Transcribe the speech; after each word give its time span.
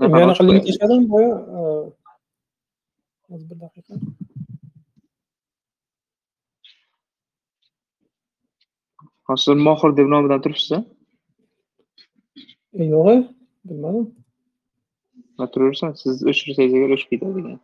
Yana 0.00 0.34
qo'yamiz. 0.38 0.64
tashladim 0.66 1.02
boya 1.12 1.34
hozir 3.28 3.46
bir 3.50 3.58
daqiqa 3.60 3.94
Hozir 9.28 9.56
mohir 9.66 9.96
deb 9.98 10.08
nomidan 10.14 10.40
turibsiz 10.44 10.72
E, 12.80 12.84
yo'g'i 12.94 13.16
bilmadim 13.68 14.06
va 15.38 15.46
turaversin 15.52 15.92
siz 16.02 16.16
o'chirsangiz 16.30 16.74
agar 16.78 16.90
o'chib 16.96 17.08
ketadi 17.12 17.34
degan 17.38 17.60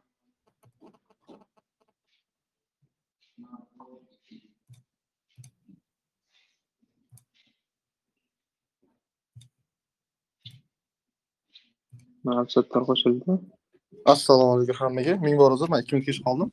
maqsadlar 12.28 12.82
qo'shildi. 12.90 13.38
Assalomu 14.14 14.50
alaykum 14.56 14.76
hammaga. 14.82 15.14
Ming 15.26 15.36
bor 15.42 15.50
uzr 15.56 15.68
man 15.72 15.82
ikki 15.82 15.92
minut 15.94 16.06
kech 16.08 16.20
qoldim. 16.26 16.48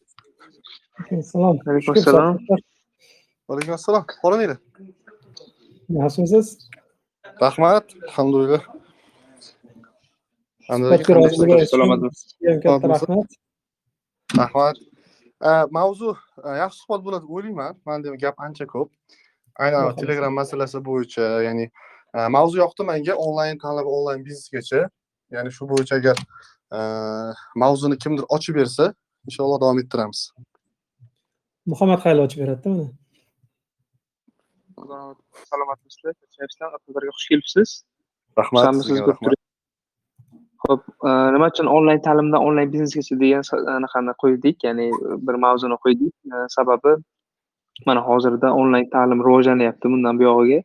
Assalom. 1.21 1.55
Alaykum 1.67 1.94
assalom. 1.98 2.35
vaalaykum 3.49 3.73
assalom 3.80 4.03
qo'limangda 4.23 4.58
yaxshimisiz 6.02 6.48
rahmat. 7.41 7.85
Alhamdulillah. 8.09 8.63
Katta 12.63 12.88
rahmat. 12.94 13.27
rahmat. 14.41 14.77
Mavzu 15.77 16.09
e, 16.44 16.49
yaxshi 16.63 16.80
suhbat 16.81 17.02
bo'ladi 17.05 17.23
deb 17.25 17.31
o'ylayman 17.38 17.73
manda 17.88 18.16
gap 18.23 18.36
ancha 18.45 18.66
ko'p. 18.73 18.89
Aynan 19.63 19.95
telegram 20.02 20.34
masalasi 20.41 20.80
bo'yicha 20.89 21.25
ya'ni 21.47 21.66
e, 22.16 22.20
mavzu 22.36 22.58
yoqdi 22.63 22.84
menga 22.91 23.13
onlayn 23.25 23.58
tanlab 23.63 23.88
onlayn 23.95 24.25
biznesgacha 24.27 24.81
ya'ni 25.36 25.52
shu 25.58 25.70
bo'yicha 25.72 25.95
agar 26.02 26.17
e, 26.76 26.80
mavzuni 27.63 27.98
kimdir 28.04 28.26
ochib 28.38 28.55
bersa 28.59 28.94
inshaalloh 29.28 29.59
davom 29.64 29.80
ettiramiz 29.84 30.22
muhammad 31.73 32.00
hayli 32.06 32.22
ochib 32.28 32.39
beradida 32.44 32.88
mana 34.78 35.00
salomatmisizlar 35.50 36.14
xush 37.17 37.28
kelibsiz 37.31 37.69
rahmat 38.38 38.64
Ho'p, 40.66 40.81
e, 41.08 41.09
nima 41.34 41.47
uchun 41.52 41.67
onlayn 41.78 42.00
ta'limdan 42.06 42.45
onlayn 42.47 42.72
biznesgacha 42.73 43.16
degan 43.19 43.44
anaqani 43.73 44.14
qo'ydik, 44.23 44.64
ya'ni 44.67 44.88
bir 45.28 45.36
mavzuni 45.44 45.78
qo'ydik. 45.84 46.14
E, 46.34 46.36
Sababi 46.56 46.94
mana 47.86 48.02
hozirda 48.08 48.53
onlayn 48.62 48.88
ta'lim 48.95 49.22
rivojlanyapti 49.28 49.91
bundan 49.94 50.19
buyog'iga. 50.22 50.64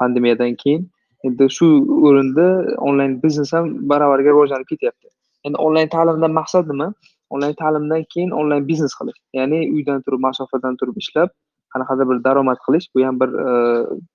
Pandemiyadan 0.00 0.54
keyin. 0.62 0.90
Endi 1.26 1.48
shu 1.50 1.68
o'rinda 2.08 2.46
onlayn 2.88 3.14
biznes 3.22 3.52
ham 3.56 3.70
baravarga 3.92 4.30
rivojlanib 4.34 4.68
ketyapti. 4.72 5.08
Endi 5.46 5.58
onlayn 5.66 5.88
ta'limdan 5.94 6.32
maqsad 6.40 6.70
nima? 6.72 6.92
Onlayn 7.34 7.56
ta'limdan 7.62 8.04
keyin 8.14 8.30
onlayn 8.40 8.68
biznes 8.68 8.94
qilish. 8.98 9.18
Ya'ni 9.38 9.58
uydan 9.74 10.02
turib, 10.04 10.20
masofadan 10.26 10.76
turib 10.80 11.00
ishlab, 11.02 11.32
qanaqadir 11.74 12.08
bir 12.10 12.22
daromad 12.26 12.60
qilish, 12.66 12.86
bu 12.94 13.04
ham 13.06 13.20
bir 13.22 13.34
e, 13.46 13.48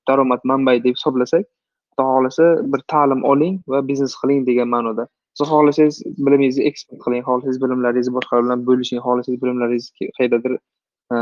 daromad 0.10 0.42
manbai 0.52 0.78
deb 0.86 0.96
hisoblasak, 1.00 1.44
xudo 1.92 2.06
xohlasa 2.12 2.46
bir 2.74 2.82
ta'lim 2.94 3.24
oling 3.32 3.60
va 3.74 3.84
biznes 3.90 4.16
qiling 4.22 4.48
degan 4.50 4.72
ma'noda. 4.76 5.08
Siz 5.38 5.48
xohlasangiz 5.54 5.98
bilimingizni 6.26 6.68
eksport 6.70 7.00
qiling, 7.06 7.24
xohlasangiz 7.28 7.60
bilimlaringizni 7.64 8.14
boshqalar 8.18 8.44
bilan 8.48 8.66
bo'lishing, 8.70 9.04
xohlasangiz 9.06 9.42
bilimlaringizni 9.44 10.10
qayerdadir 10.18 10.54
e, 11.14 11.18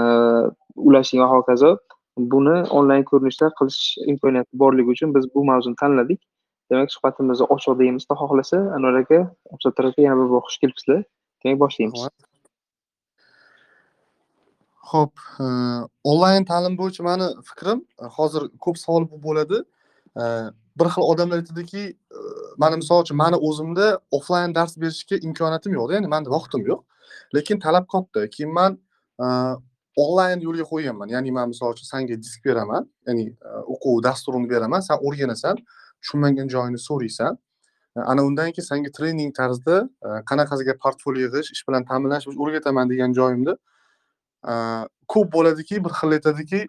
ulashing 0.88 1.24
va 1.24 1.30
hokazo. 1.36 1.72
Buni 2.18 2.58
onlayn 2.78 3.04
ko'rinishda 3.08 3.52
qilish 3.60 3.98
imkoniyati 4.12 4.60
borligi 4.64 4.92
uchun 4.96 5.16
biz 5.16 5.28
bu 5.36 5.46
mavzuni 5.46 5.76
tanladik. 5.80 6.20
Demak, 6.72 6.92
suhbatimizni 6.92 7.48
ochiq 7.56 7.78
deymiz, 7.80 8.04
xudo 8.04 8.18
xohlasa. 8.22 8.60
Anvar 8.76 9.00
aka, 9.02 9.20
Absattor 9.54 9.86
aka 9.90 10.02
yana 10.02 10.18
bir 10.20 10.30
bor 10.34 10.44
xush 10.48 10.60
kelibsizlar. 10.64 11.04
Demak, 11.44 11.60
boshlaymiz. 11.64 12.08
Xo'p, 14.92 15.24
e, 15.40 15.46
onlayn 16.12 16.46
ta'lim 16.52 16.78
bo'yicha 16.80 17.04
mani 17.04 17.28
fikrim 17.50 17.86
e, 18.04 18.12
hozir 18.18 18.48
ko'p 18.66 18.78
savol 18.84 19.08
bo'ladi. 19.28 19.64
E, 20.20 20.24
bir 20.80 20.88
xil 20.94 21.08
odamlar 21.14 21.44
aytadiki, 21.44 21.84
mana 22.58 22.76
misol 22.82 23.04
uchun 23.04 23.18
mani 23.24 23.40
o'zimda 23.50 23.88
offlayn 24.12 24.56
dars 24.56 24.78
berishga 24.84 25.20
imkoniyatim 25.28 25.76
yo'qda, 25.80 26.00
ya'ni 26.00 26.12
manda 26.16 26.32
vaqtim 26.38 26.68
yo'q. 26.72 26.84
Lekin 27.36 27.60
talab 27.60 27.88
katta. 27.94 28.28
Keyin 28.36 28.54
man 28.60 28.80
onlayn 29.96 30.42
yo'lga 30.42 30.66
qo'yganman. 30.72 31.08
Ya'ni 31.16 31.32
man 31.32 31.50
misol 31.50 31.74
uchun 31.76 31.88
senga 31.88 32.18
disk 32.18 32.46
beraman, 32.46 32.90
ya'ni 33.08 33.28
e, 33.30 33.50
o'quv 33.74 34.04
dasturini 34.04 34.50
beraman, 34.50 34.80
sen 34.88 34.98
o'rganasan, 35.08 35.60
tushunmagan 36.02 36.48
joyini 36.54 36.80
so'raysan. 36.80 37.38
E, 37.98 38.00
ana 38.00 38.26
undan 38.26 38.52
keyin 38.56 38.68
senga 38.68 38.92
trening 38.98 39.34
tarzida 39.40 39.78
e, 40.06 40.08
qanaqasiga 40.32 40.78
portfolio 40.84 41.28
yig'ish, 41.28 41.52
ish 41.56 41.64
bilan 41.68 41.86
ta'minlash 41.90 42.28
o'rgataman 42.32 42.90
degan 42.94 43.14
joyimda 43.20 43.58
ko'p 45.14 45.28
bo'ladiki 45.34 45.84
bir 45.86 45.94
xil 46.00 46.16
aytadiki 46.18 46.62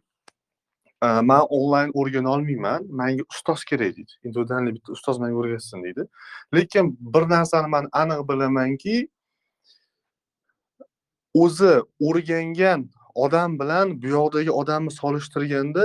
man 1.02 1.46
onlayn 1.56 1.90
o'rgana 1.94 2.28
olmayman 2.34 2.84
manga 3.00 3.24
ustoz 3.34 3.64
kerak 3.70 3.96
deydi 3.96 4.12
individualniy 4.24 4.74
bitta 4.74 4.92
ustoz 4.92 5.18
manga 5.22 5.38
o'rgatsin 5.42 5.84
deydi 5.86 6.04
lekin 6.54 6.90
bir 7.14 7.24
narsani 7.34 7.70
man 7.74 7.88
aniq 8.02 8.20
bilamanki 8.28 8.96
o'zi 11.44 11.72
o'rgangan 12.08 12.90
odam 13.14 13.58
bilan 13.60 14.02
bu 14.02 14.06
yoqdagi 14.16 14.50
odamni 14.50 14.90
solishtirganda 14.90 15.84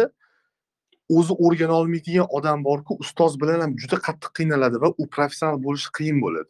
o'zi 1.10 1.34
o'rgana 1.46 1.74
olmaydigan 1.80 2.28
odam 2.38 2.64
borku 2.64 2.98
ustoz 3.04 3.40
bilan 3.42 3.60
ham 3.64 3.74
juda 3.82 3.98
qattiq 4.08 4.32
qiynaladi 4.40 4.82
va 4.84 4.90
u 4.98 5.08
professional 5.16 5.58
bo'lishi 5.66 5.92
qiyin 5.98 6.22
bo'ladi. 6.26 6.50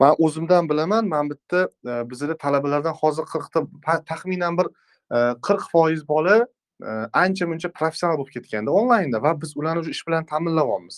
Man 0.00 0.14
o'zimdan 0.24 0.68
bilaman 0.70 1.08
man 1.08 1.30
bitta 1.30 1.60
e, 1.90 1.92
bizada 2.10 2.36
talabalardan 2.44 2.94
hozir 3.02 3.24
qirqta 3.32 3.66
taxminan 4.10 4.58
bir 4.58 4.66
e, 5.14 5.18
qirq 5.46 5.64
foiz 5.72 6.02
bola 6.08 6.36
e, 6.42 6.90
ancha 7.22 7.46
muncha 7.50 7.68
professional 7.78 8.18
bo'lib 8.18 8.32
ketganda 8.36 8.70
onlaynda 8.80 9.22
va 9.22 9.32
biz 9.42 9.56
ularni 9.56 9.80
уже 9.82 9.90
ish 9.96 10.06
bilan 10.08 10.26
ta'minlayapmiz 10.32 10.96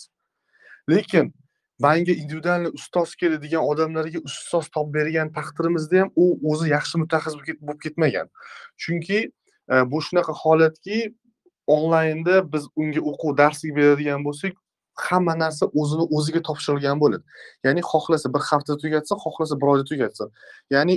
lekin 0.89 1.33
manga 1.85 2.13
individualniy 2.21 2.71
ustoz 2.79 3.15
kerak 3.19 3.41
degan 3.45 3.63
odamlarga 3.71 4.19
ustoz 4.29 4.69
topib 4.75 4.93
bergan 4.97 5.31
taqdirimizda 5.37 6.01
ham 6.01 6.09
u 6.23 6.25
o'zi 6.51 6.69
yaxshi 6.75 7.01
mutaxassis 7.03 7.39
bo'lib 7.67 7.79
ketmagan. 7.85 8.27
Chunki 8.81 9.19
e, 9.73 9.75
bu 9.91 10.01
shunaqa 10.07 10.33
holatki 10.43 10.97
onlaynda 11.75 12.35
biz 12.53 12.63
unga 12.75 13.01
o'quv 13.11 13.37
darslik 13.41 13.75
beradigan 13.79 14.25
bo'lsak 14.27 14.53
hamma 15.07 15.35
narsa 15.43 15.65
o'zini 15.81 16.05
o'ziga 16.17 16.41
topshirilgan 16.47 16.97
bo'ladi. 17.03 17.23
Ya'ni 17.65 17.81
xohlasa 17.91 18.33
bir 18.33 18.43
hafta 18.49 18.77
tugatsin 18.83 19.15
xohlasa 19.25 19.61
bir 19.61 19.67
oyda 19.73 19.85
tugatsin 19.91 20.27
ya'ni 20.75 20.95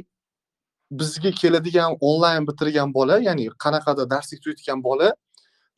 bizga 1.01 1.31
keladigan 1.41 1.97
onlayn 2.01 2.47
bitirgan 2.49 2.95
bola 2.95 3.19
ya'ni 3.29 3.45
qanaqadir 3.65 4.11
darslik 4.15 4.43
tugatgan 4.45 4.83
bola 4.89 5.09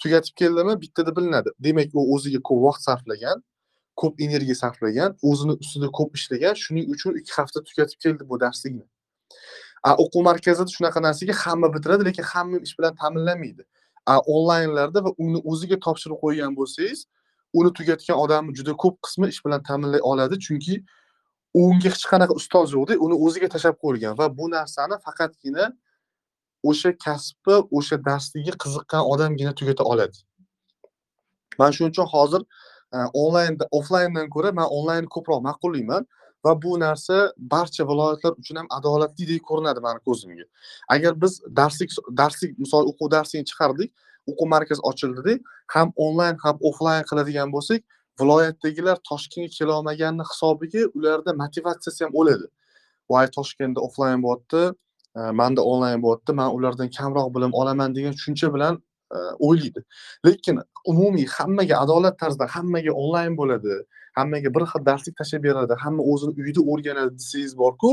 tugatib 0.02 0.34
keldimi 0.40 0.80
bittada 0.82 1.16
bilinadi. 1.16 1.50
Demak 1.66 1.88
u 1.94 2.02
o'ziga 2.14 2.40
ko'p 2.48 2.60
vaqt 2.66 2.82
sarflagan. 2.88 3.38
Ko'p 4.00 4.14
energiya 4.26 4.56
sarflagan 4.62 5.16
o'zini 5.30 5.54
ustida 5.62 5.88
ko'p 5.98 6.10
ishlagan 6.18 6.54
shuning 6.64 6.86
uchun 6.94 7.12
ikki 7.20 7.32
hafta 7.38 7.64
tugatib 7.68 7.98
keldi 8.04 8.28
bu 8.30 8.40
darslikni 8.44 8.84
a 9.86 9.94
o'quv 10.02 10.22
markazida 10.28 10.70
shunaqa 10.76 11.00
narsaga 11.06 11.34
hamma 11.42 11.68
bitiradi 11.74 12.02
lekin 12.08 12.24
hamma 12.32 12.58
ish 12.66 12.74
bilan 12.78 12.94
ta'minlanmaydi. 13.00 13.62
A 14.12 14.14
onlaynlarda 14.34 15.04
va 15.06 15.10
uni 15.24 15.38
o'ziga 15.50 15.76
topshirib 15.86 16.18
qo'ygan 16.24 16.52
bo'lsangiz 16.58 16.98
uni 17.58 17.70
tugatgan 17.78 18.16
odamni 18.24 18.52
juda 18.58 18.72
ko'p 18.82 18.96
qismi 19.06 19.26
ish 19.32 19.40
bilan 19.44 19.62
ta'minlay 19.68 20.02
oladi 20.10 20.36
chunki 20.46 20.74
unga 21.62 21.88
hech 21.94 22.06
qanaqa 22.12 22.34
ustoz 22.40 22.68
yo'qda 22.76 22.98
uni 23.06 23.16
o'ziga 23.26 23.48
tashlab 23.54 23.76
qo'yilgan 23.82 24.14
va 24.20 24.26
bu 24.38 24.46
narsani 24.56 24.96
faqatgina 25.06 25.64
o'sha 26.70 26.90
kasbni 27.06 27.56
o'sha 27.78 27.96
darsligiga 28.08 28.54
qiziqqan 28.62 29.02
odamgina 29.12 29.52
tugata 29.60 29.84
oladi. 29.92 30.18
Mana 31.58 31.72
shuning 31.76 31.92
uchun 31.94 32.08
hozir 32.14 32.42
onlayn 32.92 33.58
offlayndan 33.70 34.28
ko'ra 34.30 34.52
man 34.52 34.68
onlaynni 34.70 35.08
ko'proq 35.08 35.42
ma'qullayman 35.48 36.06
va 36.44 36.62
bu 36.62 36.78
narsa 36.80 37.32
barcha 37.38 37.84
viloyatlar 37.88 38.32
uchun 38.40 38.56
ham 38.56 38.66
adolatlidek 38.70 39.42
ko'rinadi 39.42 39.80
mani 39.80 40.00
ko'zimga. 40.08 40.46
Agar 40.88 41.20
biz 41.22 41.40
darslik 41.56 41.90
darslik 42.20 42.58
misol 42.58 42.86
o'quv 42.90 43.10
darsini 43.16 43.44
chiqardik 43.50 43.90
o'quv 44.30 44.48
markazi 44.54 44.82
ochildida 44.90 45.38
ham 45.74 45.92
onlayn 46.06 46.36
ham 46.44 46.56
offlayn 46.68 47.04
qiladigan 47.10 47.52
bo'lsak 47.56 47.80
viloyatdagilar 48.20 48.96
toshkentga 49.10 49.56
kelolmaganini 49.58 50.24
hisobiga 50.30 50.82
ularda 50.96 51.32
motivatsiyasi 51.42 52.04
ham 52.04 52.12
o'ladi. 52.20 52.46
Voy 53.10 53.26
toshkentda 53.36 53.80
offlayn 53.86 54.22
bo'lyapti 54.26 54.62
e, 55.18 55.20
manda 55.40 55.62
onlayn 55.72 56.00
bo'lyapti 56.04 56.32
man 56.40 56.48
ulardan 56.56 56.88
kamroq 56.98 57.28
bilim 57.36 57.52
olaman 57.60 57.94
degan 57.96 58.14
tushuncha 58.18 58.54
bilan 58.54 58.82
o'ylaydi. 59.46 59.80
Lekin 60.26 60.60
umumiy 60.84 61.26
hammaga 61.26 61.76
adolat 61.84 62.18
tarzda 62.18 62.46
hammaga 62.46 62.92
onlayn 62.92 63.36
bo'ladi 63.40 63.74
hammaga 64.18 64.54
bir 64.54 64.64
xil 64.72 64.82
darslik 64.90 65.16
tashlab 65.20 65.42
beradi 65.48 65.74
hamma 65.84 66.02
o'zini 66.12 66.32
uyida 66.40 66.60
o'rganadi 66.72 67.14
desangiz 67.20 67.54
borku 67.62 67.92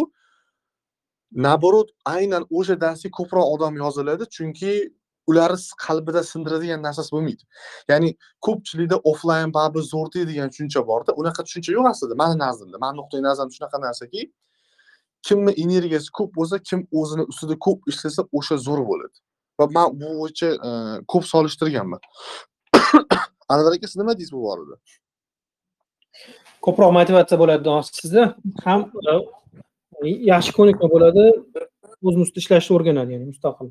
наоборот 1.45 1.89
aynan 2.05 2.43
o'sha 2.57 2.75
darsga 2.85 3.09
ko'proq 3.19 3.45
odam 3.55 3.73
yoziladi 3.83 4.23
chunki 4.35 4.73
ularni 5.27 5.59
qalbida 5.85 6.21
sindiradigan 6.31 6.81
narsasi 6.87 7.11
bo'lmaydi. 7.15 7.43
Ya'ni 7.91 8.09
ko'pchilikda 8.45 8.97
offlayn 9.11 9.53
babi 9.53 9.79
zo'r 9.93 10.07
degan 10.13 10.49
tushuncha 10.53 10.81
borda 10.89 11.11
unaqa 11.21 11.41
tushuncha 11.47 11.71
yo'q 11.77 11.87
aslida 11.93 12.15
mani 12.21 12.35
nazdimda 12.45 12.77
mani 12.83 12.97
nuqtai 12.99 13.21
nazarim 13.27 13.51
shunaqa 13.55 13.77
narsaki 13.87 14.21
kimni 15.27 15.51
energiyasi 15.65 16.09
ko'p 16.17 16.31
bo'lsa 16.37 16.59
kim 16.69 16.79
o'zini 16.99 17.23
ustida 17.31 17.55
ko'p 17.65 17.79
ishlasa 17.91 18.21
o'sha 18.37 18.55
zo'r 18.67 18.81
bo'ladi. 18.89 19.17
Va 19.59 19.67
man 19.75 19.99
bu 20.01 20.09
bo'yicha 20.19 20.49
e, 20.67 20.69
ko'p 21.11 21.25
solishtirganman. 21.33 22.01
Anvar 23.53 23.73
aka 23.77 23.87
siz 23.87 23.97
nima 24.01 24.17
deysiz 24.17 24.33
bu 24.33 24.41
borada? 24.47 24.75
Ko'proq 26.65 26.91
motivatsiya 26.99 27.39
bo'ladi 27.43 27.77
sizda. 27.99 28.23
Ham 28.65 28.81
e, 29.11 30.09
yaxshi 30.31 30.51
ko'nikma 30.59 30.87
bo'ladi 30.95 31.23
o'zini 32.07 32.23
ustida 32.25 32.41
ishlashni 32.43 32.75
o'rganadi 32.77 33.15
ya'ni 33.15 33.27
mustaqil. 33.31 33.67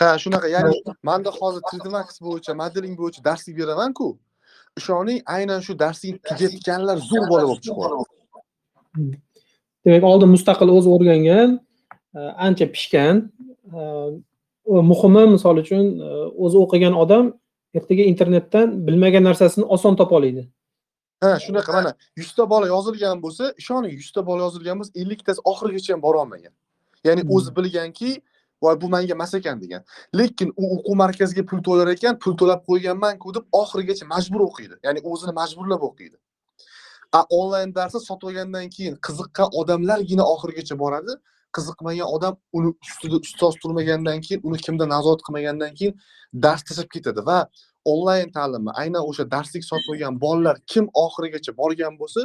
Ha 0.00 0.08
shunaqa 0.22 0.48
ya'ni 0.56 0.70
manda 1.08 1.30
hozir 1.38 1.62
3D 1.70 1.86
Max 1.96 2.20
bo'yicha 2.26 2.52
modeling 2.62 2.94
bo'yicha 3.00 3.20
darslik 3.28 3.54
beramanku 3.60 4.08
ishoning 4.80 5.18
aynan 5.36 5.60
shu 5.66 5.72
darslikni 5.84 6.20
tugatganlar 6.28 6.96
zo'r 7.10 7.24
bola 7.32 7.44
bo'lib 7.50 7.62
chiqyapti. 7.66 9.16
Demak 9.86 10.04
oldin 10.12 10.32
mustaqil 10.36 10.72
o'zi 10.76 10.88
o'rgangan 10.96 11.50
e, 12.18 12.20
ancha 12.46 12.66
pishgan 12.74 13.16
muhimi 14.66 15.24
misol 15.34 15.56
uchun 15.62 15.84
o'zi 16.44 16.56
o'qigan 16.64 16.94
odam 17.02 17.32
ertaga 17.78 18.04
internetdan 18.12 18.86
bilmagan 18.86 19.24
narsasini 19.28 19.64
oson 19.64 19.96
topa 19.96 20.14
oladi. 20.18 20.42
Ha 21.22 21.32
shunaqa 21.44 21.72
mana 21.72 21.90
yuzta 22.20 22.44
bola 22.52 22.66
yozilgan 22.74 23.22
bo'lsa 23.24 23.44
ishoning 23.62 23.92
yuzta 24.00 24.26
bola 24.28 24.40
yozilgan 24.46 24.76
bo'lsa 24.80 24.92
elliktasi 25.02 25.40
oxirigacha 25.50 25.92
ham 25.94 26.02
borolmagan 26.06 26.52
ya'ni 27.06 27.22
Hmm. 27.22 27.34
o'zi 27.36 27.50
bilganki 27.56 28.10
voy 28.62 28.80
bu 28.80 28.88
manga 28.88 29.12
emas 29.12 29.34
ekan 29.34 29.60
degan. 29.60 29.82
Lekin 30.18 30.52
u 30.56 30.64
o'quv 30.74 30.94
markaziga 31.02 31.42
pul 31.50 31.60
to'lar 31.66 31.88
ekan 31.96 32.18
pul 32.22 32.34
to'lab 32.40 32.60
qo'yganmanku 32.68 33.34
deb 33.36 33.44
oxirigacha 33.60 34.04
majbur 34.14 34.40
o'qiydi. 34.48 34.74
Ya'ni 34.86 35.00
o'zini 35.12 35.32
majburlab 35.40 35.82
o'qiydi. 35.88 36.16
A 37.18 37.20
onlayn 37.38 37.70
darsni 37.78 38.00
sotib 38.08 38.28
olgandan 38.28 38.68
keyin 38.74 38.94
qiziqqan 39.06 39.48
odamlargina 39.60 40.24
oxirigacha 40.34 40.74
boradi 40.82 41.12
qiziqmagan 41.56 42.08
odam 42.16 42.34
uni 42.58 42.72
ustida 42.84 43.16
ustoz 43.26 43.54
turmagandan 43.62 44.20
keyin 44.26 44.40
uni 44.48 44.58
kimdir 44.66 44.88
nazorat 44.94 45.22
qilmagandan 45.26 45.72
keyin 45.78 45.94
dars 46.44 46.62
tashlab 46.68 46.90
ketadi 46.94 47.26
va 47.30 47.38
onlayn 47.92 48.30
ta'limni 48.36 48.72
aynan 48.82 49.02
o'sha 49.10 49.24
darslik 49.34 49.64
sotib 49.70 49.88
olgan 49.94 50.20
bolalar 50.24 50.56
kim 50.72 50.84
oxirigacha 51.04 51.52
borgan 51.60 51.94
bo'lsa 52.00 52.20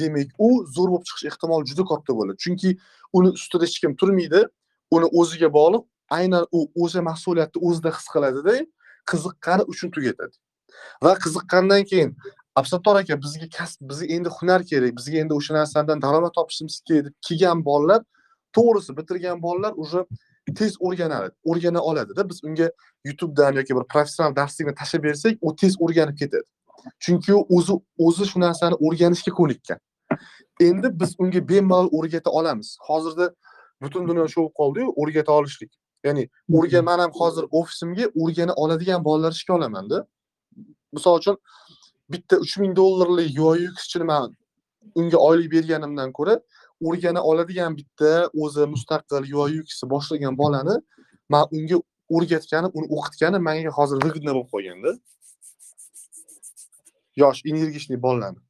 demak 0.00 0.28
u 0.46 0.48
zo'r 0.76 0.88
bo'lib 0.92 1.04
chiqish 1.08 1.26
ehtimoli 1.30 1.68
juda 1.70 1.84
katta 1.90 2.12
bo'ladi 2.18 2.38
chunki 2.44 2.70
uni 3.18 3.28
ustida 3.38 3.64
hech 3.68 3.78
kim 3.82 3.92
turmaydi 4.00 4.40
uni 4.96 5.06
o'ziga 5.20 5.48
bog'liq 5.58 5.84
aynan 6.18 6.44
u 6.56 6.60
o'sha 6.82 7.00
mas'uliyatni 7.10 7.58
o'zida 7.68 7.90
his 7.98 8.08
qiladida 8.14 8.54
qiziqqani 9.10 9.62
uchun 9.72 9.90
tugatadi. 9.96 10.34
Va 11.04 11.12
qiziqqandan 11.24 11.82
keyin 11.90 12.10
absattor 12.60 12.96
aka 13.02 13.14
bizga 13.24 13.48
kasb 13.58 13.80
bizga 13.90 14.06
endi 14.16 14.28
hunar 14.36 14.60
kerak 14.70 14.92
bizga 14.98 15.18
endi 15.22 15.34
o'sha 15.38 15.52
narsadan 15.58 16.02
daromad 16.06 16.32
topishimiz 16.38 16.76
kerak 16.88 17.04
deb 17.06 17.14
kelgan 17.28 17.64
bolalar 17.68 18.00
to'g'risi 18.56 18.96
bitirgan 18.98 19.42
bolalar 19.42 19.72
уже 19.82 20.00
tez 20.58 20.72
o'rganadi 20.80 21.30
o'rgana 21.50 21.80
oladida 21.80 22.28
biz 22.30 22.44
unga 22.44 22.70
youtubedan 23.04 23.52
yoki 23.52 23.76
bir 23.76 23.84
professional 23.92 24.36
darslikni 24.36 24.74
tashlab 24.80 25.02
bersak 25.08 25.38
u 25.40 25.56
tez 25.56 25.74
o'rganib 25.84 26.16
ketadi. 26.18 26.48
Chunki 27.04 27.34
u 27.34 27.46
o'zi 27.56 27.72
o'zi 28.06 28.24
shu 28.30 28.40
narsani 28.40 28.76
o'rganishga 28.86 29.32
ko'nikkan. 29.40 29.78
Endi 30.68 30.88
biz 31.00 31.10
unga 31.18 31.48
bemalol 31.48 31.88
o'rgata 31.98 32.30
olamiz. 32.30 32.68
Hozirda 32.88 33.34
butun 33.82 34.08
dunyo 34.08 34.28
shu 34.28 34.40
bo'lib 34.40 34.54
qoldiyu 34.60 34.86
o'rgata 35.00 35.32
olishlik. 35.38 35.72
Ya'ni 36.04 36.28
o'rgan 36.56 36.84
man 36.84 36.98
ham 36.98 37.12
hozir 37.20 37.44
ofisimga 37.50 38.06
o'rgana 38.22 38.54
oladigan 38.62 39.04
bolalar 39.04 39.32
ishga 39.32 39.54
olamanda 39.54 40.06
misol 40.92 41.18
uchun 41.20 41.36
bitta 42.12 42.38
uch 42.44 42.54
ming 42.62 42.76
dollarlik 42.76 43.38
ui 43.38 43.66
xchini 43.82 44.06
man 44.12 44.36
unga 44.94 45.18
oylik 45.28 45.52
berganimdan 45.52 46.12
ko'ra 46.18 46.34
o'rgana 46.86 47.20
oladigan 47.30 47.76
bitta 47.78 48.12
o'zi 48.42 48.66
mustaqil 48.74 49.24
ui 49.42 49.60
ux 49.60 49.82
boshlagan 49.92 50.34
bolani 50.42 50.76
man 51.32 51.44
unga 51.56 51.78
o'rgatganim 52.14 52.70
uni 52.78 52.86
o'qitganim 52.96 53.42
manga 53.48 53.70
hozir 53.78 53.96
выгодно 54.04 54.32
bo'lib 54.36 54.50
qolganda. 54.54 54.90
Yosh 57.22 57.40
energichniy 57.50 57.98
bolalarni 58.06 58.40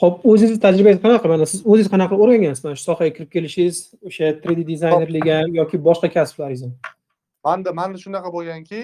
ho'p 0.00 0.26
o'zingizni 0.30 0.60
tajribangiz 0.60 1.00
qanaqa? 1.04 1.28
Mana 1.32 1.46
siz 1.52 1.60
o'zingiz 1.70 1.88
qanaqa 1.94 2.12
qilib 2.12 2.24
o'rgangansiz? 2.24 2.64
Mana 2.64 2.76
shu 2.78 2.84
sohaga 2.88 3.12
kirib 3.16 3.30
kelishingiz 3.36 3.78
o'sha 4.08 4.26
3d 4.44 4.66
dizaynerlik 4.72 5.26
ham 5.36 5.54
yoki 5.60 5.80
boshqa 5.88 6.08
kasblaringiz 6.16 6.62
ham 6.66 6.74
manda 7.46 7.72
manda 7.80 7.98
shunaqa 8.04 8.32
bo'lganki 8.36 8.80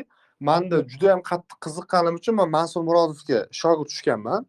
manda 0.48 0.76
juda 0.92 1.06
yam 1.12 1.22
qattiq 1.30 1.58
qiziqqanim 1.64 2.14
uchun 2.20 2.34
man 2.40 2.48
mansur 2.56 2.82
murodovga 2.88 3.40
shogird 3.60 3.88
tushganman 3.92 4.40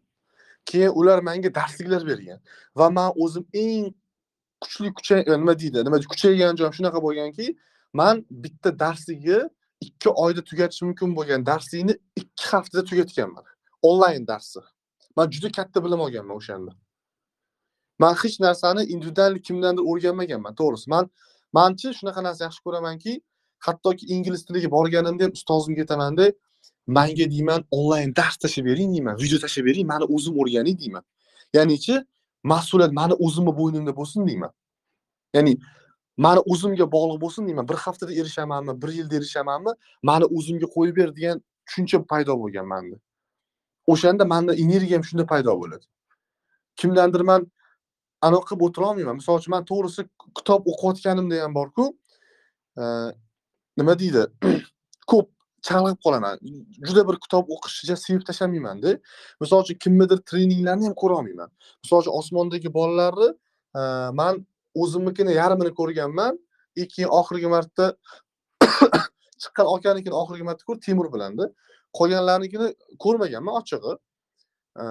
keyin 0.70 0.92
ular 1.00 1.18
menga 1.28 1.54
darsliklar 1.54 2.06
bergan 2.06 2.40
va 2.76 2.90
man 2.90 3.12
o'zim 3.16 3.44
eng 3.52 3.94
kuchli 4.60 4.94
kuchay 4.98 5.20
e, 5.20 5.32
nima 5.40 5.54
deydi 5.62 5.84
nima 5.86 5.98
kuchaygan 6.12 6.56
joyim 6.60 6.74
shunaqa 6.78 7.02
bo'lganki 7.06 7.46
man 8.00 8.24
bitta 8.30 8.70
darslikni 8.84 9.40
ikki 9.80 10.08
oyda 10.24 10.44
tugatish 10.50 10.82
mumkin 10.82 11.16
bo'lgan 11.18 11.46
darslikni 11.50 11.94
ikki 12.16 12.44
haftada 12.52 12.84
tugatganman 12.90 13.44
onlayn 13.82 14.26
darsni 14.32 14.62
man 15.16 15.30
juda 15.30 15.52
katta 15.52 15.84
bilim 15.84 16.00
olganman 16.00 16.36
o'shanda. 16.36 16.72
Man 17.98 18.14
hech 18.14 18.40
narsani 18.40 18.82
individual 18.84 19.38
kimdandir 19.38 19.82
o'rganmaganman 19.90 20.54
to'g'risi. 20.60 20.90
Man 20.94 21.10
manchi 21.58 21.92
shunaqa 21.98 22.22
narsa 22.26 22.44
yaxshi 22.46 22.62
ko'ramanki 22.66 23.12
hattoki 23.66 24.04
ingliz 24.14 24.44
tiliga 24.46 24.70
borganimda 24.76 25.24
ham 25.24 25.32
ustozimga 25.38 25.82
aytamanda 25.84 26.26
manga 26.86 27.30
deyman 27.30 27.64
onlayn 27.70 28.16
dars 28.16 28.36
tashlab 28.36 28.64
bering 28.66 28.94
deyman 28.94 29.16
video 29.22 29.38
tashlab 29.38 29.64
bering 29.66 29.86
mani 29.86 30.04
o'zim 30.04 30.34
o'rganay 30.40 30.78
deyman. 30.82 31.04
Ya'nichi 31.54 31.94
mas'uliyat 32.52 32.92
mani 32.92 33.14
o'zimni 33.14 33.52
bo'ynimda 33.60 33.96
bo'lsin 33.96 34.26
deyman. 34.28 34.52
Ya'ni 35.34 35.58
mani 36.16 36.40
o'zimga 36.52 36.86
bog'liq 36.92 37.18
bo'lsin 37.24 37.46
deyman. 37.48 37.68
Bir 37.68 37.74
haftada 37.74 38.12
erishamanmi 38.12 38.82
bir 38.82 38.90
yilda 38.98 39.16
erishamanmi 39.16 39.72
mani 40.02 40.24
o'zimga 40.24 40.66
qo'yib 40.76 40.96
ber 40.96 41.16
degan 41.16 41.42
tushuncha 41.66 41.98
paydo 42.10 42.38
bo'lgan 42.42 42.66
manda. 42.66 42.96
O'shanda 43.86 44.24
manda 44.24 44.52
energiyam 44.54 45.04
shunda 45.04 45.26
paydo 45.32 45.52
bo'ladi. 45.60 45.84
Kimdandir 46.76 47.20
man 47.30 47.50
anaqa 48.26 48.44
qilib 48.48 48.62
o'tirolmayman. 48.66 49.16
Misol 49.20 49.38
uchun 49.40 49.52
man 49.56 49.64
to'g'risi 49.70 50.02
kitob 50.36 50.60
o'qiyotganimda 50.72 51.42
ham 51.44 51.54
borku 51.54 51.84
nima 53.78 53.94
deydi? 54.02 54.22
Ko'p 55.10 55.33
chalg'ib 55.66 55.98
qolaman. 56.04 56.38
Juda 56.86 57.02
bir 57.08 57.16
kitob 57.24 57.50
o'qishni 57.54 57.96
sevib 58.06 58.24
tashlamaymanda. 58.28 58.96
Misol 59.42 59.64
uchun 59.64 59.78
kimnidir 59.84 60.18
treninglarini 60.30 60.88
ham 60.88 60.96
ko'rolmayman 61.02 61.50
misol 61.84 62.02
uchun 62.02 62.14
osmondagi 62.20 62.72
bolalarni 62.78 63.28
e, 63.78 63.82
man 64.20 64.40
o'zimnikini 64.82 65.36
yarmini 65.40 65.72
ko'rganman 65.80 66.40
и 66.80 66.88
keyin 66.94 67.10
oxirgi 67.20 67.48
marta 67.56 67.84
chiqqan 69.42 69.66
akanikini 69.76 70.16
oxirgi 70.22 70.44
marta 70.50 70.68
ko'r 70.68 70.80
temur 70.86 71.12
bilanda. 71.14 71.50
Qolganlarnikini 71.98 72.68
ko'rmaganman 73.04 73.60
ochig'i. 73.60 73.96
E, 74.82 74.84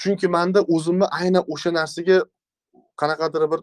chunki 0.00 0.26
manda 0.36 0.60
o'zimni 0.74 1.06
aynan 1.20 1.44
o'sha 1.54 1.74
narsaga 1.80 2.18
qanaqadir 3.00 3.50
bir 3.52 3.60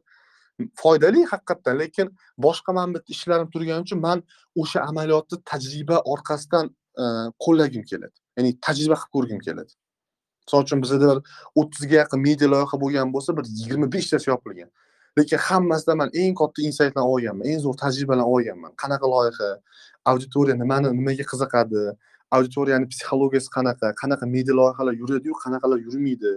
foydali 0.75 1.23
haqiqatdan 1.31 1.79
lekin 1.79 2.11
boshqa 2.37 2.73
man 2.73 2.93
bitta 2.93 3.11
ishlarim 3.15 3.49
turgani 3.53 3.81
uchun 3.87 3.99
man 4.07 4.23
o'sha 4.61 4.79
amaliyotni 4.89 5.37
tajriba 5.51 5.97
orqasidan 6.13 6.65
e, 7.01 7.03
qo'llagim 7.43 7.83
keladi. 7.91 8.17
Ya'ni 8.37 8.51
tajriba 8.67 8.95
qilib 9.01 9.11
ko'rgim 9.15 9.39
keladi. 9.47 9.71
Misol 10.47 10.63
uchun 10.63 10.81
bizada 10.83 11.05
bir 11.11 11.19
o'ttizga 11.61 11.95
yaqin 12.01 12.19
media 12.27 12.47
loyiha 12.53 12.81
bo'lgan 12.83 13.13
bo'lsa 13.15 13.37
bir 13.37 13.45
yigirma 13.59 13.87
beshtasi 13.95 14.29
yopilgan. 14.29 14.69
Lekin 15.17 15.37
hammasidan 15.47 15.97
man 16.01 16.09
eng 16.21 16.33
katta 16.41 16.61
insaytlarni 16.69 17.09
olganman 17.13 17.45
eng 17.51 17.59
zo'r 17.65 17.77
tajribalarni 17.83 18.31
olganman. 18.35 18.71
Qanaqa 18.81 19.05
loyiha? 19.15 19.49
Auditoriya 20.11 20.55
nimani 20.63 20.91
nimaga 20.99 21.25
qiziqadi? 21.31 21.83
Auditoriyani 22.35 22.85
psixologiyasi 22.91 23.49
qanaqa? 23.57 23.87
Qanaqa 24.01 24.25
media 24.35 24.53
loyihalar 24.61 24.93
yuradiyu 25.01 25.33
qanaqalar 25.43 25.79
yurmaydi? 25.87 26.33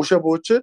O'sha 0.00 0.16
bo'yicha 0.26 0.62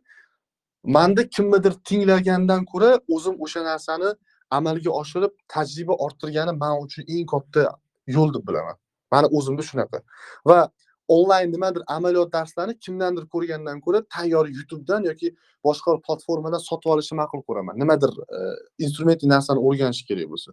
manda 0.83 1.29
kimnidir 1.29 1.73
tinglagandan 1.89 2.65
ko'ra 2.65 2.99
o'zim 3.15 3.35
o'sha 3.45 3.63
narsani 3.63 4.09
amalga 4.49 4.91
oshirib 5.01 5.33
tajriba 5.53 5.93
orttirgani 5.93 6.53
man 6.63 6.83
uchun 6.83 7.03
eng 7.07 7.25
katta 7.33 7.63
yo'l 8.07 8.33
deb 8.33 8.47
bilaman. 8.47 8.75
Mani 9.11 9.27
o'zimda 9.37 9.63
shunaqa. 9.69 10.01
Va 10.49 10.59
onlayn 11.07 11.51
nimadir 11.51 11.81
amaliyot 11.87 12.33
darslarini 12.33 12.75
kimdandir 12.85 13.25
ko'rgandan 13.33 13.77
ko'ra 13.85 13.99
tayyor 14.15 14.45
youtubedan 14.57 15.03
yoki 15.09 15.35
boshqa 15.67 15.97
platformadan 16.05 16.61
sotib 16.69 16.89
olishni 16.93 17.15
ma'qul 17.21 17.41
ko'raman. 17.47 17.75
Nimadir 17.81 18.11
e, 18.35 18.37
instrument 18.85 19.23
narsani 19.33 19.59
o'rganish 19.67 20.03
kerak 20.09 20.27
bo'lsa. 20.33 20.51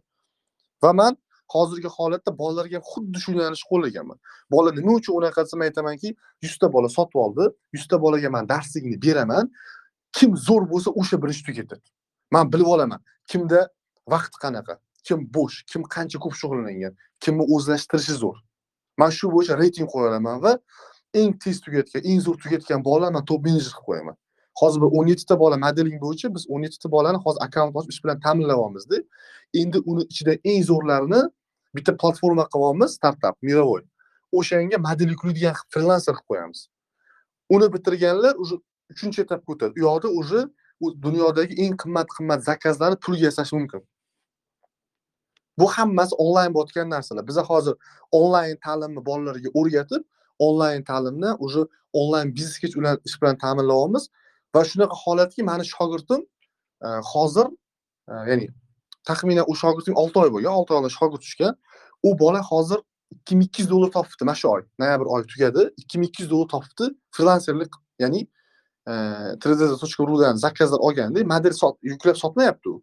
Va 0.85 0.92
man 1.00 1.16
hozirgi 1.54 1.90
holatda 1.97 2.30
bolalarga 2.38 2.80
xuddi 2.90 3.18
shu 3.25 3.30
yo'nalishni 3.37 3.68
qo'llaganman. 3.73 4.18
Bola 4.54 4.71
nima 4.78 4.92
uchun 5.00 5.12
unaqa 5.21 5.45
desam 5.47 5.61
aytamanki 5.66 6.09
yuzta 6.45 6.73
bola 6.76 6.88
sotib 6.97 7.18
oldi 7.25 7.45
yuzta 7.76 7.97
bolaga 8.04 8.30
man 8.37 8.49
darsligini 8.52 8.99
beraman. 9.06 9.45
Kim 10.16 10.37
zo'r 10.49 10.64
bo'lsa 10.73 10.90
o'sha 11.00 11.16
birinchi 11.23 11.44
tugatadi 11.49 11.87
man 12.35 12.52
bilib 12.52 12.68
olaman 12.75 13.00
kimda 13.30 13.61
vaqt 14.12 14.35
qanaqa 14.42 14.78
kim 15.06 15.18
bo'sh 15.37 15.56
kim 15.70 15.82
qancha 15.94 16.18
ko'p 16.25 16.35
shug'ullangan 16.40 16.94
kimni 17.25 17.44
o'zlashtirishi 17.54 18.14
zo'r. 18.23 18.37
Man 19.00 19.11
shu 19.16 19.30
bo'yicha 19.35 19.58
reyting 19.62 19.88
qo'ya 19.92 20.11
olaman 20.11 20.42
va 20.44 20.52
eng 21.20 21.32
tez 21.42 21.61
tugatgan 21.64 22.02
eng 22.11 22.20
zo'r 22.26 22.38
tugatgan 22.44 22.85
bolalarni 22.88 23.16
man 23.18 23.26
top 23.30 23.40
menejer 23.46 23.73
qilib 23.73 23.87
qo'yaman. 23.88 24.16
Hozir 24.61 24.80
bir 24.82 24.90
o'n 24.99 25.11
yettita 25.12 25.38
bola 25.42 25.56
modeling 25.64 25.99
bo'yicha 26.04 26.28
biz 26.37 26.46
o'n 26.52 26.62
yettita 26.66 26.90
bolani 26.94 27.18
hozir 27.25 27.40
akkaunt 27.46 27.76
ochib 27.78 27.90
ish 27.94 28.00
bilan 28.04 28.20
ta'minlayapmizda 28.26 29.02
endi 29.61 29.82
uni 29.90 30.06
ichida 30.12 30.32
eng 30.52 30.62
zo'rlarini 30.70 31.20
bitta 31.76 31.92
platforma 32.00 32.44
qilyapmiz 32.54 32.96
startap 32.99 33.37
мировой 33.49 33.82
o'shanga 34.38 34.78
model 34.87 35.12
qiladigan 35.20 35.54
frilanser 35.75 36.14
qilib 36.14 36.28
qo'yamiz. 36.30 36.61
Uni 37.54 37.66
bitirganlar 37.75 38.35
уже 38.42 38.56
uchinchi 38.92 39.22
etapga 39.24 39.52
o'tadi 39.52 39.72
u 39.80 39.84
yoqda 39.86 40.08
уже 40.08 40.40
u 40.80 40.86
dunyodagi 41.02 41.54
eng 41.64 41.76
qimmat 41.82 42.08
qimmat 42.16 42.40
zakazlarni 42.48 42.96
pulga 43.04 43.24
yasash 43.28 43.52
mumkin. 43.52 43.80
Bu 45.58 45.66
hammasi 45.76 46.14
onlayn 46.24 46.52
bo'layotgan 46.54 46.90
narsalar. 46.90 47.26
Biza 47.28 47.42
hozir 47.42 47.74
onlayn 48.12 48.56
ta'limni 48.66 49.00
bolalarga 49.08 49.50
o'rgatib 49.60 50.02
onlayn 50.38 50.84
ta'limni 50.90 51.30
уже 51.46 51.66
onlayn 51.92 52.34
biznesgacha 52.36 52.78
ular 52.80 52.98
ish 53.08 53.16
bilan 53.20 53.36
ta'minlayapmiz 53.44 54.04
va 54.54 54.62
shunaqa 54.70 54.96
holatki 55.04 55.42
mani 55.50 55.64
shogirdim 55.74 56.20
e, 56.86 56.88
hozir 57.12 57.46
e, 58.10 58.12
ya'ni 58.30 58.46
taxminan 59.08 59.46
u 59.52 59.54
shogirdim 59.62 59.94
olti 60.02 60.18
oy 60.24 60.30
bo'lgan 60.34 60.52
olti 60.60 60.76
oydan 60.76 60.92
shogird 60.98 61.22
tushgan. 61.26 61.54
U 62.06 62.18
bola 62.22 62.40
hozir 62.50 62.78
ikki 63.16 63.36
ming 63.36 63.48
ikki 63.48 63.62
yuz 63.62 63.70
dollar 63.70 63.90
topibdi 63.96 64.24
mana 64.28 64.38
shu 64.42 64.48
oy. 64.54 64.62
Noyabr 64.82 65.06
oyi 65.14 65.26
tugadi 65.32 65.62
ikki 65.82 65.98
ming 65.98 66.10
ikki 66.10 66.22
yuz 66.22 66.30
dollar 66.30 66.48
topibdi 66.54 66.84
frilanserlik 67.16 67.72
ya'ni 68.02 68.26
rudan 70.08 70.36
zakazlar 70.36 70.78
olganda 70.78 71.24
model 71.24 71.52
sot 71.52 71.78
yuklab 71.82 72.16
sotmayapti 72.16 72.68
u. 72.68 72.82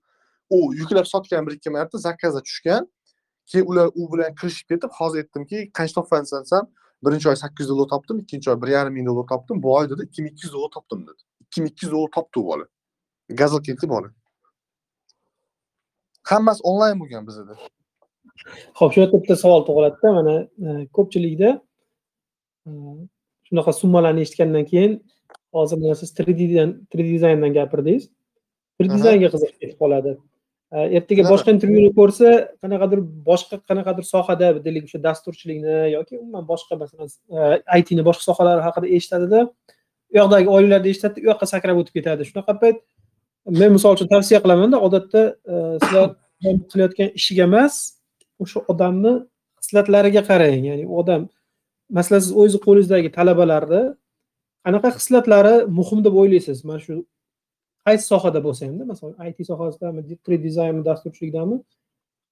U 0.49 0.73
yuklab 0.73 1.05
sotgan 1.05 1.47
bir 1.47 1.51
ikki 1.51 1.69
marta 1.69 1.97
zakazlar 1.97 2.43
tushgan 2.43 2.87
keyin 3.45 3.65
ular 3.65 3.89
u 3.95 4.13
bilan 4.13 4.35
kirishib 4.35 4.67
ketib 4.69 4.89
hozir 4.99 5.17
aytdimki 5.23 5.71
qancha 5.77 5.93
topyapsan 5.99 6.41
desam 6.43 6.67
birinchi 7.05 7.29
oy 7.29 7.35
sakkiz 7.35 7.69
yuz 7.69 7.77
dollar 7.77 7.89
topdim 7.93 8.19
ikkinchi 8.23 8.51
oy 8.51 8.61
bir 8.61 8.67
yarim 8.67 8.93
ming 8.93 9.07
dollar 9.07 9.27
topdim 9.27 9.63
bu 9.63 9.75
oy 9.77 9.89
dedi 9.89 10.01
ikki 10.07 10.21
ming 10.23 10.33
ikki 10.33 10.45
yuz 10.45 10.53
dollar 10.53 10.71
topdim 10.75 11.07
dedi. 11.07 11.21
Ikki 11.45 11.61
ming 11.61 11.71
ikki 11.71 11.85
yuz 11.85 11.93
dollar 11.93 12.11
topdi 12.17 12.39
u 12.39 12.45
bola. 12.45 12.65
Gazelkentlik 13.29 13.89
bola. 13.91 14.09
Hammasi 16.31 16.61
onlayn 16.63 16.99
bo'lgan 16.99 17.27
bizada 17.27 17.55
ho'p 18.79 18.93
shu 18.93 19.01
yerda 19.01 19.19
bitta 19.21 19.35
savol 19.43 19.65
tug'iladida, 19.67 20.09
mana 20.17 20.35
e, 20.67 20.69
ko'pchilikda 20.95 21.49
e, 22.67 22.71
shunaqa 23.47 23.73
summalarni 23.81 24.25
eshitgandan 24.25 24.65
keyin 24.71 24.93
hozir 25.53 25.77
mana 25.81 25.95
siz 25.95 26.13
3D 26.19 26.41
dan 26.55 26.69
3D 26.91 27.09
dizayndan 27.13 27.53
gapirdingiz. 27.53 28.09
3D 28.81 28.89
Aha. 28.89 28.97
dizaynga 28.97 29.29
qiziqib 29.33 29.57
ketib 29.61 29.77
qoladi. 29.83 30.15
E, 30.73 30.77
Ertaga 30.97 31.23
boshqa 31.29 31.53
intervyuni 31.55 31.91
ko'rsa, 31.99 32.29
qanaqadir 32.63 32.99
boshqa 33.29 33.59
qanaqadir 33.69 34.05
sohada 34.13 34.49
deylik 34.65 34.87
o'sha 34.89 34.99
dasturchilikni 35.07 35.75
yoki 35.95 36.17
umuman 36.23 36.47
boshqa 36.51 36.79
masalan 36.81 37.09
e, 37.37 37.41
IT 37.79 37.93
ni 37.97 38.05
boshqa 38.09 38.23
sohalari 38.29 38.65
haqida 38.67 38.87
eshitadida, 38.97 39.39
u 40.11 40.19
yoqdagi 40.21 40.47
oilalarda 40.55 40.89
eshitadi, 40.93 41.25
u 41.25 41.31
yoqqa 41.31 41.49
sakrab 41.53 41.81
o'tib 41.81 41.99
ketadi. 41.99 42.29
Shunaqa 42.29 42.57
payt 42.63 42.81
men 43.59 43.75
misol 43.77 43.97
uchun 43.97 44.09
tavsiya 44.15 44.39
qilamanda, 44.45 44.81
odatda 44.87 45.21
e, 45.51 45.53
sizlar 45.83 46.09
qilayotgan 46.71 47.13
ishiga 47.19 47.45
emas, 47.49 47.79
o'sha 48.43 48.65
odamni 48.73 49.13
xislatlariga 49.63 50.21
qarang. 50.29 50.61
Ya'ni 50.69 50.85
u 50.91 50.97
odam 51.03 51.29
masalan 51.97 52.21
siz 52.25 52.31
o'zingiz 52.41 52.61
qo'lingizdagi 52.65 53.09
talabalarni 53.17 53.83
qanaqa 54.65 54.89
xislatlari 54.97 55.55
muhim 55.79 55.99
deb 56.05 56.15
o'ylaysiz? 56.21 56.63
Mana 56.67 56.79
shu 56.85 56.93
qaysi 57.87 58.05
sohada 58.11 58.39
bo'lsa 58.45 58.67
hamda, 58.67 58.85
masalan 58.91 59.15
IT 59.29 59.39
sohasidami, 59.49 60.01
tri 60.25 60.35
dizaynmi, 60.45 60.83
dasturchilikdami? 60.89 61.57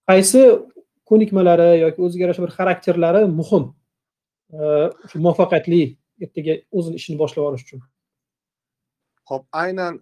Qaysi 0.10 0.42
ko'nikmalari 1.10 1.70
yoki 1.86 2.00
o'ziga 2.06 2.24
yarasha 2.26 2.44
bir 2.46 2.54
xarakterlari 2.58 3.22
muhim? 3.40 3.64
Shu 5.10 5.18
muvaffaqiyatli 5.26 5.82
ertaga 6.24 6.54
o'zini 6.78 6.96
ishini 7.02 7.18
boshlab 7.22 7.44
olish 7.50 7.64
uchun. 7.66 7.82
Xo'p, 9.30 9.44
aynan 9.64 9.94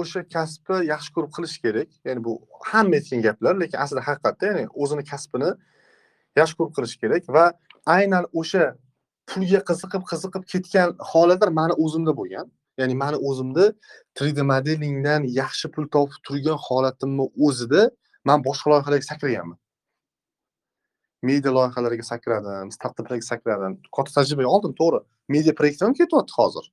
o'sha 0.00 0.20
kasbni 0.34 0.78
yaxshi 0.92 1.10
ko'rib 1.14 1.32
qilish 1.36 1.56
kerak. 1.64 1.90
Ya'ni 2.06 2.20
bu 2.26 2.32
hamma 2.70 2.96
aytgan 2.98 3.20
gaplar, 3.26 3.54
lekin 3.62 3.78
aslida 3.84 4.02
haqiqatda 4.08 4.44
ya'ni 4.50 4.64
o'zini 4.82 5.04
kasbini 5.10 5.50
yaxshi 6.40 6.54
ko'rib 6.58 6.72
qilish 6.76 6.96
kerak 7.02 7.28
va 7.36 7.44
aynan 7.96 8.24
o'sha 8.40 8.64
pulga 9.30 9.60
qiziqib 9.68 10.02
qiziqib 10.10 10.44
ketgan 10.52 10.94
holatlar 11.12 11.50
mani 11.60 11.74
o'zimda 11.84 12.12
bo'lgan. 12.20 12.46
Ya'ni 12.80 12.94
mani 13.02 13.18
o'zimda 13.28 13.64
3D 14.18 14.38
modelingdan 14.52 15.22
yaxshi 15.40 15.66
pul 15.74 15.84
topib 15.94 16.20
turgan 16.26 16.58
holatimni 16.66 17.26
o'zida 17.46 17.82
man 18.28 18.38
boshqa 18.46 18.66
loyihalarga 18.72 19.06
sakraganman. 19.12 19.58
Media 21.22 21.50
loyihalariga 21.58 22.04
sakradim, 22.12 22.70
startaplarga 22.76 23.26
sakradim. 23.32 23.74
Katta 23.96 24.12
tajriba 24.18 24.46
oldim, 24.54 24.72
to'g'ri. 24.80 25.00
Media 25.34 25.52
proyektlar 25.58 25.88
ham 25.88 25.96
ketyapti 26.00 26.34
hozir. 26.38 26.64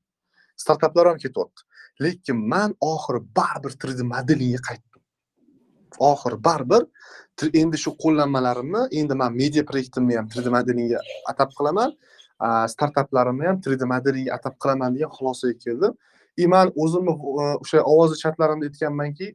Startaplar 0.63 1.11
ham 1.11 1.19
ketyapti. 1.23 1.65
Lekin 2.03 2.37
man 2.53 2.73
oxiri 2.91 3.19
baribir 3.39 3.75
3D 3.83 4.01
modelingga 4.13 4.61
qaytdim. 4.69 5.01
Oxiri 6.11 6.37
baribir 6.47 6.87
endi 7.61 7.77
shu 7.83 7.93
qo'llanmalarimni 8.03 8.81
endi 9.01 9.19
man 9.21 9.35
media 9.41 9.63
proyektimni 9.69 10.17
ham 10.19 10.27
3D 10.33 10.47
modelingga 10.57 10.99
atab 11.31 11.53
qilaman, 11.57 11.93
startaplarimni 12.73 13.47
ham 13.47 13.57
3D 13.65 13.85
modelingga 13.93 14.33
atab 14.37 14.55
qilaman 14.61 14.95
degan 14.95 15.11
xulosaga 15.17 15.57
keldim. 15.65 15.93
И 16.37 16.47
man 16.47 16.71
o'zimni 16.75 17.11
e, 17.11 17.45
o'sha 17.63 17.81
ovozli 17.83 18.17
chatlarimda 18.23 18.65
aytganmanki, 18.69 19.27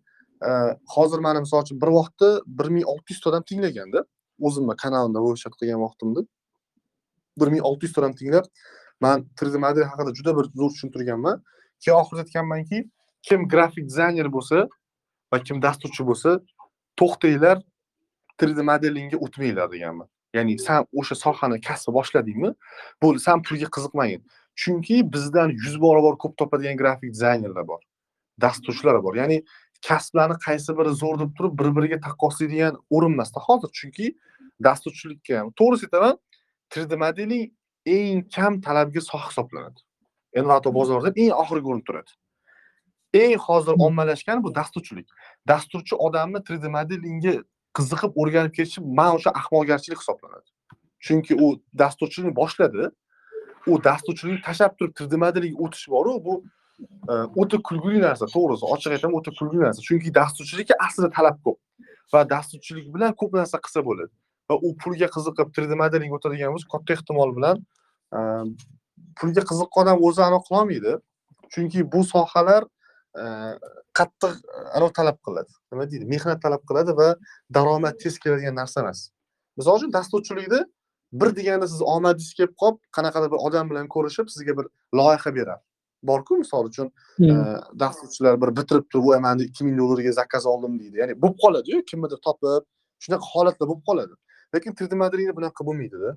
e, 0.49 0.51
hozir 0.95 1.19
mani 1.27 1.41
misol 1.45 1.63
uchun 1.65 1.81
bir 1.83 1.91
vaqtda 1.99 2.29
1600 2.47 3.11
yuzta 3.11 3.31
odam 3.31 3.43
tinglaganda 3.51 4.05
o'zimni 4.47 4.77
kanalimda 4.83 5.21
chat 5.43 5.55
qilgan 5.61 5.81
vaqtimda 5.87 6.21
1600 7.45 7.85
yuzta 7.85 8.01
odam 8.01 8.15
tinglab 8.21 8.47
man 9.01 9.27
3D 9.37 9.59
model 9.67 9.85
haqida 9.91 10.11
juda 10.19 10.33
bir 10.39 10.47
zo'r 10.61 10.73
tushuntirganman. 10.75 11.43
Keyin 11.83 11.97
oxirida 12.01 12.23
aytganmanki, 12.25 12.79
kim 13.27 13.49
grafik 13.53 13.85
dizayner 13.91 14.29
bo'lsa 14.37 14.69
va 15.33 15.39
kim 15.47 15.63
dasturchi 15.67 16.03
bo'lsa, 16.11 16.31
to'xtanglar 17.01 17.59
3D 18.41 18.61
modelingga 18.71 19.19
o'tmanglar 19.25 19.69
deganman. 19.75 20.09
Ya'ni 20.35 20.59
san 20.59 20.87
o'sha 20.93 21.15
sohani 21.15 21.61
kasb 21.61 21.93
boshladingmi, 21.97 22.51
bo'ldi, 23.03 23.21
san 23.27 23.43
pulga 23.47 23.69
qiziqmagin. 23.77 24.23
Chunki 24.61 24.97
bizdan 25.15 25.55
yuz 25.65 25.77
barobar 25.83 26.19
ko'p 26.23 26.37
topadigan 26.41 26.77
grafik 26.77 27.13
dizaynerlar 27.15 27.67
bor. 27.69 27.81
Dasturchilar 28.41 29.03
bor. 29.03 29.15
Ya'ni 29.23 29.43
kasblarni 29.89 30.37
qaysi 30.47 30.75
biri 30.79 30.93
zo'r 31.03 31.21
deb 31.23 31.31
turib 31.39 31.55
bir-biriga 31.61 31.99
taqqoslaydigan 32.07 32.79
o'rin 32.91 33.15
emasda 33.17 33.41
hozir. 33.47 33.71
Chunki 33.79 34.07
dasturchilikka 34.67 35.39
ham 35.41 35.53
to'g'risi 35.61 35.87
aytaman, 35.89 36.19
3D 36.75 36.99
modeling 37.05 37.47
eng 37.87 38.23
kam 38.35 38.61
talabga 38.67 39.01
soha 39.01 39.31
hisoblanadi. 39.31 39.81
Envato 40.41 40.75
bozorida 40.75 41.13
eng 41.23 41.33
oxirgi 41.43 41.71
o'rinda 41.71 41.87
turadi. 41.91 42.13
Eng 43.23 43.39
hozir 43.47 43.75
ommalashgani 43.87 44.43
bu 44.43 44.55
dasturchilik. 44.55 45.09
Dasturchi 45.49 45.95
odamni 46.07 46.41
3D 46.49 46.71
modelingga 46.77 47.35
qiziqib 47.77 48.19
o'rganib 48.21 48.53
ketishi 48.57 48.83
man 48.99 49.17
o'sha 49.19 49.31
ahmoqgarchilik 49.41 50.01
hisoblanadi. 50.03 50.49
Chunki 51.07 51.37
u 51.45 51.47
dasturchilikni 51.83 52.35
boshladi. 52.41 52.91
U 53.67 53.79
dasturchilikni 53.89 54.43
tashlab 54.47 54.77
turib 54.79 54.95
3D 55.01 55.53
o'tish 55.65 55.89
boru 55.95 56.13
bu 56.27 56.35
e, 57.11 57.15
o'ta 57.41 57.59
kulgili 57.69 58.01
narsa, 58.07 58.29
to'g'risi. 58.35 58.65
Ochiq 58.75 58.97
aytaman, 58.97 59.17
o'ta 59.21 59.33
kulgili 59.39 59.63
narsa. 59.67 59.83
Chunki 59.89 60.15
dasturchilikka 60.21 60.75
aslida 60.87 61.11
talab 61.17 61.41
ko'p 61.45 61.59
va 62.13 62.25
dasturchilik 62.35 62.87
bilan 62.95 63.17
ko'p 63.21 63.37
narsa 63.41 63.61
qilsa 63.65 63.85
bo'ladi. 63.89 64.13
Va 64.51 64.59
u 64.67 64.75
pulga 64.83 65.09
qiziqib 65.17 65.49
3D 65.57 66.11
o'tadigan 66.19 66.55
bo'lsa, 66.55 66.69
katta 66.75 66.97
ehtimol 66.97 67.37
bilan 67.39 67.65
e, 68.17 68.21
pulga 69.21 69.43
qiziqqan 69.51 69.83
odam 69.83 70.07
o'zi 70.09 70.23
anaqa 70.29 70.47
qilolmaydi. 70.49 70.95
Chunki 71.53 71.81
bu 71.93 72.05
sohalar 72.13 72.63
e, 73.23 73.25
qattiq 73.99 74.35
anaqa 74.77 74.93
talab 75.01 75.19
qiladi. 75.27 75.53
Nima 75.73 75.85
deydi? 75.91 76.05
Mehnat 76.15 76.43
talab 76.45 76.63
qiladi 76.69 76.97
va 77.01 77.09
daromad 77.57 77.99
tez 78.03 78.19
keladigan 78.23 78.57
narsa 78.61 78.81
emas. 78.85 79.01
Misol 79.59 79.79
uchun 79.79 79.93
dasturchilikda 79.93 80.61
bir 81.21 81.37
deganda 81.37 81.69
siz 81.69 81.83
omadingiz 81.83 82.35
kelib 82.39 82.55
qolib, 82.63 82.81
qanaqadir 82.97 83.31
bir 83.35 83.41
odam 83.49 83.71
bilan 83.71 83.87
ko'rishib, 83.95 84.27
sizga 84.35 84.57
bir 84.59 84.67
loyiha 85.01 85.35
beradi. 85.39 85.63
Borku 86.11 86.37
misol 86.43 86.67
uchun 86.71 86.91
e, 87.21 87.35
dasturchilar 87.83 88.41
bir 88.43 88.51
bitirib 88.59 88.87
turib, 88.91 89.05
"Voy, 89.07 89.19
mana 89.27 89.43
2000 89.43 89.79
dollarga 89.79 90.13
zakaz 90.13 90.47
oldim" 90.47 90.79
deydi. 90.81 90.97
Ya'ni 91.03 91.15
bo'lib 91.23 91.39
qoladi-yu, 91.45 91.85
kimnidir 91.91 92.19
topib, 92.27 92.65
shunaqa 93.05 93.27
holatlar 93.35 93.69
bo'lib 93.71 93.85
qoladi. 93.89 94.15
Lekin 94.55 94.73
3D 94.79 94.95
modelingda 95.03 95.37
bunaqa 95.39 95.67
bo'lmaydi-da. 95.69 96.11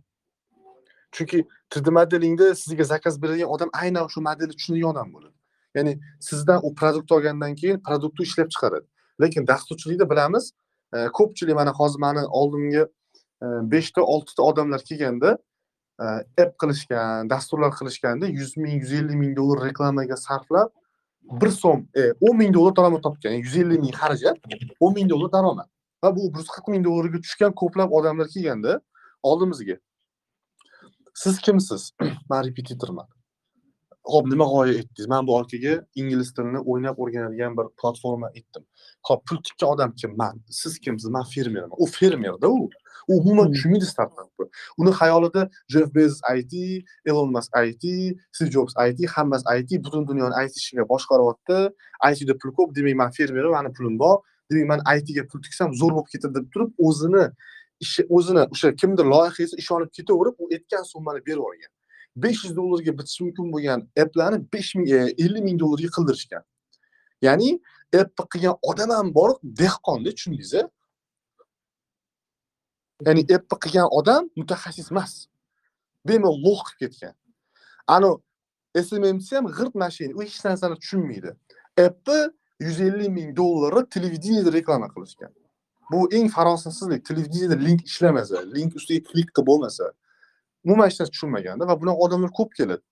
Chunki 1.16 1.40
3D 1.72 1.90
modelingda 2.00 2.56
sizga 2.56 2.84
zakaz 2.94 3.22
beradigan 3.22 3.50
odam 3.56 3.70
aynan 3.82 4.08
shu 4.14 4.22
modelni 4.30 4.54
tushunadigan 4.60 4.90
odam 4.94 5.14
bo'ladi. 5.16 5.37
Ya'ni 5.76 6.00
sizdan 6.20 6.60
u 6.64 6.74
produkt 6.76 7.12
olgandan 7.12 7.56
keyin 7.56 7.80
produktni 7.80 8.24
ishlab 8.24 8.50
chiqaradi. 8.54 8.86
Lekin 9.22 9.48
dasturchilikda 9.48 10.10
bilamiz, 10.10 10.52
e, 10.94 11.08
ko'pchilik 11.18 11.56
mana 11.56 11.72
hozir 11.80 12.00
mani 12.00 12.26
oldimga 12.40 12.88
5 13.42 13.92
ta 13.92 14.02
6 14.02 14.36
ta 14.36 14.44
odamlar 14.44 14.82
kelganda 14.90 15.38
e, 16.02 16.06
app 16.44 16.60
qilishgan, 16.62 17.30
dasturlar 17.30 17.72
qilishganda 17.80 18.28
100 18.28 18.58
ming, 18.58 18.84
150 18.84 19.16
ming 19.16 19.38
dollar 19.38 19.66
reklamaga 19.70 20.18
sarflab 20.18 20.70
1 21.42 21.52
so'm, 21.52 21.88
e, 21.96 22.12
o'n 22.22 22.36
10 22.36 22.38
ming 22.38 22.54
dollar 22.54 22.76
daromad 22.76 23.02
topgan. 23.02 23.32
Ya'ni 23.32 23.44
150 23.44 23.82
ming 23.82 23.96
xarajat, 24.02 24.38
10 24.80 24.94
ming 24.94 25.10
dollar 25.10 25.32
daromad. 25.32 25.70
va 26.04 26.16
bu 26.16 26.34
bir 26.34 26.40
yuz 26.40 26.50
qirq 26.56 26.68
ming 26.74 26.86
dollarga 26.86 27.22
tushgan 27.26 27.54
ko'plab 27.62 27.94
odamlar 28.00 28.28
kelganda 28.34 28.80
oldimizga 29.30 29.78
siz 31.24 31.40
kimsiz 31.46 31.92
man 32.32 32.44
repetitorman 32.48 33.08
ho'p 34.14 34.26
nima 34.34 34.46
g'oya 34.54 34.74
etdingiz? 34.80 35.08
Man 35.14 35.28
bu 35.28 35.34
akaga 35.40 35.74
ingliz 36.00 36.30
tilini 36.36 36.60
o'ynab 36.72 37.00
o'rganadigan 37.04 37.58
bir 37.58 37.66
platforma 37.82 38.30
etdim. 38.40 38.64
Ho'p 39.08 39.22
pul 39.28 39.38
tikkan 39.46 39.70
odam 39.74 39.92
kim? 40.02 40.12
Man 40.22 40.42
siz 40.60 40.80
kimsiz? 40.80 41.10
Man 41.16 41.26
fermerman. 41.34 41.78
U 41.84 41.86
fermerda 41.86 42.48
u. 42.50 42.70
U 43.08 43.14
umuman 43.20 43.46
Hmm. 43.46 43.54
tushunmaydi 43.54 43.86
startapni 43.94 44.46
uni 44.82 44.92
xayolida 45.00 45.50
jeff 45.74 45.90
bezos 45.96 46.22
it 46.40 46.54
elon 47.10 47.32
mask 47.36 47.52
it 47.70 47.84
stiv 48.36 48.50
jobs 48.56 48.74
it 48.90 49.00
hammasi 49.16 49.46
it 49.60 49.72
butun 49.86 50.08
dunyoni 50.10 50.36
it 50.46 50.56
ishiga 50.62 50.84
boshqaryapti. 50.94 51.60
Itda 52.10 52.34
pul 52.42 52.52
ko'p 52.58 52.70
demak 52.76 52.96
man 53.02 53.12
fermerman 53.18 53.52
mani 53.58 53.70
pulim 53.78 53.96
bor. 54.04 54.16
Demak 54.52 54.68
man 54.72 54.80
itga 54.98 55.24
pul 55.30 55.40
tiksam 55.46 55.70
zo'r 55.82 55.92
bo'lib 55.96 56.10
ketadi 56.14 56.34
deb 56.38 56.46
turib 56.54 56.72
o'zini 56.88 57.26
ishi 57.86 58.02
o'zini 58.10 58.44
o'sha 58.54 58.76
kimdir 58.82 59.06
loyihasi 59.14 59.56
ishonib 59.64 59.90
ketaverib 59.98 60.36
u 60.44 60.46
aytgan 60.56 60.84
summani 60.94 61.20
berib 61.28 61.38
yuborgan 61.42 61.72
besh 62.24 62.44
yuz 62.46 62.54
dollarga 62.60 62.92
bitishi 63.00 63.24
mumkin 63.26 63.46
bo'lgan 63.54 63.80
applarni 64.04 64.40
besh 64.54 64.76
ming 64.76 64.88
e, 64.98 65.00
ellik 65.24 65.44
ming 65.48 65.58
dollarga 65.64 65.90
qildirishgan. 65.98 66.44
Ya'ni 67.28 67.50
appni 68.02 68.26
qilgan 68.34 68.56
odam 68.70 68.90
ham 68.98 69.08
bor 69.18 69.30
dehqonda 69.62 70.10
tushundingiz 70.16 70.54
a 70.60 70.64
ya'ni 73.06 73.22
appni 73.36 73.58
qilgan 73.64 73.88
odam 74.00 74.24
mutaxassis 74.40 74.88
emas 74.94 75.14
bemalol 76.08 76.38
lo'q 76.46 76.62
qilib 76.68 76.92
ketgan. 76.94 77.16
Ani 77.96 78.10
smmc 78.88 79.28
ham 79.38 79.46
g'irt 79.58 79.76
mashina 79.84 80.14
u 80.18 80.22
hech 80.26 80.40
narsani 80.46 80.76
tushunmaydi. 80.82 81.32
Appni 81.86 82.20
yuz 82.66 82.78
ellik 82.88 83.10
ming 83.18 83.30
dollari 83.40 83.82
televideniyada 83.96 84.52
reklama 84.58 84.88
qilishgan. 84.94 85.32
Bu 85.92 86.00
eng 86.18 86.28
farosatsizlik 86.36 87.06
televideniyada 87.10 87.58
link 87.66 87.82
ishlamasa 87.90 88.38
link 88.56 88.72
ustiga 88.80 89.02
klik 89.10 89.30
qilib 89.36 89.48
bo'lmasa 89.50 89.86
umuman 90.66 90.90
hech 90.90 91.00
narsa 91.00 91.12
tushunmaganda 91.16 91.68
va 91.70 91.76
bunaqa 91.82 92.00
odamlar 92.06 92.32
ko'p 92.40 92.54
keladi. 92.60 92.84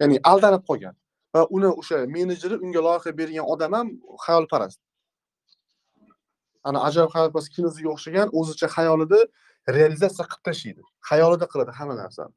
Ya'ni 0.00 0.18
aldanib 0.30 0.62
qolgan 0.70 0.94
va 1.34 1.46
uni 1.56 1.70
o'sha 1.80 2.06
menejeri 2.16 2.56
unga 2.64 2.80
loyiha 2.86 3.12
bergan 3.20 3.46
odam 3.54 3.72
ham 3.78 3.88
xayolparast. 4.26 4.80
Ana 6.68 6.78
ajoyib 6.88 7.10
xayolparast 7.14 7.50
kinosiga 7.56 7.90
o'xshagan 7.94 8.28
o'zicha 8.40 8.68
xayolida 8.76 9.20
realizatsiya 9.76 10.26
qilib 10.30 10.44
tashlaydi 10.48 10.82
xayolida 11.10 11.46
qiladi 11.52 11.72
hamma 11.78 11.94
narsani. 12.02 12.32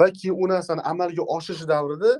Va 0.00 0.06
keyin 0.18 0.34
u 0.42 0.48
narsani 0.54 0.82
amalga 0.92 1.22
oshirish 1.36 1.66
davrida 1.72 2.12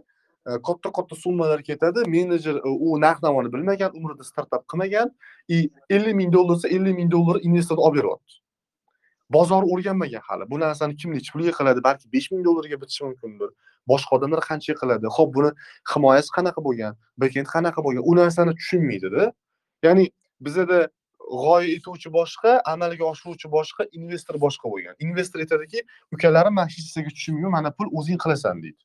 e, 0.48 0.50
katta 0.66 0.92
katta 0.96 1.16
summalar 1.24 1.60
ketadi. 1.68 2.00
Menejer 2.14 2.56
e, 2.68 2.70
u 2.86 2.98
narx 3.04 3.22
navoni 3.26 3.52
bilmagan 3.54 3.90
umrida 3.98 4.24
startap 4.30 4.62
qilmagan 4.70 5.08
и 5.48 5.70
ellik 5.90 6.14
ming 6.20 6.32
dollar 6.36 6.56
desa 6.56 6.68
ellik 6.76 6.96
ming 7.00 7.10
dollar 7.16 7.36
investor 7.48 7.78
olib 7.86 8.02
beryapti. 8.02 8.43
Bozor 9.30 9.62
o'rganmagan 9.62 10.22
hali. 10.28 10.50
Bu 10.50 10.60
narsani 10.60 10.96
kim 10.96 11.12
nechi 11.12 11.32
pulga 11.32 11.52
qiladi 11.58 11.80
balki 11.84 12.12
besh 12.12 12.30
ming 12.32 12.44
dollarga 12.44 12.76
bitishi 12.82 13.04
mumkindir. 13.04 13.50
Boshqa 13.88 14.16
odamlar 14.16 14.40
qanchaga 14.48 14.78
qiladi? 14.82 15.06
Ho'p 15.16 15.30
buni 15.36 15.50
himoyasi 15.92 16.30
qanaqa 16.36 16.60
bo'lgan 16.66 16.92
bekend 17.22 17.46
qanaqa 17.54 17.80
bo'lgan? 17.86 18.02
U 18.10 18.12
narsani 18.20 18.52
tushunmaydida. 18.60 19.32
Ya'ni 19.86 20.04
bizada 20.46 20.78
g'oya 21.42 21.68
etuvchi 21.76 22.08
boshqa 22.18 22.50
amalga 22.72 23.04
oshiruvchi 23.12 23.48
boshqa 23.56 23.82
investor 23.98 24.36
boshqa 24.44 24.66
bo'lgan. 24.72 24.94
Investor 25.06 25.38
aytadiki 25.44 25.78
ukalarim 26.14 26.54
mana 26.58 26.68
hech 26.68 26.78
narsaga 26.84 27.10
tushunmayman 27.16 27.52
mana 27.56 27.70
pul 27.78 27.88
o'zing 27.98 28.18
qilasan 28.24 28.62
deydi. 28.64 28.82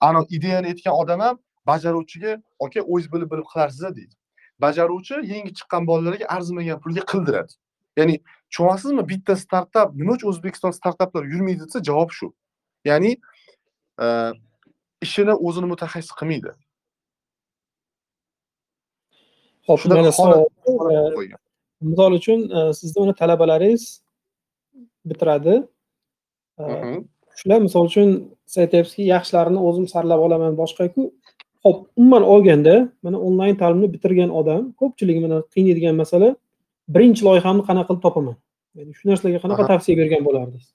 Ana 0.00 0.20
ideyani 0.36 0.66
aytgan 0.72 0.94
odam 1.02 1.20
ham 1.26 1.38
bajaruvchiga 1.70 2.32
aka 2.64 2.80
o'zingiz 2.92 3.12
bilib 3.12 3.28
bilib 3.32 3.46
qilarsiz 3.52 3.82
deydi. 3.98 4.14
Bajaruvchi 4.64 5.14
yangi 5.32 5.52
chiqqan 5.58 5.82
bolalarga 5.90 6.26
arzimagan 6.36 6.78
pulga 6.84 7.02
qildiradi. 7.12 7.52
Ya'ni 7.98 8.14
tushunyapsizmi 8.50 9.02
bitta 9.12 9.36
startap 9.36 9.94
nima 9.94 10.12
uchun 10.16 10.28
o'zbekiston 10.32 10.72
startaplar 10.78 11.24
yurmaydi 11.32 11.60
desa 11.66 11.82
javob 11.88 12.10
shu 12.18 12.28
ya'ni 12.90 13.10
e, 14.04 14.06
ishini 15.06 15.34
o'zini 15.46 15.66
mutaxassis 15.72 16.12
qilmaydi. 16.18 16.50
Hop, 19.66 19.78
e, 19.80 21.34
misol 21.82 22.12
uchun 22.18 22.40
e, 22.56 22.72
sizni 22.78 23.02
uni 23.04 23.14
talabalaringiz 23.20 23.84
bitiradi. 25.06 25.54
E, 26.58 26.62
Mhm. 26.62 27.04
shular 27.38 27.60
misol 27.66 27.84
uchun 27.90 28.08
siz 28.46 28.58
aytyapsizki 28.64 29.02
yaxshilarini 29.14 29.60
o'zim 29.68 29.86
saralab 29.92 30.20
olaman 30.26 30.56
boshqaku. 30.60 31.02
Ho'p 31.64 31.78
umuman 31.96 32.22
olganda 32.32 32.74
mana 33.02 33.18
onlayn 33.26 33.56
ta'limni 33.62 33.88
bitirgan 33.94 34.30
odam 34.40 34.62
ko'pchilik 34.80 35.18
mana 35.24 35.36
qiynaydigan 35.54 35.94
masala 36.02 36.28
birinchi 36.94 37.22
loyihamni 37.28 37.62
qanaqa 37.68 37.88
qilib 37.88 38.02
topaman 38.06 38.36
ya'ni 38.78 38.92
shu 38.98 39.04
narsalarga 39.10 39.40
qanaqa 39.44 39.62
tavsiya 39.72 39.94
bergan 40.00 40.22
bo'lardingiz 40.28 40.66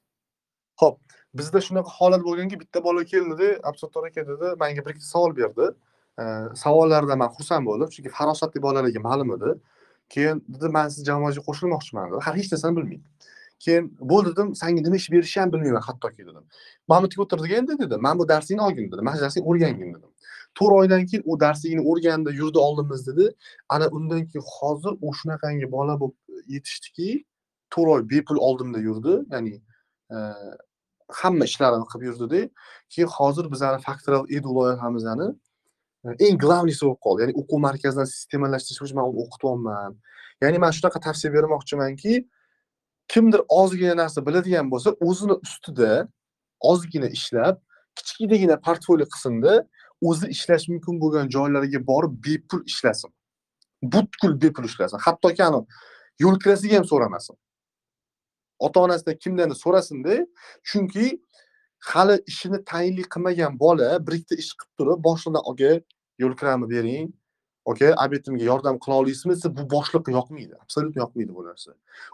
Xo'p, 0.82 0.98
bizda 1.40 1.60
shunaqa 1.68 1.92
holat 1.98 2.22
bo'lganki, 2.28 2.60
bitta 2.62 2.84
bola 2.88 3.04
keldida, 3.12 3.48
Absattor 3.70 4.04
aka 4.10 4.22
dedi, 4.28 4.48
menga 4.62 4.82
bir 4.86 4.92
ikkita 4.94 5.08
savol 5.14 5.32
berdi. 5.40 5.66
Savollardan 6.64 7.18
man 7.22 7.32
xursand 7.38 7.66
bo'ldim, 7.70 7.90
chunki 7.96 8.10
farosatli 8.18 8.62
bolalarga 8.66 9.02
ma'lum 9.08 9.34
edi. 9.38 9.56
Keyin 10.14 10.38
dedi, 10.54 10.68
"Men 10.78 10.88
siz 10.94 11.02
jamoaga 11.10 11.42
qo'shilmoqchiman" 11.48 12.06
dedi. 12.12 12.22
Hali 12.26 12.38
hech 12.42 12.52
narsani 12.54 12.76
bilmaydi. 12.78 13.04
Keyin 13.64 13.84
bo'ldi 14.12 14.30
dedim, 14.34 14.48
"Senga 14.62 14.82
nima 14.86 14.96
ish 15.02 15.10
berishni 15.14 15.40
ham 15.42 15.50
bilmayman 15.54 15.84
hattoki" 15.90 16.22
dedim. 16.30 16.44
"Mamutga 16.92 17.20
o'tirdik 17.24 17.52
endi" 17.60 17.74
dedi. 17.84 17.96
"Men 18.06 18.16
bu 18.20 18.24
darsingni 18.34 18.64
olgin" 18.68 18.86
dedi. 18.92 19.02
"Men 19.08 19.14
shu 19.16 19.22
darsingni 19.26 19.48
o'rgangin" 19.50 19.90
dedim. 19.98 20.12
4 20.60 20.74
oydan 20.80 21.06
keyin 21.06 21.24
u 21.26 21.40
darsligini 21.40 21.84
o'rgandi, 21.90 22.30
yurdi 22.42 22.58
oldimiz 22.58 23.08
dedi. 23.08 23.32
Ana 23.70 23.88
undan 23.88 24.26
keyin 24.30 24.46
hozir 24.60 24.94
u 25.02 25.14
shunaqangi 25.20 25.72
bola 25.72 26.00
bo'lib 26.02 26.16
e, 26.30 26.44
yetishdiki, 26.56 27.26
4 27.78 27.88
oy 27.96 28.10
bepul 28.10 28.38
oldimda 28.48 28.80
yurdi. 28.80 29.14
Ya'ni 29.32 29.54
e, 30.12 30.18
hamma 31.10 31.46
ishlarini 31.46 31.86
qilib 31.92 32.06
yurdida 32.10 32.50
keyin 32.90 33.08
hozir 33.18 33.52
bizani 33.52 33.82
faktoral 33.82 34.26
edu 34.30 34.56
loyihamizni 34.58 35.28
e, 36.06 36.10
eng 36.28 36.38
главныйsi 36.46 36.84
bo'lib 36.86 37.02
qoldi 37.06 37.24
ya'ni 37.24 37.36
o'quv 37.42 37.60
markazidan 37.68 38.08
sistemalashtirish 38.16 38.82
bo'yicha 38.82 38.98
man 39.00 39.08
uni 39.12 39.20
o'qityapman 39.26 39.94
ya'ni 40.44 40.58
man 40.64 40.72
shunaqa 40.78 41.00
tavsiya 41.08 41.34
bermoqchimanki 41.38 42.14
kimdir 43.14 43.42
ozgina 43.62 43.96
narsa 44.02 44.26
biladigan 44.28 44.72
bo'lsa 44.74 44.90
o'zini 45.08 45.36
ustida 45.46 45.92
ozgina 46.72 47.10
ishlab 47.18 47.56
kichkinagina 47.98 48.56
portfolio 48.66 49.08
qilsinda 49.14 49.54
o'zi 50.02 50.28
ishlash 50.36 50.68
mumkin 50.70 51.02
bo'lgan 51.02 51.30
joylarga 51.30 51.80
borib 51.88 52.14
bepul 52.26 52.62
ishlasin. 52.66 53.12
Butkul 53.84 54.42
bepul 54.42 54.64
ishlasin. 54.64 54.98
Hattoki 54.98 55.44
ani 55.44 55.66
yo'l 56.20 56.40
kirasiga 56.40 56.78
ham 56.78 56.86
so'ramasin. 56.86 57.36
Ota 58.60 58.80
onasidan 58.80 59.18
kimdandir 59.24 59.56
so'rasinda 59.56 60.26
chunki 60.64 61.22
hali 61.80 62.22
ishini 62.28 62.64
tayinli 62.66 63.04
qilmagan 63.14 63.60
bola 63.60 64.08
bir 64.08 64.14
ikkita 64.18 64.36
ish 64.36 64.52
qilib 64.60 64.74
turib 64.78 65.04
boshliqdan 65.08 65.44
aka 65.52 65.72
yo'l 66.22 66.36
kiramni 66.40 66.70
bering. 66.70 67.14
Aka 67.66 67.88
obetimga 68.06 68.44
yordam 68.44 68.76
qila 68.84 68.96
olasizmi? 69.02 69.34
desa 69.36 69.50
bu 69.58 69.64
boshliqqa 69.76 70.12
yoqmaydi 70.12 70.54
absolyutно 70.64 71.00
yoqmaydi 71.04 71.36
bu 71.36 71.44
narsa. 71.50 71.72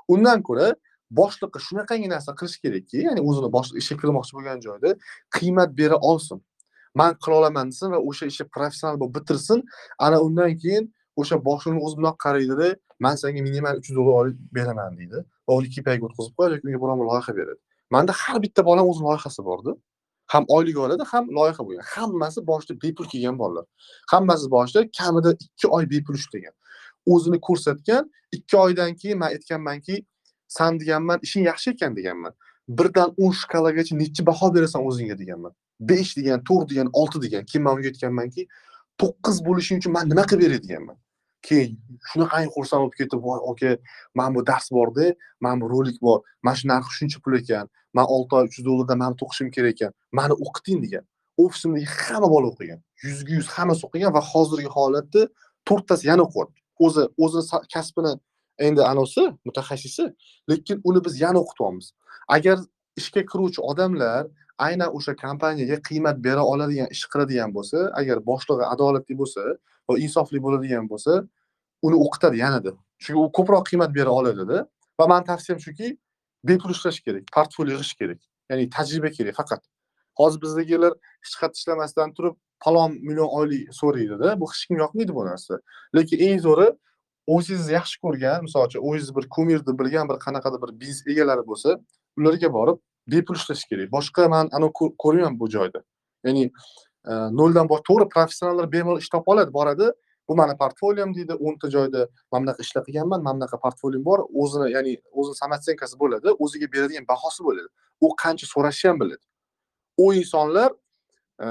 Undan 0.07 0.41
ko'ra 0.47 0.75
boshliqqa 1.19 1.59
shunaqangi 1.67 2.09
narsa 2.15 2.31
qilish 2.39 2.57
kerakki 2.63 2.97
ya'ni 3.07 3.21
o'zini 3.29 3.49
boshliq 3.55 3.77
ishga 3.81 3.95
kirmoqchi 4.01 4.33
bo'lgan 4.37 4.59
joyda 4.65 4.89
qiymat 5.37 5.69
bera 5.79 5.97
olsin. 6.11 6.39
Man 6.95 7.11
qila 7.23 7.35
olaman 7.41 7.71
desin 7.71 7.91
va 7.93 7.99
o'sha 8.09 8.25
ishni 8.31 8.45
professional 8.55 8.95
bo'lib 9.01 9.15
bitirsin. 9.17 9.59
Ana 10.05 10.17
undan 10.25 10.51
keyin 10.63 10.83
o'sha 11.21 11.35
boshliqni 11.47 11.81
o'zi 11.85 11.95
bunaqa 11.99 12.19
qaraydida 12.25 12.67
man 13.05 13.15
senga 13.21 13.41
minimal 13.47 13.75
uch 13.79 13.87
yuz 13.89 13.97
dollar 13.99 14.13
oylik 14.21 14.37
beraman 14.57 14.91
deydi 14.99 15.19
va 15.47 15.51
uni 15.59 15.69
kpga 15.75 16.05
o'tkazib 16.07 16.33
qo'yadi 16.37 16.53
yoki 16.55 16.67
unga 16.69 16.79
biron 16.83 16.97
bir 17.01 17.07
loyiha 17.11 17.31
beradi. 17.39 17.61
Manda 17.93 18.13
har 18.21 18.37
bitta 18.45 18.61
bolani 18.69 18.87
o'zini 18.91 19.05
loyihasi 19.09 19.41
borda 19.49 19.71
ham 20.33 20.43
oylik 20.55 20.77
oladi 20.85 21.03
ham 21.11 21.25
loyiha 21.37 21.61
bo'lgan. 21.67 21.85
Hammasi 21.95 22.39
boshida 22.49 22.73
bepul 22.83 23.05
kelgan 23.11 23.35
bolalar. 23.41 23.65
Hammasi 24.11 24.47
boshida 24.55 24.81
kamida 24.97 25.31
ikki 25.45 25.67
oy 25.75 25.83
bepul 25.93 26.15
ishlagan 26.21 26.53
o'zini 27.13 27.39
ko'rsatgan 27.47 28.03
ikki 28.37 28.57
oydan 28.57 28.91
keyin 29.01 29.17
man 29.21 29.29
aytganmanki 29.35 30.05
san 30.47 30.79
deganman 30.79 31.19
ishing 31.25 31.45
yaxshi 31.51 31.69
ekan 31.75 31.95
deganman. 31.99 32.33
Birdan 32.77 33.09
o'n 33.23 33.33
shkalagacha 33.41 33.93
nechi 34.01 34.21
baho 34.29 34.47
berasan 34.55 34.81
o'zingga 34.89 35.15
deganman. 35.21 35.53
Besh 35.79 36.17
degan 36.17 36.43
to'rt 36.43 36.69
degan 36.71 36.89
olti 36.93 37.21
degan 37.25 37.45
keyin 37.45 37.63
man 37.63 37.77
unga 37.77 37.87
aytganmanki 37.91 38.47
to'qqiz 39.01 39.37
bo'lishi 39.47 39.77
uchun 39.79 39.91
man 39.97 40.09
nima 40.09 40.23
qilib 40.29 40.41
beray 40.45 40.61
deganman. 40.65 40.97
Keyin 41.47 41.71
shunaqangi 42.09 42.49
xursand 42.55 42.81
bo'lib 42.83 42.95
ketib 42.99 43.19
voy 43.27 43.39
aka 43.51 43.71
mana 44.15 44.35
bu 44.35 44.41
dars 44.49 44.67
borda 44.71 45.05
mana 45.43 45.61
bu 45.61 45.69
rolik 45.73 45.97
bor 46.01 46.19
mana 46.45 46.55
shu 46.59 46.67
narxi 46.71 46.91
shuncha 46.99 47.19
pul 47.23 47.33
ekan 47.41 47.65
man 47.97 48.05
olti 48.15 48.35
oy 48.37 48.43
uch 48.47 48.57
yuz 48.57 48.65
dollardan 48.67 48.97
mana 49.03 49.15
bu 49.19 49.25
o'qishim 49.25 49.49
kerak 49.55 49.73
ekan 49.75 49.91
mani 50.17 50.33
o'qiting 50.45 50.79
degan. 50.85 51.03
Ofisimdagi 51.43 51.87
hamma 51.97 52.27
bola 52.35 52.47
o'qigan 52.53 52.79
yuzga 53.05 53.33
yuz 53.39 53.47
hammasi 53.55 53.81
o'qigan 53.87 54.11
va 54.17 54.21
hozirgi 54.31 54.69
holatda 54.77 55.21
to'rttasi 55.67 56.03
yana 56.11 56.23
o'qiyapti. 56.27 56.59
O'zi 56.85 57.03
o'zini 57.23 57.59
kasbini 57.73 58.13
endi 58.67 58.81
anavisi 58.91 59.23
mutaxassisi 59.47 60.03
lekin 60.49 60.77
uni 60.87 60.99
biz 61.05 61.15
yana 61.25 61.39
o'qityapmiz. 61.43 61.85
Agar 62.35 62.57
ishga 62.99 63.21
kiruvchi 63.31 63.61
odamlar 63.71 64.23
aynan 64.57 64.89
o'sha 64.97 65.15
kompaniyaga 65.15 65.77
qiymat 65.89 66.17
bera 66.23 66.43
oladigan 66.45 66.87
ish 66.95 67.05
qiladigan 67.11 67.53
bo'lsa 67.57 67.89
agar 67.99 68.17
boshlig'i 68.29 68.65
adolatli 68.73 69.15
bo'lsa 69.21 69.41
va 69.89 69.97
insofli 70.05 70.39
bo'ladigan 70.45 70.89
bo'lsa 70.91 71.23
uni 71.81 71.97
o'qitadi 72.05 72.37
yanada. 72.37 72.71
Chunki 73.03 73.19
u 73.19 73.31
ko'proq 73.37 73.63
qiymat 73.69 73.91
bera 73.97 74.11
oladida 74.19 74.67
va 74.99 75.07
mani 75.11 75.25
tavsiyam 75.31 75.59
shuki 75.65 75.97
bepul 76.43 76.71
ishlash 76.75 76.99
kerak 77.05 77.23
portfolio 77.35 77.73
yig'ish 77.75 77.95
kerak 77.99 78.19
ya'ni 78.49 78.69
tajriba 78.69 79.09
kerak 79.17 79.35
faqat. 79.41 79.61
Hozir 80.19 80.39
bizdagilar 80.45 80.93
hech 81.23 81.35
qayerda 81.39 81.57
ishlamasdan 81.61 82.13
turib 82.17 82.35
falon 82.63 82.91
million 83.07 83.29
oylik 83.39 83.73
so'raydida 83.81 84.39
bu 84.39 84.45
hech 84.51 84.63
kimga 84.67 84.81
yoqmaydi 84.85 85.15
bu 85.17 85.25
narsa. 85.25 85.59
Lekin 85.95 86.17
eng 86.27 86.39
zo'ri 86.47 86.67
o'zingizni 87.35 87.73
yaxshi 87.79 87.99
ko'rgan 88.03 88.43
misol 88.47 88.67
uchun 88.67 88.81
o'zingizni 88.87 89.15
bir 89.17 89.25
kumirni 89.35 89.73
bilgan 89.79 90.09
bir 90.09 90.17
qanaqadir 90.25 90.59
bir 90.63 90.71
biznes 90.81 91.07
egalari 91.11 91.43
bo'lsa 91.49 91.69
ularga 92.19 92.49
borib 92.57 92.77
bepul 93.07 93.35
ishlash 93.35 93.65
kerak. 93.69 93.91
Boshqa 93.91 94.29
man 94.29 94.49
anavi 94.51 94.71
ko'ryapman 95.03 95.39
bu 95.39 95.49
joyda. 95.49 95.83
Ya'ni 96.23 96.45
e, 97.09 97.11
noldan 97.39 97.69
bosh 97.69 97.83
to'g'ri 97.89 98.09
professionallar 98.15 98.71
bemalol 98.71 98.99
ish 98.99 99.09
topa 99.09 99.31
oladi 99.31 99.53
boradi. 99.53 99.91
Bu 100.29 100.35
mani 100.35 100.57
portfoliyom 100.57 101.15
deydi 101.15 101.33
o'nta 101.33 101.69
joyda 101.69 102.07
mana 102.31 102.41
bunaqa 102.43 102.61
ishlar 102.65 102.83
qilganman 102.87 103.23
mana 103.23 103.35
bunaqa 103.37 103.59
portfoliyom 103.65 104.05
bor 104.05 104.19
o'zini 104.43 104.71
ya'ni 104.75 104.93
o'zini 105.11 105.35
samotsenkasi 105.41 105.99
bo'ladi 105.99 106.35
o'ziga 106.43 106.67
beradigan 106.75 107.05
bahosi 107.11 107.43
bo'ladi. 107.47 107.67
U 108.05 108.07
qancha 108.23 108.47
so'rashni 108.53 108.89
ham 108.89 108.99
biladi. 109.03 109.23
U 110.03 110.13
insonlar 110.13 110.71
e, 111.43 111.47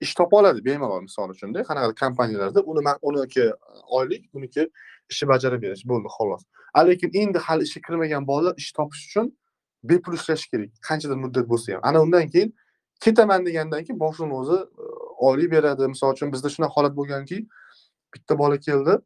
ish 0.00 0.14
topa 0.14 0.36
oladi 0.40 0.64
bemalol 0.64 1.02
misol 1.08 1.30
uchunda 1.36 1.64
qanaqadir 1.68 1.96
kompaniyalarda. 2.02 2.60
Uni 2.70 2.80
uniki 3.02 3.50
oylik 3.98 4.22
uniki 4.34 4.68
ishni 5.10 5.28
bajarib 5.28 5.62
berish 5.62 5.84
bo'ldi 5.90 6.08
xolos. 6.16 6.42
Lekin 6.88 7.10
endi 7.22 7.38
hali 7.38 7.62
ishga 7.68 7.80
kirmagan 7.86 8.26
bolalar 8.26 8.54
ish 8.62 8.72
topish 8.78 9.04
uchun 9.08 9.26
bepul 9.84 10.14
ishlash 10.14 10.46
kerak. 10.46 10.70
Qanchadir 10.88 11.16
muddat 11.16 11.48
bo'lsa 11.48 11.74
ham. 11.74 11.80
Ana 11.82 12.02
undan 12.02 12.28
keyin 12.28 12.54
ketaman 13.00 13.46
degandan 13.46 13.84
keyin 13.84 14.00
boshini 14.00 14.34
o'zi 14.34 14.56
e, 14.56 14.84
oylik 15.28 15.50
beradi. 15.52 15.88
Misol 15.88 16.12
uchun 16.12 16.32
bizda 16.32 16.48
shunaqa 16.48 16.74
holat 16.76 16.96
bo'lganki 16.96 17.46
bitta 18.14 18.38
bola 18.38 18.60
keldi. 18.60 18.98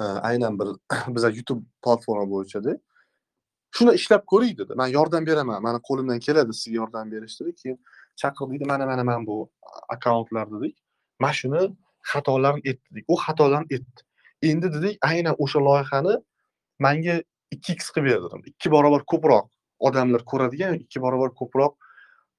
E, 0.00 0.04
aynan 0.04 0.58
bir 0.58 0.68
biza 1.16 1.30
youtube 1.30 1.62
platforma 1.84 2.30
bo'yichada 2.34 2.78
shuni 3.76 3.94
ishlab 3.94 4.22
ko'ring 4.32 4.58
dedi. 4.58 4.72
Man 4.74 4.88
yordam 4.88 5.26
beraman. 5.26 5.62
Mani 5.62 5.80
qo'limdan 5.88 6.18
keladi. 6.26 6.52
Sizga 6.60 6.76
yordam 6.82 7.10
berish 7.12 7.40
dedi. 7.40 7.54
Keyin 7.60 7.78
chaqirdik 8.16 8.66
mana 8.66 8.86
mana 8.86 9.04
mana 9.04 9.26
bu 9.26 9.50
akkauntlar 9.88 10.46
dedik. 10.54 10.76
Mana 11.18 11.32
shuni 11.32 11.62
xatolarni 12.12 12.60
aytdi 12.68 12.86
dedik. 12.90 13.04
U 13.08 13.14
xatolarni 13.24 13.68
aytdi 13.74 14.00
endi 14.42 14.72
dedik 14.72 14.98
aynan 15.10 15.34
o'sha 15.38 15.60
loyihani 15.68 16.14
manga 16.78 17.22
ikki 17.50 17.72
x 17.72 17.90
qilib 17.94 18.06
berdi 18.06 18.50
ikki 18.52 18.70
barobar 18.74 19.02
ko'proq. 19.12 19.46
Odamlar 19.78 20.24
ko'radigan 20.24 20.74
ikki 20.74 21.02
barobar 21.02 21.30
ko'proq 21.40 21.74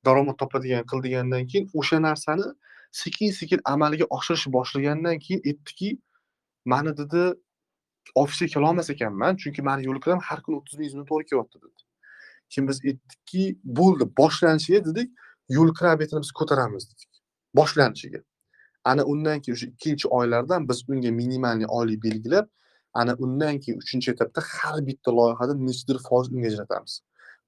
daromad 0.06 0.38
topadigan 0.41 0.86
qil 0.89 1.04
degandan 1.06 1.47
keyin 1.52 1.69
o'sha 1.73 2.00
narsani 2.08 2.47
sekin 2.91 3.32
sekin 3.39 3.60
amalga 3.73 4.06
oshirish 4.17 4.47
boshlagandan 4.58 5.19
keyin 5.26 5.41
aytdiki 5.50 5.89
mani 6.65 6.97
dedi 6.97 7.23
ofisga 8.15 8.47
kelolmas 8.54 8.89
ekanman 8.89 9.38
chunki 9.41 9.62
mani 9.62 9.86
yo'lkiram 9.89 10.19
har 10.30 10.39
kuni 10.43 10.58
o'ttiz 10.60 10.80
ming 10.80 10.89
yuz 10.89 11.06
to'g'ri 11.10 11.26
kelyapti 11.30 11.58
dedi. 11.63 11.80
Keyin 12.52 12.67
biz 12.69 12.78
aytdikki 12.89 13.43
bo'ldi 13.80 14.04
boshlanishiga 14.19 14.80
dedik 14.88 15.10
yo'lkira 15.58 16.00
betini 16.02 16.21
biz 16.26 16.32
ko'taramiz 16.39 16.84
dedik 16.91 17.21
boshlanishiga 17.60 18.21
ana 18.91 19.04
undan 19.13 19.41
keyin 19.41 19.56
o'sha 19.58 19.67
ikkinchi 19.73 20.08
oylardan 20.19 20.69
biz 20.69 20.80
unga 20.89 21.12
minimalniy 21.21 21.67
oylik 21.80 22.04
belgilab 22.08 22.47
ana 22.93 23.13
undan 23.26 23.60
keyin 23.63 23.78
uchinchi 23.84 24.12
etapda 24.12 24.41
har 24.52 24.80
bitta 24.89 25.12
loyihada 25.19 25.54
nechadir 25.67 25.97
foiz 26.08 26.32
unga 26.34 26.47
ajratamiz. 26.52 26.93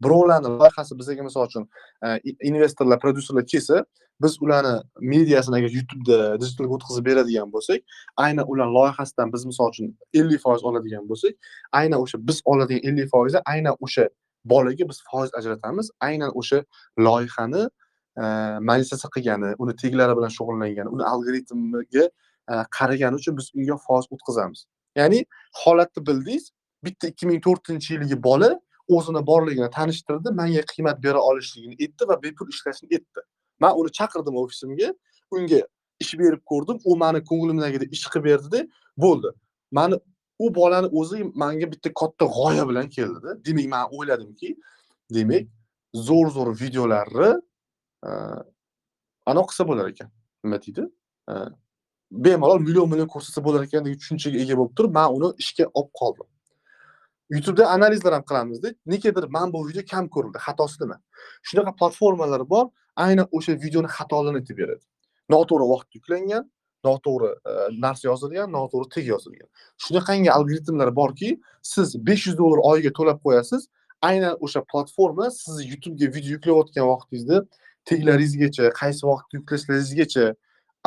Birovlarni 0.03 0.49
loyihasi 0.61 0.99
bizga 0.99 1.23
misol 1.23 1.47
uchun 1.47 1.69
e, 2.05 2.07
investorlar 2.51 2.99
prodyuserlar 2.99 3.45
kelsa 3.53 3.85
biz 4.23 4.37
ularni 4.41 4.73
mediasini 5.13 5.55
agar 5.55 5.71
youtubeda 5.79 6.41
digitalga 6.41 6.73
o'tkazib 6.77 7.05
beradigan 7.09 7.51
bo'lsak 7.55 7.99
aynan 8.25 8.45
ular 8.51 8.67
loyihasidan 8.77 9.33
biz 9.33 9.45
misol 9.51 9.69
uchun 9.73 9.93
ellik 10.13 10.41
foiz 10.45 10.63
oladigan 10.69 11.03
bo'lsak 11.11 11.53
aynan 11.81 11.99
o'sha 12.05 12.17
biz 12.27 12.41
oladigan 12.45 12.81
ellik 12.89 13.07
foizi 13.13 13.39
aynan 13.53 13.75
o'sha 13.85 14.09
bolaga 14.45 14.89
biz 14.89 15.03
foiz 15.11 15.29
ajratamiz. 15.33 15.91
Aynan 15.99 16.31
o'sha 16.37 16.63
loyihani 16.97 17.63
e, 18.17 18.23
monetizatsiya 18.69 19.09
qilgani 19.15 19.53
uni 19.57 19.75
teglari 19.81 20.17
bilan 20.17 20.31
shug'ullangani 20.37 20.89
uni 20.95 21.03
algoritmiga 21.11 22.05
e, 22.51 22.53
qaragani 22.77 23.15
uchun 23.21 23.37
biz 23.37 23.51
unga 23.55 23.77
foiz 23.87 24.05
o'tkazamiz. 24.15 24.65
Ya'ni 24.95 25.25
holatni 25.63 26.05
bildingiz 26.07 26.51
bitta 26.85 27.07
ikki 27.11 27.27
ming 27.27 27.43
to'rtinchi 27.47 27.93
yilgi 27.95 28.23
bola 28.23 28.51
o'zini 28.95 29.21
borligini 29.31 29.69
tanishtirdi 29.77 30.29
manga 30.41 30.63
qiymat 30.71 30.97
bera 31.05 31.19
olishligini 31.29 31.75
aytdi 31.83 32.07
va 32.09 32.15
bepul 32.23 32.47
ishlashni 32.53 32.87
aytdi. 32.97 33.21
Man 33.63 33.73
uni 33.79 33.91
chaqirdim 33.99 34.35
ofisimga 34.43 34.89
unga 35.35 35.61
ish 36.03 36.13
berib 36.21 36.41
ko'rdim 36.51 36.77
u 36.89 36.95
mani 37.03 37.19
ko'nglimdagidek 37.29 37.89
ish 37.95 38.05
qilib 38.11 38.25
berdida 38.29 38.59
bo'ldi. 39.03 39.29
Mani 39.77 39.95
u 40.39 40.55
bolani 40.55 40.87
o'zi 40.99 41.23
manga 41.43 41.71
bitta 41.73 41.89
katta 42.01 42.25
g'oya 42.37 42.67
bilan 42.69 42.87
keldida. 42.95 43.29
Demak 43.45 43.67
man 43.75 43.85
o'yladimki 43.97 44.49
demak 45.17 45.47
zo'r 46.07 46.27
zo'r 46.35 46.49
videolarni 46.61 47.31
e, 48.07 48.09
anavi 49.29 49.45
qilsa 49.49 49.67
bo'lar 49.69 49.85
ekan. 49.93 50.09
Nima 50.43 50.57
deydi? 50.65 50.83
E, 51.31 51.33
bemalol 52.11 52.59
million 52.67 52.89
million 52.89 53.09
ko'rsatsa 53.15 53.43
bo'lar 53.47 53.63
ekan 53.67 53.85
degan 53.85 53.99
tushunchaga 54.01 54.37
ega 54.43 54.55
bo'lib 54.59 54.75
turib 54.77 54.93
man 54.99 55.15
uni 55.17 55.29
ishga 55.43 55.65
olib 55.79 55.91
qoldim. 56.01 56.27
Youtubeda 57.29 57.69
analizlar 57.69 58.13
ham 58.13 58.23
qilamizda 58.29 58.73
negadir 58.85 59.25
mana 59.35 59.53
bu 59.53 59.67
video 59.69 59.83
kam 59.91 60.05
ko'rildi 60.15 60.39
xatosi 60.45 60.77
nima 60.83 60.97
shunaqa 61.47 61.71
platformalar 61.79 62.41
bor 62.53 62.65
aynan 63.05 63.27
o'sha 63.37 63.53
videoni 63.63 63.89
xatolarini 63.97 64.39
aytib 64.41 64.57
beradi. 64.61 64.83
Noto'g'ri 65.33 65.65
vaqt 65.73 65.89
yuklangan 65.97 66.43
noto'g'ri 66.87 67.29
e, 67.51 67.53
narsa 67.85 68.07
yozilgan 68.11 68.51
noto'g'ri 68.57 68.89
teg 68.95 69.05
yozilgan. 69.13 69.49
Shunaqangi 69.83 70.29
algoritmlar 70.37 70.89
borki 71.01 71.29
siz 71.73 71.87
besh 72.07 72.27
yuz 72.27 72.37
dollar 72.41 72.59
oyiga 72.71 72.91
to'lab 72.99 73.19
qo'yasiz 73.25 73.67
aynan 74.09 74.33
o'sha 74.45 74.61
platforma 74.71 75.31
sizni 75.31 75.63
youtubega 75.71 76.07
video 76.15 76.31
yuklayotgan 76.37 76.85
vaqtingizda 76.93 77.37
teglaringizgacha 77.89 78.71
qaysi 78.81 79.03
vaqtda 79.11 79.33
yuklashlaringizgacha 79.39 80.25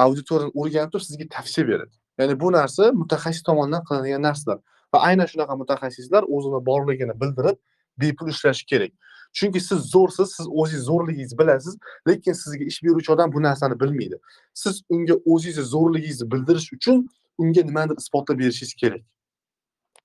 auditoriyani 0.04 0.52
o'rganib 0.60 0.90
turib 0.92 1.06
sizga 1.08 1.26
tavsiya 1.36 1.64
beradi. 1.70 1.94
Ya'ni 2.18 2.34
bu 2.42 2.52
narsa 2.58 2.92
mutaxassis 3.00 3.42
tomonidan 3.48 3.82
qilinadigan 3.88 4.22
narsalar. 4.28 4.58
Va 4.94 4.98
aynan 5.08 5.26
shunaqa 5.32 5.56
mutaxassislar 5.62 6.22
o'zini 6.34 6.60
borligini 6.66 7.14
bildirib 7.20 7.58
bepul 8.00 8.28
ishlashi 8.28 8.66
kerak. 8.66 8.92
Chunki 9.32 9.60
siz 9.60 9.78
zo'rsiz 9.94 10.28
siz 10.36 10.46
o'zingiz 10.48 10.84
zo'rligingizni 10.90 11.38
bilasiz 11.38 11.74
lekin 12.08 12.32
sizga 12.32 12.64
ish 12.64 12.82
beruvchi 12.84 13.12
odam 13.12 13.32
bu 13.32 13.42
narsani 13.42 13.80
bilmaydi. 13.80 14.16
Siz 14.54 14.82
unga 14.94 15.14
o'zingizni 15.32 15.64
zo'rligingizni 15.74 16.26
bildirish 16.32 16.68
uchun 16.76 17.08
unga 17.38 17.62
nimanidir 17.68 17.96
isbotlab 18.02 18.38
berishingiz 18.38 18.74
kerak. 18.82 19.02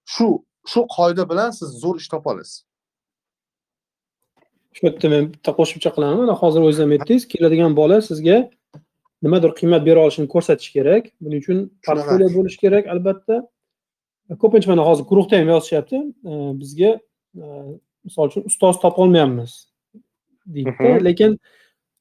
Shu 0.06 0.28
shu 0.72 0.80
qoida 0.98 1.30
bilan 1.32 1.52
siz 1.60 1.70
zo'r 1.84 1.96
ish 2.02 2.08
topa 2.14 2.32
olasiz. 2.34 2.56
Shu 4.76 4.88
yerda 4.88 5.10
men 5.14 5.24
bitta 5.34 5.52
qo'shimcha 5.60 5.90
qilaman 5.96 6.18
mana 6.24 6.36
hozir 6.42 6.62
o'zingiz 6.68 6.84
ham 6.86 6.96
aytdingiz 6.96 7.28
keladigan 7.34 7.76
bola 7.82 7.98
sizga 8.10 8.38
nimadir 9.26 9.52
qiymat 9.60 9.86
bera 9.90 10.00
olishini 10.06 10.28
ko'rsatish 10.34 10.72
kerak. 10.78 11.04
Buning 11.24 11.40
uchun 11.44 11.60
portfolio 11.88 12.28
bo'lishi 12.38 12.60
kerak 12.64 12.84
albatta 12.94 13.36
ko'pincha 14.44 14.68
mana 14.72 14.84
hozir 14.90 15.04
guruhda 15.12 15.40
ham 15.40 15.48
yozishyapti 15.56 15.98
bizga 16.62 16.92
misol 18.08 18.26
uchun 18.30 18.44
ustoz 18.50 18.76
topolmayapmiz 18.84 19.52
deydida 20.56 21.04
lekin 21.10 21.40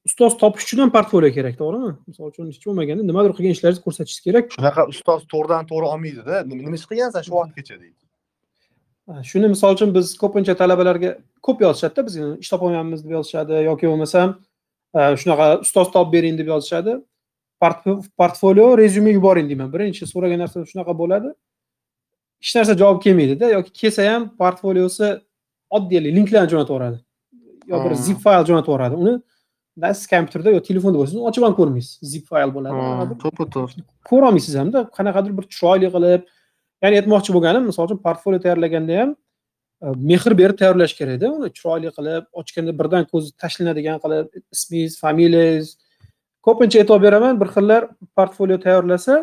ustoz 0.08 0.32
topish 0.42 0.64
uchun 0.66 0.78
ham 0.84 0.90
portfolio 0.96 1.30
kerak 1.38 1.54
to'g'rimi? 1.60 1.92
Misol 2.10 2.26
uchun 2.32 2.46
hech 2.50 2.66
bo'lmaganda 2.68 3.02
nimadir 3.10 3.32
qilgan 3.36 3.52
ishlaringizni 3.56 3.84
ko'rsatishingiz 3.86 4.24
kerak. 4.26 4.44
Shunaqa 4.56 4.82
ustoz 4.92 5.20
to'g'ridan 5.32 5.62
to'g'ri 5.70 5.86
olmaydida 5.92 6.34
nima 6.50 6.76
ish 6.78 6.86
qilgansan 6.90 7.22
shu 7.26 7.32
vaqtgacha 7.38 7.74
deydi. 7.82 8.02
Shuni 9.30 9.48
misol 9.54 9.74
uchun 9.76 9.90
biz 9.96 10.06
ko'pincha 10.22 10.54
talabalarga 10.60 11.10
ko'p 11.46 11.58
yozishadida 11.66 12.06
bizga 12.08 12.26
ish 12.42 12.50
topolmayapmiz 12.52 13.00
deb 13.04 13.12
yozishadi 13.18 13.54
yoki 13.70 13.86
bo'lmasam 13.90 14.28
shunaqa 15.20 15.46
ustoz 15.66 15.88
topib 15.94 16.12
bering 16.16 16.38
deb 16.40 16.48
yozishadi. 16.54 16.92
Portfolio 18.20 18.66
rezyume 18.82 19.10
yuboring 19.18 19.46
deyman. 19.50 19.68
Birinchi 19.74 20.06
so'ragan 20.12 20.38
narsa 20.44 20.56
shunaqa 20.72 20.92
bo'ladi 21.02 21.30
hech 22.46 22.54
narsa 22.58 22.78
javob 22.82 23.02
kelmaydida 23.02 23.50
yoki 23.56 23.72
kelsa 23.80 24.10
ham 24.12 24.28
portfoliosi 24.40 25.08
oddiy 25.76 26.00
linklarni 26.16 26.50
jo'natib 26.52 26.74
yuboradi 26.74 26.98
yo 27.72 27.84
bir 27.84 27.94
zip 28.06 28.18
fayl 28.26 28.46
jo'natib 28.48 28.70
yuboradi 28.72 28.94
uni 29.02 29.14
siz 29.92 30.06
kompyuterda 30.06 30.50
yo 30.56 30.60
telefonda 30.68 30.98
bo'lsa 30.98 31.18
ochib 31.30 31.44
ham 31.46 31.54
ko'rmaysiz. 31.60 31.98
Zip 32.12 32.24
fayl 32.32 32.50
bo'ladi 32.54 33.18
to'ppa 33.24 33.44
to'g'ri 33.54 33.84
ko'rolmaysiz 34.10 34.54
hamda 34.60 34.84
qanaqadir 34.98 35.36
bir 35.38 35.44
chiroyli 35.54 35.90
qilib 35.94 36.22
ya'ni 36.82 37.00
aytmoqchi 37.00 37.34
bo'lganim 37.36 37.66
misol 37.70 37.88
uchun 37.88 38.00
portfolio 38.06 38.40
tayyorlaganda 38.44 39.00
ham 39.00 39.10
e, 39.84 39.86
mehr 40.10 40.32
berib 40.40 40.56
tayyorlash 40.60 40.94
kerakda 41.00 41.32
uni 41.36 41.52
chiroyli 41.58 41.92
qilib 41.98 42.24
ochganda 42.40 42.72
birdan 42.80 43.04
ko'zi 43.12 43.28
tashlanadigan 43.42 44.00
qilib 44.04 44.26
ismingiz 44.54 44.98
familiyangiz. 45.04 45.68
Ko'pincha 46.46 46.78
e'tibor 46.82 47.02
beraman 47.06 47.40
bir 47.40 47.48
xillar 47.56 47.82
portfolio 48.16 48.58
tayyorlasa 48.66 49.14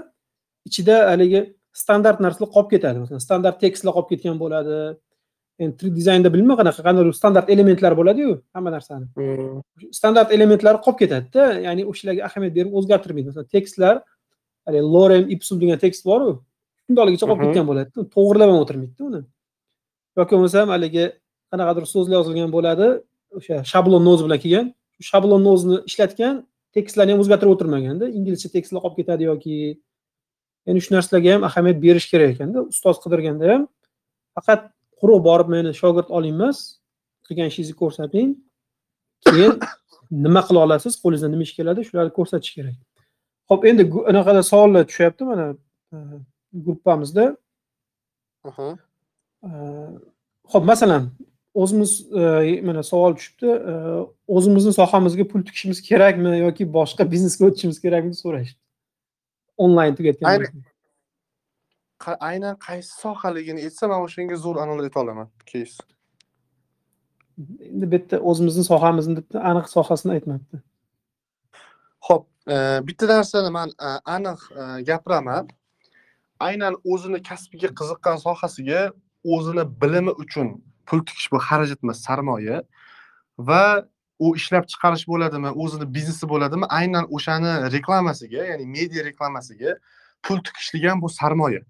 ichida 0.69 0.95
haligi 1.11 1.41
standart 1.73 2.19
narsalar 2.25 2.49
qolib 2.55 2.69
ketadi. 2.73 2.97
Masalan 3.03 3.23
standart 3.27 3.57
tekstlar 3.63 3.93
qolib 3.95 4.09
ketgan 4.13 4.37
bo'ladi. 4.43 4.77
Endi 5.61 5.77
tri 5.79 5.89
dizaynda 5.99 6.29
bilmayman 6.33 6.57
qanaqa 6.61 6.81
qanday 6.87 7.11
standart 7.19 7.49
elementlar 7.53 7.93
bo'ladiyu 7.99 8.31
hamma 8.55 8.71
narsani. 8.75 9.05
Hmm. 9.17 9.59
standart 9.99 10.29
elementlari 10.37 10.79
qolib 10.85 10.99
ketadida 11.03 11.43
ya'ni 11.67 11.83
o'shalarga 11.91 12.21
ahamiyat 12.29 12.53
berib 12.57 12.71
o'zgartirmaydi. 12.79 13.27
Masalan 13.31 13.49
tekstlar 13.55 13.95
haligi 14.65 14.85
lorem 14.95 15.23
ipsum 15.35 15.57
degan 15.61 15.79
tekst 15.85 16.01
boru 16.09 16.29
shundoqligicha 16.85 17.25
qolib 17.29 17.41
ketgan 17.45 17.65
bo'ladi 17.69 17.89
to'g'irlab 18.15 18.49
ham 18.51 18.59
o'tirmaydida 18.63 19.03
uni. 19.09 19.21
Yoki 20.19 20.31
bo'lmasam 20.35 20.67
haligi 20.75 21.05
qanaqadir 21.51 21.83
so'zlar 21.93 22.15
yozilgan 22.19 22.49
bo'ladi 22.57 22.87
o'sha 23.37 23.55
shablon 23.71 24.03
noz 24.09 24.19
bilan 24.25 24.39
kelgan. 24.43 24.65
Shablon 25.09 25.41
nozni 25.49 25.77
ishlatgan 25.89 26.35
tekstlarni 26.75 27.13
ham 27.13 27.21
o'zgartirib 27.23 27.53
o'tirmaganda 27.55 28.05
inglizcha 28.17 28.49
tekstlar 28.55 28.79
qolib 28.83 28.97
ketadi 29.01 29.23
yoki 29.31 29.57
ya'ni 30.67 30.79
shu 30.85 30.91
narsalarga 30.95 31.29
ham 31.35 31.43
ahamiyat 31.49 31.77
berish 31.85 32.07
kerak 32.11 32.29
ekanda 32.35 32.59
ustoz 32.73 32.97
qidirganda 33.03 33.45
ham 33.53 33.63
faqat 34.35 34.61
quruq 34.99 35.19
borib 35.29 35.47
meni 35.55 35.71
shogird 35.81 36.09
oling 36.17 36.35
emas 36.37 36.57
qilgan 37.25 37.47
ishingizni 37.51 37.75
ko'rsating 37.81 38.29
keyin 39.25 39.53
nima 40.25 40.41
qila 40.47 40.59
olasiz 40.65 40.93
qo'lingizdan 41.03 41.31
nima 41.35 41.43
ish 41.47 41.55
keladi 41.59 41.79
shularni 41.87 42.11
ko'rsatish 42.17 42.53
kerak. 42.57 42.77
Ho'p 43.49 43.61
endi 43.69 43.83
anaqada 44.11 44.41
savollar 44.51 44.83
tushyapti 44.89 45.23
mana 45.31 45.45
e, 45.95 45.97
gruppamizda 46.65 47.25
Mhm. 48.43 48.77
ho'p 50.51 50.65
masalan 50.65 51.03
o'zimiz 51.53 51.91
e, 52.11 52.61
mana 52.67 52.83
savol 52.83 53.15
tushibdi 53.15 53.47
e, 53.71 53.73
o'zimizni 54.27 54.73
sohamizga 54.73 55.23
pul 55.31 55.41
tikishimiz 55.47 55.79
kerakmi 55.89 56.31
yoki 56.45 56.63
boshqa 56.77 57.11
biznesga 57.11 57.45
o'tishimiz 57.49 57.77
kerakmi 57.85 58.09
deb 58.13 58.19
so'rashdi 58.23 58.59
onlayn 59.57 59.95
keyin 59.95 60.63
Qa- 62.03 62.19
aynan 62.19 62.55
qaysi 62.67 62.91
sohaligini 63.03 63.63
aytsa 63.67 63.87
man 63.87 64.01
o'shanga 64.05 64.35
zo'r 64.45 64.57
analiz 64.63 64.89
eta 64.89 64.99
olaman 64.99 65.29
keys. 65.51 65.77
Endi 67.69 67.85
bu 67.91 67.95
yerda 67.95 68.19
o'zimizni 68.29 68.63
sohamizni 68.71 69.15
debdi 69.19 69.39
aniq 69.51 69.69
sohasini 69.75 70.11
aytmabdi. 70.17 70.59
Ho'p 72.07 72.25
e, 72.53 72.57
bitta 72.87 73.07
narsani 73.13 73.51
man 73.57 73.71
e, 73.87 73.93
aniq 74.15 74.41
e, 74.51 74.63
gapiraman. 74.89 75.47
Aynan 76.47 76.75
o'zini 76.83 77.23
kasbiga 77.29 77.69
qiziqqan 77.79 78.19
sohasiga 78.25 78.81
o'zini 79.35 79.63
bilimi 79.81 80.13
uchun 80.23 80.49
pul 80.87 81.05
tikish 81.07 81.31
bu 81.31 81.39
xarajat 81.47 81.79
emas 81.83 82.03
sarmoya 82.07 82.63
va 83.49 83.63
u 84.23 84.35
ishlab 84.39 84.65
chiqarish 84.71 85.05
bo'ladimi 85.11 85.51
o'zini 85.63 85.87
biznesi 85.95 86.29
bo'ladimi 86.33 86.65
aynan 86.79 87.05
o'shani 87.15 87.53
reklamasiga 87.75 88.41
ya'ni 88.51 88.65
media 88.77 89.05
reklamasiga 89.09 89.77
pul 90.25 90.37
tikishlik 90.47 90.83
ham 90.89 91.01
bu 91.01 91.09
sarmoya. 91.19 91.61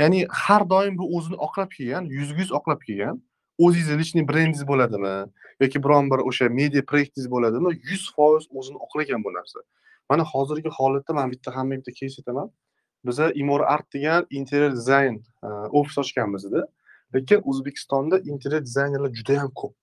Ya'ni 0.00 0.20
har 0.42 0.62
doim 0.72 0.98
bu 1.00 1.04
o'zini 1.16 1.38
oqlab 1.46 1.70
kelgan 1.76 2.04
yuzga 2.18 2.40
yuz 2.44 2.52
oqlab 2.58 2.80
kelgan 2.88 3.16
o'zingizni 3.64 3.96
личный 4.00 4.24
brendingiz 4.30 4.64
bo'ladimi 4.70 5.14
yoki 5.62 5.82
biron 5.84 6.10
bir 6.10 6.20
o'sha 6.28 6.48
media 6.60 6.82
proyektingiz 6.90 7.30
bo'ladimi 7.34 7.70
yuz 7.90 8.04
foiz 8.16 8.44
o'zini 8.58 8.78
oqlagan 8.86 9.24
bu 9.26 9.32
narsa. 9.38 9.58
Mana 10.10 10.24
hozirgi 10.32 10.70
holatda 10.78 11.12
man 11.18 11.30
bitta 11.34 11.56
hamma 11.56 11.74
bitta 11.80 11.92
keys 12.00 12.18
aytaman 12.20 12.50
biza 13.06 13.30
imor 13.42 13.60
art 13.74 13.92
degan 13.94 14.26
interior 14.30 14.72
dizayn 14.72 15.16
e, 15.46 15.48
ofis 15.80 15.98
ochganmizda. 16.02 16.66
Lekin 17.14 17.42
o'zbekistonda 17.50 18.16
interior 18.32 18.62
dizaynerlar 18.68 19.12
juda 19.18 19.32
yam 19.40 19.50
ko'p. 19.60 19.74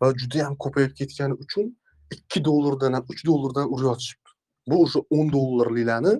Va 0.00 0.12
juda 0.20 0.38
yam 0.44 0.54
ko'payib 0.64 0.92
ketgani 1.00 1.34
uchun 1.44 1.66
ikki 2.16 2.44
dollardan 2.44 2.92
ham 2.96 3.04
uch 3.12 3.22
dollardan 3.26 3.66
uryotishibdi. 3.74 4.30
Bu 4.70 4.82
o'sha 4.84 5.00
o'n 5.16 5.32
dollarliklarni 5.36 6.14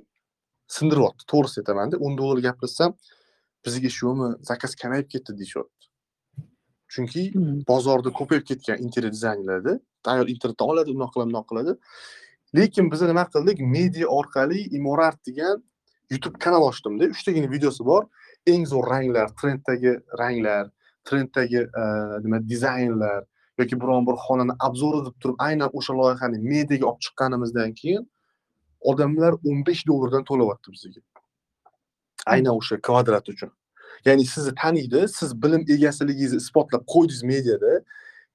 sindiryapti 0.76 1.24
to'g'risini 1.32 1.62
aytamanda 1.62 1.96
o'n 2.04 2.14
dollar 2.20 2.38
gapirsam 2.48 2.94
bizga 3.64 3.90
shumi 3.98 4.28
zakaz 4.50 4.74
kamayib 4.82 5.08
ketdi 5.14 5.36
deyishyapti. 5.38 5.84
Chunki 6.94 7.22
Hmm. 7.34 7.60
bozorda 7.70 8.10
ko'payib 8.18 8.44
ketgan 8.50 8.78
interior 8.84 9.12
dizaynerlarda 9.12 9.74
tayyor 10.06 10.26
internetdan 10.34 10.66
oladi 10.72 10.90
unaqa 10.96 11.12
qiladi 11.14 11.30
bunaqa 11.32 11.48
qiladi. 11.50 11.72
Lekin 12.56 12.90
biz 12.92 13.00
nima 13.02 13.24
qildik? 13.34 13.58
Media 13.76 14.06
orqali 14.18 14.60
imorart 14.78 15.18
degan 15.28 15.56
youtube 16.10 16.38
kanal 16.44 16.62
ochdimda. 16.70 17.04
Uchtagina 17.14 17.48
videosi 17.50 17.84
bor. 17.84 18.02
Eng 18.46 18.64
zo'r 18.72 18.86
ranglar 18.94 19.28
trenddagi 19.40 19.92
ranglar 20.20 20.64
trenddagi 21.04 21.60
nima 22.24 22.38
dizaynlar 22.52 23.24
yoki 23.58 23.80
biron 23.80 24.06
bir 24.06 24.16
xonani 24.24 24.54
obzori 24.68 25.00
deb 25.06 25.16
turib 25.20 25.36
aynan 25.38 25.70
o'sha 25.78 25.92
loyihani 26.00 26.38
mediaga 26.52 26.86
olib 26.90 27.00
chiqqanimizdan 27.06 27.74
keyin 27.80 28.02
odamlar 28.80 29.32
o'n 29.48 29.66
besh 29.66 29.86
dollardan 29.86 30.24
to'layapti 30.30 30.72
bizga. 30.74 31.00
Aynan 32.26 32.54
o'sha 32.60 32.80
kvadrat 32.88 33.28
uchun. 33.28 33.50
Ya'ni 34.04 34.24
sizni 34.26 34.52
taniydi 34.62 35.08
siz 35.08 35.42
bilim 35.42 35.62
egasiligingizni 35.74 36.38
isbotlab 36.44 36.82
qo'ydingiz 36.94 37.22
mediada. 37.32 37.72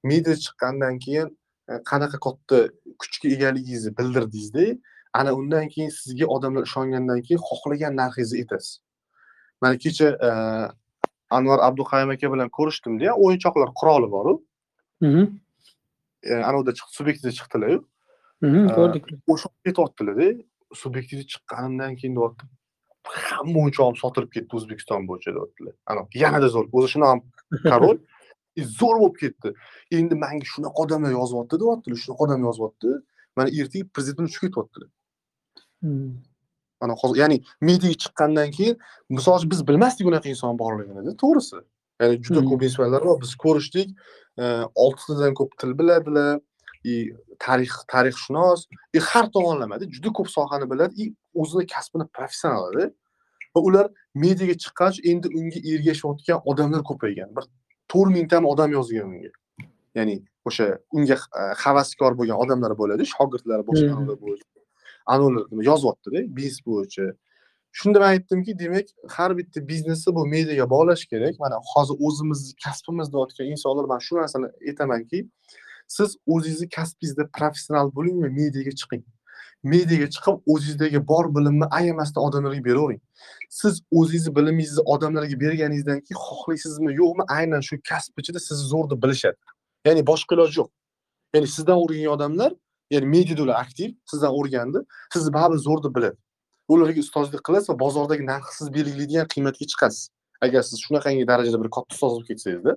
Media 0.02 0.34
chiqqandan 0.44 0.98
keyin 1.04 1.28
e, 1.70 1.72
qanaqa 1.90 2.18
katta 2.26 2.58
kuchga 3.00 3.28
egaligingizni 3.36 3.96
bildirdingizda 3.98 4.64
ana 5.12 5.34
undan 5.40 5.68
keyin 5.74 5.90
sizga 6.00 6.26
odamlar 6.36 6.62
ishongandan 6.68 7.20
keyin 7.26 7.40
xohlagan 7.48 7.96
narxingizni 8.00 8.38
aytasiz. 8.42 8.72
Mana 9.60 9.78
kecha 9.84 10.08
e, 10.28 10.30
anvar 11.30 11.58
abduqayim 11.68 12.10
aka 12.14 12.32
bilan 12.32 12.48
ko'rishdimda 12.58 13.14
o'yinchoqlar 13.24 13.70
quroli 13.80 14.10
boru. 14.16 14.32
Mhm. 15.06 15.24
e, 16.28 16.32
anavda 16.50 16.70
chiqdi 16.78 16.96
subyektivda 16.98 17.32
chiqdilaru 17.38 17.78
Э, 18.44 18.66
ko'rdik 18.76 19.06
o'sha 19.32 19.48
ketyaptilarda 19.66 20.26
subyektivga 20.82 21.24
chiqqanimdan 21.32 21.92
keyin 22.00 22.16
deyapti 22.18 22.44
hamma 23.28 23.62
o'yinchog'im 23.62 23.96
sotilib 24.02 24.30
ketdi 24.36 24.58
o'zbekiston 24.58 25.06
bo'yicha 25.08 25.34
deyaptilar 25.36 25.74
ana 25.92 26.02
yanada 26.22 26.48
zo'r. 26.54 26.66
O'zi 26.76 26.88
shunaqa 26.94 27.88
e, 28.60 28.64
zo'r 28.80 28.96
bo'lib 29.02 29.16
ketdi. 29.22 29.54
Endi 29.98 30.18
manga 30.24 30.46
shunaqa 30.54 30.84
odamlar 30.84 31.12
yozyapti 31.20 31.60
deyaptilar 31.62 32.02
shunaqa 32.04 32.26
odam 32.26 32.46
yozyapti 32.48 32.94
mana 33.36 33.48
ertaga 33.60 33.84
prezident 33.94 34.28
uchib 34.30 34.46
ketyaptilar 34.46 34.90
Hmm. 35.84 36.12
mana 36.80 36.94
hozir 37.00 37.16
ya'ni 37.22 37.36
mediaga 37.68 37.96
chiqqandan 38.02 38.50
keyin 38.56 38.76
misol 39.16 39.34
uchun 39.38 39.50
biz 39.54 39.60
bilmasdik 39.68 40.06
unaqa 40.10 40.28
inson 40.32 40.58
borligini 40.62 41.12
to'g'risi 41.22 41.58
ya'ni 42.00 42.22
juda 42.24 42.40
ko'p 42.50 42.62
inspektorlar 42.66 43.02
bor 43.08 43.20
biz 43.22 43.32
ko'rishdik. 43.44 43.88
Oltitadan 44.84 45.34
ko'p 45.38 45.50
til 45.60 45.78
biladilar 45.78 46.40
и 46.84 47.14
tarix 47.38 47.72
tarixshunos. 47.92 48.66
И 48.92 48.98
har 48.98 49.26
tomonlamada 49.32 49.84
juda 49.94 50.10
ko'p 50.12 50.28
sohani 50.36 50.66
biladi. 50.70 50.94
И 51.02 51.14
o'zini 51.34 51.66
kasbini 51.66 52.06
professionalida 52.16 52.92
va 53.54 53.60
ular 53.68 53.86
mediaga 54.14 54.54
chiqqach 54.62 54.96
endi 55.10 55.28
unga 55.38 55.58
ergashayotgan 55.72 56.38
odamlar 56.50 56.82
ko'paygan. 56.90 57.28
Bir 57.36 57.44
to'rt 57.92 58.10
mingtami 58.16 58.46
odam 58.52 58.70
yozgan 58.78 59.06
unga. 59.14 59.32
Ya'ni 59.98 60.16
o'sha 60.48 60.78
unga 60.96 61.16
e, 61.40 61.42
havaskor 61.64 62.12
bo'lgan 62.18 62.36
odamlar 62.42 62.72
bo'ladi 62.80 63.02
shogirdlar 63.14 63.60
boshqa 63.68 63.92
Mhm. 63.92 63.96
anavilar 63.96 64.18
bo'yicha 64.24 64.46
anavilar 65.12 65.44
nima 65.50 65.62
yozyaptida 65.70 66.18
biznes 66.36 66.58
bo'yicha 66.68 67.04
shunda 67.78 67.98
man 68.00 68.08
aytdimki 68.14 68.58
demak 68.58 68.86
har 69.16 69.30
bitta 69.38 69.68
biznesni 69.68 70.14
bu 70.14 70.22
mediaga 70.34 70.66
bog'lash 70.74 71.04
kerak. 71.12 71.34
Mana 71.44 71.56
hozir 71.72 71.96
o'zimizni 72.06 72.52
kasbimizda 72.64 73.16
o'tgan 73.22 73.46
insonlar 73.54 73.84
man 73.92 74.00
shu 74.06 74.12
narsani 74.20 74.48
aytamanki 74.68 75.18
siz 75.96 76.16
o'zingizni 76.26 76.68
kasbingizda 76.76 77.24
professional 77.38 77.86
bo'ling 77.96 78.16
va 78.22 78.28
mediaga 78.40 78.72
chiqing. 78.80 79.02
Mediaga 79.72 80.08
chiqib 80.14 80.36
o'zingizdagi 80.52 81.00
bor 81.12 81.24
bilimni 81.36 81.66
ayamasdan 81.78 82.22
odamlarga 82.28 82.64
beravering. 82.68 83.00
Siz 83.60 83.74
o'zingizni 83.98 84.36
bilimingizni 84.36 84.82
odamlarga 84.94 85.36
berganingizdan 85.44 86.00
keyin 86.06 86.20
xohlaysizmi 86.28 86.90
yo'qmi 87.00 87.24
aynan 87.38 87.62
shu 87.68 87.74
kasb 87.90 88.12
ichida 88.20 88.40
sizni 88.48 88.66
zo'r 88.72 88.86
deb 88.92 88.98
bilishadi. 89.04 89.38
Ya'ni 89.86 90.02
boshqa 90.10 90.32
iloji 90.36 90.56
yo'q. 90.60 90.70
Ya'ni 91.34 91.48
sizdan 91.56 91.76
o'rgangan 91.82 92.12
odamlar 92.16 92.52
ya'ni 92.94 93.06
mediada 93.14 93.42
ular 93.46 93.56
aktiv 93.64 93.88
sizdan 94.10 94.32
o'rgandi 94.38 94.78
sizni 95.14 95.30
baribir 95.38 95.60
zo'r 95.68 95.80
deb 95.86 95.94
biladi. 95.96 96.16
Ularga 96.72 97.00
ustozlik 97.06 97.42
qilasiz 97.46 97.68
va 97.72 97.78
bozordagi 97.84 98.24
narxi 98.32 98.52
siz 98.58 98.74
belgilaydigan 98.76 99.28
qiymatga 99.34 99.66
chiqasiz. 99.72 100.10
Agar 100.44 100.62
siz 100.68 100.78
shunaqangi 100.86 101.24
darajada 101.30 101.58
bir 101.62 101.70
katta 101.76 101.94
ustoz 101.94 102.12
bo'lib 102.14 102.28
ketsangizda 102.30 102.74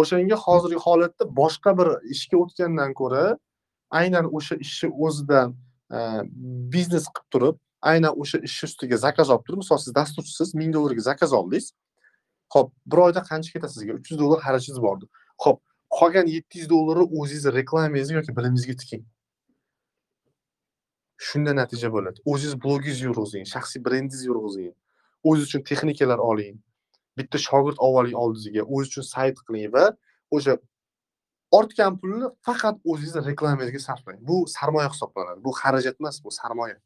o'shanga 0.00 0.36
hozirgi 0.46 0.80
holatda 0.86 1.24
boshqa 1.40 1.70
bir 1.78 1.88
ishga 2.14 2.36
o'tgandan 2.44 2.94
ko'ra 3.00 3.24
aynan 4.00 4.26
o'sha 4.36 4.56
ishni 4.66 4.90
o'zidan 5.06 5.54
e, 5.96 5.98
biznes 6.74 7.06
qilib 7.14 7.28
turib 7.34 7.56
aynan 7.90 8.12
o'sha 8.22 8.38
ish 8.48 8.58
ustiga 8.68 8.96
zakaz 9.06 9.30
olib 9.34 9.44
turib 9.46 9.60
misol 9.62 9.78
siz 9.84 9.94
dasturchisiz 10.00 10.54
ming 10.60 10.74
dollarga 10.76 11.02
zakaz 11.10 11.32
oldingiz. 11.38 11.72
Ho'p 12.54 12.68
bir 12.90 12.98
oyda 13.06 13.20
qancha 13.30 13.50
ketadi 13.54 13.72
sizga? 13.76 13.92
Uch 14.00 14.10
yuz 14.10 14.20
dollar 14.22 14.38
xarajatingiz 14.46 14.80
bordi. 14.86 15.04
Ho'p 15.44 15.58
qolgan 15.98 16.26
yetti 16.36 16.62
yuz 16.62 16.70
dollarni 16.74 17.06
o'zingizni 17.20 17.50
reklamangizga 17.60 18.20
yoki 18.20 18.36
bilimingizga 18.38 18.76
tiking. 18.82 19.02
Shunda 21.16 21.54
natija 21.54 21.90
bo'ladi. 21.94 22.20
O'zingiz 22.26 22.54
blogingizni 22.64 23.08
yurg'izing 23.08 23.44
shaxsiy 23.54 23.82
brendingizni 23.86 24.30
yurg'izing. 24.30 24.72
O'zingiz 25.24 25.48
uchun 25.48 25.62
texnikalar 25.70 26.18
oling. 26.30 26.56
Bitta 27.18 27.38
shogird 27.38 27.78
olib 27.86 28.00
oling 28.00 28.16
oldingizga 28.22 28.62
o'zingiz 28.64 28.92
uchun 28.92 29.06
sayt 29.14 29.38
qiling 29.46 29.72
va 29.76 29.84
o'sha 30.36 30.56
ortgan 31.58 31.98
pulni 32.00 32.30
faqat 32.46 32.80
o'zingizni 32.90 33.22
reklamangizga 33.30 33.80
sarflang. 33.88 34.18
Bu 34.28 34.36
sarmoya 34.56 34.88
hisoblanadi. 34.94 35.44
Bu 35.46 35.50
xarajat 35.60 35.96
emas 36.00 36.24
bu 36.24 36.30
sarmoya. 36.40 36.76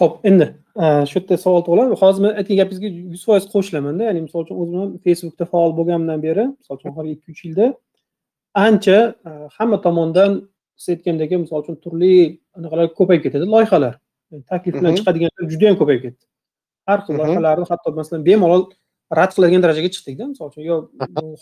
Ho'p 0.00 0.26
endi 0.28 0.46
e, 0.82 0.84
shu 1.08 1.18
yerda 1.18 1.36
savol 1.44 1.62
tug'iladi. 1.66 1.96
Hozir 2.02 2.24
men 2.24 2.38
aytgan 2.40 2.58
gapingizga 2.60 2.88
yuz 3.14 3.24
foiz 3.28 3.44
qo'shilamanda 3.54 4.08
ya'ni 4.08 4.24
misol 4.26 4.46
uchun 4.46 4.62
o'zim 4.62 4.78
ham 4.82 4.94
facebookda 5.06 5.44
faol 5.52 5.76
bo'lganimdan 5.78 6.22
beri 6.26 6.46
misol 6.60 6.78
uchun 6.78 6.90
oxirgi 6.92 7.12
ikki 7.16 7.34
uch 7.34 7.42
yilda 7.46 7.66
ancha 8.66 8.98
e, 9.28 9.30
hamma 9.56 9.78
tomondan 9.86 10.40
siz 10.82 10.90
aytgandek 10.94 11.32
misol 11.44 11.62
uchun 11.64 11.76
turli 11.84 12.12
anaqalar 12.58 12.86
ko'payib 12.98 13.22
ketadi 13.26 13.48
loyihalar. 13.54 13.94
Taklif 14.52 14.74
bilan 14.80 14.94
chiqadiganlar 14.98 15.50
juda 15.52 15.64
yam 15.70 15.76
ko'payib 15.80 16.02
ketdi. 16.06 16.22
Har 16.88 16.98
xil 17.06 17.14
loyihalarni 17.20 17.66
hatto 17.72 17.94
masalan 18.00 18.22
bemalol 18.28 18.62
rad 19.18 19.30
qiladigan 19.36 19.62
darajaga 19.64 19.88
chiqdikda 19.94 20.24
misol 20.32 20.46
uchun 20.50 20.64
yo 20.70 20.76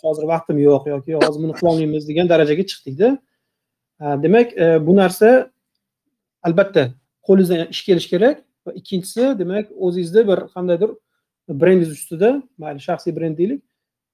hozir 0.03 0.25
vaqtim 0.33 0.57
yo'q 0.67 0.83
yoki 0.93 1.11
hozir 1.23 1.39
buni 1.43 1.53
qilolmaymiz 1.59 2.03
degan 2.09 2.27
darajaga 2.33 2.63
chiqdikda 2.71 3.09
demak 4.25 4.47
e, 4.63 4.65
bu 4.87 4.95
narsa 5.01 5.29
albatta 6.47 6.83
qo'lingizdan 7.27 7.71
ish 7.73 7.81
kelishi 7.87 8.09
kerak 8.13 8.37
va 8.65 8.71
ikkinchisi 8.79 9.23
demak 9.41 9.65
o'zingizni 9.85 10.21
bir 10.29 10.39
qandaydir 10.55 10.91
brendingiz 11.61 11.91
ustida 11.97 12.29
mayli 12.61 12.81
shaxsiy 12.87 13.15
brend 13.17 13.37
deylik 13.41 13.61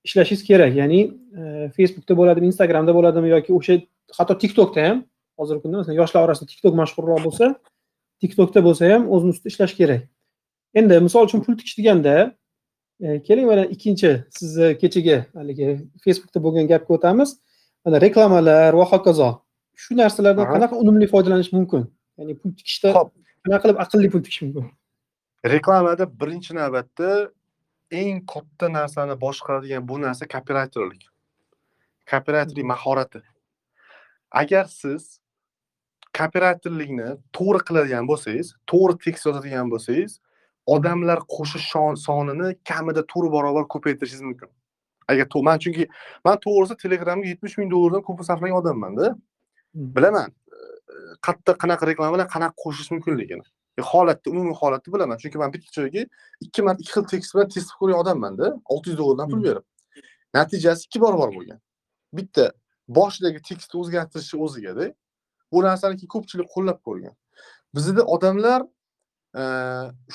ishlashingiz 0.08 0.44
kerak. 0.50 0.72
Ya'ni 0.82 1.02
e, 1.40 1.42
facebookda 1.78 2.13
bo'ladimi 2.20 2.48
instagramda 2.52 2.96
bo'ladimi 2.98 3.30
yoki 3.36 3.52
o'sha 3.60 3.74
hatto 4.18 4.34
tiktokda 4.44 4.82
ham 4.88 4.98
hozirgi 5.39 5.62
kunda 5.63 5.78
masalan 5.82 5.97
yoshlar 6.02 6.21
orasida 6.28 6.47
tiktok 6.52 6.73
mashhurroq 6.82 7.21
bo'lsa 7.28 7.45
tiktokda 8.21 8.63
bo'lsa 8.67 8.91
ham 8.93 9.04
o'zini 9.13 9.32
ustida 9.36 9.50
ishlash 9.54 9.76
kerak. 9.80 10.02
Endi 10.80 11.00
misol 11.08 11.28
uchun 11.30 11.43
pul 11.45 11.58
tikish 11.60 11.78
deganda 11.80 12.13
e, 13.06 13.21
keling 13.28 13.47
mana 13.52 13.63
ikkinchi 13.76 14.12
sizni 14.38 14.69
kechagi 14.82 15.17
haligi 15.38 15.67
facebookda 16.04 16.43
bo'lgan 16.45 16.65
gapga 16.71 16.97
o'tamiz. 16.97 17.30
Mana 17.86 18.02
reklamalar 18.06 18.73
va 18.80 18.86
hokazo. 18.93 19.30
Shu 19.82 19.97
narsalardan 20.02 20.47
qanaqa 20.54 20.76
unumli 20.84 21.08
foydalanish 21.13 21.52
mumkin? 21.58 21.86
Ya'ni 22.17 22.34
pul 22.39 22.52
tikishda 22.60 22.89
qanaqa 23.43 23.62
qilib 23.63 23.84
aqlli 23.84 24.10
pul 24.13 24.23
tikish 24.26 24.41
mumkin? 24.45 24.71
Reklamada 25.54 26.06
birinchi 26.21 26.52
navbatda 26.60 27.12
eng 28.02 28.26
katta 28.34 28.67
narsani 28.78 29.15
boshqaradigan 29.26 29.84
bu 29.89 30.02
narsa 30.06 30.28
kopiraytorlik 30.34 31.04
kopiraytorlik 32.12 32.65
mahorati. 32.73 33.21
Agar 34.32 34.65
siz 34.65 35.19
kopiraytorlikni 36.20 37.10
to'g'ri 37.38 37.62
qiladigan 37.67 38.08
bo'lsangiz 38.12 38.54
to'g'ri 38.72 38.98
tekst 39.06 39.26
yozadigan 39.28 39.72
bo'lsangiz 39.74 40.20
odamlar 40.76 41.20
qo'shish 41.36 41.67
sonini 42.08 42.48
kamida 42.70 43.02
to'rt 43.12 43.32
barobar 43.36 43.67
ko'paytirishingiz 43.74 44.26
mumkin. 44.30 44.50
Agar 45.08 45.28
man 45.50 45.58
chunki 45.63 45.88
man 46.26 46.38
to'g'risi 46.46 46.76
telegramga 46.84 47.28
yetmish 47.34 47.58
ming 47.58 47.72
dollardan 47.72 48.02
ko'p 48.08 48.24
sarflagan 48.30 48.58
odammanda. 48.62 49.15
Hmm. 49.76 49.96
bilaman 49.96 50.30
qayerda 51.26 51.54
qanaqa 51.63 51.84
reklama 51.89 52.12
bilan 52.15 52.28
qanaqa 52.36 52.56
qo'shish 52.63 52.89
mumkinligini. 52.93 53.46
E, 53.80 53.82
holatni 53.91 54.28
umumiy 54.34 54.56
holatni 54.62 54.93
bilaman. 54.93 55.17
Chunki 55.22 55.38
man 55.41 55.54
bitta 55.54 55.70
joyga 55.78 56.04
ikki 56.46 56.62
marta 56.67 56.82
ikki 56.84 56.93
xil 56.96 57.06
tekst 57.13 57.36
bilan 57.36 57.50
test 57.56 57.70
qilib 57.70 57.80
ko'rgan 57.80 58.00
odammanda. 58.04 58.46
Olti 58.74 58.89
yuz 58.89 58.98
dollardan 59.02 59.28
pul 59.32 59.39
Hmm. 59.39 59.48
berib. 59.48 59.65
Natijasi 60.38 60.82
ikki 60.88 61.02
barobar 61.06 61.30
bo'lgan. 61.38 61.60
Bitta 62.17 62.46
boshidagi 62.98 63.39
tekstni 63.50 63.76
o'zgartirishni 63.82 64.38
o'zigada 64.46 64.86
bu 65.52 65.64
narsani 65.64 65.96
keyin 66.00 66.12
ko'pchilik 66.16 66.50
qo'llab 66.56 66.80
ko'rgan. 66.88 67.16
Bizda 67.76 68.04
odamlar 68.16 68.62
e, 69.40 69.44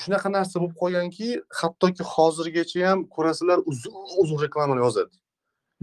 shunaqa 0.01 0.29
narsa 0.37 0.61
bo'lib 0.61 0.75
qolganki 0.81 1.27
hattoki 1.59 2.03
hozirgacha 2.13 2.87
ham 2.89 3.05
ko'rasizlar 3.15 3.59
uzun 3.71 3.93
uzun 4.23 4.41
reklamalar 4.45 4.81
yozadi. 4.85 5.15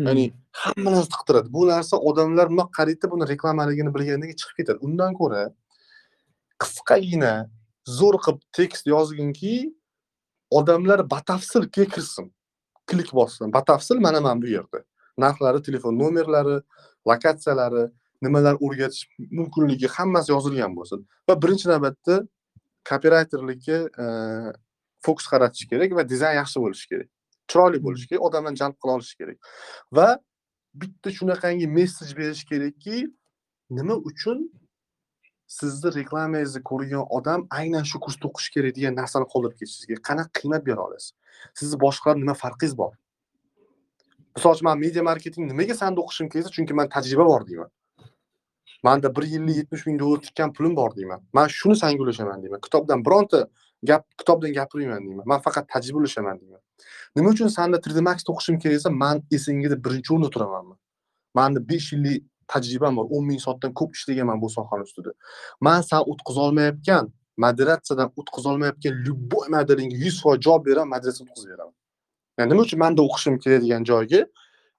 Ya'ni 0.07 0.27
hamma 0.63 0.91
narsa 0.95 1.09
tiqtiradi. 1.15 1.49
Bu 1.57 1.67
narsa 1.73 1.97
odamlar 2.11 2.47
nima 2.53 2.67
qaraydi 2.79 3.11
buni 3.13 3.29
reklamaligini 3.33 3.95
bilgandan 3.97 4.29
keyin 4.29 4.41
chiqib 4.43 4.57
ketadi. 4.61 4.79
Undan 4.87 5.13
ko'ra 5.21 5.43
qisqagina 6.63 7.33
zo'r 7.99 8.17
qilib 8.25 8.41
tekst 8.59 8.85
yozginki 8.95 9.55
odamlar 10.59 11.11
batafsil 11.15 11.65
kirsin. 11.77 12.27
Klik 12.87 13.13
bossin. 13.19 13.53
Batafsil 13.53 13.99
mana 14.07 14.21
mana 14.21 14.43
bu 14.43 14.47
yerda. 14.57 14.79
Narxlari 15.19 15.63
telefon 15.63 15.99
nomerlari 15.99 16.57
lokatsiyalari 17.09 17.85
nimalar 18.23 18.57
o'rgatish 18.61 19.09
mumkinligi 19.39 19.89
hammasi 19.97 20.33
yozilgan 20.33 20.77
bo'lsin. 20.77 21.07
Va 21.29 21.35
birinchi 21.43 21.69
navbatda 21.73 22.21
kopiraytorlikka 22.91 23.79
e, 24.03 24.07
fokus 25.07 25.27
qaratish 25.33 25.69
kerak 25.71 25.95
va 25.99 26.05
dizayn 26.13 26.37
yaxshi 26.41 26.63
bo'lishi 26.65 26.89
kerak. 26.93 27.09
Chiroyli 27.51 27.83
bo'lishi 27.87 28.09
kerak 28.11 28.27
odamlarni 28.29 28.61
jalb 28.63 28.77
qila 28.81 28.97
olishi 28.99 29.17
kerak. 29.21 29.39
Va 29.97 30.09
bitta 30.83 31.13
shunaqangi 31.19 31.67
messej 31.79 32.17
berish 32.21 32.45
kerakki 32.51 33.07
nima 33.79 33.97
uchun 34.11 34.49
sizni 35.59 35.91
reklamangizni 35.99 36.63
ko'rgan 36.71 37.05
odam 37.19 37.47
aynan 37.61 37.85
shu 37.91 37.99
kursda 38.05 38.29
o'qishi 38.31 38.51
kerak 38.57 38.77
degan 38.79 38.95
narsani 39.01 39.27
ketishingiz 39.33 39.87
kerak 39.91 40.05
qanaqa 40.11 40.31
qiymat 40.41 40.63
bera 40.69 40.81
olasiz? 40.89 41.13
Sizni 41.59 41.77
boshqalar 41.85 42.17
nima 42.23 42.35
farqingiz 42.45 42.77
bor? 42.83 42.93
Misol 44.37 44.55
uchun 44.55 44.67
man 44.69 44.79
media 44.79 45.03
marketing 45.03 45.45
nimaga 45.53 45.75
sanda 45.83 46.01
o'qishim 46.05 46.29
kelsa 46.33 46.51
chunki 46.57 46.73
man 46.81 46.89
tajriba 46.95 47.25
bor 47.33 47.43
deyman 47.49 47.71
manda 48.83 49.17
bir 49.17 49.23
yillik 49.23 49.57
yetmish 49.57 49.87
ming 49.87 50.01
dollar 50.01 50.21
tikkan 50.21 50.53
pulim 50.53 50.77
bor 50.77 50.97
deyman. 50.97 51.23
Man 51.33 51.49
shuni 51.49 51.77
sanga 51.77 52.03
ulashaman 52.03 52.43
deyman. 52.43 52.61
Kitobdan 52.61 53.05
bironta 53.05 53.49
gap 53.83 54.07
kitobdan 54.19 54.53
gapirmayman 54.53 55.07
deyman. 55.07 55.27
Man 55.27 55.41
faqat 55.41 55.69
tajriba 55.69 55.99
ulashaman 55.99 56.41
deyman. 56.41 56.61
Nima 57.17 57.29
uchun 57.31 57.49
sanda 57.49 57.77
3d 57.77 58.33
o'qishim 58.33 58.59
kerak 58.59 58.75
desa 58.75 58.91
man 58.91 59.23
esingda 59.31 59.85
birinchi 59.85 60.13
o'rinda 60.15 60.31
turamanmi? 60.31 60.75
Mani 61.35 61.69
besh 61.69 61.93
yillik 61.93 62.25
tajribam 62.49 62.97
bor. 62.97 63.07
O'n 63.11 63.25
ming 63.27 63.41
soatdan 63.47 63.73
ko'p 63.75 63.95
ishlaganman 63.97 64.41
bu 64.43 64.51
sohani 64.51 64.83
ustida. 64.89 65.11
Man 65.61 65.83
san 65.83 66.03
o'tkazolmayotgan 66.13 67.13
moderatsiyadan 67.45 68.09
o'tkazolmayotgan 68.21 68.95
любой 69.07 69.49
modelingga 69.57 69.97
yuz 70.05 70.23
foiz 70.23 70.41
javob 70.47 70.67
beraman 70.69 70.91
moderatsiya 70.95 71.27
o'tkazib 71.27 71.51
beraman. 71.53 71.75
Yani 72.39 72.53
nima 72.53 72.63
uchun 72.67 72.79
manda 72.85 73.03
o'qishim 73.09 73.39
kerak 73.45 73.63
degan 73.65 73.85
joyga 73.91 74.21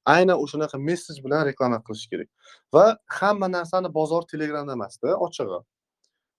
aynan 0.06 0.38
o'shanaqa 0.44 0.78
messej 0.78 1.24
bilan 1.24 1.46
reklama 1.46 1.80
qilish 1.88 2.08
kerak. 2.12 2.30
Va 2.74 2.98
hamma 3.08 3.48
narsani 3.52 3.94
bozor 3.94 4.24
telegramda 4.32 4.74
emasda 4.78 5.16
ochig'i. 5.26 5.60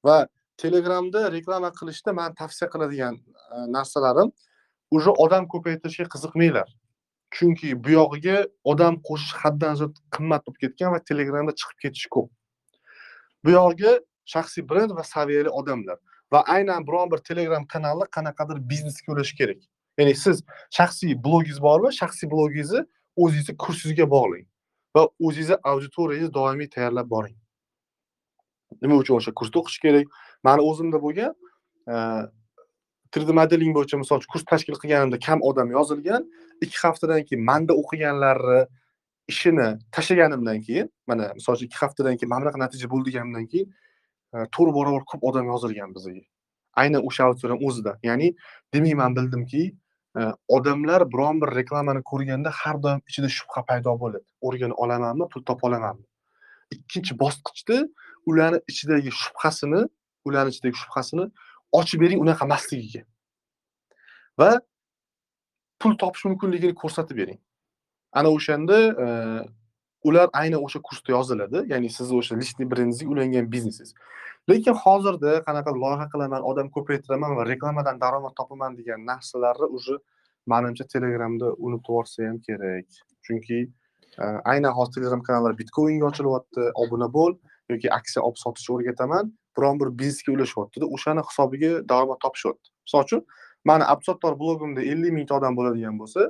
Va 0.07 0.27
telegramda 0.57 1.33
reklama 1.33 1.71
qilishda 1.79 2.13
man 2.13 2.35
tavsiya 2.35 2.69
qiladigan 2.75 3.15
e, 3.17 3.57
narsalarim 3.77 4.33
уже 4.91 5.11
odam 5.11 5.49
ko'paytirishga 5.53 6.07
qiziqmanglar. 6.15 6.69
Chunki 7.37 7.69
bu 7.85 7.91
yog'iga 7.99 8.47
odam 8.65 8.95
qo'shish 9.09 9.35
haddan 9.43 9.75
ziyod 9.81 9.95
qimmat 10.15 10.47
bo'lib 10.47 10.59
ketgan 10.65 10.93
va 10.95 11.01
telegramda 11.11 11.53
chiqib 11.61 11.79
ketish 11.85 12.07
ko'p. 12.15 12.29
Bu 13.45 13.51
yog'iga 13.59 13.93
shaxsiy 14.35 14.63
brend 14.71 14.91
va 14.99 15.05
saviyali 15.15 15.51
odamlar 15.61 15.99
va 16.33 16.41
aynan 16.55 16.87
biron 16.89 17.11
bir 17.13 17.19
telegram 17.29 17.65
kanali 17.75 18.05
qanaqadir 18.17 18.59
biznesga 18.71 19.13
ulash 19.13 19.33
kerak. 19.41 19.61
Ya'ni 19.99 20.15
siz 20.25 20.43
shaxsiy 20.79 21.17
blogingiz 21.25 21.59
bormi 21.67 21.91
shaxsiy 22.01 22.31
blogingizni 22.35 22.83
o'zingizni 23.17 23.57
kursingizga 23.65 24.07
bog'lang 24.15 24.47
va 24.97 25.07
o'zingizni 25.27 25.57
auditoriyangizni 25.73 26.35
doimiy 26.35 26.69
tayyorlab 26.75 27.09
boring. 27.15 27.37
Nima 28.83 28.97
uchun 29.03 29.19
o'sha 29.19 29.33
kursda 29.39 29.61
o'qish 29.63 29.81
kerak? 29.85 30.07
Mani 30.45 30.63
o'zimda 30.71 31.01
bo'lgan 31.03 31.35
3d 31.87 33.31
e, 33.31 33.37
modeling 33.41 33.75
bo'yicha 33.77 34.01
misol 34.01 34.23
uchun 34.23 34.33
kurs 34.35 34.45
tashkil 34.53 34.79
qilganimda 34.83 35.19
kam 35.27 35.43
odam 35.51 35.71
yozilgan 35.77 36.27
ikki 36.65 36.79
haftadan 36.85 37.25
keyin 37.29 37.45
manda 37.51 37.77
o'qiganlarni 37.83 38.61
ishini 39.33 39.69
tashlaganimdan 39.97 40.61
keyin 40.67 40.91
mana 41.07 41.33
misol 41.39 41.59
uchun 41.59 41.71
ikki 41.71 41.81
haftadan 41.85 42.17
keyin 42.19 42.31
mana 42.33 42.45
bunaqa 42.45 42.63
natija 42.65 42.91
bo'ldi 42.93 43.11
deganimdan 43.11 43.47
keyin 43.53 43.69
e, 44.35 44.37
to'rt 44.55 44.75
barobar 44.79 45.05
ko'p 45.11 45.23
odam 45.31 45.47
yozilgan 45.53 45.95
bizga. 45.97 46.23
Aynan 46.83 47.03
o'sha 47.09 47.25
auditoriyani 47.29 47.69
o'zida. 47.69 47.93
Ya'ni 48.09 48.29
demak 48.75 48.95
man 49.03 49.17
bildimki 49.17 49.63
odamlar 50.49 51.13
biron 51.13 51.41
bir 51.41 51.57
reklamani 51.57 52.03
ko'rganda 52.03 52.51
har 52.51 52.83
doim 52.83 53.01
ichida 53.09 53.29
shubha 53.29 53.65
paydo 53.69 53.95
bo'ladi. 54.01 54.25
O'rgana 54.47 54.75
olamanmi 54.75 55.29
pul 55.33 55.45
topa 55.45 55.69
olamanmi? 55.69 56.05
Ikkinchi 56.75 57.19
bosqichda 57.23 57.79
ularni 58.27 58.61
ichidagi 58.69 59.11
shubhasini 59.23 59.81
ularni 60.25 60.51
ichidagi 60.55 60.77
shubhasini 60.83 61.25
ochib 61.73 62.01
bering 62.05 62.21
unaqa 62.25 62.45
emasligiga. 62.49 63.03
Va 64.39 64.51
pul 65.81 65.97
topish 66.03 66.25
mumkinligini 66.29 66.75
ko'rsatib 66.83 67.17
bering. 67.17 67.41
Ana 68.13 68.29
o'shanda 68.37 68.79
e, 69.05 69.07
ular 70.05 70.29
aynan 70.33 70.61
o'sha 70.67 70.81
kursda 70.89 71.13
yoziladi. 71.17 71.65
Ya'ni 71.73 71.89
sizni 71.91 72.19
o'sha 72.21 72.37
личный 72.41 72.69
brendingizga 72.71 73.09
ulangan 73.15 73.53
biznesingiz. 73.53 73.95
Lekin 74.51 74.75
hozirda 74.85 75.33
qanaqa 75.47 75.71
loyiha 75.83 76.07
qilaman 76.13 76.43
odam 76.51 76.69
ko'paytiraman 76.77 77.37
va 77.39 77.45
reklamadan 77.53 78.01
daromad 78.05 78.35
topaman 78.41 78.73
degan 78.79 79.01
narsalarni 79.11 79.67
уже 79.77 79.95
manimcha 80.47 80.85
telegramda 80.95 81.47
unutib 81.67 81.89
yuborsa 81.89 82.27
ham 82.29 82.39
kerak. 82.47 82.87
Chunki 83.27 83.59
e, 84.19 84.25
aynan 84.53 84.73
hozir 84.79 84.93
telegram 84.97 85.23
kanallar 85.23 85.53
bitcoinga 85.61 86.07
ochilyapti 86.11 86.63
obuna 86.83 87.09
bo'l 87.17 87.33
yoki 87.73 87.89
aksiya 87.99 88.23
olib 88.27 88.39
sotishni 88.45 88.75
o'rgataman 88.77 89.33
biron 89.57 89.81
bir 89.81 89.89
biznesga 90.01 90.33
ulashyaptida 90.37 90.87
o'shani 90.97 91.23
hisobiga 91.29 91.73
daromad 91.91 92.19
topishyapti. 92.25 92.69
Misol 92.87 93.05
uchun 93.07 93.21
mani 93.71 93.85
absottor 93.95 94.33
blogimda 94.43 94.83
ellik 94.93 95.13
mingta 95.19 95.39
odam 95.39 95.57
bo'ladigan 95.59 95.95
bo'lsa 96.03 96.21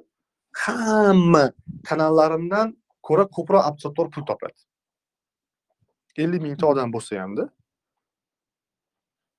hamma 0.64 1.45
kanallarimdan 1.89 2.76
ko'ra 3.09 3.24
ko'proq 3.37 3.62
absottor 3.70 4.07
pul 4.14 4.28
topadi. 4.30 4.61
Ellik 6.22 6.43
mingta 6.47 6.66
odam 6.72 6.93
bo'lsa 6.95 7.20
hamda 7.24 7.49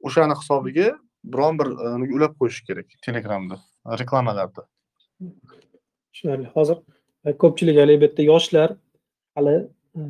o'shani 0.08 0.36
hisobiga 0.40 0.88
biron 1.34 1.60
bir 1.60 1.68
e, 1.86 2.14
ulab 2.16 2.34
qo'yish 2.40 2.60
kerak 2.68 2.88
telegramda 3.06 3.58
reklamalarda? 4.02 4.62
Tushunarli. 6.14 6.48
Hozir 6.58 6.78
e, 7.26 7.38
ko'pchilik 7.44 7.78
hali 7.82 8.00
bu 8.02 8.06
yerda 8.06 8.24
yoshlar 8.32 8.70
hali 9.36 9.56
e, 9.98 10.02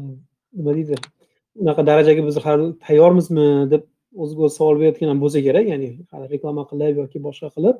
nima 0.57 0.75
deydi 0.75 0.95
unaqa 1.61 1.87
darajaga 1.89 2.27
biz 2.27 2.37
hali 2.45 2.67
tayyormizmi 2.87 3.47
deb 3.73 3.83
o'ziga 4.21 4.41
o'zi 4.47 4.55
savol 4.59 4.79
berayotgan 4.79 5.09
ham 5.13 5.19
bo'lsa 5.23 5.39
kerak 5.47 5.65
ya'ni 5.73 5.89
hali 6.11 6.29
reklama 6.33 6.63
qilib 6.71 6.95
yoki 7.03 7.23
boshqa 7.27 7.49
qilib 7.55 7.77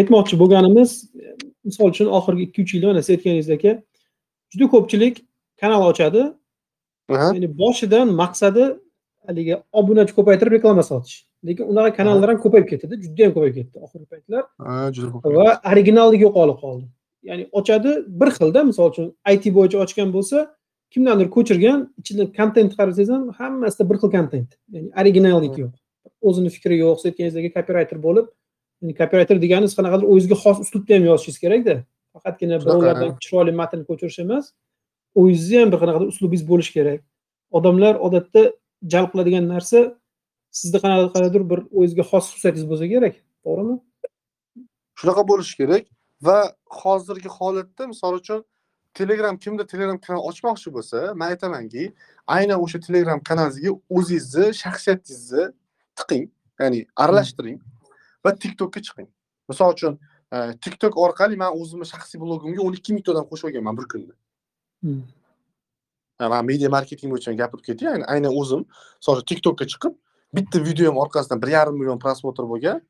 aytmoqchi 0.00 0.38
bo'lganimiz 0.42 0.90
misol 1.68 1.92
uchun 1.94 2.08
oxirgi 2.18 2.42
ikki 2.48 2.62
uch 2.64 2.74
yilda 2.74 2.86
mana 2.90 3.02
siz 3.02 3.14
aytganingizdek 3.16 3.64
aka 3.64 3.72
juda 4.52 4.66
ko'pchilik 4.74 5.14
kanal 5.60 5.82
ochadi. 5.90 6.22
Ya'ni 7.10 7.48
boshidan 7.58 8.06
maqsadi 8.22 8.64
haligi 9.26 9.56
obunachi 9.72 10.14
ko'paytirib 10.18 10.52
reklama 10.56 10.82
sotish. 10.82 11.16
Lekin 11.46 11.64
unaqa 11.72 11.90
kanallar 11.98 12.28
ham 12.32 12.38
ko'payib 12.44 12.66
ketdi 12.70 12.98
judayam 13.04 13.32
ko'payib 13.36 13.54
ketdi 13.58 13.76
oxirgi 13.86 14.06
paytlar. 14.12 14.42
Juda 14.96 15.08
ko'p. 15.12 15.30
va 15.38 15.48
originalligi 15.72 16.24
yo'qolib 16.28 16.58
qoldi. 16.64 16.86
Ya'ni 17.28 17.44
ochadi 17.58 17.90
bir 18.20 18.28
xilda 18.36 18.64
misol 18.70 18.90
uchun 18.92 19.06
it 19.34 19.44
bo'yicha 19.56 19.78
ochgan 19.84 20.08
bo'lsa 20.16 20.38
kimdandir 20.94 21.28
ko'chirgan 21.36 21.78
ichida 22.00 22.24
kontent 22.38 22.72
qarasangiz 22.78 23.10
ham 23.14 23.24
hammasida 23.40 23.84
bir 23.90 23.96
xil 24.02 24.10
kontent 24.16 24.50
ya'ni 24.74 24.88
originallik 25.00 25.54
yo'q. 25.62 25.74
O'zini 26.28 26.50
fikri 26.56 26.76
yo'q 26.84 26.96
siz 27.00 27.06
aytganingizdek 27.10 27.54
kopirayter 27.58 27.98
bo'lib 28.06 28.26
ya'ni 28.80 28.94
kopirayter 29.00 29.36
degani 29.44 29.66
siz 29.68 29.76
qanaqadir 29.78 30.06
o'zingizga 30.12 30.36
xos 30.44 30.58
uslubda 30.64 30.92
ham 30.96 31.04
yozishingiz 31.10 31.38
kerakda. 31.44 31.74
Faqatgina 32.14 32.56
birovlardan 32.62 33.10
chiroyli 33.24 33.52
matn 33.60 33.80
ko'chirish 33.88 34.18
emas 34.24 34.44
o'zingizni 35.20 35.58
ham 35.62 35.70
bir 35.72 35.78
qanaqadir 35.82 36.08
uslubingiz 36.12 36.44
bo'lishi 36.50 36.72
kerak. 36.78 37.00
Odamlar 37.58 37.94
odatda 38.06 38.42
jalb 38.92 39.12
qiladigan 39.12 39.48
narsa 39.48 39.78
sizni 40.50 40.78
qanaqadir 40.84 41.42
bir 41.50 41.60
o'zizga 41.80 42.04
xos 42.10 42.24
xususiyatingiz 42.30 42.66
bo'lsa 42.70 42.86
kerak 42.94 43.14
to'g'rimi? 43.44 43.76
Shunaqa 45.00 45.22
bo'lishi 45.30 45.54
kerak 45.60 45.84
va 46.26 46.38
hozirgi 46.82 47.30
holatda 47.38 47.86
misol 47.92 48.14
uchun 48.20 48.44
telegram 48.94 49.38
kimdir 49.38 49.66
telegram 49.72 49.98
kanal 50.06 50.22
ochmoqchi 50.30 50.74
bo'lsa 50.76 51.14
man 51.14 51.28
aytamanki 51.34 51.84
aynan 52.36 52.58
o'sha 52.64 52.78
telegram 52.86 53.20
kanalingizga 53.28 53.72
o'zingizni 53.96 54.46
shaxsiyatingizni 54.62 55.44
tiqing 55.98 56.24
ya'ni 56.60 56.80
aralashtiring 56.96 57.58
va 58.24 58.30
tiktokka 58.42 58.80
chiqing. 58.86 59.08
Misol 59.50 59.72
uchun 59.76 59.98
e, 60.34 60.36
tiktok 60.64 60.98
orqali 61.04 61.36
man 61.42 61.50
o'zimni 61.60 61.86
shaxsiy 61.92 62.20
blogimga 62.22 62.60
o'n 62.66 62.78
ikki 62.78 62.94
mingta 62.96 63.12
odam 63.14 63.26
qo'shib 63.30 63.48
olganman 63.50 63.78
bir 63.80 63.86
kunda. 63.92 64.14
Hmm. 64.82 65.02
Man 66.28 66.46
media 66.46 66.68
marketing 66.68 67.12
bo'yicha 67.12 67.32
gapirib 67.42 67.64
ketay 67.68 68.04
aynan 68.14 68.32
o'zim 68.40 68.64
misol 69.00 69.22
tiktokka 69.30 69.66
chiqib 69.72 69.94
bitta 70.36 70.64
videom 70.64 70.96
orqasidan 71.04 71.42
bir 71.42 71.48
yarim 71.56 71.78
million 71.80 71.98
prosmotr 71.98 72.48
bo'lgan 72.52 72.80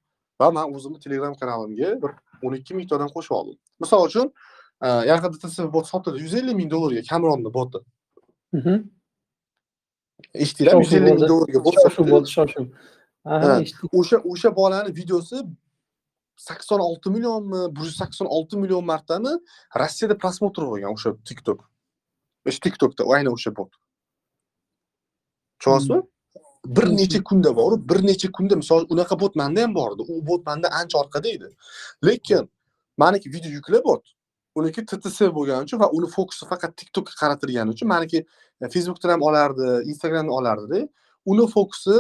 va 0.40 0.50
man 0.56 0.74
o'zimni 0.76 0.98
telegram 1.04 1.34
kanalimga 1.40 1.90
bir 2.02 2.10
o'n 2.46 2.54
ikki 2.60 2.74
mingta 2.78 2.96
odam 2.98 3.10
qo'shib 3.16 3.34
oldim 3.38 3.58
misol 3.84 4.06
uchun 4.08 4.26
e, 4.86 4.88
yaqinda 5.10 5.38
tsv 5.44 5.68
bot 5.76 5.86
sotildi 5.92 6.24
yuz 6.26 6.34
ellik 6.40 6.56
ming 6.60 6.70
dollarga 6.74 7.02
kamronni 7.10 7.54
boti 7.58 7.78
eshitdinglarmi 10.44 10.84
yuz 10.84 10.94
ellik 10.98 11.18
ming 11.18 11.28
dollarga 11.32 11.64
bot 11.66 11.82
sotdi 11.84 12.08
bo'ldi 12.14 12.28
eshitdik 13.64 13.98
o'sha 14.00 14.22
o'sha 14.34 14.56
bolani 14.60 14.96
videosi 15.00 15.44
sakson 16.48 16.80
olti 16.88 17.10
millionmi 17.10 17.62
bir 17.74 17.84
yuz 17.88 17.96
sakson 18.02 18.26
olti 18.26 18.56
million 18.62 18.84
martani 18.92 19.34
rossiyada 19.82 20.18
prosmotr 20.22 20.62
bo'lgan 20.70 20.96
o'sha 20.96 21.14
tiktok 21.28 21.68
o'sha 22.46 22.60
tiktokda 22.66 23.04
aynan 23.14 23.32
o'sha 23.32 23.56
bot. 23.56 23.72
Tushunyapsizmi 25.58 26.02
bir 26.66 26.82
Hmm. 26.82 26.96
necha 26.96 27.24
kunda 27.24 27.56
borib 27.56 27.90
bir 27.90 28.06
necha 28.06 28.32
kunda 28.32 28.56
misol 28.56 28.86
unaqa 28.88 29.20
bot 29.20 29.36
manda 29.36 29.62
ham 29.62 29.74
bor 29.74 29.92
edi. 29.94 30.02
U 30.08 30.26
bot 30.26 30.46
manda 30.46 30.68
ancha 30.80 30.98
orqada 30.98 31.28
edi. 31.28 31.48
Lekin 32.04 32.50
maniki 32.98 33.32
video 33.32 33.50
yuklab 33.50 33.84
bot. 33.84 34.04
Uniki 34.54 34.86
ttc 34.86 35.34
bo'lgani 35.34 35.64
uchun 35.66 35.80
va 35.80 35.88
uni 35.96 36.08
fokusi 36.16 36.46
faqat 36.46 36.76
tiktokka 36.76 37.12
qaratilgani 37.20 37.70
uchun 37.70 37.88
maniki 37.88 38.18
e, 38.62 38.68
facebookdan 38.68 39.10
ham 39.10 39.22
olardi 39.22 39.68
instagramdan 39.90 40.34
olardida. 40.38 40.88
Uni 41.26 41.46
fokusi 41.54 41.96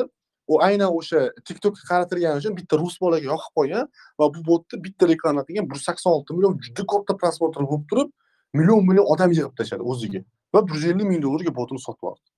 u 0.48 0.60
aynan 0.62 0.90
o'sha 0.98 1.20
tiktokka 1.48 1.82
qaratilgani 1.90 2.42
uchun 2.42 2.56
bitta 2.56 2.78
rus 2.82 2.98
bolaga 3.00 3.26
yoqib 3.32 3.52
qo'ygan 3.58 3.88
va 4.18 4.28
bu 4.34 4.44
botni 4.50 4.82
bitta 4.84 5.08
reklama 5.12 5.44
qilgan 5.48 5.70
bir 5.70 5.80
yuz 5.80 5.84
sakson 5.88 6.12
olti 6.18 6.36
million 6.36 6.58
juda 6.66 6.86
katta 6.92 7.16
prosmotr 7.22 7.66
bo'lib 7.70 7.86
turib 7.92 8.10
million 8.58 8.86
million 8.88 9.06
odam 9.14 9.30
yig'ib 9.36 9.56
tashladi 9.60 9.82
o'ziga 9.94 10.20
va 10.54 10.66
bir 10.66 10.74
yuz 10.78 10.84
ellik 10.92 11.08
ming 11.12 11.22
dollarga 11.26 11.54
botini 11.60 11.80
sotib 11.86 12.10
oldi 12.10 12.28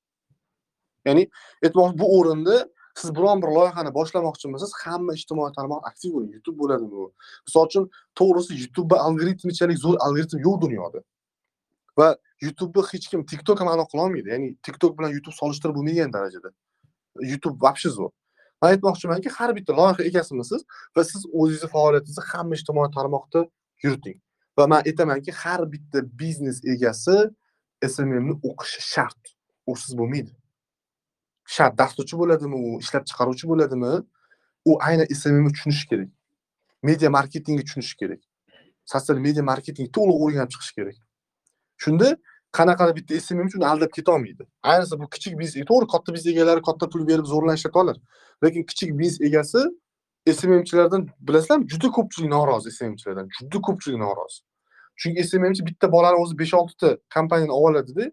ya'ni 1.08 1.28
aytmoqchi 1.64 1.98
bu 2.02 2.06
o'rinda 2.18 2.56
siz 2.94 3.14
biron 3.16 3.42
bir 3.42 3.48
loyihani 3.56 3.90
boshlamoqchi 3.98 4.48
bo'lsangiz 4.52 4.74
hamma 4.84 5.14
ijtimoiy 5.18 5.52
tarmoq 5.58 5.86
aktiv 5.90 6.10
bo'ling 6.14 6.32
youtube 6.36 6.58
bo'ladimi 6.62 6.94
u 7.04 7.06
misol 7.46 7.66
uchun 7.70 7.84
to'g'risi 8.20 8.58
youtube 8.62 8.98
algoritmichalik 9.06 9.78
zo'r 9.84 9.96
algoritm 10.06 10.38
yo'q 10.46 10.60
dunyoda. 10.64 11.00
Va 11.98 12.08
youtubeni 12.46 12.86
hech 12.92 13.08
kim 13.10 13.24
tiktok 13.32 13.60
ham 13.60 13.68
aloqa 13.74 13.90
qilolmaydi. 13.92 14.28
Ya'ni 14.34 14.48
tiktok 14.66 14.98
bilan 14.98 15.10
youtube 15.16 15.36
solishtirib 15.40 15.74
bo'lmaydigan 15.78 16.12
darajada. 16.16 16.50
Youtube 17.30 17.56
вообще 17.64 17.90
zo'r. 17.96 18.12
Man 18.62 18.70
aytmoqchimanki 18.74 19.28
har 19.38 19.50
bitta 19.56 19.72
loyiha 19.80 20.02
egasimisiz 20.10 20.60
va 20.96 21.04
siz 21.10 21.26
o'zingizni 21.40 21.68
faoliyatingizni 21.74 22.24
hamma 22.32 22.54
ijtimoiy 22.58 22.90
tarmoqda 22.96 23.40
yuriting. 23.84 24.18
Va 24.58 24.66
man 24.66 24.82
aytamanki 24.88 25.32
har 25.32 25.60
bitta 25.72 25.98
biznes 26.20 26.58
egasi 26.64 27.16
smmni 27.94 28.34
o'qishi 28.48 28.80
shart. 28.92 29.22
Usiz 29.66 29.98
bo'lmaydi. 29.98 30.32
Shart. 31.54 31.78
Dasturchi 31.78 32.16
bo'ladimi 32.20 32.56
u? 32.66 32.78
Ishlab 32.84 33.04
chiqaruvchi 33.10 33.48
bo'ladimi? 33.50 33.92
U 34.70 34.72
aynan 34.88 35.06
smmni 35.22 35.52
tushunishi 35.56 35.88
kerak. 35.90 36.10
Media 36.82 37.10
marketingni 37.10 37.64
tushunishi 37.66 37.96
kerak. 38.00 38.22
Sotsial 38.92 39.18
media 39.26 39.42
marketing 39.42 39.88
to'liq 39.96 40.16
o'rganib 40.24 40.50
chiqish 40.54 40.72
kerak. 40.78 40.98
Shunda 41.84 42.16
qanaqa 42.58 42.90
bitta 42.96 43.20
smm 43.26 43.46
uni 43.46 43.66
aldab 43.72 43.90
ketolmaydi. 43.98 44.44
Ayniqsa 44.70 45.00
bu 45.00 45.08
kichik 45.14 45.38
biznes 45.40 45.66
to'g'ri 45.70 45.86
katta 45.94 46.14
biznes 46.14 46.32
egalari 46.34 46.62
katta 46.68 46.88
pul 46.92 47.02
berib 47.10 47.26
zo'rlan 47.32 47.58
ishlatib 47.58 47.80
olar 47.82 47.96
lekin 48.44 48.62
kichik 48.70 48.90
biznes 48.98 49.20
egasi 49.28 49.60
smmchilardan 50.32 51.08
bilasizlarmi? 51.20 51.68
Juda 51.68 51.88
ko'pchilik 51.90 52.30
norozi 52.30 52.70
smmchilardan 52.70 53.28
juda 53.40 53.60
ko'pchilik 53.60 53.98
norozi. 53.98 54.40
Chunki 54.96 55.24
smmchi 55.24 55.66
bitta 55.66 55.92
bolani 55.92 56.16
o'zi 56.22 56.38
besh 56.38 56.54
oltita 56.54 56.96
kompaniyani 57.14 57.52
olib 57.52 57.76
oladida 57.76 58.10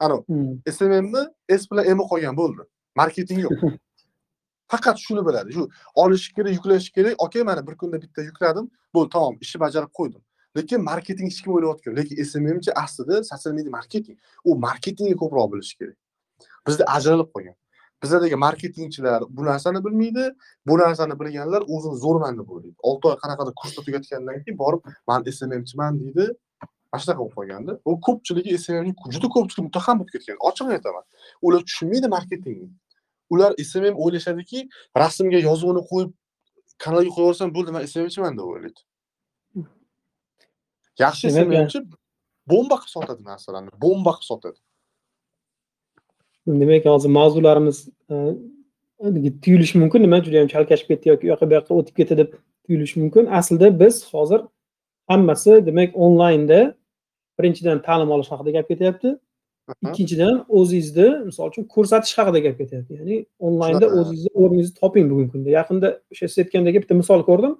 anavi 0.00 0.22
Hmm. 0.28 0.72
smmni 0.72 1.22
s 1.48 1.62
bilan 1.70 1.84
m 1.96 2.00
qo'ygan 2.12 2.36
bo'ldi. 2.36 2.62
Marketing 2.96 3.40
yo'q. 3.46 3.60
Faqat 4.72 4.98
shuni 4.98 5.26
biladi 5.26 5.52
shu 5.52 5.68
olishi 5.94 6.34
kerak 6.34 6.52
yuklashi 6.58 6.92
kerak. 6.92 7.14
Okey 7.18 7.42
mana 7.42 7.66
bir 7.66 7.76
kunda 7.76 8.02
bitta 8.02 8.22
yukladim 8.22 8.70
bo'ldi 8.94 9.10
tamom 9.10 9.38
ishni 9.40 9.60
bajarib 9.60 9.92
qo'ydim. 9.98 10.22
Lekin 10.56 10.82
marketing 10.82 11.30
hech 11.30 11.42
kim 11.44 11.52
o'ylayotgan 11.52 11.90
yo'q. 11.92 11.96
lekin 12.00 12.24
smmchi 12.32 12.70
aslida 12.84 13.24
sotsial 13.24 13.52
media 13.52 13.70
marketing. 13.70 14.18
U 14.44 14.50
marketingni 14.66 15.16
ko'proq 15.22 15.52
bilishi 15.52 15.78
kerak. 15.78 15.96
Bizda 16.66 16.84
ajralib 16.96 17.28
qolgan 17.34 17.54
bizadagi 18.02 18.36
marketingchilar 18.36 19.22
bu 19.28 19.44
narsani 19.44 19.84
bilmaydi 19.84 20.24
bu 20.66 20.78
narsani 20.78 21.20
bilganlar 21.20 21.62
o'zini 21.74 21.96
zo'rman 22.04 22.38
deb 22.38 22.48
o'ylaydi 22.54 22.76
olti 22.88 23.08
oy 23.08 23.16
qanaqadir 23.22 23.54
kursni 23.60 23.84
tugatgandan 23.86 24.42
keyin 24.42 24.58
borib 24.58 24.80
man 25.08 25.20
smmchiman 25.38 26.00
deydi. 26.00 26.26
Mana 26.92 27.00
shunaqa 27.02 27.20
bo'lib 27.20 27.34
qolganda 27.38 27.72
u 27.84 27.92
ko'pchiligi 28.06 28.58
smmni 28.64 28.92
juda 29.14 29.28
ko'pchilik 29.34 29.64
muttaham 29.66 29.96
bo'lib 30.00 30.12
ketgan. 30.14 30.36
Ochig'ini 30.48 30.74
aytaman. 30.78 31.04
Ular 31.46 31.60
tushunmaydi 31.68 32.08
marketingni. 32.16 32.68
Ular 33.32 33.50
smm 33.70 33.94
o'ylashadiki 34.04 34.58
rasmga 35.02 35.40
yozuvni 35.48 35.82
qo'yib 35.90 36.10
kanalga 36.84 37.10
qo'yib 37.16 37.26
yuborsam 37.26 37.48
bo'ldi 37.56 37.70
man 37.76 37.82
smmchiman 37.92 38.32
deb 38.38 38.46
o'ylaydi. 38.52 38.80
Yaxshi 41.04 41.26
smmchi 41.36 41.78
bomba 42.50 42.76
qilib 42.82 42.94
sotadi 42.96 43.22
narsalarni 43.30 43.72
bomba 43.84 44.12
qilib 44.16 44.30
sotadi 44.30 44.58
demak 46.46 46.84
hozir 46.84 47.08
mavzularimiz 47.08 47.88
e, 48.10 48.14
tuyulishi 49.42 49.78
mumkin 49.78 50.02
nima 50.02 50.20
juda 50.24 50.36
yam 50.36 50.48
chalkashib 50.48 50.88
ketdi 50.88 51.08
yoki 51.08 51.26
u 51.26 51.30
yoqqa 51.32 51.50
bu 51.50 51.54
yoqqa 51.58 51.74
o'tib 51.78 51.94
ketdi 52.00 52.18
deb 52.18 52.32
tuyulishi 52.66 53.00
mumkin. 53.00 53.26
Aslida 53.26 53.80
biz 53.80 54.04
hozir 54.14 54.40
hammasi 55.08 55.66
demak 55.66 55.90
onlaynda 55.94 56.74
birinchidan 57.38 57.82
ta'lim 57.82 58.10
olish 58.10 58.30
haqida 58.32 58.50
gap 58.58 58.68
ketyapti. 58.68 59.18
Ikkinchidan 59.86 60.44
o'zingizni 60.48 61.08
misol 61.28 61.48
uchun 61.50 61.64
ko'rsatish 61.74 62.14
haqida 62.18 62.38
gap 62.46 62.58
ketyapti. 62.60 62.92
Ya'ni 63.00 63.16
onlaynda 63.38 63.86
o'zingizni 63.98 64.30
o'rningizni 64.34 64.74
toping 64.80 65.10
bugungi 65.10 65.30
kunda. 65.32 65.50
Yaqinda 65.58 65.88
o'sha 66.12 66.28
siz 66.28 66.38
aytgandek 66.44 66.78
bitta 66.82 66.94
misol 67.02 67.24
ko'rdim. 67.28 67.56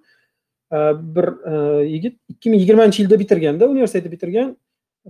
E, 0.77 0.79
bir 1.17 1.27
e, 1.53 1.55
yigit 1.95 2.15
ikki 2.33 2.51
ming 2.51 2.61
yigirmanchi 2.65 3.03
yilda 3.03 3.19
bitirganda 3.23 3.69
universitetni 3.75 4.13
bitirgan 4.15 4.57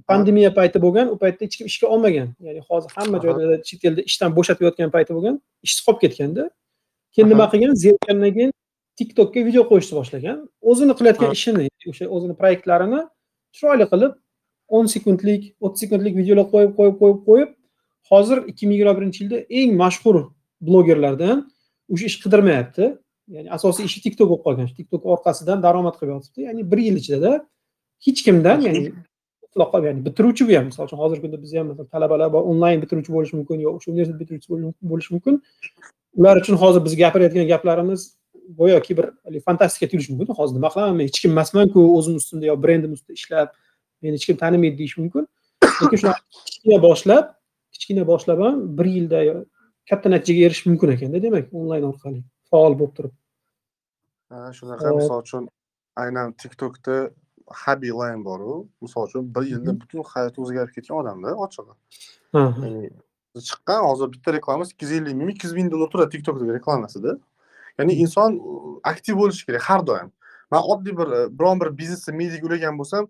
pandemiya 0.08 0.54
payti 0.54 0.82
bo'lgan 0.82 1.08
u 1.14 1.16
paytda 1.18 1.44
hech 1.44 1.56
kim 1.58 1.66
ishga 1.66 1.86
olmagan. 1.94 2.28
Ya'ni 2.40 2.60
hozir 2.68 2.90
hamma 2.96 3.18
joylarda 3.24 3.62
chet 3.68 3.84
elda 3.84 4.02
ishdan 4.10 4.36
bo'shatib 4.36 4.64
yotgan 4.68 4.90
payti 4.96 5.14
bo'lgan 5.16 5.40
ishsiz 5.66 5.82
qolib 5.86 6.00
ketganda 6.04 6.50
keyin 7.14 7.28
nima 7.32 7.46
qilgan? 7.52 7.74
Zerikkandan 7.84 8.32
keyin 8.36 8.52
tiktokka 8.98 9.44
video 9.48 9.62
qo'yishni 9.70 9.94
boshlagan. 10.00 10.38
O'zini 10.70 10.94
qilayotgan 10.98 11.32
ishini 11.38 11.68
o'sha 11.92 12.08
o'zini 12.16 12.34
proyektlarini 12.40 13.00
chiroyli 13.56 13.86
qilib 13.92 14.12
o'n 14.76 14.86
sekundlik 14.94 15.42
o'ttiz 15.64 15.80
sekundlik 15.84 16.14
videolar 16.20 16.46
qo'yib 16.52 16.72
qo'yib 16.78 16.96
qo'yib 17.00 17.20
qo'yib 17.28 17.50
hozir 18.10 18.38
ikki 18.50 18.64
ming 18.66 18.76
yigirma 18.76 18.94
birinchi 18.98 19.18
yilda 19.24 19.38
eng 19.58 19.74
mashhur 19.82 20.16
blogerlardan 20.68 21.44
o'sha 21.92 22.04
ish 22.10 22.16
qidirmayapti. 22.22 22.84
Ya'ni 23.34 23.48
asosiy 23.56 23.84
ishi 23.88 24.00
tiktok 24.04 24.28
bo'lib 24.30 24.42
qolgan. 24.46 24.66
Tiktok 24.78 25.02
orqasidan 25.12 25.58
daromad 25.66 25.94
qilib 25.98 26.12
yotibdi 26.14 26.48
ya'ni 26.48 26.62
bir 26.70 26.78
yil 26.86 26.96
ichida 27.02 27.32
hech 28.06 28.20
kimdan 28.26 28.60
ya'ni 28.66 28.82
mutlaqo 29.56 29.84
ya'ni 29.84 30.04
bitiruvchi 30.06 30.48
bu 30.48 30.52
ham. 30.56 30.66
Misol 30.70 30.84
uchun 30.88 30.98
hozirgi 31.02 31.22
kunda 31.24 31.42
bizda 31.42 31.58
ham 31.60 31.68
talabalar 31.94 32.28
bor 32.32 32.42
onlayn 32.50 32.78
bitiruvchi 32.82 33.10
bo'lishi 33.16 33.34
mumkin 33.38 33.60
yo 33.60 33.70
o'sha 33.76 33.90
universitet 33.92 34.18
bitiruvchisi 34.20 34.50
bo'lishi- 34.90 35.12
mumkin 35.16 35.34
ular 36.18 36.36
uchun 36.42 36.56
hozir 36.62 36.80
biz 36.86 36.94
gapirayotgan 37.02 37.46
gaplarimiz 37.52 38.00
go'yoki 38.58 38.92
bir 38.98 39.06
fantastika 39.48 39.86
tuyulishi 39.90 40.12
mumkin. 40.12 40.34
Hozir 40.40 40.54
nima 40.58 40.68
qilaman 40.74 40.94
men 40.98 41.06
hech 41.08 41.20
kim 41.22 41.30
emasmanku 41.36 41.80
o'zim 41.96 42.14
ustimda 42.20 42.46
yo 42.50 42.56
brendim 42.64 42.92
ustida 42.96 43.12
ishlab 43.20 43.48
meni 44.02 44.14
hech 44.16 44.26
kim 44.28 44.36
tanimaydi 44.42 44.76
deyish 44.80 44.96
mumkin. 45.00 45.24
Lekin 45.82 45.98
shunaqa 46.02 46.20
kichkina 46.46 46.78
boshlab 46.86 47.24
kichkina 47.74 48.02
boshlab 48.12 48.38
ham 48.44 48.56
bir 48.78 48.86
yilda 48.96 49.18
katta 49.90 50.08
natijaga 50.14 50.40
erishish 50.46 50.66
mumkin 50.70 50.88
ekanda 50.94 51.18
demak 51.26 51.44
onlayn 51.60 51.84
orqali 51.90 52.20
faol 52.50 52.74
bo'lib 52.80 52.94
turib. 52.96 53.12
Ha, 54.30 54.38
shunaqa 54.58 54.86
misol 54.98 55.20
uchun 55.26 55.42
aynan 56.02 56.28
tiktokda 56.42 56.96
habi 57.50 57.90
line 57.90 58.24
boru 58.24 58.68
misol 58.80 59.06
uchun 59.08 59.34
bir 59.34 59.42
yilda 59.42 59.80
butun 59.80 60.02
hayoti 60.02 60.40
o'zgarib 60.40 60.72
ketgan 60.76 60.96
odamda 61.02 61.34
ochig'i. 61.44 61.74
Ya'ni 62.34 62.90
chiqqan 63.48 63.80
hozir 63.88 64.12
bitta 64.12 64.32
reklama 64.32 64.64
sakkiz 64.64 64.90
yuz 64.90 65.00
ellik 65.00 65.14
ming 65.20 65.30
ikki 65.30 65.46
yuz 65.46 65.54
ming 65.58 65.72
dollar 65.72 65.90
turadi 65.92 66.10
tiktokdagi 66.16 66.52
reklamasida 66.58 67.18
ya'ni 67.78 67.92
inson 68.04 68.40
aktiv 68.92 69.14
bo'lishi 69.20 69.46
kerak 69.46 69.62
har 69.70 69.86
doim. 69.86 70.10
Man 70.50 70.62
oddiy 70.72 70.96
bir 70.98 71.06
uh, 71.06 71.28
biron 71.38 71.60
bir 71.60 71.78
biznesda 71.78 72.12
mediaga 72.12 72.46
ulagan 72.48 72.78
bo'lsam 72.80 73.08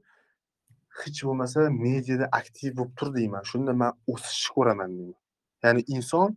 hech 1.03 1.21
bo'lmasa 1.29 1.71
mediada 1.71 2.29
aktiv 2.41 2.77
bo'lib 2.79 2.93
tur 2.99 3.15
deyman. 3.15 3.43
Shunda 3.51 3.73
man 3.83 3.93
o'sishni 4.13 4.55
ko'raman 4.57 4.91
deyman. 4.99 5.19
Ya'ni 5.65 5.83
inson 5.97 6.37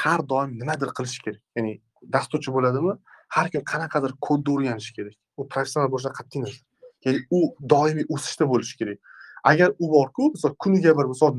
har 0.00 0.20
doim 0.32 0.58
nimadir 0.60 0.90
qilishi 0.98 1.20
kerak. 1.26 1.42
Ya'ni 1.56 1.72
dasturchi 2.14 2.50
bo'ladimi? 2.56 2.94
Har 3.34 3.46
kun 3.52 3.62
qanaqadir 3.72 4.12
kodni 4.26 4.50
o'rganishi 4.54 4.92
kerak. 4.98 5.16
U 5.38 5.48
professional 5.52 5.88
bo'lishidan 5.92 6.16
qat'iy 6.20 6.40
nazar 6.44 6.62
ya'ni 7.04 7.20
u 7.30 7.40
doimiy 7.70 8.06
o'sishda 8.08 8.48
bo'lishi 8.48 8.78
kerak. 8.80 8.98
Agar 9.44 9.72
u 9.78 9.88
borku 9.92 10.30
misol 10.34 10.54
kuniga 10.58 10.98
bir 10.98 11.10
misol 11.12 11.32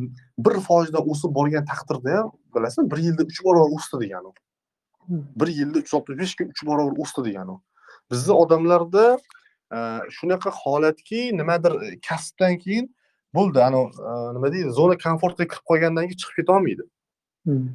bir 0.48 0.60
foizdan 0.68 1.10
o'sib 1.12 1.32
borgan 1.38 1.66
taqdirda 1.72 2.18
ham 2.18 2.32
bilasizmi 2.56 2.92
bir 2.92 3.00
yilda 3.08 3.24
uch 3.24 3.40
barobar 3.46 3.78
o'sdi 3.78 4.02
degani 4.04 4.28
u. 4.28 4.34
Bir 5.40 5.48
yilda 5.60 5.80
uch 5.80 5.88
yuz 5.88 5.94
oltmish 6.00 6.20
besh 6.22 6.36
kun 6.42 6.52
uch 6.54 6.66
barobar 6.70 7.00
o'sdi 7.04 7.26
degani 7.30 7.52
u. 7.56 7.62
Bizni 8.12 8.34
odamlarda 8.34 9.06
e, 9.76 9.78
shunaqa 10.18 10.52
holatki 10.62 11.22
nimadir 11.38 11.74
e, 11.86 12.00
kasbdan 12.08 12.58
keyin 12.64 12.92
bo'ldi. 13.34 13.64
Anavi 13.70 13.90
e, 14.12 14.14
nima 14.36 14.54
deydi 14.54 14.70
zona 14.82 14.98
komfortga 15.08 15.50
kirib 15.52 15.66
qolgandan 15.72 16.06
keyin 16.08 16.22
chiqib 16.22 16.42
ketolmaydi. 16.42 16.86
Hmm. 17.46 17.66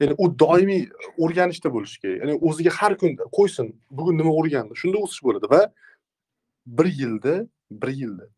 ya'ni 0.00 0.14
u 0.18 0.26
doimiy 0.38 0.86
o'rganishda 1.18 1.70
bo'lishi 1.74 2.00
kerak. 2.02 2.16
Ya'ni 2.22 2.34
o'ziga 2.48 2.72
har 2.78 2.96
kun 3.00 3.16
qo'ysin 3.38 3.70
bugun 3.90 4.18
nima 4.18 4.32
o'rgandi? 4.40 4.78
Shunda 4.80 5.02
o'sish 5.06 5.22
bo'ladi 5.26 5.50
va 5.54 5.62
bir 6.66 6.84
yilda 6.84 7.46
bir 7.70 7.88
yilda. 7.88 8.28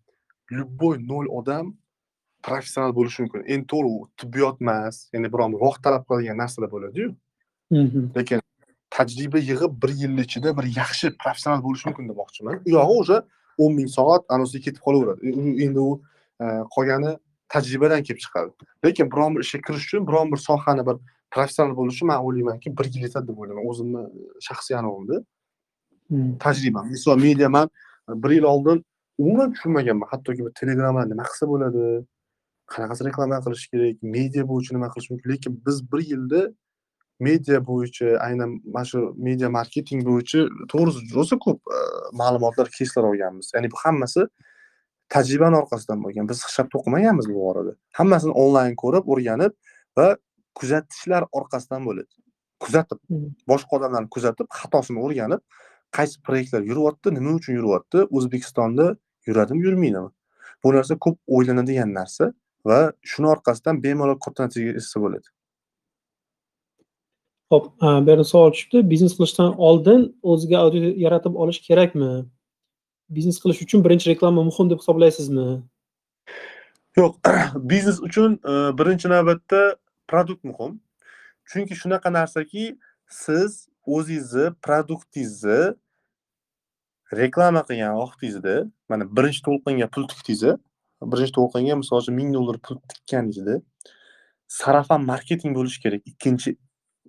Любой 0.50 0.98
nol 1.08 1.26
odam 1.26 1.76
professional 2.42 2.94
bo'lishi 2.94 3.22
mumkin. 3.22 3.44
Endi 3.46 3.66
to'g'ri 3.66 3.86
u 3.86 4.08
tibbiyot 4.16 4.60
emas 4.62 5.08
ya'ni 5.12 5.32
biron 5.32 5.52
bir 5.52 5.60
vaqt 5.66 5.82
talab 5.82 6.04
qiladigan 6.08 6.38
narsalar 6.38 6.70
bo'ladiyu. 6.70 7.14
Lekin 8.16 8.40
tajriba 8.90 9.38
yig'ib 9.38 9.72
bir 9.82 9.92
yil 10.02 10.18
ichida 10.24 10.56
bir 10.58 10.66
yaxshi 10.80 11.16
professional 11.22 11.62
bo'lish 11.66 11.86
mumkin 11.86 12.08
demoqchiman. 12.10 12.62
U 12.66 12.70
yog'i 12.78 12.94
уже 13.02 13.16
o'n 13.58 13.72
ming 13.74 13.88
soat 13.88 14.24
anosiga 14.28 14.64
ketib 14.66 14.82
qolaveradi. 14.86 15.20
E, 15.28 15.64
endi 15.64 15.80
u 15.80 16.02
e, 16.42 16.46
qolgani 16.74 17.12
tajribadan 17.48 18.02
kelib 18.06 18.20
chiqadi. 18.24 18.50
Lekin 18.84 19.10
biron 19.12 19.34
bir 19.36 19.40
ishga 19.46 19.60
kirish 19.66 19.86
uchun 19.86 20.06
biron 20.08 20.32
bir 20.32 20.40
sohani 20.48 20.86
bir 20.88 20.96
professional 21.30 21.72
bo'lish 21.78 21.96
uchun 21.96 22.08
man 22.12 22.20
o'ylaymanki 22.26 22.68
bir 22.78 22.86
yil 22.92 23.02
yetadi 23.06 23.28
deb 23.28 23.38
o'ylayman. 23.40 23.64
O'zimni 23.70 24.02
shaxsiy 24.48 24.76
anavimda 24.82 25.24
Hmm. 26.08 26.38
tajribam 26.38 26.86
misol 26.86 27.18
media 27.18 27.48
man 27.48 27.68
bir 28.08 28.30
yil 28.30 28.42
oldin. 28.42 28.84
Umuman 29.18 29.52
tushunmaganman. 29.52 30.08
Hattoki 30.10 30.44
bir 30.46 30.52
telegramma 30.60 31.06
nima 31.06 31.24
qilsa 31.30 31.48
bo'ladi 31.52 31.82
qanaqasi 32.72 33.04
reklama 33.08 33.38
qilish 33.44 33.66
kerak 33.72 33.96
media 34.02 34.42
bo'yicha 34.50 34.74
nima 34.76 34.88
qilish 34.92 35.10
mumkin? 35.10 35.30
Lekin 35.32 35.62
biz 35.66 35.92
bir 35.92 36.00
yilda 36.10 36.40
media 37.20 37.58
bo'yicha 37.66 38.18
aynan 38.26 38.50
mana 38.74 38.84
shu 38.90 38.98
media 39.16 39.48
marketing 39.58 40.00
bo'yicha 40.08 40.40
to'g'risi 40.72 41.14
rosa 41.16 41.36
ko'p 41.44 41.58
e, 41.76 41.78
ma'lumotlar 42.20 42.68
keyslar 42.76 43.04
olganmiz. 43.10 43.52
Ya'ni 43.54 43.70
bu 43.72 43.76
hammasi 43.84 44.26
tajribani 45.14 45.56
orqasidan 45.62 46.02
bo'lgan. 46.04 46.28
Biz 46.30 46.44
hisob 46.48 46.66
o'qimaganmiz 46.78 47.26
bu 47.32 47.38
borada. 47.46 47.72
Hammasini 47.98 48.32
onlayn 48.42 48.74
ko'rib 48.82 49.04
o'rganib 49.12 49.52
va 49.98 50.08
kuzatishlar 50.58 51.22
orqasidan 51.38 51.82
bo'ladi. 51.88 52.12
Kuzatib 52.64 52.98
Mhm. 53.10 53.28
boshqa 53.50 53.72
odamlarni 53.78 54.08
kuzatib 54.16 54.46
xatosini 54.58 54.98
o'rganib 55.04 55.40
qaysi 55.98 56.22
proyektlar 56.26 56.62
yuryapti 56.70 57.14
nima 57.16 57.34
uchun 57.38 57.58
yuryapti 57.58 58.04
o'zbekistonda 58.16 58.86
yuradimi 59.28 59.64
yurmaydimi 59.66 60.10
bu 60.64 60.74
narsa 60.76 60.98
ko'p 61.06 61.16
o'ylanadigan 61.38 61.94
narsa 61.98 62.32
va 62.70 62.78
shuni 63.12 63.32
orqasidan 63.34 63.82
bemalol 63.84 64.18
katta 64.26 64.46
natijaga 64.46 64.76
erishsa 64.76 65.02
bo'ladi 65.06 65.28
Hop, 67.54 67.66
bu 67.80 68.10
yerda 68.10 68.24
savol 68.26 68.48
tushibdi. 68.54 68.80
Biznes 68.92 69.12
qilishdan 69.16 69.52
oldin 69.66 70.00
o'ziga 70.32 70.56
auditoriya 70.64 70.94
yaratib 71.04 71.34
olish 71.42 71.60
kerakmi? 71.66 72.08
Biznes 73.16 73.38
qilish 73.42 73.60
uchun 73.66 73.84
birinchi 73.84 74.10
reklama 74.10 74.42
muhim 74.48 74.70
deb 74.72 74.80
hisoblaysizmi? 74.82 75.46
yo'q 76.96 77.14
biznes 77.70 78.00
uchun 78.00 78.40
e, 78.44 78.52
birinchi 78.78 79.08
navbatda 79.08 79.76
produkt 80.08 80.44
muhim 80.44 80.80
chunki 81.52 81.74
shunaqa 81.82 82.12
narsaki 82.12 82.64
siz 83.22 83.68
o'zingizni 83.86 84.46
produktingizni 84.66 85.60
reklama 87.12 87.62
qilgan 87.68 87.94
vaqtingizda 88.02 88.54
mana 88.90 89.04
birinchi 89.16 89.40
to'lqinga 89.46 89.86
pul 89.94 90.04
tikdingiz 90.10 90.42
birinchi 91.12 91.32
to'lqinga 91.38 91.74
misol 91.82 91.98
uchun 92.02 92.14
ming 92.20 92.30
dollar 92.36 92.56
pul 92.66 92.76
tikkaningizda 92.92 93.54
sarafan 94.60 95.00
marketing 95.12 95.52
bo'lishi 95.58 95.78
kerak 95.84 96.02
ikkinchi 96.10 96.50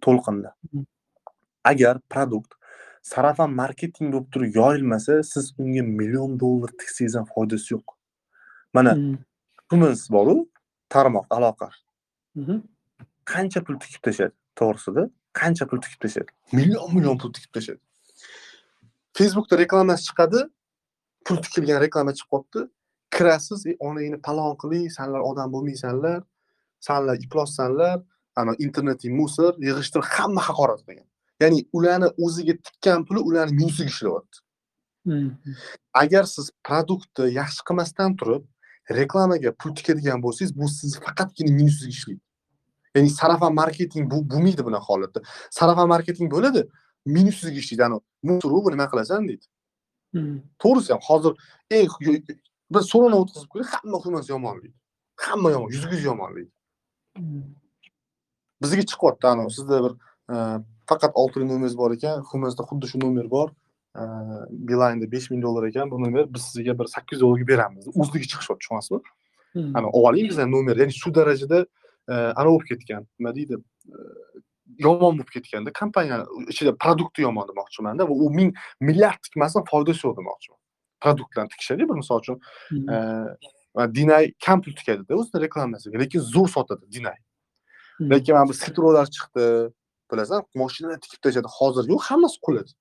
to'lqinda 0.06 0.50
Mhm. 0.74 0.86
agar 1.72 1.96
produkt 2.14 2.52
sarafan 3.14 3.52
marketing 3.62 4.08
bo'lib 4.14 4.28
turib 4.34 4.52
yoyilmasa 4.62 5.14
siz 5.32 5.46
unga 5.64 5.84
million 6.00 6.32
dollar 6.44 6.70
tiksangiz 6.80 7.14
ham 7.20 7.26
foydasi 7.34 7.68
yo'q 7.76 7.88
mana. 8.74 8.94
Humans 9.72 10.02
boru 10.16 10.36
tarmoq 10.94 11.26
aloqa 11.38 11.70
Mhm. 12.36 12.56
qancha 13.32 13.60
pul 13.66 13.76
tikib 13.84 14.02
tashladi 14.08 14.34
to'g'risida 14.60 15.04
qancha 15.40 15.64
pul 15.70 15.80
tikib 15.84 16.00
tashladi 16.04 16.32
million 16.58 16.88
million 16.96 17.18
pul 17.22 17.32
tikib 17.36 17.52
tashladi 17.58 17.82
facebookda 19.18 19.58
reklamasi 19.64 20.04
chiqadi. 20.10 20.40
Pul 21.26 21.38
tikilgan 21.46 21.82
reklama 21.86 22.12
chiqib 22.18 22.30
qolibdi. 22.34 22.62
Kirasiz 23.16 23.66
e, 23.70 23.76
onangni 23.88 24.20
palon 24.28 24.56
qiling 24.62 24.88
sanlar 24.98 25.22
odam 25.30 25.54
bo'lmaysanlar 25.54 26.20
sanlar 26.88 27.16
iflossanlar 27.26 27.98
ana 28.40 28.54
interneting 28.66 29.14
musor 29.22 29.54
yig'ishtirib 29.68 30.08
hamma 30.16 30.42
haqorat 30.50 30.82
qilgan. 30.88 31.08
Ya'ni 31.44 31.60
ularni 31.78 32.10
o'ziga 32.26 32.56
tikkan 32.66 33.00
puli 33.08 33.22
ularni 33.30 33.54
minusiga 33.60 33.90
ishlayapti. 33.94 34.38
Mhm. 35.08 35.30
agar 35.94 36.24
siz 36.36 36.46
produktni 36.68 37.26
yaxshi 37.40 37.62
qilmasdan 37.68 38.16
turib 38.20 38.44
reklamaga 39.00 39.52
pul 39.60 39.72
tikadigan 39.78 40.20
bo'lsangiz 40.26 40.52
bu 40.60 40.68
sizni 40.78 41.00
faqatgina 41.06 41.52
minusingizga 41.60 41.94
ishlaydi. 41.98 42.24
Ya'ni 42.96 43.10
sarafan 43.20 43.54
marketing 43.62 44.04
bu 44.12 44.18
bo'lmaydi 44.32 44.62
bunaqa 44.68 44.88
holatda? 44.92 45.20
Sarafan 45.60 45.88
marketing 45.94 46.28
bo'ladi 46.36 46.62
minusingizga 47.16 47.60
ishlaydi 47.64 47.84
ani 47.88 47.98
musor 48.30 48.52
bu 48.66 48.72
nima 48.72 48.88
qilasan 48.92 49.28
deydi. 49.30 49.46
To'g'risi 50.62 50.90
ham 50.94 51.02
hozir 51.10 51.34
eng 51.78 51.90
bir 52.74 52.82
so'rovnoma 52.92 53.22
o'tkazib 53.24 53.50
ko'ring 53.54 53.70
hamma 53.76 53.98
humas 54.06 54.26
yomon 54.34 54.56
deydi. 54.64 54.76
Hamma 55.28 55.52
yomon 55.56 55.70
yuzga 55.76 55.94
yuz 55.96 56.04
yomon 56.12 56.36
deydi. 56.36 56.52
Mhm. 57.18 57.42
bizga 58.62 58.84
chiqyapti 58.92 59.28
anavi 59.28 59.52
sizda 59.58 59.78
bir 59.86 59.94
e, 60.34 60.36
faqat 60.90 61.12
oltita 61.22 61.46
nomeringiz 61.46 61.78
bor 61.78 61.92
ekan 61.98 62.24
humasda 62.32 62.64
xuddi 62.70 62.86
shu 62.92 62.98
nomer 63.04 63.28
bor. 63.36 63.50
E, 64.02 64.04
beeline'da 64.68 65.12
besh 65.14 65.28
ming 65.32 65.42
dollar 65.46 65.64
ekan 65.70 65.92
bu 65.92 66.02
nomer 66.04 66.26
biz 66.34 66.42
sizga 66.52 66.74
bir 66.80 66.88
sakkiz 66.96 67.16
yuz 67.16 67.22
dollarga 67.22 67.48
beramiz. 67.54 67.84
O'zligi 68.02 68.28
chiqishyapti 68.32 68.64
tushunyapsizmi 68.64 69.02
Mhm. 69.56 69.76
ana 69.78 69.88
olib 69.98 70.08
oling 70.08 70.30
bizdan 70.30 70.52
nomer 70.52 70.76
ya'ni 70.82 70.94
shu 71.02 71.10
darajada 71.16 71.60
e, 72.12 72.14
ana 72.40 72.50
bo'lib 72.52 72.66
ketgan. 72.72 73.08
Nima 73.20 73.36
deydi 73.36 73.56
yomon 74.86 75.14
bo'lib 75.18 75.30
ketganda 75.36 75.72
kompaniya 75.80 76.18
ichida 76.54 76.72
produkti 76.84 77.22
yomon 77.28 77.46
demoqchimanda 77.52 78.04
va 78.10 78.14
u 78.26 78.30
ming 78.40 78.52
milliard 78.88 79.20
tikmasin 79.26 79.62
foydasi 79.72 80.02
yo'q 80.08 80.16
demoqchiman 80.20 80.60
produktlarni 81.04 81.50
tikishadi 81.54 81.90
bir 81.90 81.96
misol 82.02 82.20
uchun 82.24 82.38
Mhm. 82.72 82.90
e, 82.94 82.96
va 83.78 83.84
dinay 83.98 84.34
kam 84.46 84.62
pul 84.62 84.74
tikadida 84.80 85.14
o'zini 85.20 85.42
reklamasiga 85.46 86.00
lekin 86.04 86.20
zo'r 86.34 86.50
sotadi 86.56 86.86
dinay 86.96 87.18
Mhm. 88.00 88.10
lekin 88.12 88.36
mana 88.36 88.48
bu 88.50 88.54
sitrolar 88.64 89.06
chiqdi 89.16 89.46
bilasan 90.12 90.40
moshinalar 90.62 91.00
tikib 91.06 91.20
tashladi 91.24 91.50
hozir 91.58 91.84
yo'q 91.94 92.02
hammasi 92.10 92.38
quladi 92.46 92.72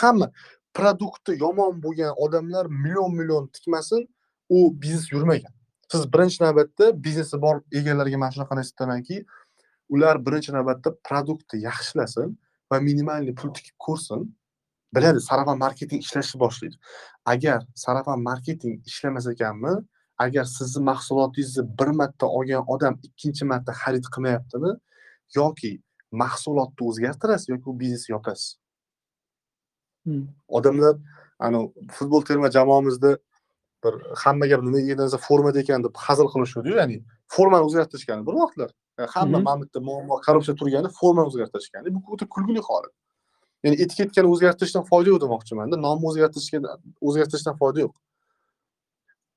hamma 0.00 0.26
produkti 0.78 1.32
yomon 1.44 1.72
bo'lgan 1.84 2.12
odamlar 2.24 2.64
million 2.84 3.10
million 3.18 3.44
tikmasin 3.54 4.00
u 4.56 4.58
biznes 4.82 5.06
yurmagan 5.14 5.52
siz 5.92 6.02
birinchi 6.12 6.38
navbatda 6.44 6.86
biznesi 7.04 7.36
bor 7.44 7.56
egalariga 7.78 8.18
mana 8.22 8.32
shunaqa 8.34 8.54
narsa 8.58 8.72
aytamanki 8.74 9.16
ular 9.94 10.16
birinchi 10.26 10.52
navbatda 10.56 10.94
produktni 11.08 11.62
yaxshilasin 11.68 12.36
va 12.70 12.80
minimalniy 12.88 13.34
pul 13.40 13.50
tikib 13.56 13.76
ko'rsin. 13.86 14.28
Biladi 14.94 15.20
sarafan 15.30 15.58
marketing 15.64 16.00
ishlashni 16.06 16.38
boshlaydi. 16.44 16.76
Agar 17.32 17.60
sarafan 17.84 18.22
marketing 18.30 18.74
ishlamas 18.90 19.26
ekanmi 19.34 19.74
agar 20.24 20.44
sizni 20.44 20.82
mahsulotingizni 20.90 21.62
bir 21.78 21.90
marta 22.00 22.26
olgan 22.38 22.64
odam 22.74 22.94
ikkinchi 23.08 23.44
marta 23.52 23.72
xarid 23.82 24.06
qilmayaptimi 24.14 24.72
yoki 25.36 25.72
mahsulotni 26.22 26.82
o'zgartirasiz 26.90 27.48
yoki 27.52 27.66
u 27.70 27.78
biznesni 27.80 28.12
yopasiz? 28.16 28.48
Hmm. 30.06 30.24
odamlar 30.48 30.94
anavi 31.46 31.88
futbol 31.96 32.22
terma 32.28 32.50
jamoamizda 32.56 33.10
bir 33.84 33.94
hammaga 34.24 34.56
nima 34.66 34.80
narsa 35.02 35.18
formada 35.28 35.60
ekan 35.64 35.84
deb 35.86 35.94
hazil 36.06 36.28
qilishuvdiyu 36.34 36.76
ya'ni 36.80 36.96
formani 37.36 37.64
o'zgartirishgan 37.68 38.26
bir 38.26 38.34
vaqtlar 38.42 38.70
hamma 39.14 39.38
yerda 39.38 39.80
muammo 39.88 40.20
korrupsiya 40.26 40.54
turganda 40.60 40.88
formani 41.00 41.26
o'zgartirishgan. 41.30 41.88
Bu 41.94 42.12
o'ta 42.14 42.26
kulgili 42.34 42.60
holat. 42.68 42.92
Ya'ni 43.64 43.76
etiketkani 43.84 44.28
o'zgartirishdan 44.34 44.84
foyda 44.90 45.08
yo'q 45.12 45.20
demoqchimanda 45.24 45.76
nomni 45.86 46.06
o'zgartirishga 46.10 46.58
o'zgartirishdan 47.08 47.56
foyda 47.60 47.80
yo'q. 47.84 47.94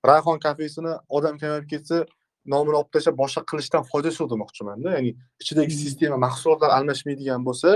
Rayhon 0.09 0.39
kafesini 0.45 0.93
odam 1.17 1.37
kamayib 1.41 1.67
ketsa 1.73 2.05
nomini 2.45 2.75
olib 2.79 2.91
tashlab 2.95 3.17
boshqa 3.23 3.43
qilishdan 3.51 3.83
foydasi 3.91 4.21
yo'q 4.21 4.29
demoqchimanda 4.33 4.95
ya'ni 4.95 5.11
ichidagi 5.43 5.75
sistema 5.83 6.17
mahsulotlar 6.25 6.69
almashmaydigan 6.77 7.45
bo'lsa 7.47 7.69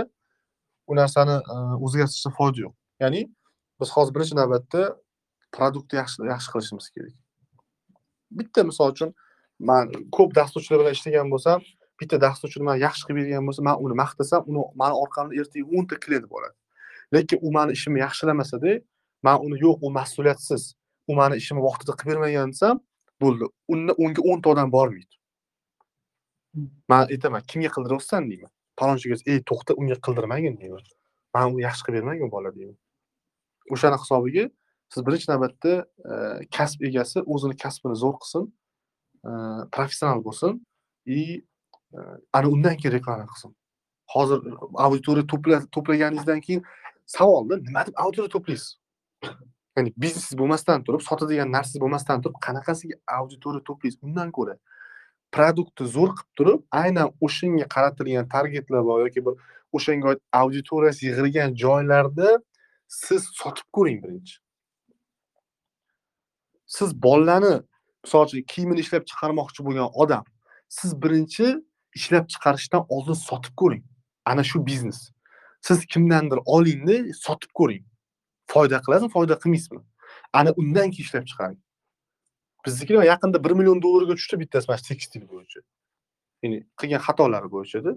u 0.88 0.96
narsani 1.02 1.36
e, 1.54 1.56
o'zgartirishdan 1.86 2.34
foyda 2.40 2.66
yo'q. 2.66 2.74
Ya'ni 3.04 3.22
biz 3.82 3.90
hozir 3.96 4.16
birinchi 4.16 4.36
navbatda 4.42 4.82
produktni 5.56 6.00
yaxshi 6.02 6.28
yaxshi 6.34 6.50
qilishimiz 6.54 6.90
kerak. 6.96 7.16
Bitta 8.40 8.64
misol 8.70 8.92
uchun 8.96 9.14
man 9.60 9.92
ko'p 10.18 10.36
dasturchilar 10.40 10.80
bilan 10.82 10.98
ishlagan 10.98 11.32
bo'lsam 11.34 11.64
bitta 12.00 12.22
dasturchi 12.26 12.64
man 12.70 12.78
yaxshi 12.86 13.04
qilib 13.08 13.24
bergan 13.24 13.44
bo'lsa 13.50 13.62
man 13.70 13.76
uni 13.84 13.96
maqtasam 14.04 14.42
uni 14.50 14.62
mani 14.82 14.96
orqamda 15.04 15.34
ertaga 15.42 15.66
o'nta 15.78 15.96
klient 16.04 16.28
bo'ladi 16.34 16.56
lekin 17.14 17.38
u 17.42 17.52
mani 17.52 17.72
ishimni 17.78 18.00
yaxshilamasada 18.06 18.74
man 19.24 19.38
uni 19.46 19.58
yo'q 19.66 19.78
u 19.82 19.92
mas'uliyatsiz. 20.00 20.64
U 21.08 21.16
mani 21.16 21.36
ishimni 21.42 21.64
vaqtida 21.68 21.94
qilib 22.00 22.12
bermagan 22.14 22.52
desam 22.54 22.82
bo'ldi. 23.24 23.46
Unda 23.74 23.94
unga 24.04 24.22
o'nta 24.32 24.50
odam 24.54 24.72
bormaydi. 24.78 25.14
Man 26.92 27.04
aytaman 27.14 27.42
kimga 27.50 27.72
qildiryapsan 27.76 28.30
deyman. 28.32 28.52
Palonchiga 28.80 29.18
ey 29.32 29.40
to'xta 29.50 29.78
unga 29.80 29.98
qildirmagin 30.06 30.56
deyman. 30.62 30.84
Man 31.34 31.54
uni 31.54 31.66
yaxshi 31.68 31.88
qilib 31.88 32.00
bermagin 32.02 32.32
bola 32.36 32.54
deyman. 32.58 32.78
O'shani 33.74 33.98
hisobiga 34.04 34.46
siz 34.94 35.02
birinchi 35.08 35.28
navbatda 35.32 35.74
e, 36.12 36.14
kasb 36.58 36.84
egasi 36.90 37.24
o'zini 37.34 37.56
kasbini 37.64 37.96
zo'r 38.04 38.18
qilsin 38.22 38.44
e, 39.30 39.32
professional 39.76 40.24
bo'lsin. 40.28 40.54
И 41.08 41.42
ana 42.34 42.48
undan 42.56 42.78
keyin 42.78 42.94
reklama 42.98 43.26
qilsin. 43.32 43.56
Hozir 44.14 44.40
auditoriya 44.86 45.26
to'pla- 45.32 45.68
to'plaganingizdan 45.76 46.40
keyin 46.46 46.62
savolda 47.06 47.58
nima 47.58 47.86
deb 47.88 47.94
auditoriya 48.04 48.32
to'playsiz? 48.36 48.70
Ya'ni 49.78 49.94
biznesingiz 50.04 50.38
bo'lmasdan 50.42 50.84
turib 50.88 51.02
sotadigan 51.10 51.52
narsangiz 51.56 51.82
bo'lmasdan 51.84 52.22
turib 52.24 52.40
qanaqasiga 52.48 52.96
auditoriya 53.18 53.64
to'playsiz? 53.70 54.00
Undan 54.08 54.32
ko'ra 54.38 54.56
produktni 55.36 55.88
zo'r 55.96 56.12
qilib 56.18 56.32
turib 56.38 56.62
aynan 56.82 57.08
o'shanga 57.26 57.66
qaratilgan 57.76 58.28
targetlar 58.34 58.82
bor 58.90 59.00
yoki 59.06 59.26
bir 59.26 59.34
o'shanga 59.78 60.08
oid 60.12 60.22
auditoriyasi 60.42 61.02
yig'ilgan 61.10 61.56
joylarda 61.64 62.30
siz 62.88 63.22
sotib 63.42 63.68
ko'ring 63.76 64.00
birinchi. 64.04 64.36
Siz 66.66 66.90
bolalarni 67.06 67.54
misol 68.04 68.26
uchun 68.26 68.44
kiyimini 68.52 68.80
ishlab 68.86 69.04
chiqarmoqchi 69.10 69.66
bo'lgan 69.68 69.90
odam 70.04 70.24
siz 70.78 70.92
birinchi 71.04 71.46
ishlab 71.98 72.26
chiqarishdan 72.34 72.84
oldin 72.96 73.18
sotib 73.28 73.54
ko'ring. 73.62 73.84
Ana 74.32 74.44
shu 74.50 74.66
biznes. 74.70 75.00
Siz 75.68 75.86
kimdandir 75.94 76.40
olingda 76.56 76.96
sotib 77.26 77.52
ko'ring. 77.60 77.84
Foyda 78.54 78.78
qilasizmi 78.86 79.12
foyda 79.16 79.36
qilmaysizmi? 79.44 79.82
Ana 80.40 80.52
undan 80.62 80.92
keyin 80.94 81.08
ishlab 81.08 81.26
chiqaring. 81.32 81.60
Biznikilar 82.66 83.04
yaqinda 83.14 83.38
bir 83.46 83.52
million 83.60 83.82
dollarga 83.86 84.14
tushdi 84.20 84.36
bittasi 84.42 84.66
mana 84.70 84.78
shu 84.82 84.88
tekstil 84.92 85.24
bo'yicha. 85.32 85.60
Ya'ni 86.44 86.58
qilgan 86.80 87.02
xatolari 87.08 87.50
bo'yichada 87.56 87.92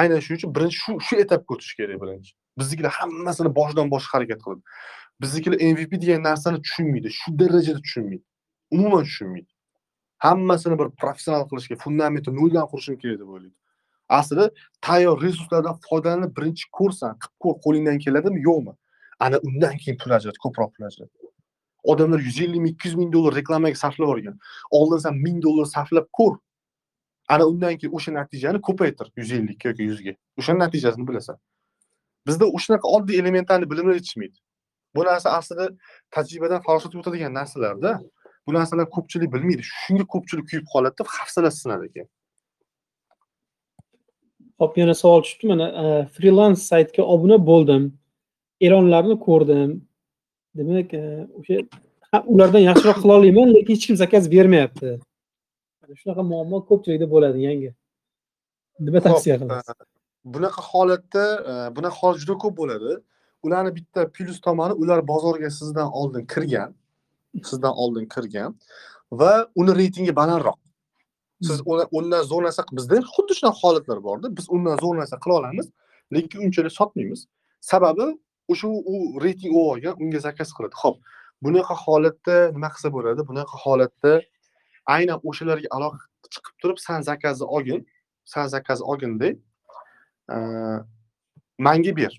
aynan 0.00 0.20
shuning 0.24 0.38
uchun 0.40 0.50
birinchi 0.56 0.78
shu 0.84 0.92
shu 1.06 1.14
etapga 1.24 1.50
o'tish 1.54 1.72
kerak 1.78 1.98
birinchi. 2.02 2.32
Biznikilar 2.60 2.92
hammasini 3.00 3.50
boshidan 3.58 3.86
boshqa 3.94 4.12
harakat 4.18 4.40
qiladi 4.44 4.62
biznikilar 5.22 5.58
mvp 5.72 5.92
degan 6.02 6.22
narsani 6.22 6.58
tushunmaydi 6.62 7.08
shu 7.10 7.38
darajada 7.38 7.80
tushunmaydi. 7.86 8.24
Umuman 8.70 9.04
tushunmaydi. 9.08 9.50
Hammasini 10.18 10.78
bir 10.78 10.88
professional 11.00 11.44
qilishga 11.50 11.76
fundamentni 11.84 12.34
noldan 12.40 12.66
qurishim 12.72 12.98
kerak 13.02 13.18
deb 13.20 13.28
o'ylaydi. 13.28 13.54
Aslida 14.08 14.50
tayyor 14.80 15.22
resurslardan 15.22 15.76
foydalanib 15.88 16.36
birinchi 16.36 16.64
ko'rsan 16.78 17.18
qilib 17.22 17.36
ko'r 17.42 17.56
qo'lingdan 17.64 17.98
keladimi? 18.04 18.42
Yo'qmi? 18.48 18.72
Ana 19.18 19.38
undan 19.48 19.76
keyin 19.82 19.98
pul 20.02 20.10
ajrat 20.18 20.38
ko'proq 20.44 20.70
pul 20.76 20.86
ajrat. 20.88 21.10
Odamlar 21.92 22.20
yuz 22.28 22.40
ellik 22.40 22.60
ming 22.60 22.74
ikki 22.74 22.88
yuz 22.88 22.96
ming 23.00 23.12
dollar 23.12 23.34
reklamaga 23.38 23.78
sarflab 23.82 24.06
yuborgan. 24.06 24.38
Oldin 24.70 24.98
san 25.04 25.14
ming 25.26 25.42
dollar 25.42 25.66
sarflab 25.74 26.06
ko'r. 26.18 26.34
Ana 27.28 27.46
undan 27.50 27.76
keyin 27.78 27.92
o'sha 27.98 28.12
natijani 28.14 28.60
ko'paytir 28.68 29.12
yuz 29.16 29.30
ellikka 29.38 29.68
yoki 29.68 29.82
yuzga. 29.90 30.12
O'shani 30.38 30.58
natijasini 30.64 31.08
bilasan. 31.08 31.38
Bizda 32.26 32.46
o'shanaqa 32.56 32.86
oddiy 32.96 33.20
elementarniy 33.22 33.70
bilimlar 33.70 33.94
yetishmaydi. 34.00 34.38
Bu 34.94 35.04
narsa 35.04 35.30
aslida 35.38 35.68
tajribadan 36.10 36.62
farosat 36.66 36.94
o'tadigan 37.00 37.34
narsalarda 37.34 37.92
bu 38.46 38.54
narsalar 38.54 38.90
ko'pchilik 38.96 39.32
bilmaydi. 39.34 39.62
Shunga 39.62 40.04
ko'pchilik 40.14 40.46
kuyib 40.50 40.66
qoladida 40.72 41.02
hafsalasi 41.18 41.58
sinadi 41.64 41.88
keyin 41.94 42.08
Hop 44.58 44.78
yana 44.78 44.94
savol 44.94 45.22
tushibdi 45.22 45.46
mana. 45.46 45.66
Freelance 46.14 46.60
saytga 46.70 47.02
obuna 47.14 47.36
bo'ldim 47.50 47.82
e'lonlarni 48.60 49.16
ko'rdim. 49.26 49.70
Demak 50.56 50.94
e, 50.94 51.02
o'sha 51.38 51.56
ha, 52.10 52.22
ulardan 52.26 52.62
yaxshiroq 52.68 53.02
qila 53.02 53.16
olmayman 53.18 53.52
lekin 53.56 53.74
hech 53.74 53.86
kim 53.86 53.96
zakaz 54.02 54.30
bermayapti. 54.34 54.94
Mana 55.80 55.94
shunaqa 56.00 56.22
muammo 56.30 56.62
ko'pchilikda 56.70 57.10
bo'ladi 57.14 57.44
yangi. 57.48 57.70
Nima 58.86 59.00
tavsiya 59.06 59.36
qilasiz? 59.42 59.74
e, 59.74 59.86
bunaqa 60.34 60.60
holatda 60.70 61.24
e, 61.50 61.52
bunaqa 61.76 61.96
holat 62.00 62.18
juda 62.22 62.38
ko'p 62.44 62.56
bo'ladi. 62.62 62.96
Ularni 63.46 63.70
bitta 63.78 64.08
plyus 64.14 64.38
tomoni 64.46 64.74
ular 64.82 65.00
bozorga 65.12 65.50
sizdan 65.60 65.88
oldin 66.00 66.24
kirgan 66.32 66.70
sizdan 67.44 67.74
oldin 67.82 68.06
kirgan 68.14 68.54
va 69.12 69.48
uni 69.54 69.72
reytingi 69.80 70.16
balandroq. 70.16 70.58
Siz 71.42 71.60
uni- 71.66 71.88
undan 71.92 72.22
zo'r 72.30 72.42
narsa 72.48 72.64
bizda 72.72 73.00
xuddi 73.14 73.32
shunaqa 73.38 73.58
holatlar 73.62 73.98
borda. 74.08 74.36
Biz 74.36 74.46
undan 74.50 74.76
zo'r 74.84 74.96
narsa 75.00 75.16
qila 75.24 75.34
olamiz 75.40 75.66
lekin 76.14 76.38
unchalik 76.46 76.72
sotmaymiz. 76.72 77.26
Sababi 77.60 78.06
o'sha 78.48 78.68
u 78.68 79.20
reyting 79.24 79.52
u 79.56 79.60
olgan 79.70 79.94
unga 80.02 80.20
zakaz 80.28 80.48
qiladi. 80.56 80.74
Ho'p 80.82 80.96
bunaqa 81.44 81.74
holatda 81.84 82.36
nima 82.56 82.68
qilsa 82.74 82.88
bo'ladi? 82.96 83.20
Bunaqa 83.30 83.56
holatda 83.64 84.12
aynan 84.96 85.18
o'shalarga 85.28 85.68
aloqa 85.76 85.98
chiqib 86.34 86.54
turib 86.62 86.78
san 86.86 87.00
zakazni 87.08 87.46
olgin 87.56 87.80
san 88.24 88.46
zakaz 88.54 88.82
olgin 88.82 89.20
deb 89.20 89.36
e, 90.34 90.36
manga 91.58 91.92
ber 92.00 92.12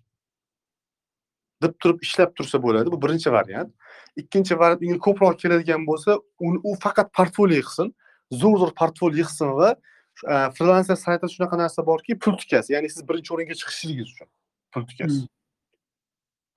deb 1.63 1.73
turib 1.81 1.99
ishlab 2.07 2.35
tursa 2.37 2.57
bo'ladi. 2.65 2.91
Bu 2.91 3.01
birinchi 3.01 3.31
variant 3.31 3.73
ikkinchi 4.21 4.59
variant 4.61 4.83
unga 4.87 4.99
ko'proq 5.07 5.39
keladigan 5.43 5.85
bo'lsa 5.89 6.17
uni 6.47 6.61
u 6.63 6.75
faqat 6.85 7.11
portfolio 7.17 7.61
yig'sin 7.61 7.93
zo'r 8.41 8.57
zo'r 8.63 8.73
portfolio 8.81 9.23
yig'sin 9.23 9.55
va 9.59 9.73
e, 9.73 10.35
frilanser 10.57 10.97
saytida 11.05 11.31
shunaqa 11.33 11.59
narsa 11.63 11.85
borki 11.89 12.19
pul 12.23 12.37
tikasi 12.43 12.73
ya'ni 12.75 12.89
siz 12.93 13.07
birinchi 13.09 13.33
o'ringa 13.35 13.59
chiqishingiz 13.61 14.13
uchun 14.13 14.29
pul 14.73 14.87
tikasi 14.91 15.19
Hmm. 15.21 15.27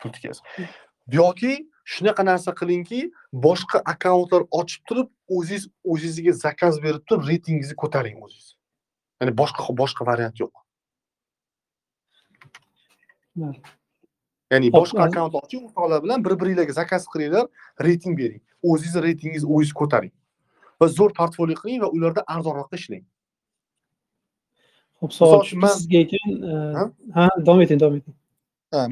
pul 0.00 0.10
tikasi 0.16 0.40
yoki 1.18 1.52
shunaqa 1.92 2.24
narsa 2.24 2.54
qilingki 2.60 3.00
boshqa 3.46 3.82
akkauntlar 3.92 4.42
ochib 4.60 4.82
turib 4.88 5.08
o'zingiz 5.38 5.66
o'zingizga 5.94 6.32
zakaz 6.44 6.80
berib 6.84 7.02
turib 7.08 7.28
reytingingizni 7.30 7.76
ko'taring 7.82 8.16
o'zingiz. 8.24 8.48
Ya'ni 9.20 9.34
boshqa 9.42 9.76
boshqa 9.82 10.06
variant 10.10 10.36
yo'q. 10.42 10.54
Ya'ni 14.50 14.70
boshqa 14.74 15.02
akkaunt 15.06 15.34
oching 15.40 15.62
o'rtoqlar 15.68 16.02
bilan 16.04 16.24
bir 16.24 16.34
biringlarga 16.40 16.72
zakaz 16.80 17.06
qilinglar 17.12 17.46
reyting 17.86 18.14
bering. 18.20 18.40
O'zingizni 18.62 19.02
reytingingizni 19.06 19.48
o'zingiz 19.54 19.72
ko'taring. 19.80 20.12
Va 20.80 20.86
zo'r 20.98 21.12
portfolio 21.18 21.56
qiling 21.62 21.80
va 21.84 21.88
ularda 21.96 22.22
arzonroq 22.34 22.70
ishlang. 22.78 23.04
Hop 25.00 25.12
savol 25.16 25.44
man- 25.62 25.76
sizga 25.76 25.98
ekan 26.04 26.30
e, 26.50 26.52
Ha? 27.16 27.28
davom 27.46 27.60
eting 27.64 27.80
davom 27.80 27.96
eting. 28.00 28.14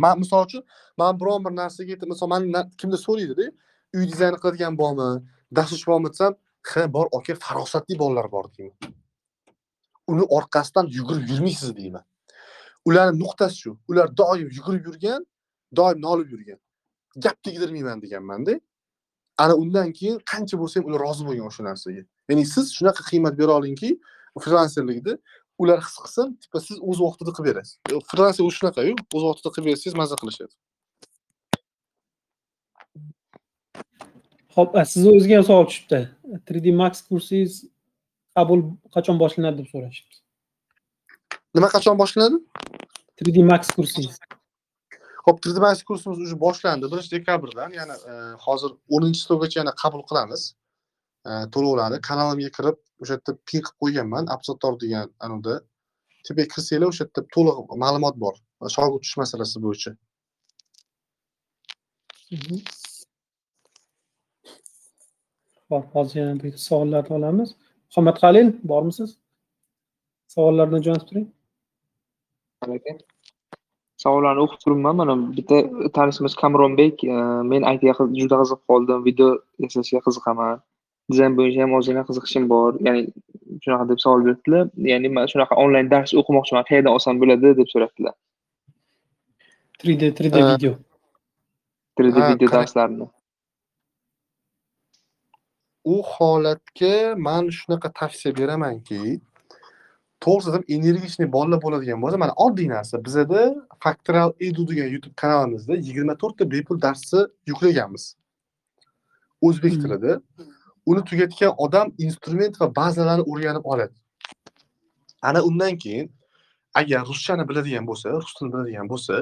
Man 0.05 0.19
misol 0.19 0.45
uchun 0.47 0.63
man 0.99 1.19
biron 1.21 1.45
bir 1.45 1.53
narsaga 1.61 1.93
aytib 1.95 2.09
misol 2.13 2.29
man 2.33 2.43
kimdir 2.81 2.99
so'raydida 3.07 3.47
uy 3.97 4.05
dizayni 4.13 4.39
qiladigan 4.43 4.75
bormi 4.81 5.09
dasturchi 5.57 5.87
bormi 5.91 6.09
desam 6.15 6.33
ha 6.71 6.83
bor 6.95 7.07
aka 7.19 7.35
farosatli 7.45 7.99
bolalar 8.03 8.27
bor 8.33 8.45
deyman. 8.57 8.77
Uni 10.13 10.25
orqasidan 10.39 10.87
yugurib 10.99 11.29
yurmaysiz 11.31 11.77
deyman. 11.77 12.05
Ularni 12.89 13.19
nuqtasi 13.23 13.57
shu. 13.63 13.71
Ular 13.91 14.09
doim 14.21 14.49
yugurib 14.59 14.85
yurgan 14.89 15.27
doim 15.77 16.03
nolib 16.03 16.31
yurgan. 16.33 16.59
Gap 17.17 17.43
tegdirmayman 17.43 18.03
deganmanda 18.03 18.61
ana 19.39 19.55
undan 19.63 19.93
keyin 19.93 20.19
qancha 20.33 20.57
bo'lsa 20.61 20.81
ham 20.81 20.87
ular 20.89 21.01
rozi 21.07 21.27
bo'lgan 21.29 21.47
o'sha 21.51 21.63
narsaga. 21.71 22.03
Ya'ni 22.29 22.45
siz 22.55 22.67
shunaqa 22.77 23.03
qiymat 23.11 23.35
bera 23.41 23.53
olingki 23.59 23.91
frilanserlikda 24.45 25.19
ular 25.63 25.79
his 25.87 25.97
qilsin 26.05 26.27
tipa 26.43 26.61
siz 26.67 26.77
o'z 26.89 26.99
vaqtida 27.07 27.31
qilib 27.37 27.49
berasiz. 27.51 27.75
Frilanser 28.11 28.43
o'zi 28.47 28.57
shunaqayu 28.59 28.93
o'z 29.17 29.25
vaqtida 29.29 29.51
qilib 29.55 29.67
bersangiz 29.71 29.95
maza 30.01 30.17
qilishadi. 30.23 30.55
Hop, 34.57 34.69
sizni 34.93 35.09
o'zingizga 35.11 35.35
ham 35.39 35.45
savol 35.51 35.67
tushibdi. 35.71 36.01
3D 36.49 36.67
Max 36.81 37.03
kursingiz 37.09 37.53
qabul 38.37 38.61
qachon 38.95 39.17
boshlanadi 39.23 39.63
deb 39.63 39.69
so'rashyapti 39.73 40.19
nima 41.55 41.69
qachon 41.75 41.97
boshlanadi? 42.03 42.37
3D 43.21 43.45
Max 43.51 43.71
kursingiz 43.77 44.19
3D 45.31 45.61
Max 45.61 45.83
kursimiz 45.83 46.19
уже 46.19 46.41
boshlandi. 46.41 46.87
1-dekabrdan, 46.87 47.73
ya'ni 47.79 47.97
e, 48.11 48.15
hozir 48.45 48.71
10-stovgacha 48.91 49.59
yana 49.61 49.73
qabul 49.83 50.03
qilamiz. 50.09 50.43
E, 51.29 51.31
to'lovlarni 51.55 51.99
kanalimga 52.09 52.51
kirib, 52.59 52.77
o'sha 53.03 53.15
yerda 53.17 53.33
pin 53.49 53.61
qilib 53.67 53.79
qo'yganman, 53.83 54.25
Absator 54.35 54.81
degan 54.83 55.07
anavda. 55.25 55.55
Tepaga 56.27 56.49
kirsanglar, 56.55 56.89
o'sha 56.93 57.05
yerda 57.05 57.23
to'liq 57.35 57.57
ma'lumot 57.85 58.17
bor. 58.25 58.35
Shogird 58.77 59.01
tutish 59.03 59.17
masalasi 59.23 59.63
bo'yicha. 59.67 59.91
Hop, 65.71 65.85
hozir 65.95 66.21
yana 66.21 66.43
bir 66.43 66.57
savollarni 66.69 67.13
olamiz. 67.21 67.49
Muhammad 67.91 68.17
Qalil, 68.23 68.49
bormisiz? 68.71 69.11
Savollardan 70.35 70.83
jo'natib 70.87 71.09
turing. 71.09 71.29
aka 72.63 72.99
savollarni 74.05 74.41
o'qib 74.45 74.61
turibman 74.65 74.95
mana 75.01 75.15
bitta 75.37 75.57
tanishimiz 75.97 76.35
kamronbek 76.43 76.97
e, 77.15 77.17
men 77.51 77.63
itga 77.73 77.93
qiz- 77.99 78.15
juda 78.21 78.37
qiziqib 78.43 78.63
qoldim 78.71 78.99
video 79.09 79.29
yasashga 79.65 80.01
qiziqaman 80.07 80.55
dizayn 81.13 81.33
bo'yicha 81.39 81.61
ham 81.65 81.73
ozgina 81.79 82.03
qiziqishim 82.09 82.45
bor 82.53 82.71
ya'ni 82.87 83.03
shunaqa 83.65 83.85
deb 83.91 83.99
savol 84.05 84.21
beribdilar 84.27 84.65
ya'ni 84.93 85.09
man 85.17 85.25
shunaqa 85.33 85.55
onlayn 85.65 85.87
dars 85.95 86.11
o'qimoqchiman 86.21 86.65
qayerdan 86.71 86.93
olsam 86.97 87.15
bo'ladi 87.23 87.49
deb 87.61 87.69
so'rabdilar 87.75 88.15
3D 89.83 90.03
3D 90.19 90.35
Ha. 90.43 90.49
video. 90.53 90.73
3d 91.99 92.17
Ha, 92.23 92.27
video 92.33 92.49
qarang. 92.49 92.55
darslarini 92.65 93.07
u 95.95 95.97
holatga 96.13 96.95
man 97.27 97.45
shunaqa 97.59 97.89
tavsiya 98.01 98.31
beramanki 98.41 99.01
to'g'risi 100.25 100.49
aytsam 100.51 100.65
energichniy 100.77 101.29
bolalar 101.37 101.61
bo'ladigan 101.65 101.99
bo'lsa 102.03 102.19
mana 102.25 102.35
oddiy 102.45 102.69
narsa. 102.75 103.05
Bizada 103.07 103.41
factoral 103.85 104.31
edu 104.41 104.69
degan 104.71 104.89
youtube 104.95 105.17
kanalimizda 105.23 105.75
yigirma 105.87 106.15
to'rtta 106.23 106.51
bepul 106.55 106.77
darsni 106.87 107.21
yuklaganmiz. 107.51 108.05
O'zbek 109.47 109.73
Hmm. 109.73 109.83
tilida. 109.83 110.13
Uni 110.91 111.03
tugatgan 111.11 111.53
odam 111.65 111.89
instrument 111.99 112.55
va 112.61 112.67
bazalarni 112.81 113.25
o'rganib 113.31 113.65
oladi. 113.73 113.95
Ana 115.23 115.41
undan 115.49 115.75
keyin 115.83 116.07
agar 116.75 117.01
ruschani 117.11 117.49
biladigan 117.49 117.85
bo'lsa 117.91 118.09
rus 118.23 118.35
tilini 118.35 118.53
biladigan 118.55 118.87
bo'lsa 118.93 119.15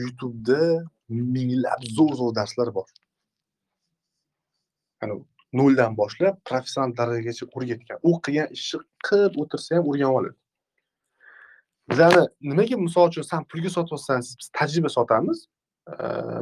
youtubeda 0.00 0.60
minglab 1.08 1.80
zo'r 1.96 2.14
zo'r 2.20 2.34
darslar 2.38 2.68
bor 2.76 2.88
noldan 5.52 5.96
boshlab 5.96 6.38
professional 6.44 6.96
darajagacha 6.96 7.46
o'rgatgan. 7.56 7.98
U 8.02 8.20
qilgan 8.24 8.48
ishni 8.58 8.80
qilib 9.08 9.38
o'tirsa 9.42 9.76
ham 9.76 9.88
o'rganib 9.90 10.18
oladi. 10.20 10.36
Bizani 11.90 12.22
nimaga 12.40 12.76
misol 12.76 13.08
uchun 13.10 13.22
san 13.22 13.44
pulga 13.50 13.70
sotyapsan 13.70 14.20
biz 14.40 14.50
tajriba 14.58 14.90
sotamiz 14.98 15.46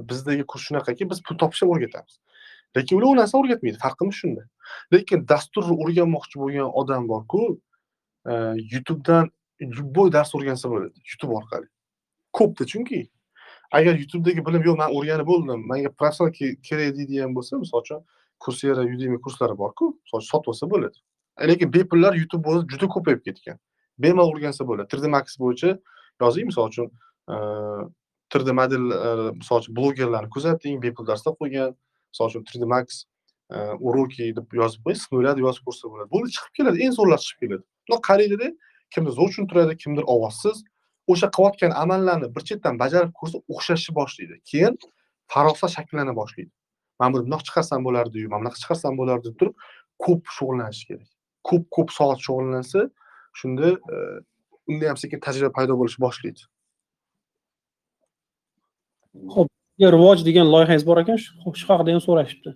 bizdagi 0.08 0.44
kurs 0.50 0.62
shunaqaki 0.68 1.10
biz 1.10 1.22
pul 1.26 1.36
topishni 1.42 1.68
o'rgatamiz. 1.68 2.18
Lekin 2.76 2.96
ular 2.98 3.08
u 3.12 3.16
narsani 3.20 3.40
o'rgatmaydi 3.42 3.78
farqimiz 3.84 4.16
shunda. 4.22 4.42
Lekin 4.92 5.28
dasturni 5.28 5.76
o'rganmoqchi 5.84 6.40
bo'lgan 6.42 6.68
odam 6.80 7.08
borku 7.08 7.42
youtubedan 8.72 9.30
любой 9.60 10.10
dars 10.16 10.34
o'rgansa 10.34 10.70
bo'ladi 10.72 10.96
youtube 11.10 11.34
orqali. 11.40 11.68
Ko'pda 12.32 12.64
chunki. 12.72 13.00
Agar 13.70 13.94
youtubedagi 14.00 14.46
bilim 14.46 14.62
yo'q 14.68 14.76
man 14.82 14.90
o'rganib 14.96 15.26
bo'ldim 15.32 15.66
manga 15.70 15.90
professional 15.98 16.32
kerak 16.68 16.96
deydigan 16.98 17.36
bo'lsa 17.36 17.60
misol 17.62 17.84
uchun 17.84 18.00
kursera 18.44 18.82
udemy 18.94 19.18
kurslari 19.24 19.56
borku 19.62 19.90
misol 20.04 20.20
sotib 20.30 20.52
olsa 20.52 20.68
bo'ladi. 20.70 20.98
Lekin 21.50 21.72
bepullar 21.76 22.14
youtube 22.20 22.48
o'zi 22.50 22.66
juda 22.72 22.88
ko'payib 22.94 23.22
ketgan. 23.26 23.58
Bemalol 23.98 24.34
o'rgansa 24.34 24.66
bo'ladi. 24.68 24.88
3d 24.92 25.10
max 25.16 25.38
bo'yicha 25.42 25.70
yozing 26.22 26.50
misol 26.50 26.68
uchun 26.70 26.88
3d 28.34 28.54
model 28.60 28.84
misol 29.40 29.62
uchun 29.62 29.76
blogerlarni 29.78 30.30
kuzating 30.36 30.82
bepul 30.84 31.06
darslar 31.10 31.34
qo'ygan. 31.40 31.74
Misol 32.12 32.30
uchun 32.30 32.46
3d 32.50 32.70
max 32.74 33.04
уроки 33.80 34.32
deb 34.36 34.58
yozib 34.60 34.80
qo'ying 34.84 35.00
с 35.02 35.08
нуля 35.12 35.34
deb 35.36 35.44
yozib 35.48 35.64
ko'rsa 35.68 35.90
bo'ladi. 35.92 36.08
Bo'ldi 36.14 36.36
chiqib 36.36 36.52
keladi 36.58 36.84
eng 36.84 36.94
zo'rlar 36.98 37.20
chiqib 37.24 37.40
keladi. 37.44 37.64
Bundoq 37.84 38.02
qaraydida 38.10 38.48
kimdir 38.94 39.12
zo'r 39.18 39.28
tushuntiradi 39.32 39.76
kimdir 39.82 40.04
ovozsiz. 40.14 40.64
O'sha 41.12 41.28
qilayotgan 41.36 41.72
amallarni 41.82 42.28
bir 42.34 42.42
chetdan 42.48 42.78
bajarib 42.82 43.12
ko'rsa 43.20 43.36
o'xshashni 43.52 43.92
boshlaydi. 44.00 44.34
Keyin 44.50 44.78
farosat 45.32 45.70
shakllana 45.76 46.14
boshlaydi. 46.20 46.50
Mana 47.00 47.12
buni 47.14 47.26
bundoq 47.26 47.42
chiqarsam 47.48 47.84
bo'lardiyu 47.86 48.28
mana 48.28 48.40
bunaqa 48.42 48.60
chiqarsam 48.62 48.98
bo'lardi 49.00 49.30
deb 49.30 49.36
turib 49.40 49.54
ko'p 50.04 50.22
shug'ullanish 50.36 50.82
kerak. 50.88 51.08
Ko'p 51.48 51.64
ko'p 51.76 51.88
soat 51.98 52.20
shug'ullansa 52.26 52.88
shunda 53.40 53.70
e, 53.94 53.96
unda 54.70 54.90
ham 54.90 54.98
sekin 55.02 55.22
tajriba 55.26 55.50
paydo 55.58 55.78
bo'lishni 55.80 56.04
boshlaydi. 56.06 56.42
Ya, 59.82 59.88
rivoj 59.96 60.22
degan 60.28 60.46
loyihangiz 60.54 60.86
bor 60.86 61.00
ekan, 61.02 61.18
shu 61.24 61.66
haqida 61.70 61.96
ham 61.96 62.04
so'rashibdi. 62.08 62.54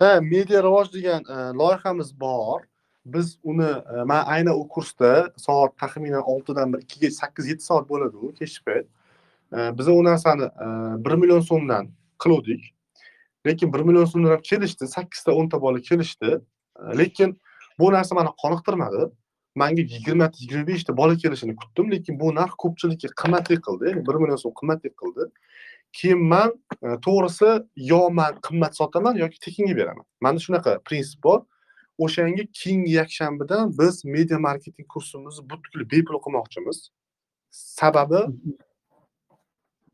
ha 0.00 0.10
media 0.32 0.62
rivoj 0.66 0.92
degan 0.96 1.22
e, 1.34 1.36
loyihamiz 1.60 2.10
bor. 2.24 2.60
Biz 3.14 3.38
uni 3.50 3.70
e, 3.94 4.04
man 4.10 4.24
aynan 4.34 4.56
u 4.62 4.64
kursda 4.74 5.12
soat 5.46 5.78
taxminan 5.82 6.24
oltidan 6.32 6.72
bir 6.72 6.82
ikkiga 6.84 7.10
sakkiz 7.20 7.46
yetti 7.52 7.64
soat 7.70 7.88
bo'ladi 7.92 8.16
u 8.26 8.34
kechki 8.40 8.64
payt 8.66 8.86
biza 9.78 9.92
u 10.00 10.02
narsani 10.04 10.46
bir 11.04 11.14
million 11.22 11.40
so'mdan 11.50 11.88
qiluvdik 12.22 12.68
lekin 13.46 13.72
bir 13.72 13.80
million 13.80 14.04
so'mdan 14.04 14.30
ham 14.30 14.42
kelishdi 14.42 14.88
sakkizta 14.88 15.32
o'nta 15.32 15.60
bola 15.60 15.80
kelishdi. 15.80 16.40
Lekin 16.98 17.40
bu 17.78 17.92
narsa 17.92 18.14
mani 18.14 18.28
qoniqtirmadi. 18.42 19.10
Manga 19.54 19.82
yigirmata 19.82 20.36
yigirma 20.40 20.66
beshta 20.66 20.96
bola 20.96 21.16
kelishini 21.16 21.56
kutdim 21.56 21.90
lekin 21.90 22.20
bu 22.20 22.34
narx 22.34 22.54
ko'pchilikka 22.62 23.08
qimmatlik 23.22 23.60
qildi 23.66 23.88
ya'ni 23.90 24.06
bir 24.08 24.14
million 24.14 24.36
so'm 24.36 24.54
qimmatlik 24.60 24.94
qildi. 25.00 25.22
Keyin 25.92 26.22
man 26.32 26.50
e, 26.86 26.88
to'g'risi 27.06 27.50
yo 27.76 28.10
man 28.10 28.32
qimmat 28.46 28.76
sotaman 28.80 29.14
yoki 29.22 29.38
tekinga 29.46 29.76
beraman. 29.76 30.06
Manda 30.20 30.40
shunaqa 30.46 30.78
prinsip 30.88 31.22
bor. 31.22 31.40
O'shanga 31.98 32.44
keyingi 32.60 32.92
yakshanbadan 32.92 33.78
biz 33.78 34.04
media 34.04 34.38
marketing 34.38 34.88
kursimizni 34.88 35.50
butkul 35.50 35.80
bepul 35.92 36.16
qilmoqchimiz. 36.24 36.78
Sababi 37.50 38.20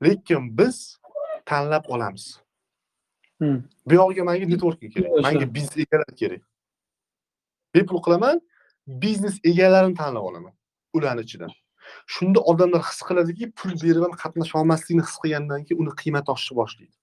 lekin 0.05 0.59
biz 0.59 0.99
tanlab 1.47 1.85
olamiz. 1.89 2.46
Bu 3.41 3.95
yog'iga 3.95 4.25
manga 4.25 4.47
networking 4.53 4.93
kerak. 4.95 5.11
manga 5.23 5.55
biznes 5.55 5.77
egalari 5.85 6.15
kerak. 6.23 6.43
Bepul 7.75 8.03
qilaman 8.07 8.41
biznes 8.87 9.37
egalarini 9.45 9.95
tanlab 9.95 10.23
olaman 10.23 10.53
ularni 10.93 11.23
ichidan. 11.27 11.51
Shunda 12.07 12.41
odamlar 12.41 12.83
his 12.91 13.01
qiladiki 13.09 13.51
pul 13.59 13.73
berib 13.83 14.03
ham 14.07 14.15
qatnasha 14.23 14.59
olmaslikni 14.61 15.03
his 15.09 15.17
qilgandan 15.23 15.61
keyin 15.67 15.83
uni 15.83 15.93
qiymati 16.01 16.29
oshishni 16.35 16.57
boshlaydi. 16.61 16.97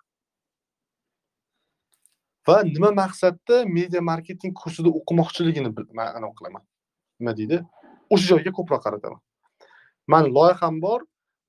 Va 2.47 2.57
nima 2.63 2.89
maqsadda 3.01 3.55
media 3.77 4.01
marketing 4.11 4.53
kursida 4.61 4.89
o'qimoqchiligini 4.99 5.69
man 5.99 6.07
anavi 6.17 6.33
qilaman. 6.39 6.63
Nima 7.19 7.31
deydi? 7.39 7.57
O'sha 8.13 8.25
joyga 8.31 8.51
ko'proq 8.57 8.81
qarataman. 8.85 9.21
Mani 10.11 10.29
loyiham 10.37 10.75
bor 10.85 10.99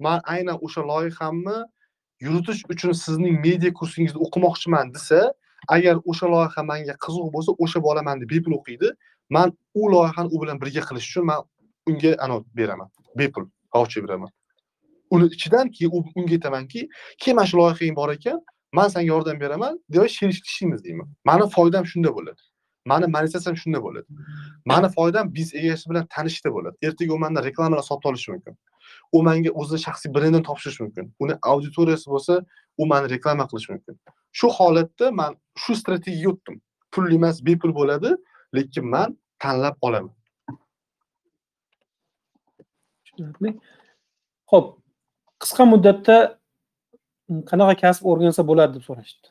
man 0.07 0.21
aynan 0.35 0.59
o'sha 0.67 0.83
loyihamni 0.91 1.57
yuritish 2.21 2.63
uchun 2.73 2.93
sizning 2.93 3.41
media 3.47 3.73
kursingizni 3.79 4.19
o'qimoqchiman 4.27 4.95
desa 4.95 5.33
agar 5.69 5.97
o'sha 6.11 6.27
loyiha 6.35 6.63
manga 6.71 6.95
qiziq 7.05 7.27
bo'lsa 7.35 7.51
o'sha 7.65 7.83
bola 7.83 8.03
manda 8.03 8.25
bepul 8.33 8.53
o'qiydi. 8.59 8.89
Man 9.31 9.49
u 9.75 9.83
loyihani 9.93 10.29
u 10.35 10.37
bilan 10.43 10.57
birga 10.63 10.83
qilish 10.89 11.07
uchun 11.11 11.25
man 11.31 11.41
unga 11.89 12.13
anavi 12.25 12.45
beraman 12.59 12.89
bepul 13.19 13.45
vaucher 13.75 14.03
beraman. 14.09 14.31
Uni 15.11 15.27
ichidan 15.37 15.67
keyin 15.77 15.91
u- 15.97 16.13
unga 16.19 16.35
aytamanki 16.37 16.81
keyin 17.21 17.37
mana 17.37 17.47
shu 17.47 17.57
loyihang 17.59 17.97
bor 17.97 18.09
ekan 18.17 18.39
man 18.73 18.89
senga 18.89 19.07
yordam 19.15 19.41
beraman 19.41 19.79
deb 19.93 20.07
sherishishimiz 20.17 20.85
deyman. 20.85 21.09
Mani 21.25 21.45
foydam 21.57 21.85
shunda 21.93 22.11
bo'ladi. 22.17 22.41
Mani 22.91 23.07
monetizatsiyam 23.15 23.57
shunda 23.63 23.79
bo'ladi. 23.87 24.07
Mani 24.71 24.89
foydam 24.97 25.35
biz 25.37 25.55
egasi 25.55 25.91
bilan 25.91 26.07
tanishishda 26.15 26.51
bo'ladi. 26.57 26.77
Ertaga 26.87 27.13
u 27.15 27.19
mandan 27.19 27.45
reklamalar 27.49 27.83
sotib 27.91 28.07
olishi 28.11 28.31
mumkin. 28.33 28.55
U 29.17 29.23
menga 29.29 29.51
o'zini 29.61 29.81
shaxsiy 29.87 30.11
brendini 30.17 30.47
topshirishi 30.49 30.83
mumkin 30.85 31.05
uni 31.25 31.35
auditoriyasi 31.53 32.07
bo'lsa 32.15 32.35
u 32.83 32.87
mani 32.93 33.11
reklama 33.15 33.45
qilishi 33.51 33.73
mumkin 33.75 33.95
shu 34.39 34.51
holatda 34.59 35.11
man 35.21 35.33
shu 35.63 35.73
strategiyaga 35.83 36.33
o'tdim 36.35 36.57
pulli 36.93 37.19
emas 37.21 37.37
bepul 37.49 37.73
bo'ladi 37.81 38.11
lekin 38.59 38.85
man 38.95 39.19
tanlab 39.45 39.77
olaman 39.87 40.15
Tushunarli. 43.15 43.51
Xo'p, 44.51 44.67
qisqa 45.43 45.65
muddatda 45.71 46.17
qanaqa 47.51 47.77
kasb 47.83 48.09
o'rgansa 48.11 48.45
bo'ladi 48.51 48.79
deb 48.79 48.85
so'rashibdi. 48.89 49.29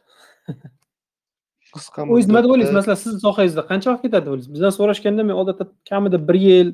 qisqa 1.76 2.06
O'zingiz 2.06 2.30
nima 2.30 2.42
deb 2.46 2.54
o'ylaysiz? 2.56 2.76
Masalan, 2.78 3.00
sizni 3.04 3.20
sohangizda 3.26 3.66
qancha 3.72 3.92
vaqt 3.92 4.06
ketadi 4.08 4.26
deb 4.26 4.34
o'ylaysiz? 4.36 4.52
Bizdan 4.56 4.76
so'rashganda 4.78 5.28
men 5.30 5.40
odatda 5.44 5.70
kamida 5.90 6.22
1 6.32 6.42
yil 6.46 6.74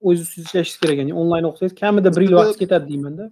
o'zingiz 0.00 0.28
ustida 0.28 0.44
ishlashingiz 0.46 0.80
kerak. 0.82 0.96
Ya'ni 1.02 1.14
onlayn 1.22 1.44
o'qisangiz 1.50 1.74
kamida 1.82 2.16
1 2.16 2.20
yil 2.26 2.34
vaqt 2.40 2.58
ketadi 2.62 2.88
deyman-da. 2.92 3.30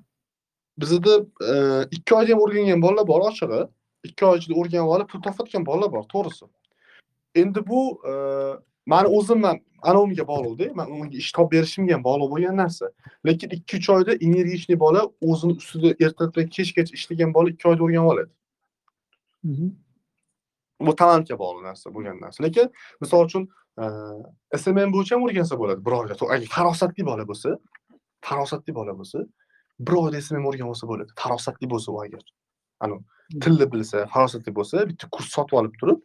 bizada 0.81 1.27
e, 1.53 1.55
ikki 1.91 2.14
oyda 2.14 2.33
ham 2.33 2.41
o'rgangan 2.45 2.83
bolalar 2.83 3.07
bor 3.07 3.21
ochig'i 3.31 3.62
ikki 4.09 4.27
oy 4.27 4.39
ichida 4.39 4.55
o'rganib 4.61 4.93
olib 4.97 5.09
pul 5.12 5.23
topayotgan 5.27 5.66
bolalar 5.66 5.93
bor 5.93 6.05
to'g'risi 6.12 6.47
endi 7.43 7.66
bu 7.71 7.81
e, 8.11 8.12
mani 8.93 9.09
o'zim 9.19 9.43
ham 9.49 9.59
anaviga 9.91 10.25
bog'liqda 10.29 10.75
man 10.79 10.93
unga 10.97 11.16
ish 11.23 11.33
topib 11.39 11.53
berishimga 11.57 11.95
ham 11.97 12.05
bog'liq 12.09 12.31
bo'lgan 12.35 12.57
narsa 12.62 12.93
lekin 13.27 13.57
ikki 13.59 13.77
uch 13.81 13.89
oyda 13.97 14.12
energichniy 14.29 14.79
bola 14.85 15.03
o'zini 15.31 15.59
ustida 15.61 15.91
ertadan 16.07 16.49
kechgacha 16.57 16.95
ishlagan 17.01 17.35
bola 17.37 17.55
ikki 17.55 17.69
oyda 17.73 17.83
o'rganib 17.89 18.11
oladi 18.12 18.31
Mhm. 19.45 19.69
bu 20.87 20.93
talantga 20.97 21.39
bog'liq 21.43 21.64
narsa 21.71 21.95
bo'lgan 21.95 22.21
narsa 22.25 22.45
lekin 22.45 22.66
misol 23.01 23.25
uchun 23.29 23.49
smm 24.62 24.95
bo'yicha 24.95 25.16
ham 25.16 25.26
o'rgansa 25.26 25.59
bo'ladi. 25.61 25.85
Bir 25.87 25.93
oyda 26.01 26.14
To- 26.20 26.31
agar 26.35 26.49
farosatli 26.57 27.07
bola 27.11 27.24
bo'lsa 27.31 27.55
farosatli 28.29 28.74
bola 28.81 28.97
bo'lsa 29.01 29.18
bir 29.87 29.95
oyda 30.03 30.22
smm 30.29 30.45
o'rganib 30.51 30.72
olsa 30.74 30.91
bo'ladi. 30.91 31.11
Farosatli 31.22 31.70
bo'lsa 31.72 31.93
u 31.93 32.01
agar. 32.05 32.24
Anavi 32.85 33.03
tilni 33.45 33.66
bilsa 33.72 34.07
farosatli 34.14 34.55
bo'lsa 34.59 34.87
bitta 34.91 35.09
kurs 35.14 35.29
sotib 35.37 35.59
olib 35.61 35.74
turib 35.81 36.01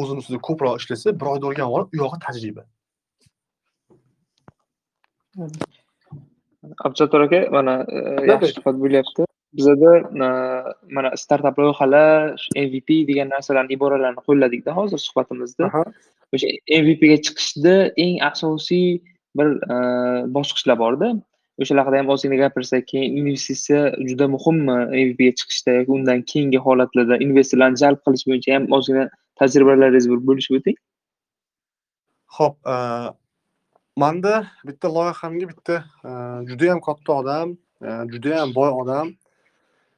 o'zini 0.00 0.22
ustida 0.22 0.40
ko'proq 0.48 0.78
ishlasa 0.80 1.14
bir 1.20 1.26
oyda 1.34 1.50
o'rganib 1.50 1.76
olib 1.78 1.94
u 1.94 2.00
yog'i 2.02 2.18
tajriba. 2.26 2.64
Abjattor 6.86 7.20
aka 7.26 7.40
mana 7.56 7.74
e, 7.96 7.98
yaxshi 8.30 8.54
suhbat 8.56 8.80
bo'lyapti. 8.84 9.26
Bizada 9.58 9.92
e, 10.26 10.28
mana 10.96 11.16
startap 11.22 11.58
loyihalar 11.58 12.48
mvp 12.64 12.88
degan 13.10 13.32
narsalarni 13.34 13.76
iboralarini 13.78 14.24
qo'lladikda 14.28 14.76
hozir 14.78 15.00
suhbatimizda. 15.06 15.70
O'sha 16.34 16.48
mvpga 16.82 17.18
chiqishda 17.26 17.74
eng 18.04 18.16
asosiy 18.30 18.88
bir 19.38 19.48
e, 19.74 19.76
bosqichlar 20.36 20.78
borda. 20.84 21.12
O'shalar 21.60 21.84
haqida 21.84 21.98
ham 22.00 22.12
ozgina 22.14 22.36
gapirsak 22.42 22.86
keyin 22.92 23.16
investitsiya 23.20 23.82
juda 24.10 24.28
muhimmi 24.34 24.76
mvpga 25.04 25.32
chiqishda 25.40 25.76
yoki 25.78 25.92
undan 25.98 26.22
keyingi 26.30 26.60
holatlarda 26.66 27.18
investorlarni 27.26 27.82
jalb 27.84 28.00
qilish 28.06 28.24
bo'yicha 28.30 28.54
ham 28.56 28.68
ozgina 28.78 29.08
tajribalaringiz 29.40 30.10
bir 30.12 30.20
bo'lishib 30.28 30.60
o'ting. 30.60 30.78
Xo'p, 32.36 32.56
e, 32.74 32.76
manda 34.04 34.34
bitta 34.68 34.94
loyihamga 34.98 35.50
bitta 35.52 35.76
juda 36.04 36.46
judayam 36.52 36.80
katta 36.88 37.18
odam, 37.20 37.58
juda 37.82 38.06
judayam 38.14 38.54
boy 38.60 38.70
odam 38.82 39.16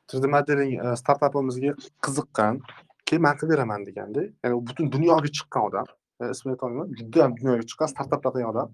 три 0.09 0.21
d 0.21 0.27
modeling 0.29 0.73
startapimizga 1.01 1.73
qiziqqan, 2.05 2.61
keyin 3.09 3.23
man 3.27 3.37
qilib 3.39 3.53
beraman 3.55 3.87
deganda, 3.89 4.23
ya'ni 4.43 4.57
butun 4.69 4.91
dunyoga 4.95 5.31
chiqqan 5.37 5.63
odam, 5.69 5.87
ismini 6.35 6.55
aytolmayman, 6.55 6.95
judayam 6.99 7.37
dunyoga 7.39 7.65
chiqqan 7.71 7.89
startaplar 7.95 8.33
qilgan 8.35 8.53
odam. 8.55 8.69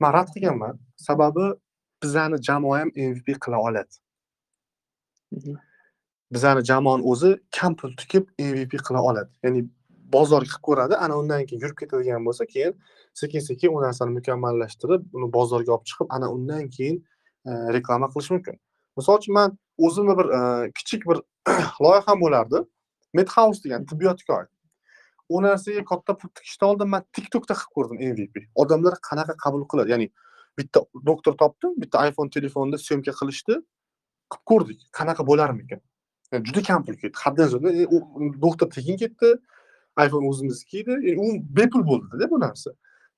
Man 0.00 0.12
rad 0.16 0.28
qilganman, 0.34 0.78
sababi 1.06 1.46
bizani 2.02 2.36
jamoa 2.48 2.78
ham 2.80 2.90
MVP 3.08 3.38
qila 3.44 3.58
oladi. 3.68 3.94
Mhm. 5.32 5.56
bizani 6.32 6.64
jamoani 6.64 7.02
o'zi 7.12 7.30
kam 7.56 7.76
pul 7.76 7.92
tikib 8.00 8.24
MVP 8.38 8.72
qila 8.86 9.02
oladi. 9.10 9.30
Ya'ni 9.44 9.62
bozor 10.12 10.42
qilib 10.48 10.62
ko'radi, 10.68 10.96
ana 11.04 11.18
undan 11.20 11.46
keyin 11.48 11.62
yurib 11.64 11.76
ketadigan 11.80 12.24
bo'lsa, 12.28 12.46
keyin 12.54 12.74
sekin-sekin 13.20 13.76
u 13.76 13.80
narsani 13.84 14.14
mukammallashtirib, 14.18 15.06
uni 15.16 15.28
bozorga 15.36 15.72
olib 15.76 15.86
chiqib, 15.90 16.08
ana 16.16 16.30
undan 16.36 16.68
keyin 16.76 16.98
e, 17.48 17.50
reklama 17.76 18.08
qilish 18.12 18.30
mumkin. 18.34 18.60
Misol 18.96 19.20
uchun 19.20 19.34
man 19.38 19.58
o'zimni 19.88 20.18
bir 20.20 20.28
e, 20.38 20.40
kichik 20.78 21.08
bir 21.10 21.22
loyiham 21.84 22.20
bo'lardi. 22.24 22.62
Medhouse 23.14 23.64
degan 23.64 23.86
tibbiyotga 23.90 24.38
oid. 24.38 24.50
U 25.28 25.42
narsaga 25.44 25.84
katta 25.90 26.16
pul 26.20 26.30
tikishdan 26.36 26.68
oldin 26.72 26.88
man 26.94 27.04
TikTokda 27.16 27.54
qilib 27.58 27.74
ko'rdim 27.76 27.98
MVP. 28.12 28.46
Odamlar 28.62 28.96
qanaqa 29.08 29.36
qabul 29.44 29.66
qiladi? 29.70 29.94
Ya'ni 29.94 30.08
bitta 30.58 30.82
doktor 31.10 31.36
topdim, 31.42 31.74
bitta 31.82 32.06
iPhone 32.08 32.30
telefonda 32.36 32.80
syomka 32.86 33.12
qilishdi, 33.20 33.60
qilib 34.32 34.46
ko'rdik, 34.52 34.80
qanaqa 34.98 35.26
bo'larmikan. 35.30 35.82
Juda 36.32 36.62
kam 36.62 36.84
pul 36.84 36.96
ketdi 37.00 37.16
haddan 37.24 37.48
ziyod 37.48 37.64
e, 37.64 37.86
doktor 38.42 38.68
tekin 38.70 38.96
ketdi 39.00 39.28
iphone 40.04 40.28
o'zimizniki 40.28 40.80
edi 40.80 41.14
u 41.16 41.28
bepul 41.58 41.86
bo'ldida 41.90 42.30
bu 42.30 42.40
narsa 42.40 42.74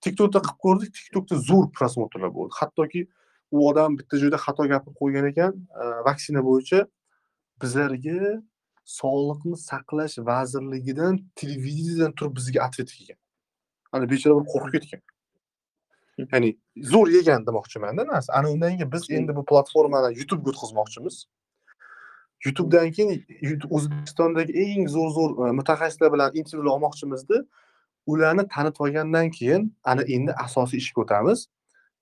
tiktokda 0.07 0.43
qilib 0.45 0.61
ko'rdik 0.65 0.93
tiktokda 0.99 1.39
zo'r 1.49 1.67
просмотрlar 1.79 2.31
bo'ldi 2.37 2.55
hattoki 2.61 3.03
u 3.51 3.67
odam 3.71 3.99
bitta 3.99 4.21
joyda 4.23 4.39
xato 4.45 4.67
gapirib 4.73 4.97
qo'ygan 5.03 5.27
ekan 5.33 5.59
e, 5.83 5.83
vaksina 6.09 6.45
bo'yicha 6.49 6.85
bizlarga 7.63 8.21
sog'liqni 8.99 9.57
saqlash 9.71 10.17
vazirligidan 10.31 11.15
televideniyadan 11.41 12.13
turib 12.19 12.37
bizga 12.37 12.61
ответ 12.67 12.91
kelgan. 12.97 13.19
Ana 13.93 14.11
bechora 14.11 14.35
bir 14.41 14.47
qo'rqib 14.53 14.73
ketgan. 14.75 15.03
Ya'ni 16.33 16.51
zo'r 16.93 17.09
yegan 17.17 17.47
demoqchimanda 17.49 18.07
narsa. 18.13 18.33
Ana 18.39 18.51
undan 18.55 18.73
keyin 18.77 18.93
biz 18.93 19.11
endi 19.19 19.37
bu 19.37 19.45
platformani 19.51 20.19
youtube'ga 20.19 20.51
o'tkazmoqchimiz. 20.53 21.17
Youtubedan 22.45 22.91
keyin 22.97 23.11
o'zbekistondagi 23.77 24.53
eng 24.65 24.89
zo'r 24.95 25.11
zo'r 25.17 25.33
e, 25.49 25.53
mutaxassislar 25.59 26.13
bilan 26.15 26.39
intervyular 26.41 26.73
olmoqchimizda 26.77 27.37
ularni 28.13 28.45
tanitib 28.55 28.81
olgandan 28.87 29.31
keyin 29.39 29.63
ana 29.85 30.03
endi 30.17 30.33
asosiy 30.47 30.79
ishga 30.85 31.03
o'tamiz. 31.05 31.47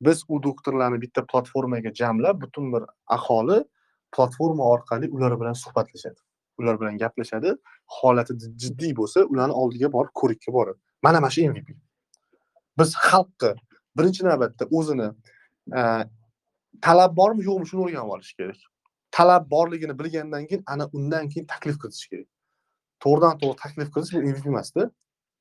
Biz 0.06 0.24
u 0.28 0.42
doktorlarni 0.42 1.00
bitta 1.04 1.26
platformaga 1.32 1.90
jamlab 2.00 2.40
butun 2.42 2.72
bir 2.72 2.82
aholi 3.16 3.58
platforma 4.16 4.64
orqali 4.74 5.10
ular 5.10 5.40
bilan 5.40 5.56
suhbatlashadi. 5.64 6.20
Ular 6.60 6.74
bilan 6.80 6.98
gaplashadi 7.02 7.50
holati 7.96 8.32
jid- 8.42 8.56
jiddiy 8.62 8.92
bo'lsa 9.00 9.18
ularni 9.32 9.54
oldiga 9.62 9.88
borib 9.96 10.12
ko'rikka 10.20 10.50
boradi 10.56 10.78
mana 11.04 11.20
mana 11.20 11.30
shu 11.34 11.40
mvp 11.50 11.68
biz 12.78 12.90
xalqqa 13.08 13.50
birinchi 13.98 14.22
navbatda 14.28 14.64
o'zini 14.78 15.08
e, 15.78 15.80
talab 16.86 17.12
bormi 17.20 17.42
yo'qmi 17.48 17.66
shuni 17.70 17.80
o'rganib 17.84 18.10
olish 18.16 18.32
kerak. 18.38 18.60
Talab 19.16 19.44
borligini 19.54 19.94
bilgandan 20.00 20.44
keyin 20.48 20.62
ana 20.72 20.84
undan 20.96 21.24
keyin 21.32 21.46
taklif 21.52 21.76
kiritish 21.82 22.06
kerak. 22.12 22.28
To'g'ridan 23.02 23.34
to'g'ri 23.40 23.56
taklif 23.64 23.88
kiritish 23.94 24.12
bu 24.14 24.20
mvp 24.30 24.46
emasda 24.52 24.82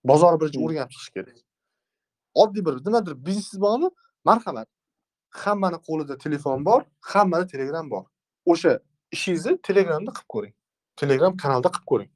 bozor 0.10 0.34
birinchi 0.40 0.58
Hmm. 0.60 0.66
o'rganib 0.66 0.92
chiqish 0.94 1.12
kerak. 1.16 1.38
Oddiy 2.42 2.66
bir 2.68 2.76
nimadir 2.86 3.14
biznesingiz 3.26 3.62
bormi? 3.66 3.90
Marhamat. 4.30 4.68
Hammani 5.42 5.78
qo'lida 5.88 6.18
telefon 6.24 6.66
bor 6.66 6.82
hammada 7.12 7.46
telegram 7.54 7.86
bor. 7.94 8.04
O'sha 8.52 8.72
ishingizni 9.16 9.54
telegramda 9.68 10.12
qilib 10.18 10.30
ko'ring 10.34 10.54
telegram 11.02 11.38
kanalda 11.44 11.70
qilib 11.76 11.88
ko'ring. 11.92 12.12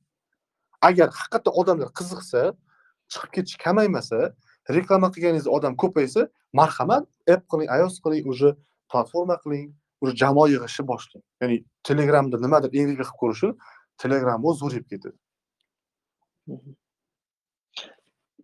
Agar 0.89 1.07
haqiqatdan 1.19 1.53
odamlar 1.61 1.89
qiziqsa 1.99 2.41
chiqib 3.11 3.31
ketish 3.35 3.57
kamaymasa 3.65 4.19
reklama 4.77 5.07
qilganingiz 5.13 5.47
odam 5.57 5.73
ko'paysa 5.83 6.21
marhamat 6.59 7.05
app 7.33 7.43
qiling 7.51 7.69
ios 7.77 7.95
qiling 8.03 8.25
уже 8.33 8.49
platforma 8.91 9.35
qiling 9.43 9.65
уже 10.01 10.13
jamoa 10.21 10.47
yig'ishni 10.53 10.83
boshlang. 10.91 11.23
Ya'ni 11.41 11.57
telegramda 11.87 12.37
nimadir 12.45 12.69
mvp 12.69 12.97
qilib 12.99 13.17
ko'rishi 13.23 13.49
telegramni 14.03 14.45
o'zi 14.51 14.59
zo'rayib 14.63 14.85
ketadi. 14.91 15.17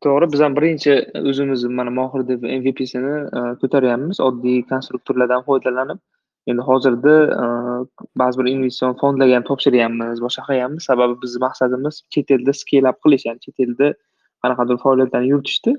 To'g'ri 0.05 0.27
biz 0.33 0.41
ham 0.45 0.53
birinchi 0.57 0.93
o'zimizni 1.29 1.73
mana 1.79 1.91
mohir 1.99 2.21
deb 2.31 2.43
mvpsini 2.59 3.13
e, 3.38 3.39
ko'taryapmiz 3.61 4.19
oddiy 4.27 4.59
konstruktorlardan 4.71 5.41
foydalanib 5.47 5.99
endi 6.51 6.61
hozirda 6.69 7.15
e, 7.43 7.45
ba'zi 8.21 8.39
bir 8.39 8.51
investitsion 8.51 8.95
fondlarga 9.01 9.35
ham 9.39 9.47
topshiryapmiz 9.49 10.21
boshqa 10.25 10.45
qilyapmiz 10.49 10.87
sababi 10.91 11.19
bizni 11.23 11.43
maqsadimiz 11.47 12.01
chet 12.15 12.31
elda 12.37 12.53
scale 12.61 12.89
up 12.91 13.03
qilish 13.05 13.27
ya'ni 13.27 13.43
chet 13.45 13.65
elda 13.65 13.91
qanaqadir 14.43 14.77
faoliyatlarni 14.85 15.33
yuritishda 15.33 15.73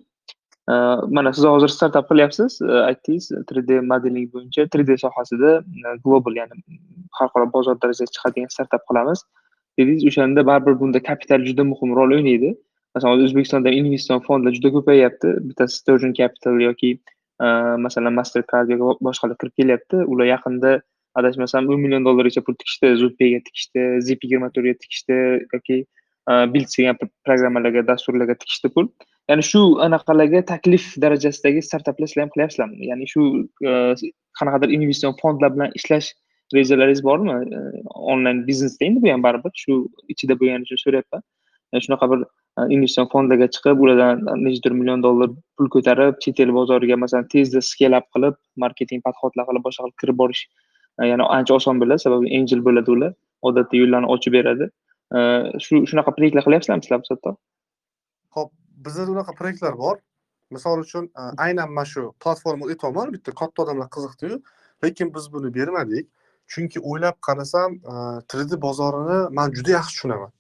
e, 0.73 0.75
mana 1.17 1.33
siz 1.39 1.45
hozir 1.55 1.75
startap 1.77 2.11
qilyapsiz 2.13 2.61
e, 2.71 2.73
aytdingiz 2.91 3.31
3d 3.53 3.81
modeling 3.93 4.31
bo'yicha 4.35 4.69
3d 4.77 5.01
sohasida 5.05 5.53
global 6.05 6.41
ya'ni 6.43 6.79
xalqaro 7.19 7.53
bozor 7.53 7.77
darajasiga 7.83 8.15
chiqadigan 8.17 8.51
startap 8.55 8.83
qilamiz. 8.91 9.23
Dedingiz 9.79 10.07
o'shanda 10.11 10.47
baribir 10.51 10.81
bunda 10.81 11.03
kapital 11.09 11.45
juda 11.49 11.65
muhim 11.73 11.95
rol 11.99 12.15
o'ynaydi. 12.17 12.51
Masalan 12.95 13.15
hozir 13.15 13.29
o'zbekistonda 13.31 13.75
investitsion 13.81 14.25
fondlar 14.29 14.57
juda 14.57 14.73
ko'payyapti 14.77 15.35
bittasi 15.49 15.81
sturgeon 15.81 16.15
capital 16.21 16.61
yoki 16.67 16.91
masalan 17.85 18.15
mastercard 18.21 18.71
yoki 18.73 18.99
boshqalar 19.09 19.37
kirib 19.41 19.55
kelyapti. 19.61 20.05
Ular 20.13 20.27
yaqinda 20.35 20.81
adashmasam 21.19 21.69
o'n 21.73 21.81
million 21.85 22.05
dollargacha 22.07 22.43
pul 22.47 22.57
tikishdi 22.61 22.95
zupega 23.03 23.41
tikishdi 23.47 23.85
zip 24.09 24.25
yigirma 24.25 24.51
to'rtga 24.55 24.75
tikishdi 24.83 25.17
yoki 25.55 25.79
bilt 26.55 26.75
degan 26.79 26.99
programmalarga 27.27 27.87
dasturlarga 27.91 28.35
tikishdi 28.43 28.69
pul. 28.75 28.89
Ya'ni 29.31 29.45
shu 29.51 29.61
anaqalarga 29.85 30.41
taklif 30.53 30.85
darajasidagi 31.05 31.63
startaplar 31.69 32.09
sizlar 32.09 32.27
ham 32.27 32.33
qilyapsizlarmi? 32.35 32.87
Ya'ni 32.91 33.07
shu 33.13 33.23
qanaqadir 34.41 34.75
investitsion 34.77 35.17
fondlar 35.23 35.55
bilan 35.57 35.75
ishlash 35.81 36.13
rejalaringiz 36.57 37.03
bormi? 37.05 37.35
Onlayn 38.13 38.47
biznesda 38.47 38.87
endi 38.89 39.03
bu 39.05 39.13
ham 39.13 39.23
baribir 39.27 39.53
shu 39.65 39.75
ichida 40.15 40.35
bo'lgani 40.41 40.69
uchun 40.69 40.81
so'rayapman. 40.85 41.23
Shunaqa 41.85 42.11
bir 42.13 42.21
investitsion 42.75 43.09
fondlarga 43.13 43.49
chiqib 43.55 43.83
ulardan 43.85 44.25
nechadir 44.45 44.73
million 44.79 45.03
dollar 45.03 45.29
pul 45.57 45.69
ko'tarib 45.75 46.19
chet 46.25 46.41
el 46.45 46.53
bozoriga 46.59 46.97
masalan 47.05 47.29
tezda 47.35 47.63
scale 47.71 47.97
up 48.01 48.07
qilib 48.15 48.35
marketing 48.65 49.03
podxodlar 49.07 49.47
qilib 49.49 49.65
boshqa 49.67 49.85
qilib 49.85 49.99
kirib 50.03 50.19
borish 50.23 50.43
e, 51.01 51.09
ya'ni 51.11 51.25
ancha 51.37 51.55
oson 51.59 51.81
bo'ladi 51.83 52.05
sababi 52.07 52.33
angel 52.39 52.65
bo'ladi 52.69 52.95
ular 52.97 53.13
odatda 53.51 53.81
yo'llarni 53.83 54.11
ochib 54.15 54.37
beradi. 54.39 54.71
E, 55.17 55.19
shu 55.65 55.83
shunaqa 55.91 56.15
proyektlar 56.17 56.47
qilyapsizlarmi 56.47 56.87
sizlar 56.87 57.03
bisotda 57.05 57.35
ho'p 58.37 58.51
bizda 58.87 59.11
unaqa 59.17 59.37
proyektlar 59.41 59.75
bor. 59.85 59.97
Misol 60.57 60.87
uchun 60.87 61.11
e, 61.21 61.23
aynan 61.47 61.75
mana 61.77 61.93
shu 61.93 62.07
platforma 62.25 62.71
aytyapman 62.73 63.13
bitta 63.17 63.37
katta 63.43 63.67
odamlar 63.67 63.89
qiziqdiyu 63.99 64.41
lekin 64.85 65.15
biz 65.19 65.33
buni 65.35 65.55
bermadik. 65.59 66.09
Chunki 66.53 66.81
o'ylab 66.91 67.17
qarasam 67.27 67.71
3d 68.33 68.61
bozorini 68.67 69.19
man 69.39 69.53
juda 69.57 69.71
yaxshi 69.79 69.95
tushunaman. 69.97 70.31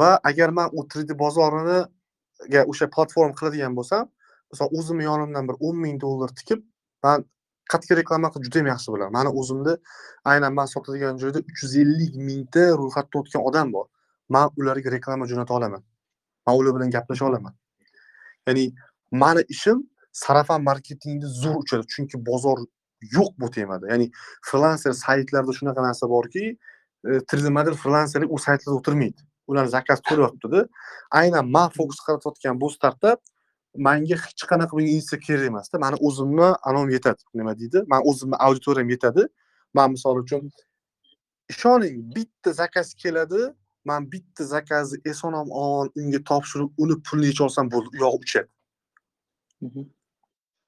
Va 0.00 0.10
agar 0.30 0.50
man 0.58 0.68
u 0.72 0.86
3d 0.92 1.18
bozorini 1.22 1.80
o'sha 2.72 2.86
platforma 2.94 3.34
qiladigan 3.38 3.76
bo'lsam 3.78 4.08
misol 4.52 4.68
o'zimni 4.78 5.04
yonimdan 5.10 5.48
bir 5.48 5.56
o'n 5.66 5.76
ming 5.84 6.00
dollar 6.04 6.30
tikib 6.40 6.60
man 7.04 7.24
qayerga 7.72 7.98
reklama 8.00 8.28
qilib 8.32 8.46
juda 8.48 8.58
ham 8.60 8.68
yaxshi 8.72 8.94
bilaman 8.94 9.12
mani 9.18 9.30
o'zimni 9.40 9.74
aynan 10.32 10.52
man 10.58 10.68
sotadigan 10.74 11.16
joyda 11.22 11.38
uch 11.50 11.62
yuz 11.64 11.74
ellik 11.82 12.14
mingta 12.28 12.64
ro'yxatda 12.80 13.22
o'tgan 13.22 13.42
odam 13.48 13.72
bor. 13.76 13.86
Man 14.34 14.50
ularga 14.58 14.90
reklama 14.96 15.26
jo'nata 15.30 15.54
olaman. 15.58 15.82
Man 16.46 16.54
ular 16.60 16.74
bilan 16.76 16.90
gaplasha 16.96 17.24
olaman. 17.30 17.54
Ya'ni 18.46 18.64
mani 19.22 19.42
ishim 19.54 19.78
sarafan 20.24 20.62
marketingni 20.68 21.28
zo'r 21.42 21.56
uchadi 21.64 21.84
chunki 21.94 22.16
bozor 22.28 22.58
yo'q 23.16 23.30
bu 23.40 23.50
temada. 23.56 23.84
Ya'ni 23.92 24.10
frilanser 24.48 24.92
saytlarda 25.04 25.52
shunaqa 25.58 25.80
narsa 25.88 26.08
borki 26.14 26.44
e, 27.08 27.10
3d 27.30 27.50
model 27.58 27.74
frilanserlik 27.82 28.30
u 28.36 28.38
saytlarda 28.46 28.78
o'tirmaydi. 28.80 29.20
Ular 29.50 29.66
zakaz 29.66 30.00
to'layotibdida 30.08 30.68
aynan 31.20 31.46
man 31.56 31.68
fokus 31.76 32.00
qaratayotgan 32.06 32.60
bu 32.60 32.70
startap 32.70 33.20
manga 33.86 34.16
hech 34.24 34.44
qanaqa 34.50 34.72
bunga 34.76 34.90
investitsiya 34.94 35.20
kerak 35.26 35.46
emasda. 35.52 35.78
Mani 35.84 35.96
o'zimni 36.08 36.48
anavi 36.68 36.92
yetadi. 36.98 37.22
Nima 37.34 37.52
deydi? 37.60 37.78
Man 37.92 38.02
o'zimni 38.10 38.36
auditoriyam 38.46 38.90
yetadi. 38.94 39.22
Man 39.74 39.88
misol 39.94 40.16
uchun 40.24 40.50
ishoning 41.52 41.96
bitta 42.16 42.52
zakaz 42.52 42.94
keladi 43.02 43.42
man 43.84 44.12
bitta 44.12 44.44
zakazni 44.44 44.98
eson 45.10 45.32
omon 45.32 45.90
unga 46.00 46.20
topshirib 46.30 46.70
uni 46.82 46.96
pulini 47.06 47.26
yechib 47.30 47.44
olsam 47.48 47.70
bo'ldi 47.74 47.88
u 47.94 47.96
yog'i 48.04 48.18
uchadi 48.26 48.48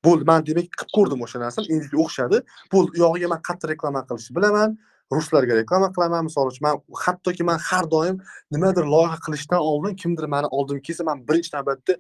bo'ldi. 0.05 0.25
Man 0.31 0.47
demak 0.49 0.67
qilib 0.79 0.91
ko'rdim 0.97 1.21
o'sha 1.27 1.39
narsani. 1.45 1.79
O'xshadi. 2.05 2.41
Bo'ldi. 2.73 2.91
U 2.97 2.99
yog'iga 3.05 3.29
man 3.33 3.41
qayerda 3.49 3.71
reklama 3.73 4.01
qilishni 4.09 4.37
bilaman 4.39 4.77
ruslarga 5.13 5.55
reklama 5.61 5.91
qilaman 5.97 6.25
misol 6.29 6.49
uchun 6.51 6.63
man 6.67 6.81
hattoki 7.05 7.45
man 7.45 7.59
har 7.69 7.85
doim 7.95 8.21
nimadir 8.55 8.85
loyiha 8.95 9.19
qilishdan 9.27 9.61
oldin 9.71 9.97
kimdir 10.03 10.27
mani 10.35 10.47
oldimga 10.47 10.83
kelsa 10.89 11.05
man 11.05 11.27
birinchi 11.29 11.51
navbatda 11.57 11.97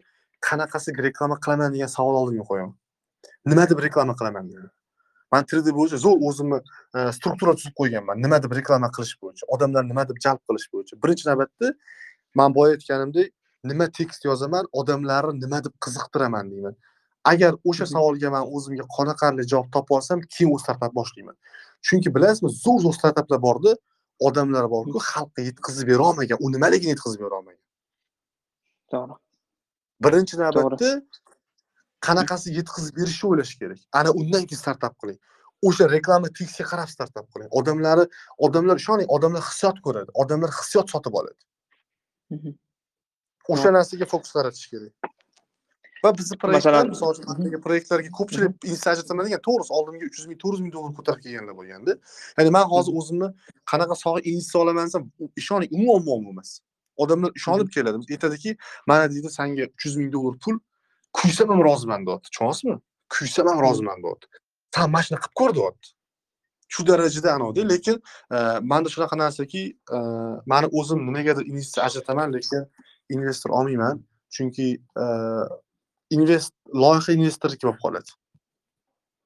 qanaqasiga 0.48 1.02
reklama 1.08 1.36
qilaman 1.44 1.74
degan 1.74 1.90
savol 1.96 2.16
oldimga 2.22 2.44
qo'yaman. 2.50 2.74
Nima 3.50 3.68
deb 3.70 3.78
reklama 3.86 4.16
qilaman 4.20 4.48
man 5.32 5.46
3d 5.50 5.72
bo'yicha 5.78 5.98
zo'r 6.04 6.18
o'zimni 6.28 6.58
e, 6.96 6.98
struktura 7.16 7.54
tuzib 7.58 7.74
qo'yganman. 7.80 8.20
Nima 8.24 8.38
deb 8.44 8.52
reklama 8.58 8.90
qilish 8.96 9.14
bo'yicha 9.22 9.48
odamlarni 9.56 9.92
nima 9.92 10.04
deb 10.10 10.18
jalb 10.24 10.40
qilish 10.48 10.66
bo'yicha. 10.72 10.98
Birinchi 11.02 11.28
navbatda 11.30 11.72
man 12.40 12.54
boya 12.58 12.76
aytganimdek 12.76 13.32
nima 13.70 13.88
tekst 13.98 14.24
yozaman 14.30 14.68
odamlarni 14.80 15.40
nima 15.44 15.62
deb 15.66 15.74
qiziqtiraman 15.86 16.52
deyman. 16.52 16.76
Agar 17.32 17.56
o'sha 17.70 17.86
savolga 17.94 18.30
man 18.36 18.44
o'zimga 18.56 18.86
qoniqarli 18.96 19.48
javob 19.52 19.68
topa 19.76 19.98
olsam 19.98 20.24
keyin 20.36 20.54
u 20.54 20.58
startap 20.64 20.92
boshlayman 21.00 21.36
chunki 21.86 22.14
bilasizmi 22.16 22.50
zo'r 22.64 22.80
zo'r 22.84 22.96
startaplar 23.00 23.40
borda 23.46 23.72
odamlar 24.28 24.70
borku 24.74 24.98
xalqqa 25.10 25.40
yetkazib 25.48 25.86
berolmagan 25.92 26.38
u 26.44 26.50
nimaligini 26.54 26.94
yetkazib 26.94 27.20
berolmagan 27.26 27.62
to'g'ri. 28.94 29.14
Birinchi 30.04 30.40
navbatda 30.42 30.90
qanaqasi 32.06 32.54
yetkazib 32.58 32.94
berishni 32.98 33.30
o'ylash 33.30 33.54
kerak. 33.60 33.80
Ana 34.00 34.10
undan 34.20 34.44
keyin 34.48 34.60
startap 34.64 34.94
qiling 35.00 35.18
o'sha 35.68 35.88
reklama 35.96 36.28
tekstga 36.38 36.64
qarab 36.72 36.90
startap 36.94 37.26
qiling 37.32 37.50
odamlarni 37.60 38.06
odamlar 38.46 38.76
ishoning 38.82 39.08
odamlar 39.16 39.42
hissiyot 39.48 39.80
ko'radi 39.86 40.10
odamlar 40.24 40.50
hissiyot 40.58 40.94
sotib 40.94 41.14
oladi. 41.20 41.40
O'sha 43.54 43.70
narsaga 43.76 44.06
fokus 44.14 44.32
qaratish 44.36 44.66
kerak 44.72 45.13
va 46.04 46.12
bizni 46.18 46.36
proyektlar 46.42 46.88
misol 46.88 47.14
uchun 47.14 47.30
haqidagi 47.32 47.60
proyektlarga 47.66 48.10
ko'pchilik 48.18 48.66
insta 48.72 48.92
ajratmagan 48.92 49.42
to'g'risi 49.48 49.72
oldimga 49.78 50.04
uch 50.10 50.18
yuz 50.18 50.26
ming 50.30 50.38
to'rt 50.42 50.54
yuz 50.56 50.62
ming 50.64 50.74
dollar 50.76 50.92
ko'tarib 50.98 51.22
kelganlar 51.24 51.56
bo'lganda 51.60 51.96
ya'ni 52.38 52.54
man 52.56 52.68
hozir 52.74 52.92
o'zimni 53.00 53.28
qanaqa 53.72 53.98
soha 54.02 54.18
investitsiya 54.30 54.62
olaman 54.64 54.90
desam 54.90 55.02
ishoning 55.42 55.70
umuman 55.78 56.04
muammo 56.08 56.30
emas 56.36 56.50
odamlar 57.02 57.30
ishonib 57.40 57.68
keladi 57.76 58.14
aytadiki 58.16 58.56
mana 58.90 59.10
deydi 59.14 59.34
sanga 59.38 59.64
uch 59.74 59.86
yuz 59.86 59.96
ming 60.00 60.12
dollar 60.16 60.38
pul 60.44 60.56
kuysam 61.18 61.48
ham 61.54 61.60
roziman 61.68 62.06
deyapti 62.06 62.28
tushunyapsizmi 62.30 62.76
kuysam 63.16 63.46
ham 63.52 63.58
roziman 63.66 63.98
deyapti 64.04 64.26
san 64.76 64.90
mana 64.94 65.04
shuni 65.08 65.20
qilib 65.24 65.36
ko'r 65.40 65.52
deyapti 65.60 65.88
shu 66.74 66.86
darajada 66.90 67.34
anavda 67.36 67.68
lekin 67.72 67.96
manda 68.72 68.88
shunaqa 68.94 69.16
narsaki 69.24 69.62
mani 70.52 70.66
o'zim 70.78 71.06
nimagadir 71.08 71.44
investitsiya 71.50 71.86
ajrataman 71.88 72.28
lekin 72.36 72.62
investor 73.16 73.50
olmayman 73.58 73.96
chunki 74.36 74.68
invest 76.10 76.54
loyiha 76.74 77.12
investorniki 77.18 77.66
bo'lib 77.66 77.80
qoladi. 77.84 78.10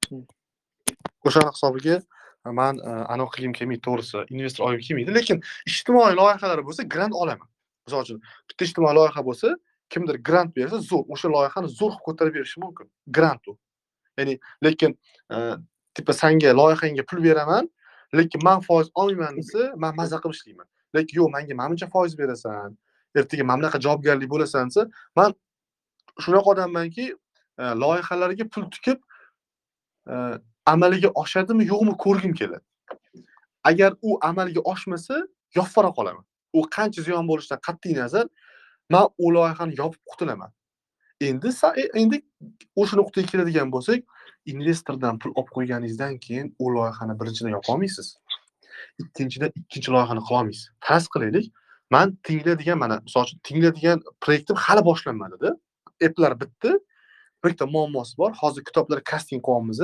Hmm. 0.09 0.25
o'shani 1.27 1.53
hisobiga 1.53 2.01
man 2.61 2.79
e, 2.79 2.91
anavi 3.15 3.31
qilgim 3.35 3.53
kelmaydi 3.59 3.83
to'g'risi 3.87 4.25
investor 4.35 4.65
olgim 4.67 4.85
kelmaydi 4.89 5.15
lekin 5.19 5.41
ijtimoiy 5.71 6.15
loyihalar 6.21 6.63
bo'lsa 6.69 6.83
grant 6.95 7.15
olaman. 7.23 7.49
Misol 7.87 8.05
uchun 8.07 8.21
bitta 8.49 8.69
ijtimoiy 8.69 8.95
loyiha 8.99 9.25
bo'lsa 9.29 9.55
kimdir 9.93 10.21
grant 10.29 10.55
bersa 10.57 10.81
zo'r 10.91 11.05
o'sha 11.15 11.33
loyihani 11.35 11.69
zo'r 11.81 11.93
qilib 11.97 12.05
ko'tarib 12.07 12.39
berishi 12.39 12.61
mumkin. 12.65 12.91
Grant 13.17 13.49
u. 13.49 13.59
Ya'ni 14.19 14.39
lekin 14.65 14.97
e, 15.35 15.37
tipa 15.95 16.13
sanga 16.13 16.55
loyihangga 16.61 17.05
pul 17.11 17.23
beraman 17.29 17.69
lekin 18.15 18.45
man 18.49 18.61
foiz 18.69 18.91
olmayman 18.95 19.41
desa 19.41 19.73
man 19.77 19.97
maza 19.97 20.21
qilib 20.23 20.37
ishlayman. 20.39 20.69
Lekin 20.97 21.21
yo'q 21.21 21.33
manga 21.37 21.55
mana 21.61 21.75
buncha 21.75 21.91
foiz 21.95 22.19
berasan 22.19 22.77
ertaga 23.17 23.45
mana 23.51 23.59
bunaqa 23.63 23.81
javobgarlik 23.87 24.31
bo'lasan 24.35 24.73
desa 24.73 24.89
man 25.17 25.35
shunaqa 26.25 26.51
odammanki 26.55 27.05
e, 27.59 27.63
loyihalarga 27.83 28.49
pul 28.49 28.71
tikib 28.75 28.99
e, 30.13 30.15
amalga 30.67 31.11
oshadimi 31.23 31.65
yo'qmi 31.73 31.95
ko'rgim 32.05 32.35
keladi. 32.41 32.65
Agar 33.65 33.95
u 34.03 34.19
amalga 34.23 34.61
oshmasa 34.61 35.23
yoppara 35.55 35.91
qolaman. 35.99 36.25
U 36.53 36.61
qancha 36.77 37.03
ziyon 37.03 37.29
bo'lishidan 37.31 37.61
qat'iy 37.69 37.95
nazar 38.03 38.27
man 38.91 39.09
u 39.19 39.35
loyihani 39.35 39.75
yopib 39.83 40.03
qutulaman. 40.11 40.51
Endi 41.21 41.49
e, 41.81 41.83
endi 42.01 42.23
o'sha 42.77 42.97
nuqtaga 43.01 43.27
keladigan 43.33 43.73
bo'lsak 43.75 44.01
investordan 44.53 45.19
pul 45.19 45.31
olib 45.39 45.51
qo'yganingizdan 45.57 46.19
keyin 46.27 46.55
u 46.59 46.75
loyihani 46.75 47.21
birinchidan 47.21 47.53
yopolmaysiz 47.59 48.17
ikkinchidan 49.03 49.51
ikkinchi 49.61 49.91
loyihani 49.95 50.23
qilolmaysiz 50.29 50.65
faraz 50.87 51.07
qilaylik 51.15 51.47
man 51.91 52.17
tingla 52.27 52.59
degan 52.59 52.79
mana 52.79 53.01
misol 53.07 53.23
uchun 53.27 53.41
tingla 53.49 53.71
degan 53.79 54.03
proyektim 54.21 54.57
hali 54.57 54.85
boshlanmadida. 54.91 55.51
Applar 56.07 56.41
bitdi. 56.41 56.73
Bitta 57.45 57.67
muammosi 57.67 58.19
bor. 58.19 58.33
Hozir 58.43 58.65
kitoblar 58.65 59.05
kasting 59.05 59.43
qilyapmiz 59.43 59.81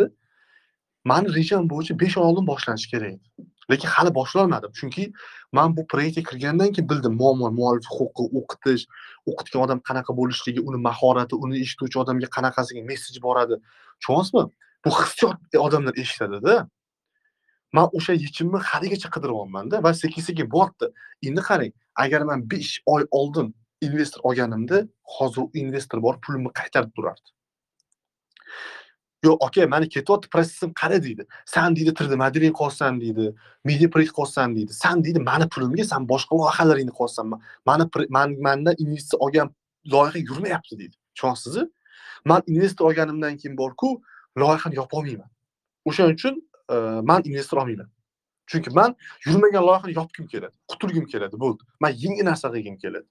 mani 1.05 1.35
rejam 1.37 1.69
bo'yicha 1.71 1.99
besh 2.01 2.17
oy 2.19 2.25
oldin 2.29 2.47
boshlanishi 2.47 2.91
kerak 2.91 3.13
edi. 3.17 3.47
Lekin 3.71 3.89
hali 3.89 4.11
boshlolmadim. 4.19 4.73
Chunki 4.79 5.13
man 5.53 5.77
bu 5.77 5.87
proyektga 5.87 6.23
kirgandan 6.31 6.73
keyin 6.73 6.89
bildim 6.91 7.15
muammo 7.23 7.51
muallif 7.59 7.87
huquqi 7.97 8.25
o'qitish 8.41 8.85
o'qitgan 9.31 9.61
odam 9.67 9.81
qanaqa 9.89 10.17
bo'lishligi 10.21 10.61
uni 10.69 10.79
mahorati 10.89 11.35
uni 11.45 11.61
eshituvchi 11.65 11.99
odamga 12.05 12.29
qanaqasiga 12.37 12.83
messej 12.91 13.17
boradi. 13.27 13.61
Tushunyapsizmi? 14.01 14.45
Bu 14.85 14.91
hissiyot 15.01 15.37
odamlar 15.67 15.95
eshitadida 16.03 16.55
man 17.77 17.89
o'sha 17.99 18.13
yechimni 18.25 18.59
haligacha 18.71 19.09
qidiryapmanda 19.15 19.83
va 19.85 19.91
sekin 20.03 20.23
sekin 20.29 20.47
bo'lyapti 20.55 20.87
endi 21.29 21.43
qarang 21.49 21.73
agar 22.05 22.21
man 22.31 22.41
besh 22.53 22.73
oy 22.95 23.03
oldin 23.21 23.49
investor 23.87 24.21
olganimda 24.29 24.87
hozir 25.17 25.43
u 25.43 25.51
investor 25.55 26.03
borib 26.03 26.21
pulimni 26.27 26.51
qaytarib 26.61 26.93
turardi. 26.97 27.29
Yo'q 29.25 29.39
aka 29.47 29.67
mani 29.75 29.89
ketyapti 29.89 30.29
protsessim 30.35 30.73
qara 30.81 31.03
deydi. 31.03 31.27
San 31.47 31.77
deydi 31.77 31.95
три 31.99 32.09
d 32.11 32.17
modeling 32.23 32.55
qilyapsan 32.59 33.01
deydi 33.01 33.35
media 33.65 33.89
proyekt 33.91 34.13
qilyapsan 34.17 34.57
deydi. 34.57 34.73
San 34.83 35.05
deydi 35.05 35.21
mani 35.31 35.47
pulimga 35.55 35.85
san 35.93 36.09
boshqa 36.13 36.33
loyihalaringni 36.41 36.93
qilyapsan 36.99 37.27
mani 37.69 37.85
man 38.17 38.29
mandan 38.47 38.75
investitsiya 38.85 39.19
olgan 39.25 39.49
loyiha 39.93 40.19
yurmayapti 40.29 40.79
deydi. 40.79 40.97
Tushunyapsizmi 41.15 41.65
man 42.25 42.43
investor 42.47 42.85
olganimdan 42.91 43.37
keyin 43.37 43.57
borku 43.59 44.03
loyihani 44.37 44.75
yopolmayman 44.83 45.31
o'shaning 45.85 46.15
uchun 46.15 46.35
e, 46.71 46.77
man 47.11 47.23
investor 47.25 47.59
olmayman. 47.63 47.89
Chunki 48.47 48.71
man 48.71 48.97
yurmagan 49.27 49.63
loyihani 49.69 49.95
yopgim 50.01 50.27
keladi 50.27 50.55
qutulgim 50.69 51.07
keladi 51.07 51.37
bo'ldi. 51.45 51.63
Man 51.81 51.93
yangi 52.05 52.25
narsa 52.25 52.49
qilgim 52.55 52.77
keladi. 52.79 53.07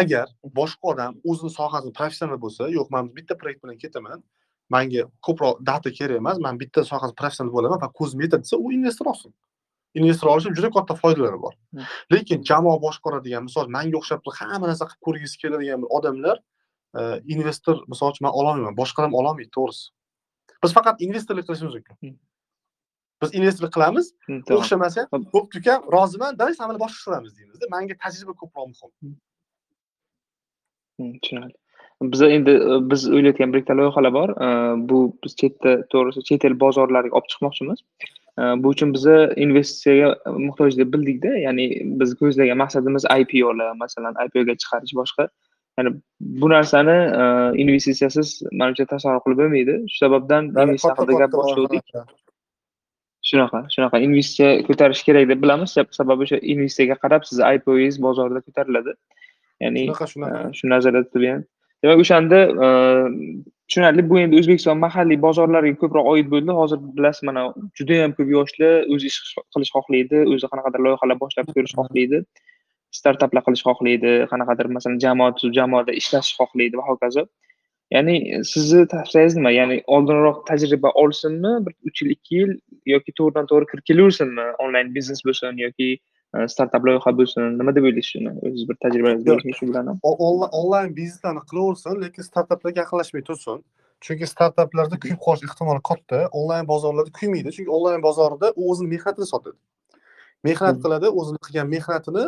Agar 0.00 0.26
boshqa 0.58 0.92
odam 0.92 1.12
o'zini 1.30 1.50
sohasini 1.58 1.92
professional 1.98 2.38
bo'lsa 2.44 2.68
yo'q 2.76 2.88
man 2.94 3.10
bitta 3.16 3.34
proyekt 3.40 3.62
bilan 3.64 3.78
ketaman 3.84 4.22
manga 4.70 5.04
ko'proq 5.26 5.60
data 5.70 5.90
kerak 5.98 6.16
emas 6.22 6.38
man 6.46 6.58
bitta 6.62 6.84
sohasida 6.90 7.18
professional 7.20 7.52
bo'laman 7.56 7.80
va 7.84 7.88
ko'zim 8.00 8.22
yetadi 8.24 8.46
desa 8.46 8.56
u 8.64 8.72
investor 8.78 9.06
olsin. 9.12 9.32
Investor 10.00 10.28
olishni 10.32 10.54
juda 10.58 10.70
katta 10.76 10.94
foydalari 11.02 11.38
bor. 11.44 11.54
Lekin 12.12 12.44
jamoa 12.50 12.76
boshqaradigan 12.86 13.46
misol 13.48 13.66
manga 13.76 13.96
o'xshab 14.00 14.22
turib 14.24 14.38
hamma 14.40 14.66
narsa 14.70 14.86
qilib 14.90 15.02
ko'rgisi 15.06 15.40
keladigan 15.42 15.86
odamlar 15.98 16.36
e, 16.98 17.00
investor 17.34 17.76
misol 17.92 18.14
uchun 18.14 18.26
man 18.26 18.36
ololmayman 18.40 18.76
boshqa 18.82 19.06
ham 19.06 19.16
ololmaydi 19.20 19.50
to'g'risi. 19.56 19.88
Biz 20.62 20.76
faqat 20.78 21.02
investorlik 21.06 21.48
qilishimiz 21.48 21.74
mumkin. 21.78 22.14
Biz 23.22 23.34
investorlik 23.38 23.74
qilamiz 23.76 24.12
o'xshamasa 24.58 25.08
bo'pti 25.34 25.60
ukam 25.62 25.90
roziman 25.96 26.38
давай 26.40 26.54
samani 26.60 26.80
boshqa 26.84 27.02
qilamiz 27.08 27.34
deymizda 27.38 27.66
manga 27.74 27.98
tajriba 28.04 28.34
ko'proq 28.42 28.70
muhim 28.70 29.18
Tushunarli. 31.22 31.56
Biza 32.02 32.28
endi 32.32 32.50
e, 32.50 32.78
biz 32.90 33.02
o'ylayotgan 33.12 33.52
bir 33.52 33.60
ikkita 33.60 33.76
loyihalar 33.80 34.12
bor. 34.18 34.30
E, 34.46 34.48
bu 34.90 34.98
biz 35.24 35.36
chetda 35.40 35.74
to'g'risi 35.92 36.24
chet 36.28 36.46
el 36.48 36.56
bozorlariga 36.62 37.18
olib 37.18 37.28
chiqmoqchimiz. 37.32 37.82
E, 38.40 38.42
bu 38.62 38.72
uchun 38.74 38.94
biza 38.96 39.16
investitsiyaga 39.46 40.38
muhtoj 40.46 40.78
deb 40.80 40.94
bildikda 40.94 41.34
ya'ni 41.46 41.66
biz 42.00 42.16
ko'zlagan 42.22 42.60
maqsadimiz 42.62 43.04
ipolar 43.18 43.76
masalan 43.82 44.16
ipoga 44.26 44.56
chiqarish 44.62 44.94
boshqa. 45.00 45.28
Ya'ni 45.78 45.94
bu 46.40 46.50
narsani 46.54 46.96
investitsiyasiz 47.64 48.32
manimcha 48.62 48.88
tasavvur 48.94 49.22
qilib 49.26 49.44
bo'lmaydi. 49.44 49.76
Shu 49.92 50.02
sababdan 50.04 50.50
investitsiya 50.54 50.96
haqida 50.96 51.20
gap 51.22 51.38
boshladik 51.38 51.86
shunaqa 53.28 53.60
shunaqa. 53.74 53.96
Investitsiya 54.08 54.50
ko'tarish 54.68 55.02
kerak 55.08 55.28
deb 55.32 55.42
bilamiz. 55.44 55.76
Sab- 55.76 55.94
sababi 56.00 56.26
o'sha 56.26 56.38
investitsiyaga 56.52 56.96
qarab 57.04 57.28
sizni 57.28 57.56
IPOingiz 57.56 57.96
bozorda 58.06 58.40
ko'tariladi 58.46 58.96
ya'ni 59.64 59.86
shunaqa 59.88 60.42
e, 60.50 60.52
shu 60.58 60.70
nazarda 60.74 61.02
tutilgan 61.06 61.40
demak 61.82 62.04
o'shanda 62.04 62.38
e, 62.66 62.68
tushunarli 63.70 64.02
bu 64.10 64.18
endi 64.20 64.38
o'zbekiston 64.40 64.78
mahalliy 64.84 65.18
bozorlariga 65.26 65.78
ko'proq 65.82 66.06
oid 66.12 66.30
bo'ldi. 66.32 66.54
Hozir 66.60 66.78
bilasiz 66.96 67.22
mana 67.28 67.42
judayam 67.78 68.14
ko'p 68.18 68.30
yoshlar 68.36 68.72
o'zi 68.94 69.10
ish 69.12 69.18
qilish 69.54 69.72
xohlaydi 69.76 70.22
o'zi 70.34 70.50
qanaqadir 70.52 70.80
loyihalar 70.86 71.20
boshlab 71.24 71.52
ko'rish 71.54 71.74
xohlaydi 71.80 72.18
startaplar 72.98 73.42
qilish 73.46 73.62
xohlaydi 73.68 74.14
qanaqadir 74.32 74.70
masalan 74.76 74.98
jamoat 75.04 75.44
jamoada 75.58 75.92
ishlash 76.00 76.30
xohlaydi 76.40 76.80
va 76.80 76.86
hokazo. 76.90 77.24
Ya'ni 77.94 78.16
sizni 78.52 78.82
tavsiyangiz 78.94 79.36
nima 79.38 79.50
ya'ni 79.58 79.76
oldinroq 79.94 80.42
tajriba 80.50 80.90
olsinmi 81.02 81.52
bir 81.66 81.74
uch 81.88 82.02
yil 82.02 82.10
ikki 82.16 82.36
yil 82.40 82.52
yoki 82.94 83.14
to'g'ridan 83.18 83.50
to'g'ri 83.50 83.70
kirib 83.70 83.84
kelaversinmi? 83.90 84.46
Onlayn 84.64 84.92
biznes 84.96 85.22
bo'lsin 85.28 85.62
yoki 85.66 85.88
startap 86.52 86.84
loyiha 86.86 87.12
bo'lsin 87.20 87.58
nima 87.58 87.74
deb 87.76 87.84
o'ylaysiz 87.88 88.10
shuni 88.12 88.32
o'zingiz 88.34 88.68
bir 88.68 88.76
tajribangiz 88.84 89.26
Yo'q. 89.26 89.32
bo'lishmi 89.34 89.54
shu 89.58 89.66
bilan 89.70 89.86
ham 89.90 89.98
onlayn 90.60 90.94
bizneslarni 90.98 91.42
qilaversin 91.50 92.02
lekin 92.04 92.22
startaplarga 92.30 92.80
yaqinlashmay 92.82 93.24
tursin 93.28 93.58
chunki 94.06 94.26
startaplarda 94.34 94.96
kuyib 95.02 95.18
qolish 95.26 95.44
ehtimoli 95.48 95.82
katta 95.90 96.20
onlayn 96.40 96.70
bozorlarda 96.72 97.12
kuymaydi 97.18 97.54
chunki 97.56 97.70
onlayn 97.78 98.02
bozorida 98.08 98.52
u 98.60 98.70
o'zini 98.72 98.88
mehnatini 98.94 99.26
sotadi 99.32 99.58
mehnat 100.48 100.80
qiladi 100.84 101.12
o'zini 101.20 101.40
qilgan 101.46 101.68
mehnatini 101.74 102.24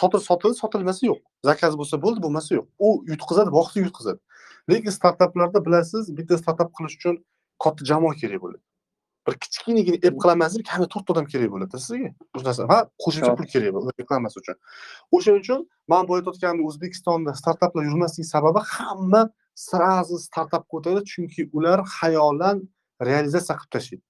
sotir 0.00 0.20
sotildi 0.28 0.56
sotilmasi 0.62 1.06
yo'q 1.10 1.20
zakaz 1.50 1.78
bo'lsa 1.80 2.02
bo'ldi 2.04 2.24
bo'lmasa 2.24 2.50
yo'q 2.58 2.66
u 2.86 2.88
yutqazadi 3.12 3.50
vaqtida 3.58 3.84
yutqazadi 3.88 4.20
lekin 4.72 4.98
startaplarda 4.98 5.64
bilasiz 5.66 6.10
bitta 6.18 6.38
startap 6.42 6.74
qilish 6.76 6.96
uchun 7.00 7.24
katta 7.64 7.90
jamoa 7.90 8.14
kerak 8.22 8.40
bo'ladi 8.44 8.62
bir 9.26 9.34
kichkinagina 9.42 9.98
app 10.08 10.16
qilamansiz 10.22 10.62
kamida 10.70 10.88
to'rtta 10.94 11.12
odam 11.14 11.26
kerak 11.32 11.50
bo'ladi 11.54 11.80
sizga. 11.86 12.10
Shu 12.38 12.44
narsa 12.48 12.68
va 12.72 12.78
qo'shimcha 13.04 13.32
pul 13.38 13.46
kerak 13.54 13.70
bo'ladi 13.76 13.94
reklamasi 14.02 14.36
uchun. 14.42 14.56
O'shaning 15.16 15.42
uchun 15.44 15.60
man 15.92 16.08
boya 16.08 16.20
aytayotgandek 16.22 16.64
o'zbekistonda 16.70 17.30
startaplar 17.40 17.82
yurmasligi 17.88 18.28
sababi 18.34 18.60
hamma 18.74 19.22
сразу 19.54 20.18
startapga 20.18 20.74
o'tadi 20.78 21.00
chunki 21.12 21.42
ular 21.56 21.78
xayolan 21.96 22.56
realizatsiya 23.08 23.56
qilib 23.60 23.72
tashlaydi. 23.74 24.04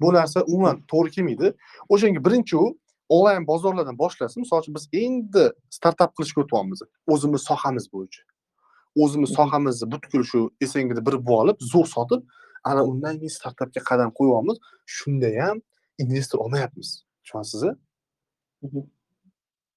Bu 0.00 0.08
narsa 0.18 0.38
umuman 0.52 0.76
to'g'ri 0.92 1.10
kelmaydi. 1.16 1.46
O'shanga 1.92 2.20
birinchi 2.26 2.56
u 2.64 2.66
onlayn 3.16 3.46
bozorlardan 3.50 3.96
boshlasin. 4.02 4.40
Misol 4.44 4.60
uchun 4.62 4.74
biz 4.78 4.84
endi 5.04 5.44
startap 5.76 6.10
qilishga 6.16 6.40
o'tyapmiz. 6.44 6.78
O'zimiz 7.12 7.42
sohamiz 7.50 7.86
bo'yicha. 7.94 8.22
O'zimiz 9.02 9.30
sohamizni 9.38 9.86
butkul 9.92 10.22
shu 10.30 10.40
snggda 10.72 11.02
birib 11.08 11.28
olib 11.40 11.58
zo'r 11.72 11.88
sotib 11.96 12.20
ana 12.70 12.82
undan 12.90 13.14
keyin 13.20 13.34
startapga 13.38 13.80
qadam 13.90 14.10
qo'yyapmiz 14.18 14.56
shunda 14.96 15.28
ham 15.40 15.56
investor 16.02 16.38
olmayapmiz 16.44 16.88
tushunasizmi 17.24 17.72
Mhm. 18.66 18.82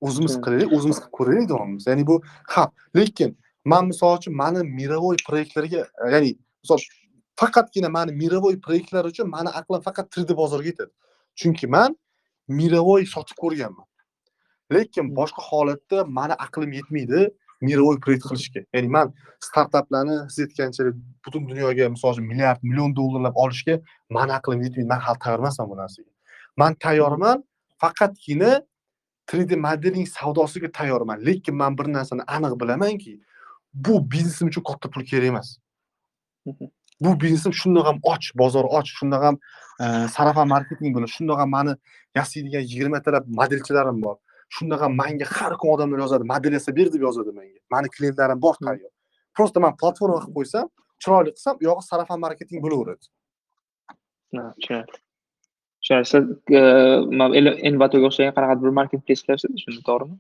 o'zimiz 0.07 0.33
qilaylik 0.43 0.69
o'zimiz 0.75 0.97
qilib 1.01 1.13
ko'raylik 1.17 1.47
deyapmiz 1.51 1.83
ya'ni 1.89 2.03
bu 2.09 2.15
ha 2.53 2.63
lekin 2.97 3.31
man 3.71 3.83
misol 3.91 4.17
uchun 4.17 4.33
mani 4.41 4.59
мировой 4.79 5.17
proyektlarga 5.27 5.81
ya'ni 6.13 6.31
misol 6.63 6.79
faqatgina 7.41 7.89
mani 7.97 8.11
мировой 8.21 8.55
proyektlar 8.65 9.03
uchun 9.11 9.27
mani 9.35 9.49
aqlim 9.59 9.81
faqat 9.87 10.05
3d 10.15 10.31
bozorga 10.41 10.67
yetadi. 10.71 10.91
Chunki 11.39 11.67
man 11.75 11.91
мировой 12.59 13.01
sotib 13.13 13.37
ko'rganman. 13.43 13.87
Lekin 14.75 15.05
boshqa 15.19 15.41
holatda 15.49 15.97
mani 16.17 16.35
aqlim 16.45 16.71
yetmaydi 16.79 17.21
мировой 17.69 17.97
proyekt 18.03 18.25
qilishga 18.29 18.61
ya'ni 18.73 18.89
man 18.97 19.13
startaplarni 19.47 20.15
siz 20.33 20.41
aytganchalik 20.45 20.95
butun 21.25 21.49
dunyoga 21.49 21.89
misol 21.95 22.11
uchun 22.13 22.27
milliard 22.31 22.59
million 22.69 22.95
dollarlab 22.99 23.35
olishga 23.43 23.75
mani 24.17 24.33
aqlim 24.39 24.63
yetmaydi. 24.65 24.87
Man 24.93 25.01
hali 25.07 25.19
tayyor 25.19 25.39
emasman 25.39 25.69
bu 25.71 25.77
narsaga. 25.81 26.11
Man 26.61 26.73
tayyorman 26.85 27.43
faqatgina 27.83 28.51
3d 29.31 29.51
modeling 29.67 30.07
savdosiga 30.17 30.71
tayyorman. 30.79 31.25
Lekin 31.27 31.55
man 31.61 31.77
bir 31.77 31.87
narsani 31.97 32.23
aniq 32.35 32.53
bilamanki 32.61 33.13
bu 33.73 33.93
biznesim 34.11 34.47
uchun 34.47 34.63
katta 34.69 34.89
pul 34.89 35.03
kerak 35.11 35.27
emas. 35.33 35.57
Mhm. 36.45 36.67
bu 37.01 37.21
biznesim 37.21 37.53
shundoq 37.53 37.85
ham 37.85 37.99
och 38.03 38.23
bozor 38.35 38.65
och 38.77 38.87
shundoq 38.87 39.23
ham 39.23 39.37
e, 39.79 40.07
sarafan 40.07 40.47
marketing 40.47 40.95
bilan 40.95 41.07
shundoq 41.15 41.37
ham 41.39 41.49
mani 41.49 41.73
yasaydigan 42.15 42.61
yigirmatalab 42.61 43.23
modelchilarim 43.27 44.01
bor 44.05 44.15
shundoq 44.49 44.79
ham 44.85 44.95
manga 44.95 45.25
har 45.37 45.53
kun 45.59 45.69
odamlar 45.75 45.99
yozadi. 46.05 46.23
Model 46.33 46.53
yasab 46.57 46.75
ber 46.79 46.87
deb 46.93 47.01
yozadi 47.07 47.31
menga 47.39 47.59
mani 47.73 47.89
klientlarim 47.95 48.41
bor 48.41 48.55
tayyor. 48.55 48.91
Просто 49.35 49.59
man 49.59 49.73
platforma 49.81 50.19
qilib 50.23 50.35
qo'ysam 50.39 50.67
chiroyli 51.03 51.31
qilsam 51.35 51.55
u 51.61 51.63
yog'i 51.69 51.83
sarafan 51.91 52.19
marketing 52.25 52.59
bo'laveradi. 52.65 53.05
Tushunarli 54.31 54.99
tushunarli 55.81 56.07
siz 56.11 56.23
e, 56.59 57.55
envatoga 57.69 58.05
o'xshagan 58.09 58.33
qanaqadir 58.37 58.63
bir 58.67 58.77
market 58.79 59.01
place 59.07 59.23
qilyapsiz 59.25 59.51
shunda 59.63 59.81
to'g'rimi? 59.89 60.15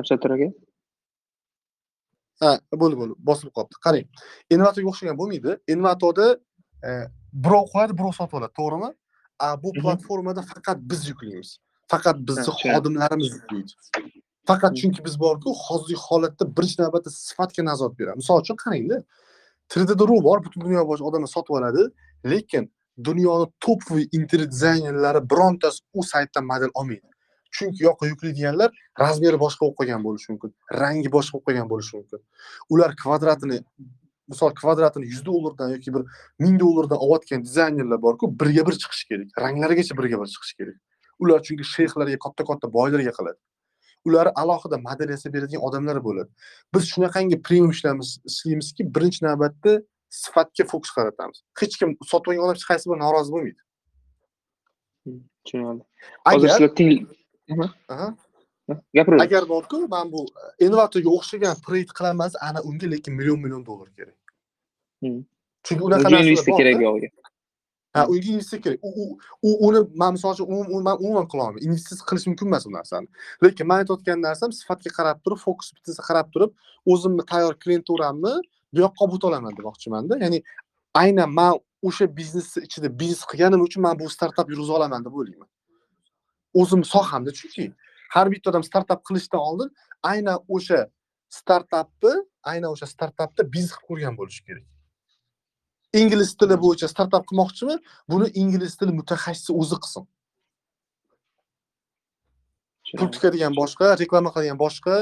Absattor 0.00 0.30
aka 0.36 0.48
ha 2.42 2.50
bo'ldi 2.82 2.96
bo'ldi. 3.00 3.14
Bosilib 3.28 3.52
qolibdi. 3.56 3.80
Qarang 3.86 4.06
envatoga 4.54 4.92
o'xshagan 4.92 5.16
bo'lmaydi. 5.20 5.56
Envatoda 5.74 6.26
birov 7.44 7.64
qo'yadi 7.72 7.98
birov 8.00 8.14
sotib 8.20 8.38
oladi 8.38 8.54
to'g'rimi 8.60 8.90
a 9.46 9.48
bu 9.62 9.72
platformada 9.82 10.42
faqat 10.52 10.78
biz 10.90 11.08
yuklaymiz 11.10 11.50
faqat 11.92 12.16
bizni 12.28 12.52
xodimlarimiz 12.62 13.30
yuklaydi 13.36 13.72
faqat 14.48 14.72
chunki 14.80 15.04
biz 15.06 15.14
borku 15.24 15.52
hozirgi 15.64 15.96
holatda 16.06 16.44
birinchi 16.56 16.76
navbatda 16.82 17.10
sifatga 17.10 17.62
nazorat 17.70 17.94
beramiz. 18.00 18.22
Misol 18.22 18.40
uchun 18.44 18.56
qarangda 18.62 18.96
3d 19.72 20.00
ru 20.08 20.16
bor 20.28 20.38
butun 20.44 20.60
dunyo 20.66 20.82
bo'yicha 20.88 21.04
odamlar 21.08 21.30
sotib 21.36 21.54
oladi 21.58 21.82
lekin 22.32 22.64
dunyoni 23.08 23.46
topoviy 23.64 24.06
internet 24.18 24.50
dizaynerlari 24.54 25.20
birontasi 25.32 25.78
u 25.98 26.02
saytdan 26.12 26.44
model 26.52 26.70
olmaydi. 26.80 27.08
Chunki 27.56 27.80
yoqqa 27.88 28.04
yuklaydiganlar 28.12 28.70
razmeri 29.02 29.38
boshqa 29.44 29.62
bo'lib 29.64 29.76
qolgan 29.80 30.02
bo'lishi 30.06 30.28
mumkin 30.32 30.50
rangi 30.82 31.08
boshqa 31.16 31.34
bo'lib 31.34 31.46
qolgan 31.48 31.68
bo'lishi 31.72 31.92
mumkin. 31.98 32.20
Ular 32.72 32.90
kvadratini 33.02 33.58
misol 34.28 34.54
kvadratini 34.60 35.06
yuz 35.06 35.24
dollardan 35.26 35.70
yoki 35.74 35.94
bir 35.94 36.02
ming 36.38 36.60
dollardan 36.60 36.98
olayotgan 36.98 37.44
dizaynerlar 37.44 38.02
borku 38.02 38.40
birga 38.40 38.66
bir 38.66 38.74
chiqishi 38.82 39.08
kerak. 39.08 39.28
Ranglarigacha 39.44 39.98
birga 39.98 40.20
bir 40.22 40.28
chiqishi 40.34 40.56
kerak. 40.56 40.76
Ular 41.18 41.42
chunki 41.46 41.64
sheyxlarga 41.74 42.18
katta 42.24 42.44
katta 42.50 42.72
boylarga 42.72 43.12
qiladi. 43.18 43.38
Ular 44.06 44.32
alohida 44.42 44.78
model 44.88 45.08
yasab 45.14 45.32
beradigan 45.34 45.62
odamlar 45.68 46.04
bo'ladi. 46.04 46.30
Biz 46.74 46.82
shunaqangi 46.92 47.42
premium 47.42 47.70
ishlaymiz 47.76 48.18
ishlaymizki 48.30 48.82
birinchi 48.94 49.24
navbatda 49.28 49.72
sifatga 50.22 50.64
fokus 50.72 50.90
qaratamiz. 50.98 51.42
Hech 51.60 51.74
kim 51.80 51.96
sotib 52.10 52.32
olgan 52.32 52.44
odam 52.44 52.56
hech 52.58 52.68
qaysi 52.70 52.90
bir 52.90 52.98
norozi 53.04 53.32
bo'lmaydi. 53.34 53.60
Hmm, 55.04 55.20
tushunarli. 55.44 55.82
Agar 56.24 56.48
gapiravering 58.96 59.22
agar 59.26 59.42
borku 59.52 59.88
man 59.94 60.06
bu 60.12 60.20
envatoga 60.66 61.10
o'xshagan 61.16 61.56
proyekt 61.66 61.92
qilaman 61.98 62.28
desa, 62.28 62.38
ana 62.48 62.60
unga 62.68 62.86
lekin 62.92 63.12
million 63.18 63.38
million 63.44 63.62
dollar 63.66 63.88
kerak. 63.96 64.18
Chunki 65.64 65.82
unaqa 65.88 66.02
narsalar 66.04 66.24
investitsiya 66.24 66.56
kerak 66.60 66.80
yoqqa 66.86 67.08
ha 67.94 68.00
unga 68.12 68.28
investitsiya 68.34 68.62
kerak. 68.64 68.78
U 69.46 69.50
uni 69.66 69.80
man 70.00 70.10
misol 70.14 70.30
uchun 70.34 70.46
umum- 70.52 70.70
umuman 70.74 70.96
umuman 71.04 71.26
qilolmayman 71.32 71.62
investitsiya 71.68 72.06
qilish 72.10 72.26
mumkin 72.30 72.46
emas 72.50 72.66
u 72.68 72.70
narsani. 72.78 73.08
Lekin 73.44 73.66
man 73.70 73.78
aytayotgan 73.82 74.18
narsam 74.28 74.50
sifatga 74.60 74.90
qarab 74.98 75.18
turib 75.24 75.40
fokus 75.46 75.68
bittasiga 75.74 76.04
qarab 76.08 76.26
turib 76.34 76.50
o'zimni 76.92 77.22
tayyor 77.30 77.54
klienturamni 77.62 78.34
bu 78.72 78.78
yoqqa 78.84 79.02
o'ta 79.14 79.26
olaman 79.30 79.52
demoqchimanda 79.58 80.14
ya'ni 80.24 80.38
aynan 81.02 81.30
man 81.38 81.52
o'sha 81.88 82.04
biznesni 82.18 82.60
ichida 82.68 82.88
biznes 83.00 83.22
qilganim 83.30 83.60
uchun 83.66 83.80
man 83.86 83.94
bu 84.00 84.04
startap 84.16 84.46
yurg'iza 84.52 84.72
olaman 84.78 85.00
deb 85.06 85.14
o'ylayman. 85.18 85.48
O'zim 86.60 86.82
sohamda 86.94 87.30
chunki 87.38 87.64
har 88.14 88.26
bitta 88.32 88.50
odam 88.50 88.64
startap 88.70 89.00
qilishdan 89.08 89.40
oldin 89.48 89.70
aynan 90.12 90.38
o'sha 90.56 90.80
startapni 91.38 92.14
aynan 92.50 92.70
o'sha 92.74 92.86
startapda 92.94 93.42
biznes 93.54 93.72
qilib 93.76 93.88
ko'rgan 93.88 94.14
bo'lishi 94.20 94.42
kerak. 94.48 94.66
Ingliz 96.00 96.30
tili 96.40 96.56
bo'yicha 96.64 96.88
startap 96.94 97.24
qilmoqchimi? 97.28 97.76
Buni 98.12 98.28
ingliz 98.42 98.76
tili 98.80 98.92
mutaxassisi 99.00 99.52
o'zi 99.60 99.76
qilsin. 99.84 100.04
Pul 102.98 103.08
tikadigan 103.14 103.54
boshqa 103.60 103.86
reklama 104.02 104.32
qiladigan 104.34 104.60
boshqa 104.64 104.96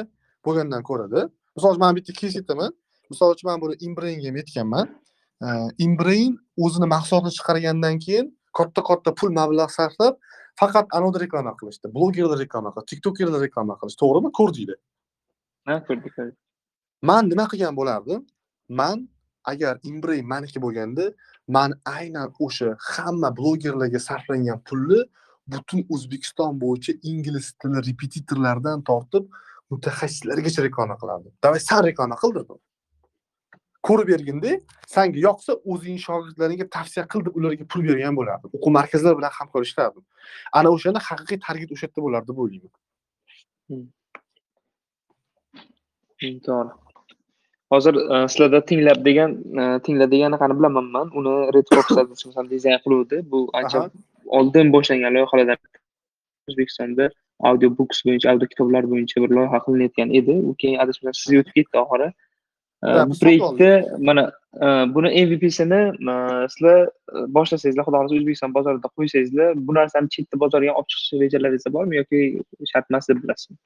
bo'lgandan 0.47 0.83
ko'rada 0.89 1.21
misol 1.57 1.71
uchun 1.75 1.83
man 1.85 1.95
bitta 1.99 2.13
kes 2.21 2.35
aytaman. 2.41 2.71
Misol 3.11 3.35
uchun 3.35 3.47
man 3.51 3.59
buni 3.65 3.75
imbrainga 3.87 4.29
ham 4.29 4.39
aytganman 4.43 4.87
imbrain 5.87 6.33
o'zini 6.65 6.87
mahsulotini 6.95 7.33
chiqargandan 7.39 7.99
keyin 8.05 8.27
katta 8.59 8.81
katta 8.89 9.11
pul 9.19 9.31
mablag' 9.39 9.73
sarflab 9.79 10.15
faqat 10.61 10.87
anavda 10.99 11.19
reklama 11.25 11.53
qilishdi 11.61 11.93
blogerlar 11.97 12.39
reklama 12.45 12.71
qilishdi 12.75 12.91
tiktokerlar 12.95 13.41
reklama 13.47 13.75
qilishdi 13.81 14.01
to'g'rimi 14.05 14.31
ko'rdinglar 14.39 14.81
ha 15.69 15.79
ko'rdik 15.89 16.13
ko'rdik 16.19 16.37
man 17.11 17.29
nima 17.33 17.45
qilgan 17.53 17.75
bo'lardim? 17.81 18.27
Man 18.69 19.09
agar 19.45 19.79
imbrain 19.91 20.27
maniki 20.33 20.63
bo'lganda 20.65 21.05
man 21.57 21.71
aynan 21.99 22.33
o'sha 22.47 22.77
hamma 22.93 23.31
blogerlarga 23.39 24.01
sarflangan 24.09 24.61
pulni 24.69 25.01
butun 25.53 25.81
o'zbekiston 25.95 26.53
bo'yicha 26.63 26.93
ingliz 27.11 27.53
tili 27.63 27.83
repetitorlaridan 27.89 28.83
tortib 28.91 29.25
mutaxassislargacha 29.73 30.61
reklama 30.69 30.97
qilardi 31.03 31.29
давай 31.45 31.61
san 31.69 31.85
reklama 31.89 32.17
qil 32.23 32.35
dedim 32.39 32.59
ko'rib 33.89 34.09
berginde 34.13 34.51
sanga 34.95 35.19
yoqsa 35.29 35.53
o'zing 35.73 35.99
shogirdlaringga 36.07 36.67
tavsiya 36.77 37.05
qil 37.13 37.21
deb 37.27 37.35
ularga 37.39 37.65
pul 37.73 37.83
bergan 37.91 38.15
bo'lardim. 38.21 38.51
O'quv 38.57 38.73
markazlari 38.79 39.17
bilan 39.21 39.33
hamkorlik 39.39 39.69
ishlardim 39.73 40.05
ana 40.59 40.69
o'shanda 40.77 41.01
haqiqiy 41.09 41.39
target 41.47 41.69
o'sha 41.77 41.87
yerda 41.87 42.01
bo'lardi 42.07 42.29
deb 42.33 42.39
o'ylayman 42.45 42.73
Hmm, 46.23 46.39
to'g'ri. 46.47 46.71
Hozir 47.73 47.95
e, 48.15 48.29
sizlarda 48.33 48.61
tinglab 48.71 49.01
degan 49.09 49.31
e, 49.61 49.63
tinglab 49.87 50.11
degan 50.15 50.29
anaqani 50.33 50.55
bilaman 50.59 50.87
man 50.97 51.09
uni 51.19 52.51
dizayn 52.53 52.79
qiluvdi. 52.85 53.17
Bu 53.33 53.39
ancha 53.61 53.81
oldin 54.39 54.73
boshlangan 54.77 55.13
loyihalardan 55.17 55.59
o'zbekistonda 56.49 57.05
audio 57.51 57.69
books 57.79 57.99
bo'yicha 58.07 58.31
audio 58.33 58.47
kitoblar 58.53 58.83
bo'yicha 58.93 59.17
bir 59.25 59.31
loyiha 59.39 59.59
qilinayotgan 59.67 60.15
edi. 60.21 60.35
U 60.49 60.55
keyin 60.63 60.79
adashmasam 60.85 61.19
sizga 61.23 61.43
o'tib 61.43 61.55
ketdi 61.59 61.83
oxiri 61.85 62.09
bu 62.83 63.15
proyektda 63.21 63.97
mana 63.99 64.33
buni 64.95 65.27
mvpsini 65.27 65.81
sizlar 66.53 66.81
e, 66.83 66.89
boshlasangiz 67.37 67.77
xudo 67.77 67.85
xohlasa 67.87 68.15
o'zbekiston 68.19 68.55
bozorida 68.55 68.89
qo'ysangizlar 68.97 69.51
bu 69.69 69.75
narsani 69.75 70.09
chet 70.15 70.27
el 70.35 70.41
bozoriga 70.41 70.73
olib 70.79 70.89
chiqish 70.93 71.21
rejalaringizda 71.23 71.73
bormi 71.77 71.97
yoki 71.97 72.21
shart 72.73 72.87
emas 72.91 73.09
deb 73.09 73.23
bilasizmi 73.23 73.57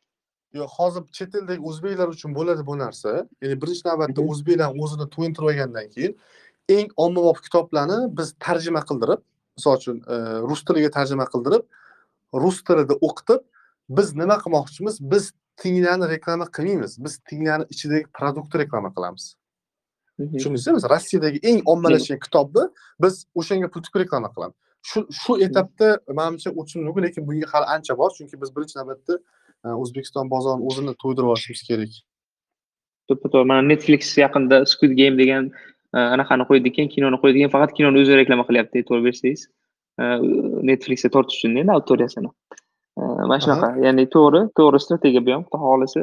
yo'q 0.61 0.71
hozir 0.79 1.03
chet 1.19 1.35
eldagi 1.41 1.61
o'zbeklar 1.71 2.09
uchun 2.15 2.35
bo'ladi 2.39 2.67
bu 2.71 2.79
narsa 2.85 3.11
ya'ni 3.43 3.57
birinchi 3.63 3.85
navbatda 3.91 4.21
o'zbeklar 4.31 4.71
o'zini 4.85 5.07
to'yintirib 5.15 5.51
olgandan 5.53 5.87
keyin 5.95 6.17
eng 6.77 6.89
ommabop 7.05 7.39
kitoblarni 7.47 7.99
biz 8.19 8.35
tarjima 8.47 8.83
qildirib 8.89 9.21
misol 9.59 9.77
uchun 9.81 9.97
rus 10.51 10.65
tiliga 10.67 10.91
tarjima 10.99 11.27
qildirib 11.33 11.63
rus 12.45 12.59
tilida 12.67 12.95
o'qitib 13.07 13.41
biz 13.99 14.15
nima 14.17 14.37
qilmoqchimiz? 14.45 14.97
Biz 15.13 15.33
tinglarni 15.63 16.09
reklama 16.15 16.47
qilmaymiz. 16.57 16.93
Biz 17.05 17.19
tinglarni 17.31 17.67
ichidagi 17.75 18.05
produktni 18.19 18.61
reklama 18.63 18.91
qilamiz. 18.97 19.25
Mhm. 20.19 20.37
tushundingizmi? 20.37 20.73
Masalan 20.73 20.95
rossiyadagi 20.95 21.39
eng 21.51 21.61
ommalashgan 21.73 22.19
kitobni 22.27 22.65
biz 23.03 23.15
o'shanga 23.41 23.69
pul 23.73 23.83
tikib 23.87 24.01
reklama 24.03 24.29
qilamiz. 24.35 24.57
Shu 24.89 25.01
shu 25.21 25.33
etapda 25.47 25.89
manimcha 26.21 26.51
o'tishimiz 26.59 26.85
mumkin 26.89 27.03
lekin 27.07 27.27
bunga 27.29 27.47
hali 27.53 27.67
ancha 27.75 27.99
bor 28.01 28.11
chunki 28.17 28.41
biz 28.43 28.51
birinchi 28.57 28.77
navbatda 28.81 29.15
e, 29.65 29.69
o'zbekiston 29.83 30.31
bozorini 30.35 30.63
o'zini 30.69 30.93
to'ydirib 31.03 31.33
olishimiz 31.33 31.63
kerak. 31.71 31.93
To'ppa 33.09 33.27
to'g'ri. 33.33 33.47
Mana 33.53 33.63
netflix 33.73 34.03
yaqinda 34.25 34.57
squid 34.73 34.93
game 35.01 35.17
degan 35.23 35.45
e, 35.97 35.99
anaqani 36.15 36.45
qo'ydi 36.51 36.73
ekan 36.73 36.89
kinoni 36.95 37.17
qo'ydi 37.23 37.37
ekan 37.41 37.53
faqat 37.57 37.71
kinoni 37.79 37.97
o'zi 38.03 38.21
reklama 38.23 38.45
qilyapti 38.49 38.83
e'tibor 38.83 39.03
bersangiz 39.09 39.43
E, 40.01 40.05
netflixga 40.71 41.11
tortish 41.15 41.41
uchun 41.41 41.57
endi 41.61 41.73
auditoriyasini 41.75 42.31
mana 43.29 43.39
shunaqa. 43.45 43.69
Ya'ni 43.87 44.05
to'g'ri 44.15 44.41
to'g'ri 44.59 44.79
strategiya 44.85 45.23
bu 45.27 45.31
ham 45.35 45.43
xudo 45.47 45.59
xohlasa 45.65 46.01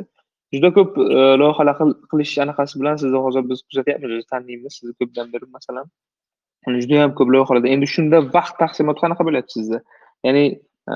juda 0.54 0.70
ko'p 0.78 0.92
e, 1.18 1.22
loyihalar 1.42 1.76
qil- 1.80 1.98
qilish 2.12 2.34
anaqasi 2.46 2.74
bilan 2.82 2.96
sizni 3.02 3.20
hozir 3.26 3.44
biz 3.50 3.60
kuzatyapmiz 3.70 4.26
taniymiz 4.34 4.74
sizni 4.78 4.94
ko'pdan 5.00 5.28
beri 5.34 5.46
masalan. 5.56 5.86
Juda 6.84 6.96
yam 7.04 7.12
ko'p 7.20 7.30
loyihalarda 7.36 7.70
endi 7.76 7.88
shunda 7.96 8.18
vaqt 8.38 8.56
taqsimoti 8.64 9.00
qanaqa 9.04 9.24
bo'ladi 9.28 9.50
sizda? 9.58 9.78
Ya'ni 10.28 10.44
e, 10.92 10.96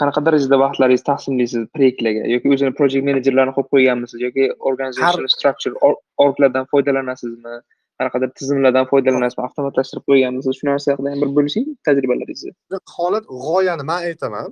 qanaqa 0.00 0.20
darajada 0.26 0.56
vaqtlaringizni 0.64 1.06
taqsimlaysiz 1.10 1.62
proyektlarga 1.74 2.22
yoki 2.34 2.46
o'zini 2.54 2.72
project 2.78 3.04
menejerlarni 3.08 3.52
qo'yib 3.56 3.70
qo'yganmisiz 3.74 4.18
yoki 4.26 4.44
organization 4.70 5.26
structure 5.34 5.74
or- 5.86 6.00
orglardan 6.24 6.64
foydalanasizmi? 6.72 7.54
Qanaqadir 7.98 8.30
tizimlardan 8.38 8.86
foydalanasizmi? 8.92 9.42
Avtomatlashtirib 9.48 10.04
qo'yganmisiz? 10.10 10.52
Shu 10.58 10.64
narsa 10.70 10.86
haqida 10.92 11.08
ham 11.12 11.20
bir 11.24 11.30
bo'lishing 11.38 11.66
tajribalaringizni 11.86 12.52
holat 12.96 13.24
g'oyani 13.46 13.84
man 13.90 14.00
aytaman 14.10 14.48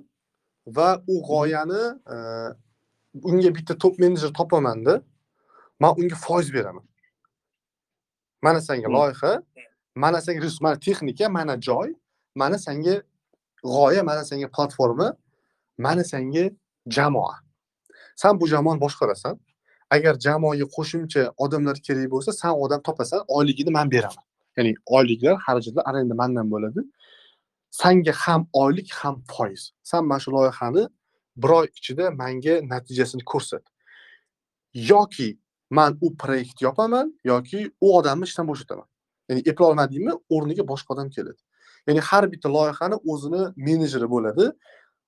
va 0.66 1.02
u 1.06 1.14
g'oyani 1.28 1.82
e, 2.14 2.16
unga 3.22 3.50
bitta 3.54 3.78
top 3.78 3.98
menejer 3.98 4.32
topamanda 4.32 5.02
man 5.80 5.94
unga 6.00 6.16
foiz 6.16 6.52
beraman. 6.54 6.84
Mana 8.42 8.60
senga 8.60 8.88
Hmm. 8.88 8.94
loyiha 8.94 9.42
mana 9.94 10.20
senga 10.20 10.40
resurs 10.42 10.60
mana 10.60 10.76
texnika 10.80 11.28
mana 11.28 11.60
joy 11.60 11.94
mana 12.34 12.58
senga 12.58 13.02
g'oya 13.64 14.02
mana 14.02 14.24
senga 14.24 14.48
platforma 14.48 15.16
mana 15.78 16.04
senga 16.04 16.50
jamoa. 16.88 17.34
San 18.16 18.40
bu 18.40 18.46
jamoani 18.48 18.80
boshqarasan. 18.80 19.38
Agar 19.90 20.14
jamoaga 20.26 20.66
qo'shimcha 20.76 21.32
odamlar 21.44 21.76
kerak 21.86 22.10
bo'lsa 22.14 22.32
san 22.32 22.52
odam 22.64 22.80
topasan 22.82 23.20
oyligini 23.28 23.70
man 23.70 23.90
beraman. 23.90 24.24
Ya'ni 24.56 24.74
oyliklar 24.96 25.34
xarajatlar 25.46 25.82
arenda 25.90 26.14
mandan 26.14 26.46
bo'ladi 26.50 26.80
sanga 27.70 28.12
ham 28.12 28.48
oylik 28.52 28.92
ham 28.92 29.22
foiz. 29.28 29.72
San 29.82 30.06
mana 30.06 30.20
shu 30.20 30.32
loyihani 30.32 30.88
bir 31.36 31.48
oy 31.48 31.66
ichida 31.78 32.10
manga 32.10 32.54
natijasini 32.72 33.24
ko'rsat. 33.32 33.64
Yoki 34.74 35.38
man 35.70 35.98
u 36.00 36.16
proyektni 36.16 36.64
yopaman 36.68 37.06
yoki 37.24 37.70
u 37.80 37.96
odamni 37.98 38.24
ishdan 38.24 38.46
bo'shataman. 38.50 38.88
Ya'ni 39.28 39.42
eplolmadingmi 39.50 40.12
o'rniga 40.34 40.64
boshqa 40.72 40.94
odam 40.94 41.10
keladi. 41.10 41.40
Ya'ni 41.86 42.00
har 42.00 42.24
bitta 42.32 42.48
loyihani 42.56 42.96
o'zini 43.12 43.42
menejeri 43.56 44.08
bo'ladi 44.14 44.46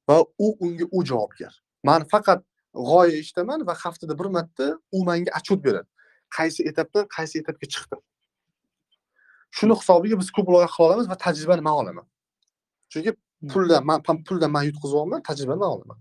va 0.09 0.17
u 0.45 0.47
unga 0.65 0.85
u 0.97 1.05
javobgar. 1.11 1.53
Man 1.85 2.03
faqat 2.13 2.41
g'oya 2.75 3.15
eshitaman 3.21 3.67
va 3.69 3.75
haftada 3.85 4.19
bir 4.19 4.29
marta 4.37 4.67
u 4.93 5.05
menga 5.09 5.31
отчет 5.39 5.61
beradi. 5.67 5.89
Qaysi 6.37 6.61
etapdan 6.71 7.05
qaysi 7.17 7.35
etapga 7.43 7.67
chiqdi 7.75 7.97
shuni 9.51 9.75
hisobiga 9.81 10.19
biz 10.21 10.31
ko'p 10.37 10.49
loyiha 10.55 10.71
qila 10.75 10.87
olamiz 10.89 11.09
va 11.13 11.17
tajribani 11.25 11.63
man 11.69 11.75
olaman. 11.83 12.07
Chunki 12.93 13.13
puldan 13.53 13.87
man 13.89 13.99
puldan 14.29 14.51
man 14.57 14.65
yutqizyapman 14.69 15.21
tajribani 15.29 15.61
man 15.65 15.71
olaman. 15.77 15.99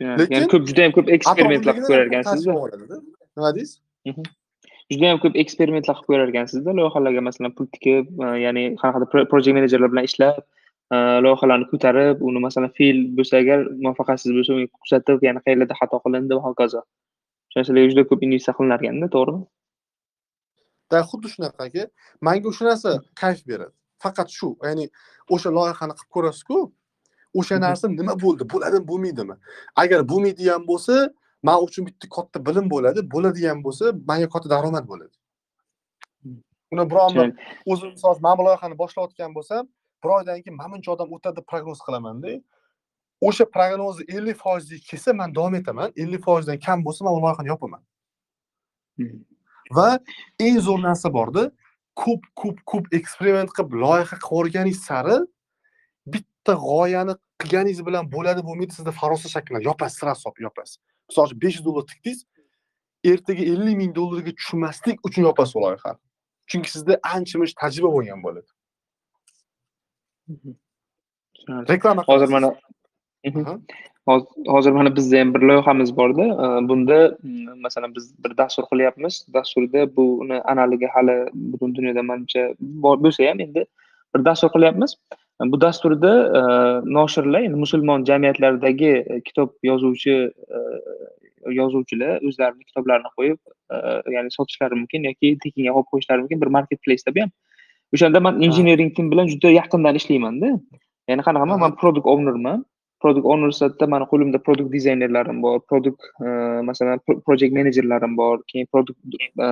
Lekin 0.00 0.34
ya'ni 0.34 0.48
ko'p 0.52 0.66
juda 0.68 0.84
yam 0.86 0.92
ko'p 0.96 1.08
eksperimentlar 1.16 1.74
qilib 1.76 1.88
ko'rar 1.90 2.10
ekansizda 2.10 2.52
nima 3.36 3.50
deysiz 3.56 3.80
juda 4.92 5.08
yam 5.10 5.18
ko'p 5.24 5.38
eksperimentlar 5.42 5.96
qilib 5.98 6.10
ko'rar 6.12 6.32
ekansizda 6.34 6.74
loyihalarga 6.78 7.24
masalan 7.28 7.54
pul 7.56 7.66
tikib 7.74 8.12
e, 8.24 8.28
ya'ni 8.44 8.64
qanaqadir 8.82 9.10
pro- 9.14 9.26
project 9.32 9.58
menejerlar 9.58 9.90
bilan 9.94 10.08
ishlab 10.10 10.38
e, 10.94 10.96
loyihalarni 11.26 11.66
ko'tarib 11.72 12.22
uni 12.30 12.44
masalan 12.46 12.74
fail 12.78 13.00
bo'lsa 13.18 13.42
agar 13.42 13.64
muvaffaqiyatsiz 13.82 14.36
bo'lsa 14.38 14.56
unga 14.56 14.70
kuzatib 14.84 15.26
yana 15.28 15.44
qayerlarda 15.46 15.80
xato 15.80 16.02
qilindi 16.04 16.38
va 16.38 16.42
hokazo. 16.48 16.84
Shu 17.50 17.60
narsalarga 17.60 17.94
juda 17.94 18.06
ko'p 18.12 18.24
investitsiya 18.28 18.56
qilinar 18.58 18.86
ekanda 18.86 19.10
to'g'rimi? 19.16 19.42
Da 20.92 21.02
xuddi 21.10 21.34
shunaqaki 21.34 21.90
manga 22.28 22.54
o'sha 22.54 22.70
narsa 22.70 22.94
kayf 23.22 23.42
beradi 23.50 23.74
faqat 24.02 24.28
shu 24.38 24.48
ya'ni 24.66 24.84
o'sha 25.34 25.50
loyihani 25.58 25.94
qilib 25.98 26.10
ko'rasizku 26.16 26.58
o'sha 27.38 27.56
narsa 27.66 27.86
nima 28.00 28.14
bo'ldi 28.24 28.44
bo'ladimi 28.52 28.86
bo'lmaydimi? 28.90 29.34
Agar 29.82 30.00
bo'lmaydigan 30.10 30.62
bo'lsa 30.70 30.94
man 31.46 31.58
uchun 31.66 31.86
bitta 31.88 32.06
katta 32.16 32.38
bilim 32.48 32.66
bo'ladi 32.74 33.00
bo'ladigan 33.14 33.58
bo'lsa 33.66 33.84
manga 34.10 34.28
katta 34.34 34.48
daromad 34.54 34.84
bo'ladi. 34.92 35.14
Uni 36.72 36.84
biron 36.90 37.10
bir 37.18 37.26
o'zim 37.72 37.88
misol 37.94 38.10
uchun 38.12 38.24
man 38.26 38.38
bu 38.38 38.42
loyihani 38.48 38.78
boshlayotgan 38.82 39.30
bo'lsam 39.36 39.62
bir 40.04 40.10
oydan 40.16 40.42
keyin 40.42 40.56
mana 40.60 40.72
buncha 40.72 40.90
odam 40.94 41.08
o'tadi 41.16 41.36
deb 41.38 41.46
prognoz 41.50 41.80
qilamanda 41.86 42.30
o'sha 43.28 43.44
prognozni 43.54 44.04
ellik 44.16 44.36
foizga 44.44 44.76
kelsa 44.90 45.12
man 45.20 45.34
davom 45.34 45.54
etaman. 45.60 45.92
Ellik 46.02 46.22
foizdan 46.26 46.58
kam 46.66 46.84
bo'lsa 46.86 47.04
man 47.04 47.12
u 47.18 47.20
loyihani 47.24 47.48
yopaman. 47.54 47.82
Va 49.76 49.88
eng 50.46 50.58
zo'r 50.66 50.80
narsa 50.88 51.12
borda 51.18 51.50
ko'p 52.02 52.22
ko'p 52.40 52.58
ko'p 52.70 52.84
eksperiment 52.98 53.50
qilib 53.56 53.70
loyiha 53.82 54.16
qilib 54.24 54.36
o'rganish 54.38 54.80
sari 54.88 55.16
bitta 56.12 56.52
g'oyani 56.68 57.14
qilganingiz 57.40 57.80
bilan 57.88 58.04
bo'ladi 58.14 58.40
bo'lmaydi 58.48 58.72
sizda 58.78 58.92
farosa 59.00 59.28
shakllanadi. 59.34 59.64
Yopasiz 59.70 59.96
sразу 60.00 60.20
solib 60.24 60.38
yopasiz. 60.46 60.74
Misol 61.08 61.24
uchun 61.26 61.40
besh 61.44 61.56
yuz 61.58 61.64
dollar 61.68 61.84
tikdingiz 61.90 62.20
ertaga 63.12 63.42
ellik 63.52 63.76
ming 63.80 63.92
dollarga 63.98 64.32
tushmaslik 64.38 64.96
uchun 65.06 65.22
yopasiz 65.28 65.56
u 65.56 65.60
loyihani 65.64 65.98
chunki 66.50 66.70
sizda 66.74 66.92
ancha 67.14 67.36
muncha 67.40 67.54
tajriba 67.62 67.90
bo'lgan 67.96 68.20
bo'ladi. 68.26 68.50
Tushunarli. 71.34 71.68
reklama 71.72 72.02
hozir 72.08 72.28
mana 72.28 72.48
Mhm. 73.24 73.54
Hozir 74.54 74.72
mana 74.72 74.96
bizda 74.96 75.20
ham 75.20 75.34
bir 75.34 75.40
loyihamiz 75.40 75.96
borda. 75.96 76.24
Bunda 76.68 76.98
masalan 77.64 77.94
biz 77.94 78.24
bir 78.24 78.36
dastur 78.36 78.64
qilyapmiz. 78.72 79.26
Dasturda 79.34 79.96
buni 79.96 80.40
analigi 80.40 80.86
hali 80.86 81.16
butun 81.34 81.74
dunyoda 81.74 82.02
manimcha 82.02 82.54
bor 82.60 82.96
bo'lsa 83.04 83.30
ham 83.30 83.40
endi 83.40 83.64
bir 84.14 84.24
dastur 84.24 84.48
qilyapmiz. 84.54 84.96
Bu 85.44 85.60
dasturda 85.60 86.12
e, 86.38 86.40
noshirlar 86.94 87.42
endi 87.42 87.56
musulmon 87.56 88.04
jamiyatlaridagi 88.04 88.86
e, 88.86 89.20
kitob 89.20 89.50
yozuvchi 89.62 90.14
e, 90.56 90.58
yozuvchilar 91.58 92.24
o'zlarini 92.28 92.64
kitoblarini 92.64 93.10
qo'yib 93.18 93.38
ya'ni 94.14 94.30
sotishlari 94.30 94.74
mumkin 94.80 95.06
yoki 95.08 95.30
tekinga 95.44 95.74
qo'yib 95.76 95.88
qo'yishlari 95.92 96.24
mumkin 96.24 96.40
bir 96.40 96.50
market 96.56 96.82
place'da 96.82 97.14
bu 97.14 97.20
ham. 97.22 97.30
O'shanda 97.94 98.20
man 98.20 98.42
engineering 98.42 98.90
team 98.96 99.10
bilan 99.12 99.30
juda 99.34 99.52
yaqindan 99.60 100.00
ishlaymanda. 100.00 100.50
Ya'ni 101.08 101.22
qanaqaman 101.28 101.62
man 101.64 101.76
product 101.82 102.06
ownerman 102.14 102.64
product 103.02 103.26
owner 103.32 103.50
sifatida 103.58 103.88
mani 103.94 104.08
qo'limda 104.12 104.38
product 104.46 104.70
dizaynerlarim 104.76 105.42
bor 105.44 105.58
product 105.70 106.00
e, 106.24 106.26
masalan 106.70 107.04
project 107.26 107.52
menejerlarim 107.58 108.16
bor 108.20 108.36
keyin 108.52 108.66
product 108.72 108.98
e, 109.46 109.48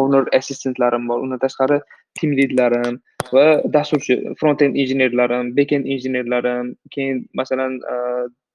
owner 0.00 0.24
assistentlarim 0.40 1.08
bor 1.08 1.18
undan 1.24 1.42
tashqari 1.44 1.80
team 2.20 2.36
leadlarim 2.38 3.00
va 3.36 3.46
dasturchi 3.76 4.18
front 4.40 4.62
end 4.66 4.80
injenerlarim 4.84 5.56
back 5.58 5.72
end 5.78 5.90
injenerlarim 5.96 6.74
keyin 6.96 7.26
masalan 7.42 7.80
e, 7.94 7.96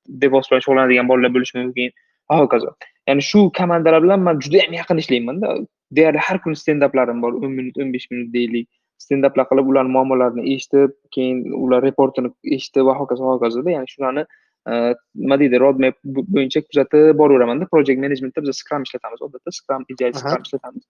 devos 0.08 0.50
bilan 0.50 0.64
shug'ullanadigan 0.66 1.10
bolalar 1.12 1.34
bo'lishi 1.36 1.58
mumkin. 1.60 1.92
Va 2.30 2.40
hokazo. 2.42 2.74
Ya'ni 3.08 3.24
shu 3.30 3.40
komandalar 3.60 4.04
bilan 4.06 4.24
man 4.28 4.40
juda 4.46 4.64
yam 4.64 4.74
yaqin 4.80 5.02
ishlaymanda. 5.04 5.54
Deyarli 5.98 6.24
har 6.28 6.38
kuni 6.44 6.60
stendaplarim 6.62 7.22
bor 7.24 7.34
o'n 7.44 7.54
minut 7.60 7.80
o'n 7.82 7.94
besh 7.96 8.08
minut 8.12 8.34
deylik. 8.34 8.68
Stendaplar 9.04 9.46
qilib 9.52 9.72
ularni 9.72 9.96
muammolarini 9.98 10.44
eshitib 10.56 10.94
keyin 11.16 11.42
ular 11.64 11.82
reportini 11.90 12.34
eshitib 12.58 12.90
va 12.90 12.98
hokazo 13.02 13.28
va 13.28 13.34
hokazoda 13.38 13.76
ya'ni 13.78 13.94
shularni 13.94 14.24
nima 14.68 15.40
deydi 15.42 15.60
roadmap 15.64 16.00
bo'yicha 16.36 16.62
kuzatib 16.68 17.12
boraveramanda 17.22 17.68
project 17.74 18.02
managementda 18.06 18.44
biz 18.46 18.62
scrum 18.62 18.88
ishlatamiz 18.88 19.22
odatda 19.28 19.52
scrum 19.60 19.86
agile 19.92 20.14
scrum 20.22 20.48
ishlatamiz. 20.48 20.84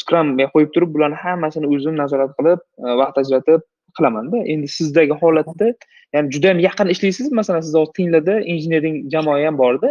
Scrumga 0.00 0.46
qo'yib 0.54 0.70
turib 0.74 0.94
bularni 0.94 1.18
hammasini 1.24 1.70
o'zim 1.76 1.98
nazorat 2.02 2.32
qilib 2.38 2.60
vaqt 3.02 3.20
ajratib 3.22 3.66
qilamanda. 3.98 4.42
Endi 4.54 4.68
sizdagi 4.78 5.18
holatda 5.22 5.68
ya'ni 6.14 6.32
juda 6.34 6.52
yam 6.52 6.60
yaqin 6.68 6.88
ishlaysiz 6.94 7.32
masalan 7.40 7.62
sizni 7.66 7.78
hozir 7.82 7.94
tinglarda 7.98 8.34
injenering 8.54 8.96
jamoa 9.14 9.38
ham 9.44 9.58
borda 9.62 9.90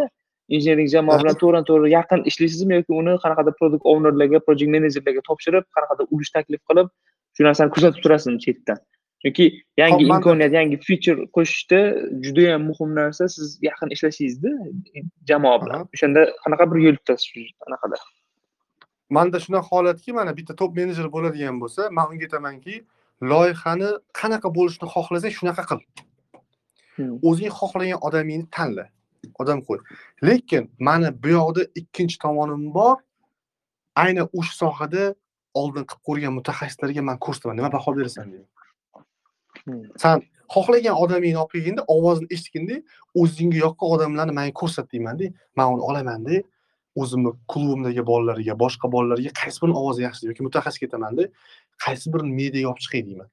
injenering 0.56 0.88
jamoa 0.94 1.18
bilan 1.22 1.38
to'g'ridan 1.40 1.68
to'g'ri 1.70 1.92
yaqin 1.96 2.24
ishlaysizmi 2.30 2.78
yoki 2.78 2.92
uni 3.00 3.16
qanaqadir 3.24 3.56
product 3.60 3.88
ownerlarga 3.92 4.40
project 4.46 4.70
menejerlarga 4.76 5.22
topshirib 5.28 5.64
qanaqadir 5.76 6.04
ulush 6.14 6.32
taklif 6.36 6.62
qilib 6.70 6.92
shu 7.34 7.44
narsani 7.48 7.70
kuzatib 7.74 8.02
turasizmi 8.04 8.40
chetdan? 8.46 8.78
Chunki 9.22 9.44
yangi 9.82 10.04
imkoniyat 10.12 10.52
yangi 10.58 10.76
feature 10.86 11.20
qo'shishda 11.36 11.80
judayam 12.24 12.62
muhim 12.70 12.90
narsa 13.00 13.28
siz 13.34 13.58
yaqin 13.68 13.88
ishlashingizni 13.94 14.52
jamoa 15.28 15.56
bilan. 15.64 15.80
O'shanda 15.94 16.20
qanaqa 16.44 16.64
bir 16.70 16.78
yo'l 16.86 16.96
tutasiz 17.00 17.52
anaqada? 17.66 17.96
Manda 19.16 19.38
shunaqa 19.44 19.68
holatki 19.72 20.10
mana 20.18 20.32
bitta 20.38 20.56
top 20.60 20.70
menejer 20.78 21.06
bo'ladigan 21.14 21.56
bo'lsa 21.62 21.82
man 21.96 22.06
unga 22.12 22.26
aytamanki 22.28 22.74
loyihani 23.32 23.90
qanaqa 24.20 24.48
bo'lishini 24.56 24.88
xohlasang 24.94 25.34
shunaqa 25.38 25.62
qil. 25.70 25.80
O'zing 27.28 27.52
xohlagan 27.58 27.98
odamingni 28.06 28.46
tanla. 28.56 28.84
Odam 29.40 29.58
qo'y. 29.68 29.78
Lekin 30.28 30.62
mani 30.88 31.08
bu 31.22 31.28
yoqda 31.38 31.62
ikkinchi 31.80 32.16
tomonim 32.24 32.64
bor. 32.76 32.96
Aynan 34.02 34.26
o'sha 34.38 34.54
sohada 34.62 35.02
oldin 35.60 35.84
qilib 35.90 36.02
ko'rgan 36.08 36.32
mutaxassislarga 36.38 37.02
man 37.08 37.18
ko'rsataman 37.24 37.56
nima 37.60 37.70
baho 37.76 37.90
berasan 37.98 38.26
deyman 38.32 38.50
san 40.02 40.22
xohlagan 40.54 40.96
odamingni 41.04 41.38
olib 41.42 41.52
kelganda 41.54 41.82
ovozini 41.94 42.28
eshitganda 42.34 42.76
o'zingga 43.20 43.58
yoqqan 43.64 43.88
odamlarni 43.94 44.34
manga 44.38 44.54
ko'rsat 44.60 44.86
deymanda 44.92 45.26
man 45.58 45.66
uni 45.74 45.82
olamanda 45.90 46.36
o'zimni 46.96 47.32
klubimdagi 47.52 48.02
bolalarga 48.10 48.54
boshqa 48.64 48.90
bolalarga 48.94 49.30
qaysi 49.40 49.58
birini 49.62 49.78
ovozi 49.82 50.02
yaxshi 50.06 50.28
yoki 50.30 50.42
mutaxassisga 50.46 50.86
aytamanda 50.88 51.24
qaysi 51.84 52.12
birini 52.12 52.32
mediaga 52.40 52.68
olib 52.72 52.82
chiqay 52.84 53.02
deyman. 53.08 53.28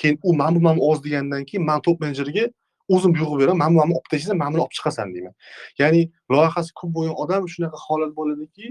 Keyin 0.00 0.18
u 0.22 0.34
mana 0.40 0.56
bu 0.56 0.60
mana 0.66 0.76
bu 0.78 0.86
ovoz 0.88 1.00
degandan 1.04 1.44
keyin 1.50 1.64
man 1.70 1.80
top 1.86 2.00
menejerga 2.04 2.44
o'zim 2.94 3.14
buyruq 3.14 3.34
beraman 3.40 3.58
mana 3.58 3.72
bu 3.72 3.78
mana 3.78 3.90
bu 3.90 3.94
olib 3.98 4.08
tashlasa 4.10 4.34
mana 4.42 4.52
buni 4.54 4.62
olib 4.64 4.74
chiqasan 4.78 5.14
deyman. 5.14 5.34
Ya'ni 5.80 6.02
loyihasi 6.32 6.70
ko'p 6.78 6.90
bo'lgan 6.96 7.16
odam 7.24 7.42
shunaqa 7.54 7.78
holat 7.86 8.12
bo'ladiki 8.18 8.66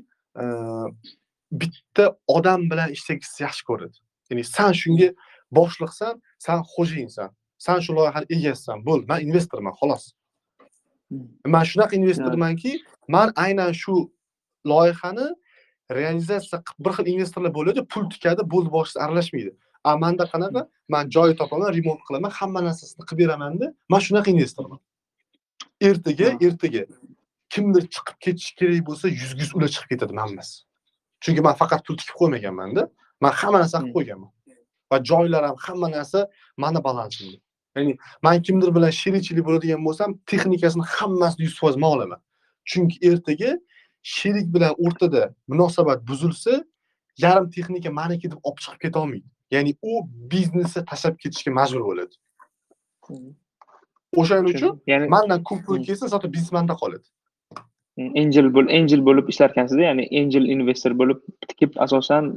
bitta 1.61 2.05
odam 2.37 2.61
bilan 2.71 2.89
ishlagingizni 2.95 3.43
yaxshi 3.47 3.63
ko'radi. 3.69 3.97
Ya'ni 4.29 4.43
san 4.55 4.71
shunga 4.81 5.09
boshliqsan 5.57 6.13
san 6.45 6.59
xo'jayinsan 6.73 7.29
san 7.65 7.79
shu 7.83 7.91
loyihani 7.99 8.25
egasisan. 8.35 8.77
Bo'ldi 8.87 9.05
man 9.11 9.19
investorman 9.27 9.73
xolos. 9.79 10.03
Man 11.53 11.63
shunaqa 11.71 11.95
investormanki 12.01 12.71
man 13.15 13.27
aynan 13.45 13.71
shu 13.81 13.93
loyihani 14.71 15.27
realizatsiya 15.97 16.59
qilib 16.67 16.85
bir 16.85 16.91
xil 16.97 17.07
investorlar 17.15 17.53
bo'ladi 17.59 17.81
pul 17.91 18.03
tikadi 18.13 18.41
bo'ldi 18.53 18.69
boshqa 18.77 18.97
aralashmaydi. 19.05 19.51
A 19.89 19.97
manda 20.03 20.25
qanaqa? 20.33 20.61
Man 20.93 21.05
joy 21.15 21.29
topaman 21.39 21.69
remont 21.77 22.01
qilaman 22.07 22.31
hamma 22.39 22.61
narsasini 22.67 23.03
qilib 23.09 23.19
beramanda 23.23 23.65
man 23.91 24.01
shunaqa 24.07 24.29
investorman. 24.35 24.79
Ertaga 25.89 26.27
ertaga 26.47 26.83
kimdir 27.53 27.83
chiqib 27.95 28.17
ketishi 28.25 28.53
kerak 28.59 28.81
bo'lsa 28.89 29.05
yuzga 29.21 29.41
yuz 29.43 29.51
ular 29.57 29.69
chiqib 29.75 29.89
ketadi 29.93 30.13
man 30.19 30.29
emas 30.33 30.51
chunki 31.23 31.41
man 31.47 31.55
faqat 31.61 31.81
pul 31.85 31.95
tikib 32.01 32.15
qo'ymaganmanda 32.21 32.81
man 33.23 33.31
hamma 33.39 33.57
narsa 33.63 33.77
qilib 33.79 33.93
qo'yganman. 33.97 34.31
Va 34.91 34.97
joylar 35.09 35.43
ham 35.49 35.57
hamma 35.65 35.87
narsa 35.95 36.19
mani 36.63 36.79
balansimda. 36.87 37.37
Ya'ni 37.75 37.93
man 38.25 38.41
kimdir 38.45 38.69
bilan 38.75 38.91
sherikchilik 39.01 39.43
bo'ladigan 39.47 39.81
bo'lsam 39.87 40.09
texnikasini 40.31 40.85
hammasini 40.95 41.43
yuz 41.47 41.55
foiz 41.61 41.75
man 41.83 41.91
olaman. 41.95 42.19
Chunki 42.69 42.97
ertaga 43.09 43.51
sherik 44.15 44.47
bilan 44.55 44.73
o'rtada 44.85 45.23
munosabat 45.51 45.99
buzilsa 46.09 46.53
yarim 47.23 47.47
texnika 47.55 47.89
maniki 47.99 48.27
deb 48.31 48.39
olib 48.47 48.59
chiqib 48.63 48.79
ketolmaydi 48.85 49.27
ya'ni 49.55 49.71
u 49.81 49.91
biznesni 50.31 50.81
tashlab 50.91 51.15
ketishga 51.23 51.51
majbur 51.59 51.83
bo'ladi. 51.89 52.15
O'shaning 54.21 54.47
uchun 54.53 54.71
mandan 55.15 55.43
ko'p 55.49 55.65
pul 55.65 55.83
kelsa 55.87 56.07
zato 56.13 56.27
biznes 56.35 56.51
manda 56.57 56.75
qoladi 56.81 57.07
angel 57.97 58.47
bo'l 58.55 58.67
angel 58.77 59.01
bo'lib 59.07 59.27
ishlarkansizda 59.33 59.83
ya'ni 59.87 60.05
angel 60.21 60.45
investor 60.55 60.93
bo'lib 61.01 61.19
tikib 61.49 61.75
asosan 61.85 62.29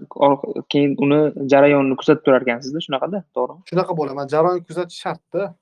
keyin 0.73 0.97
uni 1.05 1.21
jarayonini 1.53 1.97
kuzatib 2.01 2.25
turar 2.27 2.43
ekansizda 2.47 2.83
shunaqada 2.87 3.23
to'g'rimi? 3.37 3.63
Shunaqa 3.71 3.97
bo'laman 4.01 4.33
jarayonni 4.35 4.67
kuzatish 4.71 4.99
shartda 5.05 5.53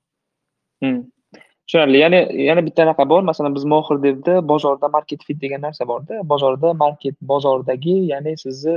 tushunarli 1.67 1.97
yana 2.05 2.19
yana 2.49 2.65
bitta 2.67 2.83
anaqa 2.85 3.09
bor 3.09 3.21
masalan 3.29 3.55
biz 3.55 3.65
mohir 3.73 3.97
devda 4.03 4.33
bozorda 4.51 4.87
market 4.97 5.23
fit 5.27 5.41
degan 5.41 5.61
narsa 5.67 5.87
borda 5.91 6.21
bozorda 6.33 6.73
market 6.83 7.15
bozordagi 7.31 7.95
ya'ni 8.11 8.37
sizni 8.43 8.75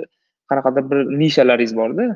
qanaqadir 0.50 0.84
bir 0.90 0.98
nishalaringiz 1.22 1.76
borda 1.80 2.06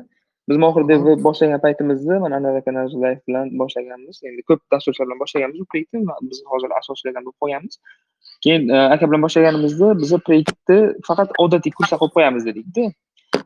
biz 0.49 0.57
mohir 0.63 0.87
devni 0.91 1.13
boshlagan 1.27 1.61
paytimizda 1.65 2.19
mana 2.23 2.35
anvar 2.39 2.55
aka 2.61 2.71
nazirlayev 2.79 3.19
bilan 3.27 3.45
boshlaganmiz. 3.61 4.21
Endi 4.29 4.41
ko'p 4.49 4.61
dasturchilar 4.71 5.07
bilan 5.07 5.19
boshlaganmiz. 5.23 5.59
Bu 5.61 5.65
proyektni 5.71 5.99
biz 6.31 6.43
hozir 6.51 6.69
asoschilardan 6.79 7.23
bo'lib 7.25 7.39
qolganmiz 7.43 7.79
keyin 8.43 8.69
aka 8.69 9.07
bilan 9.09 9.21
boshlaganimizda 9.25 9.87
biza 10.01 10.17
proyektni 10.25 10.77
faqat 11.07 11.29
odatiy 11.43 11.73
kurslar 11.77 11.99
qilib 12.01 12.15
qo'yamiz 12.17 12.45
dedikda. 12.49 12.85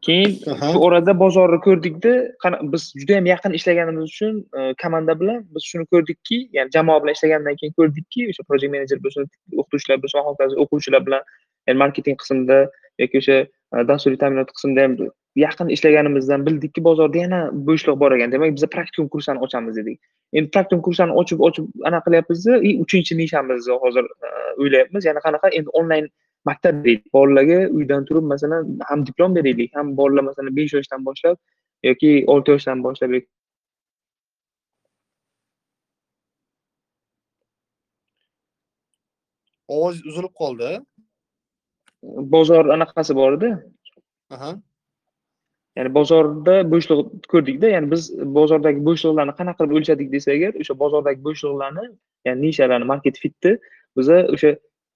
Keyin 0.08 0.32
shu 0.62 0.80
orada 0.86 1.14
bozorni 1.20 1.60
ko'rdikda 1.68 2.14
biz 2.74 2.84
juda 3.02 3.14
yam 3.18 3.28
yaqin 3.34 3.54
ishlaganimiz 3.60 4.04
uchun 4.12 4.34
komanda 4.82 5.14
bilan 5.22 5.40
biz 5.56 5.64
shuni 5.70 5.86
ko'rdikki 5.94 6.38
ya'ni 6.58 6.74
jamoa 6.76 7.04
bilan 7.04 7.18
ishlagandan 7.18 7.56
keyin 7.60 7.74
ko'rdikki 7.80 8.28
o'sha 8.32 8.44
projekt 8.50 8.74
menejer 8.76 9.00
bo'lsin 9.06 9.30
o'qituvchilar 9.62 10.02
bo'lsin 10.04 10.28
hokazo 10.30 10.60
o'quvchilar 10.64 11.06
bilan 11.08 11.24
ya'ni 11.68 11.78
marketing 11.84 12.18
qismida 12.22 12.60
yoki 13.04 13.22
o'sha 13.22 13.38
dasturiy 13.92 14.20
ta'minot 14.24 14.54
qismida 14.58 14.86
ham 14.88 14.94
yaqin 15.44 15.70
ishlaganimizdan 15.76 16.46
bildikki 16.48 16.84
bozorda 16.88 17.18
yana 17.24 17.40
bo'shliq 17.70 18.00
bor 18.04 18.12
ekan. 18.18 18.32
Demak 18.36 18.56
biza 18.58 18.70
praktikum 18.76 19.10
kurslarni 19.14 19.44
ochamiz 19.48 19.76
dedik. 19.80 20.00
Endi 20.34 20.52
praktikum 20.56 20.82
kurslarni 20.88 21.18
ochib 21.22 21.44
ochib 21.48 21.66
anaqa 21.90 22.06
qilyapmizda 22.08 22.58
и 22.70 22.72
uchinchi 22.84 23.18
nishamizni 23.22 23.78
hozir 23.84 24.06
o'ylayapmiz. 24.62 25.10
Yana 25.10 25.24
qanaqa? 25.28 25.54
Endi 25.60 25.70
onlayn 25.82 26.10
maktab 26.50 26.84
deylik 26.86 27.08
bolalarga 27.18 27.60
uydan 27.78 28.06
turib 28.10 28.30
masalan 28.34 28.78
ham 28.90 29.06
diplom 29.08 29.36
beraylik 29.38 29.76
ham 29.78 29.98
bolalar 30.00 30.30
masalan 30.30 30.56
besh 30.60 30.78
yoshdan 30.78 31.06
boshlab 31.10 31.38
yoki 31.90 32.12
olti 32.36 32.56
yoshdan 32.56 32.84
boshlab 32.86 33.18
ovoz 39.76 40.02
uzilib 40.10 40.34
qoldi? 40.42 40.70
Bozor 42.34 42.66
anaqasi 42.76 43.16
borda 43.22 43.50
ya'ni 45.78 45.94
bozorda 45.98 46.56
bo'shliq 46.74 47.02
ko'rdikda 47.34 47.74
ya'ni 47.76 47.92
biz 47.94 48.04
bozordagi 48.38 48.80
bo'shliqlarni 48.88 49.34
qanaqa 49.40 49.60
qilib 49.64 49.78
o'lchadik 49.80 50.08
desak 50.16 50.34
agar 50.38 50.62
o'sha 50.62 50.76
bozordagi 50.84 51.22
bo'shliqlarni 51.28 51.86
ya'ni 52.28 52.40
nishalarni 52.46 52.88
market 52.94 53.20
fitni 53.24 53.54
biza 54.00 54.18
o'sha 54.36 54.52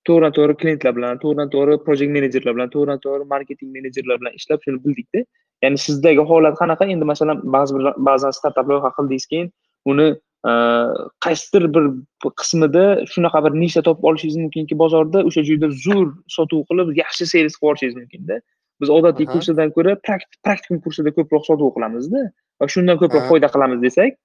to'g'ridan 0.08 0.34
to'g'ri 0.38 0.56
klientlar 0.62 0.96
bilan 0.98 1.22
to'g'ridan 1.24 1.54
to'g'ri 1.56 1.78
projekt 1.86 2.12
menejerlar 2.18 2.58
bilan 2.58 2.74
to'g'ridan 2.74 3.00
to'g'ri 3.06 3.30
marketing 3.34 3.70
menejerlar 3.78 4.22
bilan 4.22 4.34
ishlab 4.40 4.60
shuni 4.66 4.84
bildikda 4.86 5.20
ya'ni 5.64 5.78
sizdagi 5.88 6.26
holat 6.32 6.56
qanaqa? 6.62 6.90
Endi 6.94 7.06
masalan 7.14 7.38
ba'zi 7.56 7.78
bir 7.78 7.84
ba'zan 8.10 8.32
startap 8.40 8.70
loyiha 8.72 8.92
qildingiz 8.98 9.26
keyin 9.32 9.52
uni 9.92 10.08
e, 10.50 10.52
qaysidir 11.26 11.68
bir 11.76 11.86
qismida 12.42 12.86
shunaqa 13.14 13.44
bir 13.46 13.54
nisha 13.64 13.82
topib 13.88 14.10
olishingiz 14.12 14.38
mumkinki 14.46 14.80
bozorda 14.84 15.24
o'sha 15.30 15.46
joyda 15.50 15.70
zo'r 15.86 16.08
sotuv 16.38 16.66
qilib 16.70 16.88
yaxshi 17.04 17.30
servis 17.34 17.56
qilib 17.56 17.68
yuborishingiz 17.68 17.96
mumkinda 18.02 18.42
biz 18.82 18.90
odatiy 18.98 19.28
kursidan 19.34 19.70
ko'ra 19.76 19.96
praktikum 20.08 20.78
kursida 20.86 21.14
ko'proq 21.18 21.44
sotuv 21.50 21.70
qilamizda. 21.76 22.22
Va 22.62 22.66
shundan 22.74 22.98
ko'proq 23.02 23.26
foyda 23.32 23.48
qilamiz 23.54 23.80
desak 23.88 24.18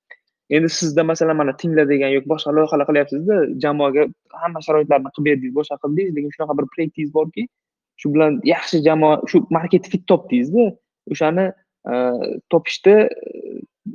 endi 0.57 0.69
sizda 0.71 1.03
masalan 1.05 1.37
mana 1.37 1.53
tingla 1.61 1.85
degan 1.93 2.11
yoki 2.17 2.29
boshqa 2.33 2.55
loyihalar 2.57 2.87
qilyapsizda 2.91 3.37
jamoaga 3.65 4.03
hamma 4.43 4.61
sharoitlarni 4.67 5.11
qilib 5.15 5.29
berdik 5.29 5.55
boshqa 5.59 5.77
qildingiz 5.83 6.13
lekin 6.17 6.35
shunaqa 6.37 6.59
bir 6.59 6.67
proyektingiz 6.75 7.11
borki 7.19 7.47
shu 8.01 8.13
bilan 8.15 8.39
yaxshi 8.53 8.83
jamoa 8.89 9.15
shu 9.31 9.43
market 9.57 9.89
fit 9.93 10.05
topdingizda 10.13 10.67
o'shani 11.15 11.47
topishda 12.53 12.95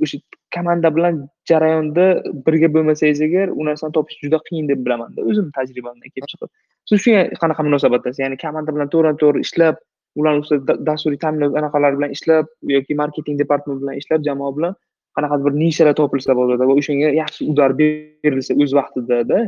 o'sha 0.03 0.17
komanda 0.55 0.89
bilan 0.97 1.21
jarayonda 1.51 2.05
birga 2.45 2.69
bo'lmasangiz 2.75 3.21
agar 3.27 3.47
u 3.59 3.61
narsani 3.69 3.95
topish 3.97 4.19
juda 4.25 4.39
qiyin 4.47 4.67
deb 4.71 4.79
bilamanda 4.85 5.19
o'zimni 5.29 5.51
tajribamdan 5.57 6.09
kelib 6.13 6.29
chiqib. 6.31 6.49
Siz 6.89 6.97
shunga 7.03 7.21
qanaqa 7.41 7.67
munosabatdasiz? 7.67 8.19
Ya'ni 8.23 8.37
komanda 8.43 8.75
bilan 8.75 8.91
to'g'ridan 8.93 9.17
to'g'ri 9.23 9.47
ishlab 9.47 9.79
ularni 10.19 10.43
ustida 10.43 10.73
dasturiy 10.89 11.19
ta'minot 11.23 11.57
anaqalari 11.61 11.99
bilan 11.99 12.11
ishlab 12.17 12.45
yoki 12.75 12.97
marketing 13.01 13.39
departamenti 13.43 13.83
bilan 13.83 13.95
ishlab 14.01 14.21
jamoa 14.29 14.51
bilan 14.57 14.73
qanaqadir 15.17 15.45
bir 15.47 15.57
nishalar 15.63 15.95
topilsa 16.01 16.35
bozorda 16.39 16.67
va 16.69 16.73
o'shanga 16.81 17.09
yaxshi 17.21 17.49
udar 17.51 17.71
berilsa 17.81 18.53
o'z 18.63 18.71
vaqtidada 18.79 19.39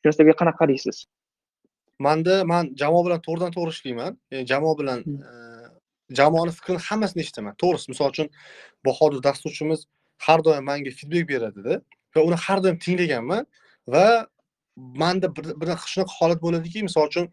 shu 0.00 0.04
narsaga 0.08 0.34
qanaqa 0.40 0.60
qaraysiz 0.62 0.96
manda 1.98 2.44
man 2.44 2.64
jamoa 2.76 3.02
bilan 3.06 3.20
to'g'ridan 3.26 3.52
to'g'ri 3.56 3.72
ishlayman. 3.76 4.12
Jamoa 4.52 4.78
bilan 4.80 4.98
Hmm. 5.04 5.20
e, 5.28 5.32
jamoani 6.18 6.52
fikrini 6.58 6.80
hammasini 6.88 7.20
eshitaman. 7.24 7.54
To'g'risi 7.62 7.86
misol 7.92 8.08
uchun 8.14 8.28
bahodir 8.86 9.20
dasturchimiz 9.28 9.80
har 10.26 10.38
doim 10.46 10.64
manga 10.70 10.90
feedback 10.98 11.24
beradida 11.32 11.74
va 12.14 12.20
uni 12.28 12.36
har 12.46 12.58
doim 12.64 12.76
tinglaganman 12.84 13.46
va 13.94 14.26
manda 15.02 15.26
bir 15.36 15.44
bir 15.60 15.68
shunaqa 15.92 16.12
holat 16.20 16.40
bo'ladiki 16.44 16.82
misol 16.88 17.06
uchun 17.10 17.26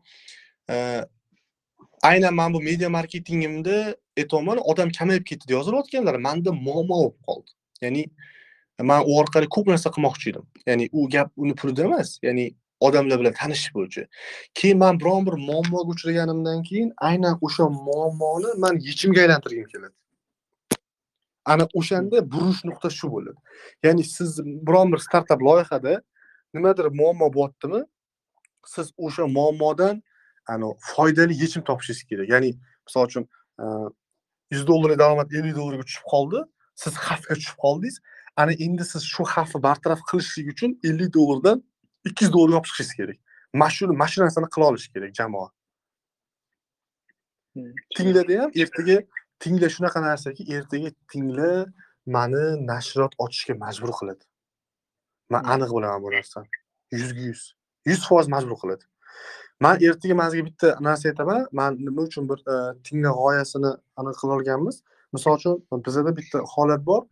e, 0.74 0.76
aynan 2.10 2.34
mana 2.34 2.54
bu 2.54 2.62
media 2.62 2.90
marketingimda 2.90 3.96
aytyapman 4.18 4.58
odam 4.72 4.90
kamayib 4.98 5.26
ketdi 5.30 5.48
deb 5.48 5.56
yozilayotganlar 5.58 6.16
manda 6.28 6.52
muammo 6.52 6.96
bo'lib 7.02 7.18
qoldi. 7.28 7.50
Ya'ni 7.84 8.04
man 8.90 9.02
u 9.10 9.18
orqali 9.22 9.48
ko'p 9.56 9.68
narsa 9.74 9.90
qilmoqchi 9.96 10.30
edim. 10.32 10.46
Ya'ni 10.70 10.90
u 10.92 11.10
gap 11.16 11.32
uni 11.38 11.56
pulida 11.60 11.84
emas 11.90 12.10
ya'ni 12.28 12.46
odamlar 12.88 13.20
bilan 13.22 13.34
tanishish 13.40 13.72
bo'yicha. 13.76 14.04
Keyin 14.60 14.78
man 14.84 15.00
biron 15.02 15.26
bir 15.28 15.36
muammoga 15.50 15.90
uchraganimdan 15.96 16.64
keyin 16.70 16.90
aynan 17.10 17.36
o'sha 17.46 17.70
muammoni 17.88 18.50
man 18.64 18.80
yechimga 18.88 19.22
aylantirgim 19.26 19.68
keladi. 19.74 19.96
Ana 21.46 21.66
o'shanda 21.80 22.18
burish 22.34 22.62
nuqta 22.70 22.90
shu 23.00 23.12
bo'ladi. 23.16 23.40
Ya'ni 23.86 24.04
siz 24.16 24.40
biron 24.68 24.92
bir 24.94 25.00
startap 25.08 25.40
loyihada 25.48 25.94
nimadir 26.54 26.86
muammo 27.00 27.28
bo'lyaptimi 27.38 27.82
siz 28.74 28.88
o'sha 29.06 29.28
muammodan 29.38 30.04
ani 30.52 30.66
foydali 30.80 31.34
yechim 31.44 31.64
topishingiz 31.70 32.04
kerak 32.10 32.30
ya'ni 32.34 32.50
misol 32.86 33.06
uchun 33.10 33.26
yuz 34.54 34.68
dollarlik 34.68 35.00
daromad 35.04 35.32
ellik 35.38 35.56
dollarga 35.56 35.84
tushib 35.90 36.06
qoldi 36.14 36.40
siz 36.84 36.94
xavfga 37.06 37.36
tushib 37.40 37.58
qoldingiz 37.66 37.96
ana 38.42 38.54
endi 38.66 38.86
siz 38.92 39.04
shu 39.14 39.24
xavfni 39.34 39.64
bartaraf 39.68 40.02
qilishlik 40.10 40.48
uchun 40.54 40.72
ellik 40.90 41.14
dollardan 41.18 41.64
ikki 42.10 42.26
yuz 42.26 42.34
dollarga 42.36 42.56
olib 42.58 42.68
chiqishingiz 42.70 42.96
kerak 43.00 43.18
mana 43.62 43.72
shu 43.76 43.88
mana 44.02 44.10
shu 44.14 44.22
narsani 44.26 44.48
qila 44.56 44.66
olish 44.72 44.88
kerak 44.94 45.12
jamoa 45.20 45.48
tinglada 47.96 48.34
ham 48.42 48.52
ertaga 48.62 48.98
tingla 49.44 49.68
shunaqa 49.76 50.00
narsaki 50.10 50.44
ertaga 50.56 50.90
tingla 51.12 51.52
mani 52.16 52.44
nashriyot 52.72 53.14
ochishga 53.26 53.54
majbur 53.64 53.92
qiladi 54.00 54.24
man 55.34 55.44
aniq 55.54 55.70
bilaman 55.76 56.02
bu 56.06 56.10
narsani 56.18 56.50
yuzga 57.00 57.22
yuz 57.30 57.42
yuz 57.90 58.02
foiz 58.10 58.28
majbur 58.36 58.58
qiladi 58.62 58.86
man 59.60 59.78
ertaga 59.82 60.16
man 60.16 60.30
sizga 60.30 60.46
bitta 60.46 60.78
narsa 60.82 61.10
aytaman. 61.10 61.48
Man 61.52 61.78
nima 61.86 62.02
uchun 62.08 62.30
bir 62.30 62.40
e, 62.54 62.56
tingla 62.84 63.12
g'oyasini 63.20 63.72
aniq 64.00 64.18
qila 64.22 64.38
olganmiz? 64.38 64.84
Misol 65.14 65.38
uchun 65.40 65.84
bizada 65.86 66.16
bitta 66.18 66.40
holat 66.56 66.86
bor. 66.86 67.04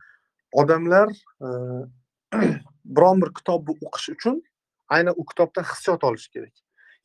Odamlar 0.53 1.09
e, 1.45 1.47
biron 2.95 3.21
bir 3.21 3.33
kitobni 3.39 3.77
o'qish 3.87 4.09
uchun 4.15 4.41
aynan 4.89 5.13
u 5.17 5.25
kitobdan 5.25 5.63
hissiyot 5.71 6.03
olish 6.03 6.27
kerak. 6.33 6.53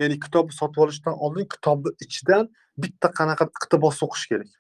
Ya'ni 0.01 0.21
kitobni 0.21 0.53
sotib 0.53 0.83
olishdan 0.85 1.19
oldin 1.25 1.49
kitobni 1.55 1.91
ichidan 2.07 2.49
bitta 2.79 3.09
qanaqa 3.19 3.49
iqtibos 3.57 4.03
o'qish 4.07 4.27
kerak. 4.33 4.51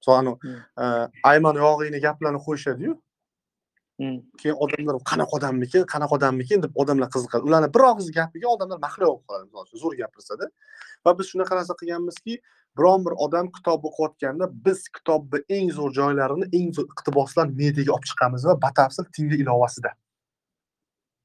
Misol 0.00 0.16
anavi 0.20 0.38
Hmm. 0.42 0.62
e, 0.82 0.84
ayman 1.32 1.54
yog'iyni 1.64 2.00
gaplarni 2.06 2.40
qo'yishadiyu 2.46 2.92
keyin 3.98 4.56
odamlar 4.64 4.98
qanaqa 5.10 5.36
odammikin 5.38 5.86
qanaqa 5.92 6.14
odammikin 6.18 6.62
deb 6.62 6.76
odamlar 6.82 7.08
qiziqadi. 7.14 7.42
Ularni 7.48 7.68
bir 7.74 7.82
og'iz 7.90 8.10
gapiga 8.18 8.48
odamlar 8.54 8.78
mahliyo 8.84 9.08
bo'lib 9.10 9.24
qoladi 9.28 9.44
misol 9.48 9.64
uchun 9.66 9.82
zo'r 9.82 9.96
gapirsada. 10.02 10.50
Va 11.06 11.14
biz 11.18 11.30
shunaqa 11.32 11.58
narsa 11.58 11.74
qilganmizki 11.80 12.38
biron 12.78 13.06
bir 13.06 13.14
odam 13.26 13.50
kitob 13.56 13.88
o'qiyotganda 13.90 14.50
biz 14.66 14.86
kitobni 14.96 15.42
eng 15.56 15.72
zo'r 15.78 15.92
joylarini 16.00 16.46
eng 16.60 16.70
zo'r 16.78 16.86
iqtiboslarni 16.94 17.58
mediaga 17.62 17.96
olib 17.96 18.08
chiqamiz 18.10 18.46
va 18.50 18.54
batafsil 18.66 19.10
tingla 19.18 19.36
ilovasida. 19.42 19.90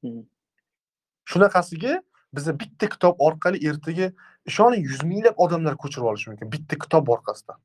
Hmm. 0.02 0.24
shunaqasiga 1.30 2.02
biza 2.36 2.52
bitta 2.60 2.88
kitob 2.94 3.20
orqali 3.26 3.58
ertaga 3.68 4.10
ishoning 4.50 4.82
yuz 4.90 5.02
minglab 5.10 5.38
odamlar 5.44 5.76
ko'chirib 5.82 6.10
olishi 6.10 6.30
mumkin 6.30 6.50
bitta 6.54 6.78
kitob 6.84 7.08
orqasidan. 7.14 7.58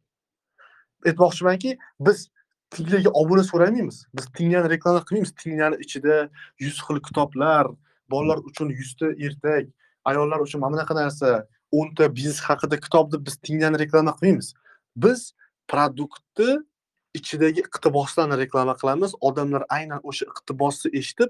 Aytmoqchimanki 1.10 1.78
biz 2.08 2.30
tinglaga 2.70 3.10
obuna 3.22 3.44
so'ramaymiz 3.44 4.06
biz 4.14 4.26
tinglani 4.38 4.70
reklama 4.70 5.02
qilmaymiz. 5.08 5.32
Tinglani 5.44 5.78
ichida 5.86 6.30
yuz 6.60 6.78
xil 6.86 7.00
kitoblar 7.08 7.68
bolalar 8.12 8.38
uchun 8.50 8.70
yuzta 8.80 9.08
ertak 9.26 9.68
ayollar 10.06 10.40
uchun 10.46 10.62
mana 10.62 10.74
bunaqa 10.76 10.96
narsa 11.02 11.30
o'nta 11.72 12.16
biznes 12.16 12.40
haqida 12.48 12.80
kitob 12.86 13.12
deb 13.14 13.26
biz 13.28 13.36
tinglani 13.46 13.80
reklama 13.80 14.12
qilmaymiz. 14.18 14.54
Biz 15.04 15.34
produktni 15.72 16.52
ichidagi 17.14 17.62
iqtiboslarni 17.68 18.38
reklama 18.44 18.76
qilamiz. 18.82 19.12
Odamlar 19.28 19.64
aynan 19.78 20.02
o'sha 20.10 20.26
iqtibosni 20.32 20.90
eshitib 21.00 21.30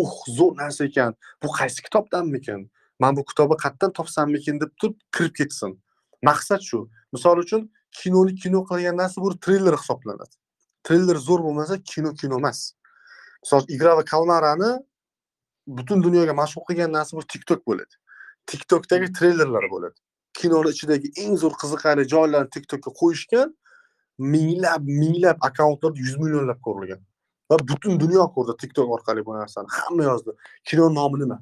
uh 0.00 0.14
zo'r 0.38 0.56
narsa 0.62 0.84
ekan. 0.90 1.14
Bu 1.42 1.48
qaysi 1.58 1.82
kitobdanmikin? 1.86 2.70
Man 3.02 3.16
bu 3.16 3.24
kitobni 3.30 3.56
qayerdan 3.64 3.92
topsammikin? 3.98 4.60
deb 4.60 4.70
turib 4.80 4.98
kirib 5.16 5.34
ketsin. 5.40 5.72
Maqsad 6.28 6.62
shu. 6.68 6.88
Misol 7.12 7.38
uchun 7.44 7.70
kinoni 7.98 8.34
kino 8.42 8.60
qilgan 8.70 8.96
narsa 9.02 9.20
bu 9.24 9.28
triller 9.44 9.76
hisoblanadi. 9.80 10.34
Treyler 10.88 11.16
zo'r 11.28 11.42
bo'lmasa 11.44 11.78
kino 11.92 12.12
kino 12.20 12.38
emas. 12.40 12.60
Misol 13.42 13.62
uchun 13.62 13.74
igra 13.76 13.96
va 13.96 14.04
kalmarani 14.04 14.70
butun 15.78 16.02
dunyoga 16.02 16.34
mashhur 16.40 16.64
qilgan 16.68 16.92
narsa 16.96 17.16
bu 17.16 17.24
tiktok 17.34 17.66
bo'ladi. 17.68 17.94
Tiktokdagi 18.50 19.12
treylerlar 19.18 19.68
bo'ladi. 19.74 19.98
Kinoni 20.38 20.72
ichidagi 20.74 21.12
eng 21.24 21.36
zo'r 21.42 21.54
qiziqarli 21.62 22.08
joylarni 22.14 22.50
tiktokka 22.56 22.90
qo'yishgan 23.00 23.52
minglab 24.34 24.82
minglab 25.02 25.38
akkauntlar 25.48 25.92
yuz 26.04 26.16
millionlab 26.22 26.60
ko'rilgan. 26.66 27.00
Va 27.50 27.56
butun 27.70 28.00
dunyo 28.00 28.26
ko'rdi 28.34 28.56
tiktok 28.62 28.90
orqali 28.96 29.24
bu 29.26 29.36
narsani. 29.38 29.68
Hamma 29.78 30.04
yozdi. 30.10 30.36
Kino 30.64 30.88
nomi 30.98 31.22
nima? 31.22 31.38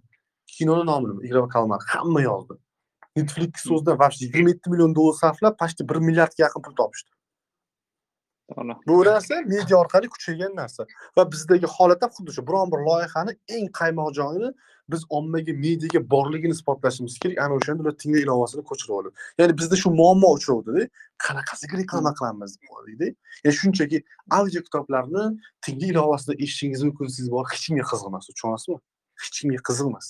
Kinoni 0.57 0.87
nomi 0.91 1.11
nima? 1.11 1.21
Igra 1.29 1.43
va 1.45 1.49
kalmar 1.49 1.81
hamma 1.95 2.23
yozdi. 2.23 2.55
Netflix 3.17 3.53
so'zida 3.69 3.93
вообще 4.03 4.25
yigirma 4.27 4.51
yetti 4.53 4.71
million 4.71 4.95
dollar 4.95 5.15
sarflab 5.23 5.55
почти 5.63 5.89
bir 5.89 5.97
milliardga 6.09 6.41
yaqin 6.47 6.63
pul 6.63 6.75
topishdi. 6.81 7.16
Bu 8.87 9.05
narsa 9.05 9.43
media 9.43 9.77
orqali 9.77 10.09
kuchaygan 10.09 10.57
narsa. 10.57 10.87
Va 11.19 11.33
bizdagi 11.33 11.67
holat 11.67 12.03
ham 12.03 12.11
xuddi 12.11 12.33
shu 12.37 12.47
biron 12.47 12.73
bir 12.73 12.81
loyihani 12.89 13.33
eng 13.49 13.69
qaymoq 13.81 14.15
joyini 14.15 14.53
biz 14.89 15.03
ommaga 15.11 15.53
mediaga 15.53 16.11
borligini 16.11 16.55
isbotlashimiz 16.59 17.19
kerak. 17.19 17.39
Ana 17.45 17.55
o'shanda 17.55 17.83
ular 17.83 17.95
tinglay 18.03 18.23
ilovasini 18.23 18.63
ko'chirib 18.71 18.95
oladi 18.99 19.15
ya'ni 19.39 19.59
bizda 19.61 19.77
shu 19.83 19.91
muammo 20.01 20.29
uchravdida 20.39 20.89
qanaqasiga 21.27 21.75
reklama 21.81 22.13
qilamiz 22.19 22.53
deb 23.01 23.15
ya'ni 23.45 23.57
shunchaki 23.61 24.05
audio 24.39 24.61
kitoblarni 24.67 25.25
tingla 25.65 25.87
ilovasida 25.87 26.35
eshitishingiz 26.35 26.83
mumkin 26.89 27.07
siz 27.17 27.27
bor 27.35 27.45
hech 27.53 27.67
kimga 27.67 27.85
qiziqmas 27.91 28.25
tushunasizmi 28.31 28.79
hech 29.23 29.35
kimga 29.41 29.61
qiziqmas 29.69 30.07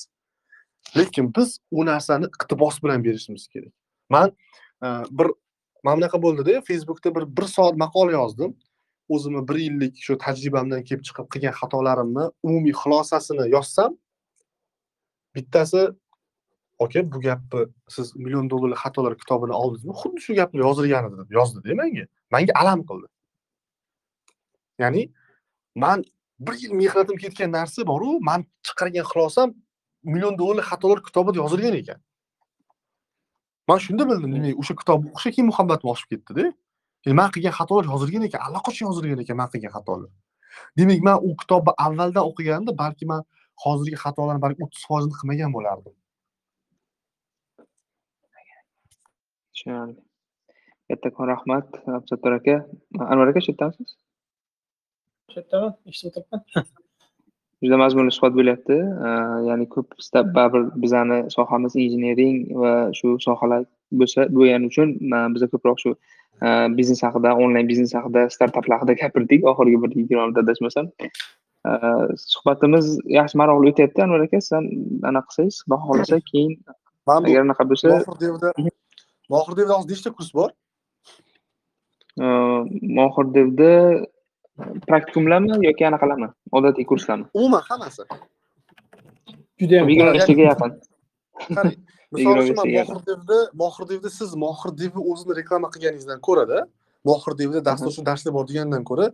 lekin 0.96 1.32
biz 1.36 1.58
u 1.70 1.86
narsani 1.86 2.26
iqtibos 2.26 2.82
bilan 2.82 3.04
berishimiz 3.04 3.48
kerak. 3.48 3.72
Man 4.08 4.32
e, 4.82 4.86
bir 5.10 5.26
mana 5.84 5.96
bunaqa 5.96 6.22
bo'ldida 6.22 6.60
facebookda 6.68 7.14
bir 7.16 7.24
bir 7.36 7.46
soat 7.56 7.76
maqola 7.76 8.12
yozdim. 8.12 8.56
O'zimni 9.08 9.48
bir 9.48 9.56
yillik 9.66 9.94
shu 10.06 10.18
tajribamdan 10.18 10.82
kelib 10.88 11.04
chiqib 11.08 11.26
qilgan 11.32 11.54
xatolarimni 11.60 12.24
umumiy 12.48 12.74
xulosasini 12.82 13.44
yozsam 13.56 13.92
bittasi 15.34 15.82
aka 16.84 17.12
bu 17.12 17.20
gapni 17.20 17.60
siz 17.88 18.16
million 18.16 18.50
dollarlik 18.50 18.78
xatolar 18.84 19.14
kitobini 19.22 19.54
oldingizmi? 19.62 19.92
Xuddi 20.02 20.20
shu 20.26 20.34
gapni 20.40 20.60
yozilgan 20.66 21.08
edi 21.08 21.16
deb 21.22 21.30
yozdida 21.38 21.74
menga. 21.82 22.04
Manga 22.30 22.52
alam 22.62 22.80
qildi. 22.88 23.06
Ya'ni 24.82 25.02
man 25.74 26.04
bir 26.40 26.54
yil 26.62 26.72
mehnatim 26.82 27.16
ketgan 27.16 27.52
narsa 27.58 27.86
boru 27.86 28.20
man 28.20 28.44
chiqargan 28.66 29.06
xulosam 29.12 29.54
million 30.02 30.38
dollarlik 30.38 30.66
xatolar 30.72 30.98
kitobida 31.08 31.38
yozilgan 31.42 31.74
ekan. 31.82 32.00
Man 33.68 33.78
shunda 33.86 34.02
bildim 34.10 34.30
demak 34.36 34.62
o'sha 34.62 34.74
kitobni 34.80 35.08
o'qishga 35.12 35.30
keyin 35.34 35.48
muhabbatim 35.50 35.88
oshib 35.94 36.08
ketdida 36.12 36.44
ya'ni 37.04 37.16
man 37.20 37.28
qilgan 37.34 37.54
xatolar 37.58 37.84
yozilgan 37.92 38.22
ekan 38.28 38.40
allaqachon 38.46 38.84
yozilgan 38.88 39.20
ekan 39.24 39.36
man 39.40 39.48
qilgan 39.52 39.72
xatolar 39.76 40.10
demak 40.78 41.00
man 41.08 41.16
u 41.26 41.30
kitobni 41.42 41.72
avvaldan 41.86 42.24
o'qiganimda 42.30 42.72
balki 42.82 43.04
man 43.12 43.22
hozirgi 43.64 43.98
xatolarni 44.04 44.40
balki 44.44 44.60
o'ttiz 44.66 44.82
foizini 44.88 45.14
qilmagan 45.20 45.50
bo'lardim. 45.56 45.94
Tushunarli 49.52 50.00
kattakon 50.88 51.26
rahmat 51.34 51.68
absattor 51.98 52.32
aka 52.38 52.56
anvar 53.12 53.26
aka 53.32 53.40
shu 53.44 53.50
yerdamisiz 53.52 53.90
shu 55.30 55.36
yerdaman 55.40 55.72
eshitib 55.90 56.10
o'tiribman 56.10 56.42
juda 57.66 57.78
mazmunli 57.82 58.12
suhbat 58.16 58.34
bo'lyapti. 58.38 58.76
Ya'ni 59.48 59.66
ko'p 59.74 59.88
baribir 60.36 60.62
bizani 60.82 61.18
sohamiz 61.36 61.76
injenering 61.84 62.36
va 62.62 62.72
shu 62.98 63.16
sohalar 63.26 63.64
bo'lsa 64.00 64.28
bo'lgani 64.36 64.70
uchun 64.70 64.88
biza 65.34 65.46
ko'proq 65.52 65.78
shu 65.84 65.92
uh, 66.46 66.66
biznes 66.78 67.00
haqida 67.06 67.34
onlayn 67.44 67.68
biznes 67.70 67.94
haqida 67.98 68.26
startaplar 68.36 68.78
haqida 68.78 68.98
gapirdik. 69.02 69.46
Oxirgi 69.52 69.82
bir 69.82 69.90
yigirma 70.00 70.26
minut 70.26 70.42
adashmasam. 70.44 70.90
Uh, 71.70 72.04
suhbatimiz 72.32 72.86
yaxshi 73.18 73.40
maroqli 73.42 73.72
o'tyapti. 73.72 74.02
Anvar 74.06 74.26
aka 74.26 74.40
siz 74.40 74.52
ham 74.56 74.66
anaqa 75.10 75.28
qilsangiz 75.30 75.62
xudo 75.62 75.76
xohlasa 75.86 76.20
keyin 76.30 76.52
agar 77.14 77.40
anaqa 77.46 77.64
bo'lsa 77.70 77.88
mohir 77.94 78.20
devda 78.24 78.48
mohir 79.34 79.54
devda 79.58 79.74
hozir 79.78 79.96
nechta 79.96 80.10
kurs 80.18 80.30
bor. 80.38 80.50
Mohir 82.98 83.26
devda 83.38 83.72
praktikumlarmi 84.88 85.66
yoki 85.66 85.86
anaqalarmi? 85.86 86.28
Odatiy 86.52 86.86
kurslarmi? 86.86 87.26
Umuman 87.34 87.62
hammasi. 87.68 88.02
Judayam 89.60 89.88
yigirma 89.88 90.14
beshtaga 90.14 90.42
yaqin. 90.50 90.72
Qarang 91.56 91.72
misol 92.12 92.40
Yigirma 92.40 92.42
uchun 92.42 92.56
man 92.56 92.66
beshtaga 92.66 92.94
mohir 92.94 93.06
devda 93.10 93.38
mohir 93.62 93.88
devda 93.92 94.10
siz 94.18 94.34
mohir 94.44 94.70
devni 94.80 95.02
o'zini 95.12 95.36
reklama 95.40 95.70
qilganingizdan 95.74 96.20
ko'rada 96.28 96.58
mohir 97.10 97.38
devda 97.40 97.64
dasturchi 97.68 98.04
darslar 98.08 98.34
bor 98.38 98.44
degandan 98.50 98.84
ko'ra 98.90 99.06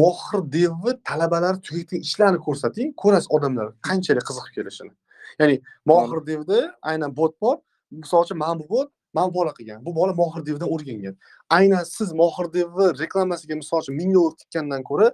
mohir 0.00 0.40
devni 0.56 0.92
talabalari 1.10 1.58
tugatgan 1.66 2.00
ishlarni 2.08 2.40
ko'rsating 2.46 2.88
ko'rasiz 3.02 3.28
odamlar 3.36 3.66
qanchalik 3.88 4.24
qiziqib 4.28 4.52
kelishini. 4.56 4.92
Ya'ni 5.40 5.56
mohir 5.90 6.20
devda 6.30 6.58
aynan 6.90 7.10
bot 7.20 7.32
bor 7.42 7.56
misol 8.02 8.24
uchun 8.26 8.38
mana 8.42 8.54
bu 8.60 8.66
bot 8.74 8.88
mana 9.14 9.34
bola 9.34 9.52
qilgan 9.58 9.84
bu 9.86 9.94
bola 9.94 10.12
mohirdevdan 10.12 10.68
o'rgangan. 10.74 11.14
Aynan 11.50 11.84
siz 11.96 12.12
mohirdevni 12.12 12.86
reklamasiga 13.02 13.54
misol 13.62 13.80
uchun 13.82 13.94
ming 14.00 14.14
dollar 14.14 14.34
tikkandan 14.40 14.82
ko'ra 14.90 15.06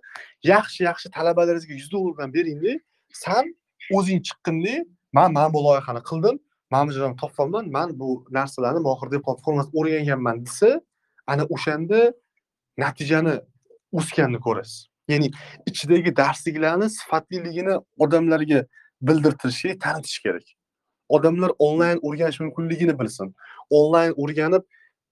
yaxshi 0.53 0.81
yaxshi 0.91 1.09
talabalaringizga 1.17 1.75
yuz 1.81 1.91
dollardan 1.93 2.35
beringda 2.37 2.73
san 3.25 3.45
o'zing 3.97 4.21
chiqqinda 4.29 4.75
man 5.13 5.33
mana 5.33 5.53
bu 5.55 5.61
loyihani 5.67 6.03
qildim 6.11 6.37
mana 6.73 6.85
bu 6.89 6.93
joydan 6.97 7.17
topganman 7.23 7.65
man 7.77 7.89
bu 8.01 8.09
narsalarni 8.39 8.81
mohirdev 8.89 9.21
platformasida 9.27 9.75
o'rganganman 9.79 10.37
desa 10.47 10.69
ana 11.33 11.45
o'shanda 11.55 12.01
natijani 12.85 13.35
o'sganini 13.99 14.41
ko'rasiz. 14.47 14.79
Ya'ni 15.09 15.29
ichidagi 15.71 16.11
darsliklarni 16.17 16.91
sifatliligini 16.99 17.75
odamlarga 18.05 18.61
bildirtirish 19.03 19.63
kerak 19.63 19.81
tanitish 19.81 20.19
kerak. 20.25 20.47
Odamlar 21.17 21.51
onlayn 21.59 21.99
o'rganish 22.03 22.41
mumkinligini 22.45 22.95
bilsin. 23.01 23.35
Onlayn 23.71 24.15
o'rganib 24.23 24.65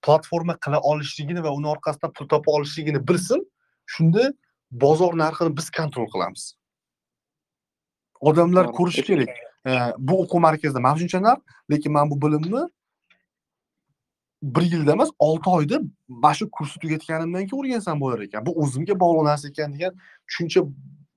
platforma 0.03 0.55
qila 0.65 0.81
olishligini 0.91 1.43
va 1.45 1.51
uni 1.59 1.69
orqasidan 1.75 2.13
pul 2.13 2.29
topa 2.29 2.53
olishligini 2.53 3.01
bilsin 3.09 3.45
shunda 3.87 4.33
bozor 4.71 5.19
narxini 5.19 5.57
biz 5.57 5.71
kontrol 5.71 6.09
qilamiz. 6.15 6.55
Odamlar 8.21 8.73
ko'rishi 8.79 9.03
kerak. 9.11 9.37
Bu 9.99 10.23
o'quv 10.23 10.41
markazida 10.49 10.81
mana 10.81 10.99
shuncha 10.99 11.23
narx 11.23 11.41
lekin 11.71 11.93
man 11.93 12.11
bu 12.11 12.21
bilimni 12.27 12.63
bir 14.43 14.63
yilda 14.63 14.93
emas 14.93 15.11
olti 15.19 15.51
oyda 15.51 15.81
mana 16.09 16.35
shu 16.35 16.51
kursni 16.51 16.81
tugatganimdan 16.83 17.47
keyin 17.47 17.63
o'rgansam 17.63 18.01
bo'lar 18.01 18.21
ekan. 18.27 18.47
Bu 18.47 18.53
o'zimga 18.63 18.95
bog'liq 19.03 19.25
narsa 19.31 19.49
ekan 19.49 19.75
degan 19.75 19.93
tushuncha 20.29 20.61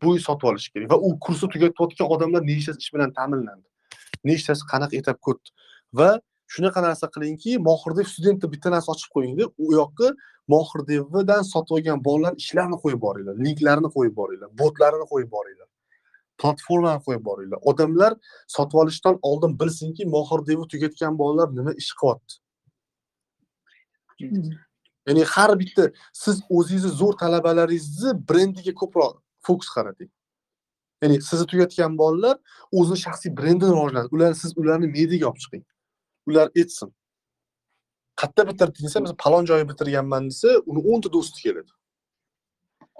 bo'yi 0.03 0.19
sotib 0.27 0.47
olish 0.49 0.69
kerak 0.73 0.91
va 0.91 0.97
u 1.07 1.19
kursni 1.25 1.49
tugatayotgan 1.53 2.07
odamlar 2.15 2.41
nechtasi 2.51 2.79
ish 2.83 2.93
bilan 2.93 3.13
ta'minlandi 3.17 3.67
nechtasi 4.29 4.67
qanaqa 4.71 4.95
etap 5.01 5.17
ko'rdi. 5.25 5.49
Va 5.99 6.09
shunaqa 6.53 6.83
narsa 6.87 7.07
qilingki 7.15 7.57
mohirdev 7.69 8.07
studentni 8.13 8.47
bitta 8.53 8.69
narsa 8.75 8.91
ochib 8.95 9.09
qo'yingda 9.15 9.45
u 9.63 9.73
yoqqa 9.79 10.07
mohirdevdan 10.53 11.43
sotib 11.53 11.77
olgan 11.77 11.99
bolalar 12.07 12.33
ishlarini 12.43 12.77
qo'yib 12.83 13.01
boringlar 13.05 13.35
linklarni 13.45 13.89
qo'yib 13.95 14.15
boringlar 14.21 14.49
botlarini 14.61 15.07
qo'yib 15.11 15.29
boringlar 15.35 15.67
platformani 16.41 17.01
qo'yib 17.07 17.23
boringlar. 17.29 17.59
Odamlar 17.71 18.11
sotib 18.55 18.77
olishdan 18.83 19.19
oldin 19.29 19.51
bilsinki 19.61 20.03
mohirdevi 20.15 20.65
tugatgan 20.73 21.17
bolalar 21.21 21.47
nima 21.57 21.73
ish 21.81 21.91
qilyapti? 21.99 22.33
Ya'ni 25.07 25.23
har 25.33 25.51
bitta 25.61 25.83
siz 26.23 26.41
o'zingizni 26.57 26.91
zo'r 27.01 27.15
talabalaringizni 27.23 28.11
brendiga 28.29 28.73
ko'proq 28.81 29.13
fokus 29.47 29.69
qarating 29.75 30.11
ya'ni 31.01 31.21
sizni 31.29 31.45
tugatgan 31.51 31.97
bolalar 32.01 32.37
o'zini 32.79 32.99
shaxsiy 33.05 33.31
brendini 33.37 33.71
rivojlantiradi. 33.75 34.15
Ular 34.15 34.33
siz 34.41 34.57
ularni 34.61 34.87
mediaga 34.97 35.29
olib 35.29 35.39
chiqing. 35.43 35.63
Ular 36.29 36.47
aytsin 36.61 36.89
qayerda 38.21 38.43
bitirding 38.49 38.83
desa 38.87 39.03
biz 39.05 39.13
palon 39.23 39.45
joyi 39.49 39.69
bitirganman 39.71 40.29
desa 40.31 40.49
uni 40.69 40.81
o'nta 40.91 41.09
do'sti 41.15 41.39
keladi. 41.45 41.71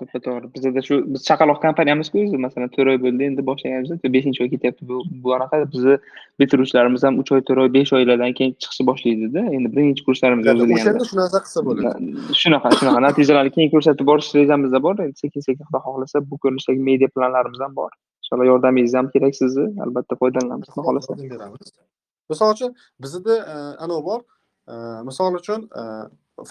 To'ppa 0.02 0.20
to'g'ri. 0.26 0.50
Bizada 0.56 0.82
shu 0.88 0.98
biz 1.14 1.24
chaqaloq 1.30 1.60
kompaniyamizku 1.66 2.22
o'zi 2.26 2.40
masalan 2.46 2.70
to'rt 2.76 2.92
oy 2.94 3.00
bo'ldi 3.06 3.28
endi 3.30 3.46
boshlaganimizda 3.50 4.12
beshinchi 4.16 4.44
oy 4.44 4.50
ketyapti 4.54 4.88
bu 5.24 5.34
anaqa. 5.38 5.62
Bizni 5.74 5.96
bitiruvchilarimiz 6.42 7.04
ham 7.08 7.20
uch 7.22 7.32
oy 7.36 7.44
to'rt 7.48 7.64
oy 7.64 7.72
besh 7.78 7.94
oylardan 8.00 8.36
keyin 8.40 8.54
chiqishni 8.62 8.88
boshlaydida. 8.90 9.46
Endi 9.58 9.74
birinchi 9.76 10.06
kurslarimiz 10.08 10.50
o'shanda 10.52 11.10
shu 11.12 11.20
narsa 11.22 11.44
qilsa 11.46 11.66
bo'ladi. 11.68 12.12
Shunaqa 12.42 12.74
shunaqa. 12.80 13.04
Natijalarni 13.08 13.54
keyin 13.58 13.74
ko'rsatib 13.76 14.12
borish 14.12 14.32
rejamizda 14.40 14.84
bor. 14.88 14.96
Endi 15.06 15.18
sekin 15.24 15.48
sekin 15.48 15.64
xudo 15.70 15.84
xohlasa 15.88 16.24
bu 16.32 16.42
ko'rinishdagi 16.46 16.82
media 16.90 17.10
planlarimiz 17.16 17.62
ham 17.66 17.76
bor. 17.82 17.92
Inshaalloh 18.24 18.52
yordamingiz 18.52 18.98
ham 19.00 19.14
kerak 19.16 19.36
sizni. 19.42 19.68
Albatta 19.88 20.20
foydalanamiz 20.24 20.68
xudo 20.74 20.88
xohlasa. 20.88 21.12
misol 22.32 22.54
uchun 22.56 22.76
bizada 23.04 23.36
e, 23.54 23.56
anavi 23.86 24.04
bor. 24.10 24.22
E, 24.72 24.76
misol 25.08 25.36
uchun 25.42 25.68
e, 25.82 25.84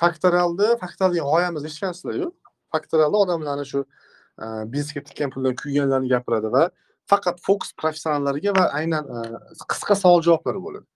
faktorialda 0.00 0.76
faktorialga 0.82 1.22
g'oyamiz 1.30 1.64
eshitgansizlarku 1.68 2.28
faktorali 2.72 3.16
odamlarni 3.24 3.66
shu 3.72 3.80
e, 3.84 4.46
biznesga 4.72 5.02
tikkan 5.08 5.30
puldan 5.34 5.56
kuyganlarni 5.62 6.08
gapiradi 6.14 6.52
va 6.56 6.64
faqat 7.12 7.42
fokus 7.46 7.72
professionallarga 7.80 8.54
va 8.58 8.64
aynan 8.80 9.04
e, 9.16 9.18
qisqa 9.72 9.94
savol 10.02 10.22
javoblar 10.28 10.56
bo'ladi. 10.66 10.86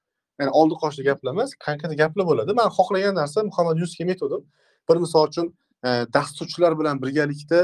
Ya'ni 0.41 0.53
oldi 0.61 0.79
qoshli 0.83 1.05
gaplar 1.11 1.33
emas 1.37 1.55
konkret 1.67 1.93
gaplar 2.03 2.27
bo'ladi. 2.31 2.57
Man 2.61 2.71
xohlagan 2.79 3.15
narsa 3.21 3.45
muhammad 3.51 3.77
yunusga 3.81 4.05
metodim 4.11 4.43
bir 4.89 4.97
misol 5.05 5.29
uchun 5.31 5.47
e, 5.87 5.91
dasturchilar 6.17 6.79
bilan 6.81 7.03
birgalikda 7.03 7.61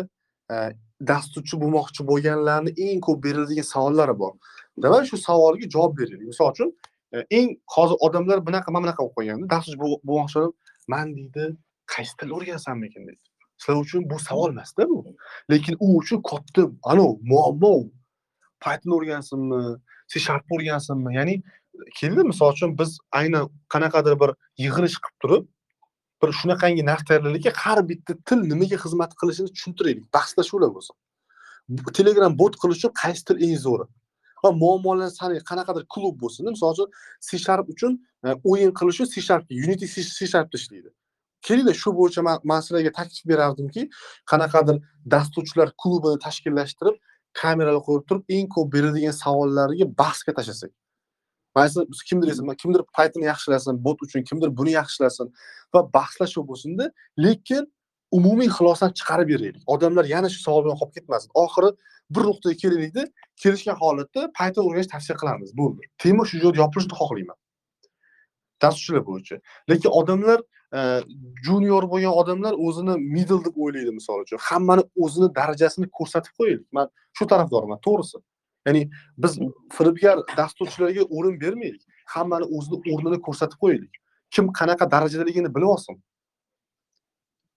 dasturchi 1.10 1.56
bo'lmoqchi 1.62 2.04
bo'lganlarni 2.10 2.70
eng 2.86 3.00
ko'p 3.06 3.18
beriladigan 3.26 3.66
savollari 3.74 4.14
bor. 4.22 4.32
Demak 4.84 5.06
shu 5.10 5.16
savolga 5.28 5.66
javob 5.74 5.92
beraylik. 5.98 6.26
Misol 6.32 6.50
uchun 6.54 6.72
eng 7.38 7.48
hozir 7.74 7.96
odamlar 8.06 8.38
bunaqa 8.46 8.72
mana 8.72 8.84
bunaqa 8.86 9.02
bo'lib 9.02 9.16
qo'yganda 9.18 9.50
dasturchi 9.54 9.80
bo'lmoqchi 9.82 10.38
bo'lib 10.40 10.54
man 10.94 11.14
deydi 11.16 11.44
qaysi 11.94 12.14
tilni 12.18 12.34
o'rgansammikin 12.38 13.06
deydi. 13.08 13.29
Sizlar 13.60 13.78
uchun 13.84 14.10
bu 14.10 14.18
savol 14.28 14.50
emasda 14.54 14.88
bu 14.90 14.98
lekin 15.52 15.76
u 15.84 15.86
uchun 16.00 16.22
katta 16.30 16.62
anavi 16.92 17.14
muammo 17.32 17.72
u. 17.80 17.82
python 18.64 18.92
o'rgansinmi 18.98 19.60
c 20.10 20.20
sharp 20.26 20.44
o'rgansinmi 20.54 21.14
ya'ni 21.18 21.34
keldi 22.00 22.22
misol 22.32 22.52
uchun 22.56 22.70
biz 22.80 22.98
aynan 23.20 23.44
qanaqadir 23.74 24.14
bir 24.22 24.30
yig'ilish 24.64 24.96
qilib 25.04 25.18
turib 25.22 25.44
bir 26.22 26.32
shunaqangi 26.40 26.84
narx 26.90 27.04
tayyorlaylikki 27.08 27.52
har 27.62 27.88
bitta 27.88 28.14
til 28.28 28.40
nimaga 28.52 28.76
xizmat 28.84 29.12
qilishini 29.20 29.48
tushuntiraylik. 29.54 30.04
Bahslashuvlar 30.16 30.70
bo'lsin. 30.76 30.94
Telegram 31.98 32.32
bot 32.40 32.54
qilish 32.62 32.78
uchun 32.80 32.92
qaysi 33.02 33.22
til 33.28 33.36
eng 33.46 33.56
zo'ri? 33.66 33.86
Va 34.44 34.50
muammolarni 34.62 35.14
sanay 35.20 35.40
qanaqadir 35.50 35.84
klub 35.94 36.14
bo'lsin 36.22 36.50
misol 36.54 36.72
uchun 36.74 36.88
c 37.26 37.38
sharp 37.46 37.66
uchun 37.74 37.92
e, 38.26 38.28
o'yin 38.50 38.72
qilish 38.78 39.00
uchun 39.00 39.12
c 39.14 39.24
sharp 39.28 39.44
unity 39.64 39.86
c 39.92 40.04
C 40.16 40.26
sharpda 40.32 40.56
ishlaydi. 40.60 40.90
Kelinglar 41.46 41.76
shu 41.82 41.90
bo'yicha 41.98 42.22
man 42.28 42.38
man 42.50 42.60
sizlarga 42.64 42.92
taklif 42.98 43.24
berardimki 43.32 43.82
qanaqadir 44.30 44.76
dasturchilar 45.14 45.68
klubini 45.82 46.18
tashkillashtirib 46.26 46.96
kameralar 47.40 47.82
qo'yib 47.88 48.04
turib 48.08 48.24
eng 48.36 48.48
ko'p 48.54 48.72
beradigan 48.74 49.14
savollarga 49.24 49.86
bahsga 50.02 50.32
tashlasak. 50.38 50.70
Mayli 51.56 51.86
kimdir 52.08 52.56
kimdir 52.62 52.82
python 52.96 53.22
yaxshilasin 53.32 53.84
bot 53.86 53.98
uchun 54.06 54.22
kimdir 54.28 54.48
buni 54.58 54.72
yaxshilasin 54.80 55.26
va 55.74 55.80
bahslashuv 55.96 56.44
bo'lsinda 56.50 56.90
lekin 57.24 57.62
umumiy 58.18 58.50
xulosani 58.56 58.94
chiqarib 58.98 59.28
beraylik. 59.32 59.62
Odamlar 59.74 60.04
yana 60.14 60.28
shu 60.34 60.40
savol 60.46 60.64
bilan 60.64 60.78
qolib 60.80 60.94
ketmasin. 60.96 61.30
Oxiri 61.44 61.70
bir 62.14 62.22
nuqtaga 62.30 62.56
kelaylikda 62.62 63.02
kelishgan 63.42 63.76
holatda 63.82 64.20
python 64.38 64.62
o'rganishni 64.68 64.92
tavsiya 64.94 65.16
qilamiz 65.20 65.50
bo'ldi. 65.60 65.82
Temir 66.02 66.26
shu 66.30 66.36
joyda 66.44 66.58
yopilishini 66.62 66.96
xohlayman. 67.00 67.38
Dasturchilar 68.62 69.04
bo'yicha 69.10 69.36
lekin 69.70 69.90
odamlar 70.00 70.40
e, 70.78 70.80
junior 71.46 71.84
bo'lgan 71.92 72.14
odamlar 72.22 72.54
o'zini 72.66 72.96
middle 73.14 73.40
deb 73.46 73.56
o'ylaydi 73.64 73.94
misol 73.98 74.22
uchun. 74.24 74.38
Hammani 74.48 74.84
o'zini 75.04 75.28
darajasini 75.38 75.88
ko'rsatib 75.98 76.32
qo'yaylik. 76.38 76.68
Man 76.72 76.92
shu 77.16 77.26
tarafdorman 77.32 77.80
to'g'risi. 77.86 78.18
Ya'ni 78.66 78.82
biz 79.22 79.38
firibgar 79.76 80.18
dasturchilarga 80.36 81.02
o'rin 81.16 81.40
bermaylik. 81.40 81.82
Hammani 82.14 82.46
o'zini 82.56 82.78
o'rnini 82.92 83.18
ko'rsatib 83.26 83.58
qo'yaylik. 83.64 83.92
Kim 84.34 84.52
qanaqa 84.58 84.90
darajadaligini 84.94 85.54
bilib 85.56 85.74
olsin. 85.74 86.02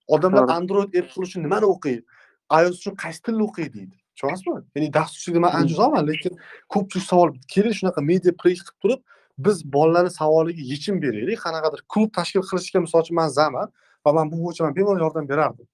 Odamlar 0.07 0.49
android 0.57 0.95
apple 0.99 1.23
uchun 1.27 1.43
nimani 1.43 1.65
o'qiydi? 1.75 2.03
ios 2.51 2.79
uchun 2.79 2.95
qaysi 3.03 3.21
tilni 3.25 3.43
o'qiydi 3.47 3.73
deydi. 3.77 3.95
Tushunyapsizmi 4.15 4.55
ya'ni 4.75 4.89
dasturchilikda 4.97 5.41
man 5.45 5.55
ancha 5.59 5.73
uzoqman 5.75 6.07
lekin 6.11 6.33
ko'pchilik 6.73 7.05
savol 7.11 7.29
keling 7.53 7.75
shunaqa 7.79 8.01
media 8.11 8.33
proyekt 8.41 8.67
qilib 8.67 8.81
turib 8.83 9.01
biz 9.37 9.73
bolalarni 9.73 10.09
savoliga 10.09 10.61
yechim 10.61 11.01
beraylik. 11.01 11.39
Qanaqadir 11.45 11.81
klub 11.93 12.13
tashkil 12.17 12.43
qilishga 12.49 12.79
misol 12.85 13.01
uchun 13.01 13.15
man 13.15 13.27
zaman 13.27 13.71
va 14.05 14.13
man 14.13 14.31
bu 14.31 14.37
bo'yicha 14.43 14.63
man 14.65 14.75
bemalol 14.75 14.99
yordam 15.05 15.29
berardim. 15.29 15.67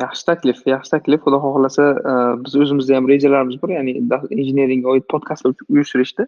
Yaxshi 0.00 0.24
taklif 0.30 0.62
yaxshi 0.66 0.90
taklif. 0.94 1.20
Xudo 1.24 1.38
xohlasa 1.46 1.88
e, 2.10 2.12
biz 2.44 2.56
o'zimizda 2.62 2.96
ham 2.96 3.08
rejalarimiz 3.08 3.58
bor. 3.62 3.74
Ya'ni 3.78 3.92
injiniringga 4.38 4.88
oid 4.94 5.06
podkastlar 5.14 5.52
uyushtirishda 5.68 6.26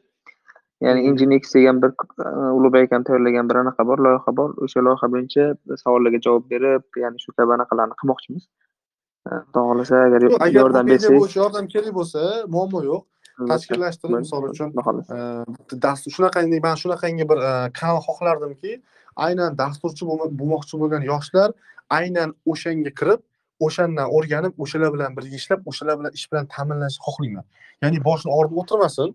ya'ni 0.84 1.00
injinex 1.08 1.54
degan 1.54 1.80
bir 1.82 1.90
e, 2.24 2.28
ulug'bek 2.58 2.86
akam 2.88 3.04
tayyorlagan 3.08 3.48
bir 3.50 3.56
anaqa 3.62 3.86
bor 3.90 4.04
loyiha 4.06 4.36
bor. 4.40 4.50
O'sha 4.66 4.84
loyiha 4.88 5.10
bo'yicha 5.14 5.48
savollarga 5.82 6.20
javob 6.26 6.44
berib 6.52 7.02
ya'ni 7.04 7.24
shu 7.24 7.32
kabi 7.38 7.56
anaqalarni 7.58 7.98
qilmoqchimiz. 8.02 8.44
E, 9.28 9.30
xudo 9.46 9.66
xohlasa 9.70 10.04
agar 10.08 10.28
yordam 10.60 10.92
bersangiz 10.92 11.36
yordam 11.42 11.68
kerak 11.74 11.92
bo'lsa 12.00 12.22
muammo 12.56 12.84
yo'q 12.90 13.02
tashkillashtirib 13.50 14.18
misol 14.24 14.48
uchun 14.50 14.68
dastur 15.86 16.10
shunaqangi 16.16 16.60
man 16.66 16.76
shunaqangi 16.82 17.24
bir 17.30 17.38
e, 17.50 17.52
kanal 17.78 18.00
xohlardimki 18.06 18.72
aynan 19.26 19.58
dasturchi 19.62 20.04
bo'lmo- 20.10 20.32
bo'lmoqchi 20.40 20.74
bo'lgan 20.82 21.02
yoshlar 21.12 21.48
aynan 21.98 22.34
o'shanga 22.52 22.92
kirib 23.00 23.20
o'shandan 23.66 24.06
o'rganib 24.16 24.54
o'shalar 24.64 24.90
bilan 24.94 25.16
birga 25.16 25.36
ishlab 25.42 25.60
o'shalar 25.70 25.98
bilan 26.00 26.12
ish 26.18 26.26
bilan 26.30 26.46
ta'minlashni 26.54 27.02
xohlayman. 27.06 27.44
Ya'ni 27.82 27.98
boshini 28.08 28.32
og'ritib 28.36 28.58
o'tirmasin. 28.62 29.08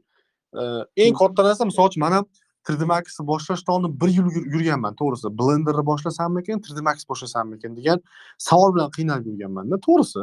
Eng 1.03 1.15
katta 1.21 1.41
narsa 1.47 1.63
misol 1.71 1.89
uchun 1.91 2.01
man 2.05 2.13
ham 2.17 2.25
3d 2.69 2.83
maxni 2.93 3.25
boshlashdan 3.31 3.73
oldin 3.75 3.91
bir 4.01 4.09
yil 4.17 4.27
yur- 4.35 4.47
yurganman 4.53 4.93
to'g'risi. 4.99 5.27
Blenderni 5.39 5.83
boshlasammikin 5.91 6.57
3d 6.65 6.81
max 6.87 6.97
boshlasammikin 7.11 7.71
degan 7.79 7.99
savol 8.47 8.75
bilan 8.75 8.89
qiynalib 8.97 9.25
yurganmanda 9.31 9.75
to'g'risi 9.87 10.21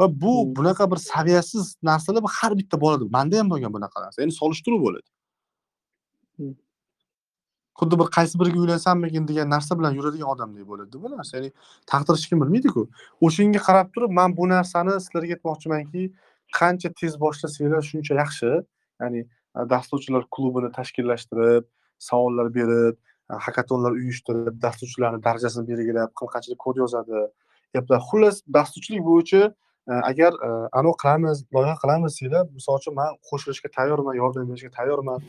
va 0.00 0.06
bu 0.22 0.32
bunaqa 0.56 0.90
bir 0.90 0.96
saviyasiz 0.96 1.76
narsalar 1.82 2.22
bu 2.22 2.30
har 2.38 2.52
bitta 2.60 2.80
bolada 2.80 3.04
manda 3.16 3.38
ham 3.40 3.50
bo'lgan 3.52 3.72
bunaqa 3.76 3.98
narsa 4.04 4.22
endi 4.22 4.34
solishtiruv 4.40 4.80
bo'ladi. 4.86 5.08
Xuddi 7.78 7.98
bir 8.00 8.08
qaysi 8.16 8.34
biriga 8.40 8.58
uylansammikin 8.64 9.28
degan 9.30 9.50
narsa 9.54 9.78
bilan 9.78 9.92
yuradigan 9.98 10.28
odamdek 10.34 10.66
bo'ladi 10.70 11.02
bu 11.02 11.10
narsa 11.16 11.32
ya'ni 11.38 11.50
taqdir 11.90 12.14
hech 12.18 12.26
kim 12.30 12.38
bilmaydiku. 12.42 12.82
O'shanga 13.26 13.60
qarab 13.68 13.88
turib 13.94 14.12
man 14.18 14.36
bu 14.38 14.48
narsani 14.54 14.94
sizlarga 15.04 15.34
aytmoqchimanki 15.36 16.02
qancha 16.58 16.88
tez 17.00 17.12
boshlasanglar 17.24 17.82
shuncha 17.90 18.14
yaxshi. 18.22 18.50
Ya'ni 19.02 19.20
dasturchilar 19.72 20.22
klubini 20.34 20.70
tashkillashtirib 20.78 21.64
savollar 22.08 22.48
berib 22.58 22.96
hakatonlar 23.46 23.92
uyushtirib 24.00 24.54
dasturchilarni 24.64 25.20
darajasini 25.26 25.64
belgilab 25.70 26.10
qanchalik 26.20 26.58
kod 26.64 26.76
yozadi. 26.82 27.20
Gaplar 27.74 28.00
xullas 28.08 28.36
dasturchilik 28.56 29.02
bo'yicha 29.10 29.42
agar 29.88 30.32
anavi 30.72 30.94
qilamiz 31.02 31.44
loyiha 31.54 31.76
qilamiz 31.82 32.12
desanglar 32.14 32.44
misol 32.58 32.74
uchun 32.80 32.94
man 33.00 33.10
qo'shilishga 33.28 33.68
tayyorman 33.76 34.14
yordam 34.22 34.44
berishga 34.50 34.70
tayyorman 34.78 35.20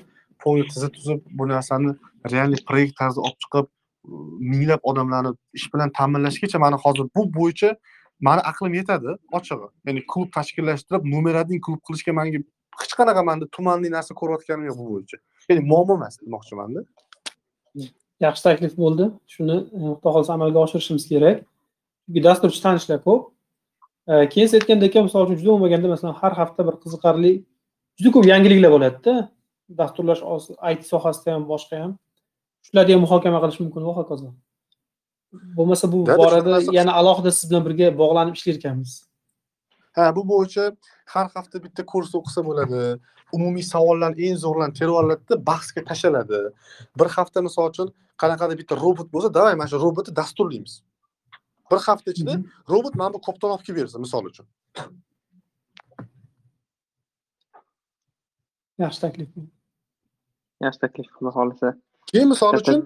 polni 0.43 0.65
tizib 0.71 0.91
tuzib 0.97 1.19
bu 1.37 1.47
narsani 1.53 1.91
realniy 2.31 2.59
proyekt 2.69 2.95
tarzida 2.99 3.21
olib 3.27 3.39
chiqib 3.43 3.65
minglab 4.51 4.81
odamlarni 4.89 5.31
ish 5.57 5.67
bilan 5.73 5.89
ta'minlashgacha 5.99 6.59
mani 6.65 6.77
hozir 6.83 7.05
bu 7.15 7.21
bo'yicha 7.37 7.69
mani 8.27 8.41
aqlim 8.51 8.73
yetadi 8.79 9.11
ochig'i 9.37 9.67
ya'ni 9.87 10.01
klub 10.11 10.29
tashkillashtirib 10.37 11.03
nomer 11.13 11.35
один 11.43 11.59
klub 11.65 11.81
qilishga 11.87 12.11
manga 12.19 12.39
hech 12.81 12.93
qanaqa 12.99 13.21
manda 13.29 13.45
tumanli 13.55 13.89
narsa 13.97 14.11
ko'rayotganim 14.21 14.65
yo'q 14.69 14.77
bu 14.81 14.85
bo'yicha 14.93 15.17
ya'ni 15.49 15.61
muammo 15.71 15.93
emas 15.99 16.13
demoqchimanda 16.25 16.79
yaxshi 18.25 18.43
taklif 18.47 18.73
bo'ldi 18.83 19.05
shuni 19.33 19.57
xudo 19.71 19.95
xohlasa 20.03 20.31
amalga 20.37 20.59
oshirishimiz 20.65 21.03
kerak 21.11 21.37
chunki 22.05 22.21
dasturchi 22.27 22.59
tanishlar 22.65 22.99
ko'p 23.07 23.21
keyin 24.09 24.47
siz 24.47 24.55
aytgandek 24.59 24.95
misol 25.05 25.27
uchun 25.27 25.37
juda 25.41 25.51
bo'lmaganda 25.53 25.87
masalan 25.93 26.15
har 26.21 26.33
hafta 26.41 26.65
bir 26.67 26.75
qiziqarli 26.83 27.33
juda 27.99 28.11
ko'p 28.15 28.25
yangiliklar 28.33 28.71
bo'ladida 28.75 29.13
dasturlash 29.69 30.21
it 30.73 30.85
sohasida 30.91 31.33
ham 31.33 31.43
boshqa 31.51 31.81
ham. 31.81 31.91
Shularni 32.65 32.93
ham 32.95 33.01
muhokama 33.05 33.39
qilish 33.43 33.59
mumkin 33.63 33.85
va 33.89 33.93
hokazo. 33.99 34.33
Bo'lmasa 35.57 35.91
bu 35.93 35.99
borada 36.21 36.61
yana 36.77 36.93
alohida 36.99 37.31
siz 37.37 37.49
bilan 37.49 37.63
birga 37.67 37.91
bog'lanib 38.01 38.33
ishlar 38.39 38.55
ekanmiz. 38.59 38.91
Ha 39.95 40.09
bu 40.15 40.25
bo'yicha 40.31 40.65
har 41.13 41.27
hafta 41.35 41.63
bitta 41.65 41.85
kurs 41.91 42.11
o'qisa 42.19 42.45
bo'ladi. 42.49 42.83
Umumiy 43.37 43.65
savollarni 43.73 44.29
eng 44.29 44.37
zo'rlarini 44.45 44.77
terib 44.79 44.95
oladida 45.01 45.35
bahsga 45.49 45.81
tashladi. 45.89 46.39
Bir 46.99 47.07
hafta 47.17 47.45
misol 47.47 47.69
uchun 47.71 47.93
qanaqadir 48.21 48.57
bitta 48.61 48.75
robot 48.85 49.07
bo'lsa 49.13 49.29
давай 49.39 49.55
mana 49.59 49.69
shu 49.71 49.77
robotni 49.85 50.15
dasturlaymiz 50.21 50.73
bir 51.71 51.77
hafta 51.77 52.11
ichida 52.11 52.33
robot 52.69 52.95
mana 52.95 53.13
bu 53.13 53.21
kopton 53.21 53.49
olib 53.49 53.63
kelib 53.65 53.81
bersin 53.81 54.01
misol 54.01 54.25
uchun. 54.31 54.45
Yaxshi 58.79 59.01
taklif 59.01 59.29
yaxshi 60.63 60.79
taklif 60.85 61.07
xudo 61.17 61.31
xohlasa. 61.37 61.73
Keyin 62.11 62.29
misol 62.33 62.53
uchun 62.61 62.79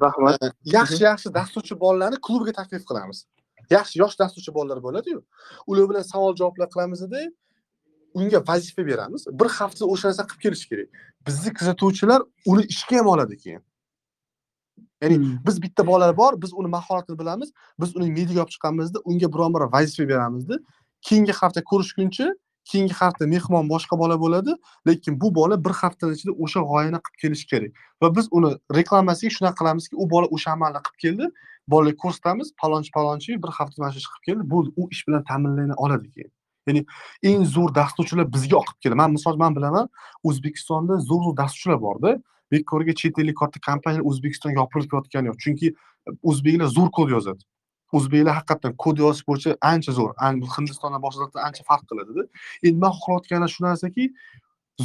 e, 0.46 0.52
yaxshi 0.78 1.04
yaxshi 1.04 1.34
dasturchi 1.40 1.80
bolalarni 1.80 2.20
klubga 2.28 2.54
taklif 2.60 2.84
qilamiz. 2.90 3.26
Yaxshi 3.76 4.00
yosh 4.04 4.16
dasturchi 4.22 4.54
bolalar 4.58 4.84
bo'ladiyu 4.86 5.20
ular 5.68 5.90
bilan 5.90 6.06
savol 6.14 6.36
javoblar 6.40 6.70
qilamizda 6.74 7.22
unga 8.14 8.40
vazifa 8.48 8.86
beramiz. 8.92 9.28
Bir 9.40 9.50
hafta 9.60 9.86
o'sha 9.94 10.10
narsa 10.10 10.24
qilib 10.30 10.42
kelishi 10.46 10.70
kerak. 10.72 10.90
Bizni 11.28 11.54
kuzatuvchilar 11.60 12.22
uni 12.52 12.64
ishga 12.74 12.98
ham 13.00 13.08
oladi 13.16 13.38
keyin 13.44 13.62
ya'ni 15.04 15.18
biz 15.48 15.62
bitta 15.66 15.88
bola 15.88 16.12
bor 16.18 16.42
biz 16.42 16.54
uni 16.60 16.70
mahoratini 16.78 17.20
bilamiz 17.20 17.50
biz 17.82 17.96
uni 17.96 18.12
mediaga 18.18 18.42
olib 18.44 18.54
chiqamizda 18.56 18.98
unga 19.10 19.28
biron 19.34 19.54
bir 19.56 19.64
vazifa 19.76 20.08
beramizda. 20.12 20.56
Keyingi 21.08 21.34
hafta 21.42 21.62
ko'rishguncha 21.72 22.28
keyingi 22.72 22.94
hafta 22.94 23.28
mehmon 23.28 23.70
boshqa 23.70 23.98
bola 24.00 24.20
bo'ladi 24.20 24.52
lekin 24.88 25.22
bu 25.22 25.36
bola 25.36 25.56
bir 25.66 25.74
haftani 25.82 26.14
ichida 26.18 26.34
o'sha 26.44 26.62
g'oyani 26.70 27.00
qilib 27.06 27.18
kelishi 27.22 27.48
kerak. 27.52 27.72
Va 28.02 28.16
biz 28.18 28.26
uni 28.38 28.50
reklamasiga 28.78 29.32
shunaqa 29.38 29.58
qilamizki 29.60 29.96
u 30.04 30.10
bola 30.14 30.28
o'sha 30.36 30.52
amalni 30.56 30.80
qilib 30.86 31.00
keldi 31.06 31.26
bolaga 31.74 31.98
ko'rsatamiz 32.04 32.48
palonchi 32.62 32.92
palonchi 32.98 33.38
bir 33.44 33.52
hafta 33.58 33.82
mana 33.82 33.92
shu 33.94 34.00
ish 34.04 34.10
qilib 34.14 34.26
keldi 34.30 34.50
bo'ldi 34.54 34.70
u 34.82 34.88
ish 34.94 35.04
bilan 35.08 35.24
ta'minlana 35.30 35.76
oladi 35.84 36.08
keyin. 36.16 36.32
Ya'ni 36.68 36.82
eng 37.30 37.44
zo'r 37.56 37.72
dasturchilar 37.80 38.28
bizga 38.36 38.58
oqib 38.62 38.78
keladi 38.84 39.00
man 39.02 39.12
misol 39.18 39.36
man 39.44 39.56
bilaman 39.58 39.90
o'zbekistonda 40.30 41.00
zo'r 41.10 41.24
zo'r 41.28 41.38
dasturchilar 41.42 41.80
borda 41.88 42.12
bekorga 42.54 42.94
chet 43.02 43.18
ellik 43.22 43.38
katta 43.42 43.60
kompaniyalar 43.68 44.06
o'zbekistonga 44.10 44.62
yopilib 44.62 44.90
ketayotgani 44.92 45.32
yo'q. 45.32 45.40
Chunki 45.46 45.68
o'zbeklar 46.30 46.70
zo'r 46.78 46.90
kod 46.98 47.10
yozadi. 47.16 47.44
O'zbeklar 47.98 48.40
haqiqatdan 48.40 48.74
kod 48.84 49.02
yozish 49.04 49.26
bo'yicha 49.30 49.58
ancha 49.72 49.92
zo'r. 50.00 50.14
Hindistondan 50.58 51.02
boshqa 51.06 51.44
ancha 51.48 51.64
farq 51.70 51.86
qiladida 51.90 52.24
endi 52.68 52.78
man 52.84 52.94
xohlayotganim 53.00 53.50
shu 53.56 53.66
narsaki 53.68 54.10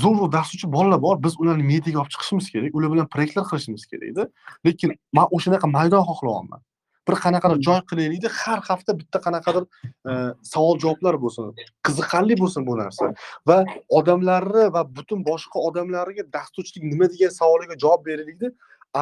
zo'r 0.03 0.17
zo'r 0.21 0.33
dasturchi 0.37 0.71
bolalar 0.77 1.01
bor. 1.07 1.17
Biz 1.27 1.35
ularni 1.43 1.65
mediaga 1.73 2.03
olib 2.03 2.13
chiqishimiz 2.15 2.51
kerak. 2.55 2.71
Ular 2.79 2.93
bilan 2.95 3.09
proyektlar 3.15 3.45
qilishimiz 3.51 3.87
kerakda 3.93 4.29
lekin 4.67 4.97
man 5.17 5.27
o'shanaqa 5.37 5.67
maydon 5.77 6.05
xohlayapman 6.11 6.61
bir 7.09 7.17
qanaqadir 7.25 7.59
joy 7.69 7.81
qilaylikda 7.91 8.31
har 8.41 8.61
hafta 8.71 8.99
bitta 9.01 9.19
qanaqadir 9.27 9.65
e, 10.11 10.13
savol 10.53 10.77
javoblar 10.85 11.15
bo'lsin 11.25 11.53
qiziqarli 11.87 12.35
bo'lsin 12.43 12.67
bu 12.69 12.79
narsa. 12.83 13.13
Va 13.49 13.59
odamlarni 13.99 14.65
va 14.75 14.83
butun 14.97 15.25
boshqa 15.31 15.59
odamlarga 15.69 16.23
dasturchilik 16.37 16.85
nima 16.93 17.07
degan 17.13 17.33
savoliga 17.41 17.75
javob 17.85 18.03
beraylikda 18.09 18.49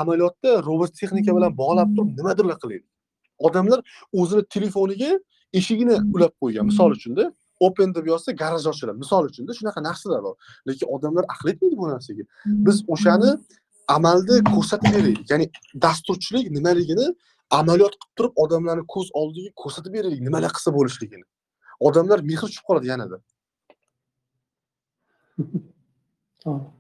amaliyotda 0.01 0.51
robot 0.69 0.93
texnika 1.01 1.33
bilan 1.37 1.53
bog'lab 1.63 1.89
turib 1.97 2.13
nimadirlar 2.19 2.59
qilaylik? 2.63 2.87
Odamlar 3.47 3.81
o'zini 4.21 4.45
telefoniga 4.55 5.11
eshigini 5.59 5.97
ulab 6.15 6.33
qo'ygan. 6.43 6.65
Misol 6.71 6.91
uchunda 6.99 7.33
open 7.61 7.95
deb 7.95 8.07
yozsa 8.13 8.33
garaj 8.43 8.67
ochiladi. 8.73 8.99
Misol 9.05 9.29
uchunda 9.31 9.53
shunaqa 9.59 9.83
narsalar 9.89 10.23
bor. 10.27 10.35
Lekin 10.69 10.87
odamlar 10.97 11.25
aql 11.35 11.53
etmaydi 11.53 11.77
bu 11.83 11.89
narsaga. 11.93 12.25
Biz 12.67 12.83
o'shani 12.95 13.31
amalda 13.97 14.35
ko'rsatib 14.53 14.91
beraylik. 14.97 15.31
Ya'ni 15.33 15.47
dasturchilik 15.85 16.51
nimaligini 16.57 17.07
amaliyot 17.51 17.95
qilib 18.01 18.15
turib 18.19 18.35
odamlarni 18.45 18.85
ko'z 18.95 19.09
oldiga 19.21 19.51
ko'rsatib 19.63 19.93
beraylik 19.97 20.21
nimalar 20.27 20.53
qilsa 20.57 20.71
bo'lishligini. 20.79 21.25
Odamlar 21.89 22.19
mehri 22.31 22.47
tushib 22.51 22.65
qoladi 22.69 22.87
yanada. 22.93 23.17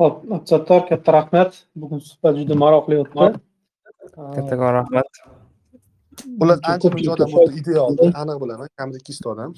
Ho'p 0.00 0.16
absattor 0.36 0.80
katta 0.88 1.10
rahmat. 1.18 1.50
Bugun 1.76 2.00
suhbat 2.08 2.34
juda 2.40 2.54
maroqli 2.64 2.96
o'tdi. 3.02 3.26
Kattakon 4.36 4.72
rahmat. 4.80 5.08
ular 6.42 6.56
Juda 6.56 6.68
ancha 6.72 6.88
odam 7.14 7.30
bo'ldi. 7.36 8.06
aniq 8.22 8.38
bilaman 8.42 8.68
kamida 8.78 8.98
ikkita 9.02 9.28
odam. 9.34 9.50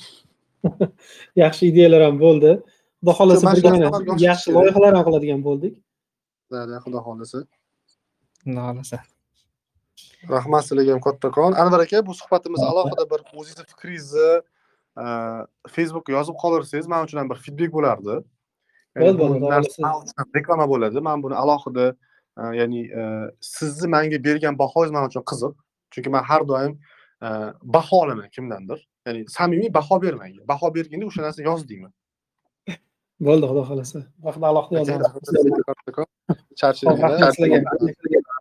yaxshi 1.43 1.63
ideyalar 1.71 2.03
ham 2.07 2.17
bo'ldi. 2.25 2.53
Xudo 3.01 3.13
xohlasa 3.19 3.45
yaxshi 4.29 4.49
loyihalar 4.57 4.93
ham 4.97 5.05
qiladigan 5.09 5.41
bo'ldik. 5.49 5.73
Xudo 6.85 6.99
xohlasa 7.07 7.39
Xohlasa. 8.47 8.99
rahmat 10.31 10.65
sizlarga 10.65 10.93
ham 10.93 11.01
kattakon 11.01 11.53
anvar 11.53 11.81
aka 11.81 12.07
bu 12.07 12.15
suhbatimiz 12.15 12.63
alohida 12.71 13.05
bir 13.11 13.21
o'zingizni 13.39 13.65
fikringizni 13.73 14.31
e, 15.03 15.05
facebookga 15.75 16.13
yozib 16.13 16.37
qoldirsangiz 16.43 16.87
man 16.93 17.05
uchun 17.07 17.19
ham 17.19 17.31
bir 17.31 17.39
feedback 17.45 17.73
bo'lardi. 17.77 18.15
Reklama 20.37 20.69
bo'ladi. 20.73 21.01
Man 21.09 21.23
buni 21.23 21.35
alohida 21.43 21.87
e, 22.41 22.43
ya'ni 22.61 22.83
e, 23.01 23.03
sizni 23.41 23.89
manga 23.95 24.25
bergan 24.25 24.59
bahoyingiz 24.63 24.93
man 24.99 25.09
uchun 25.11 25.25
qiziq. 25.31 25.55
Chunki 25.93 26.11
man 26.17 26.25
har 26.31 26.43
doim 26.53 26.79
baho 27.77 27.97
olaman 28.05 28.29
kimdandir. 28.37 28.79
Ya'ni 29.07 29.21
samimiy 29.37 29.75
baho 29.75 30.03
bermang. 30.03 30.39
Baho 30.53 30.75
berganda 30.75 31.07
o'sha 31.11 31.23
narsani 31.27 31.47
yoz 31.51 31.69
deyman 31.71 31.93
bo'ldi 33.27 33.47
xudo 33.51 33.63
xohlasa. 33.69 33.99
Vaqtida 34.27 34.47
alohida 34.53 34.79
yozaman 34.81 35.03
Kattakon. 35.69 36.07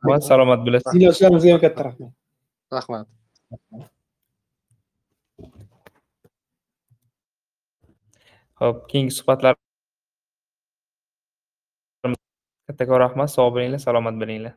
Ho'p, 0.01 0.09
rahmat 0.09 0.23
salomat 0.25 0.59
bo'lasiz. 0.65 0.91
tinglovchilarimizga 0.93 1.51
ham 1.53 1.61
katta 1.61 1.81
rahmat 1.87 2.11
rahmat 2.77 3.07
Xo'p, 8.61 8.77
keyingi 8.89 9.13
suhbatlar 9.17 9.55
kattakon 12.67 12.99
rahmat. 13.05 13.29
Sog' 13.35 13.53
bo'linglar, 13.55 13.81
salomat 13.85 14.15
bo'linglar. 14.21 14.53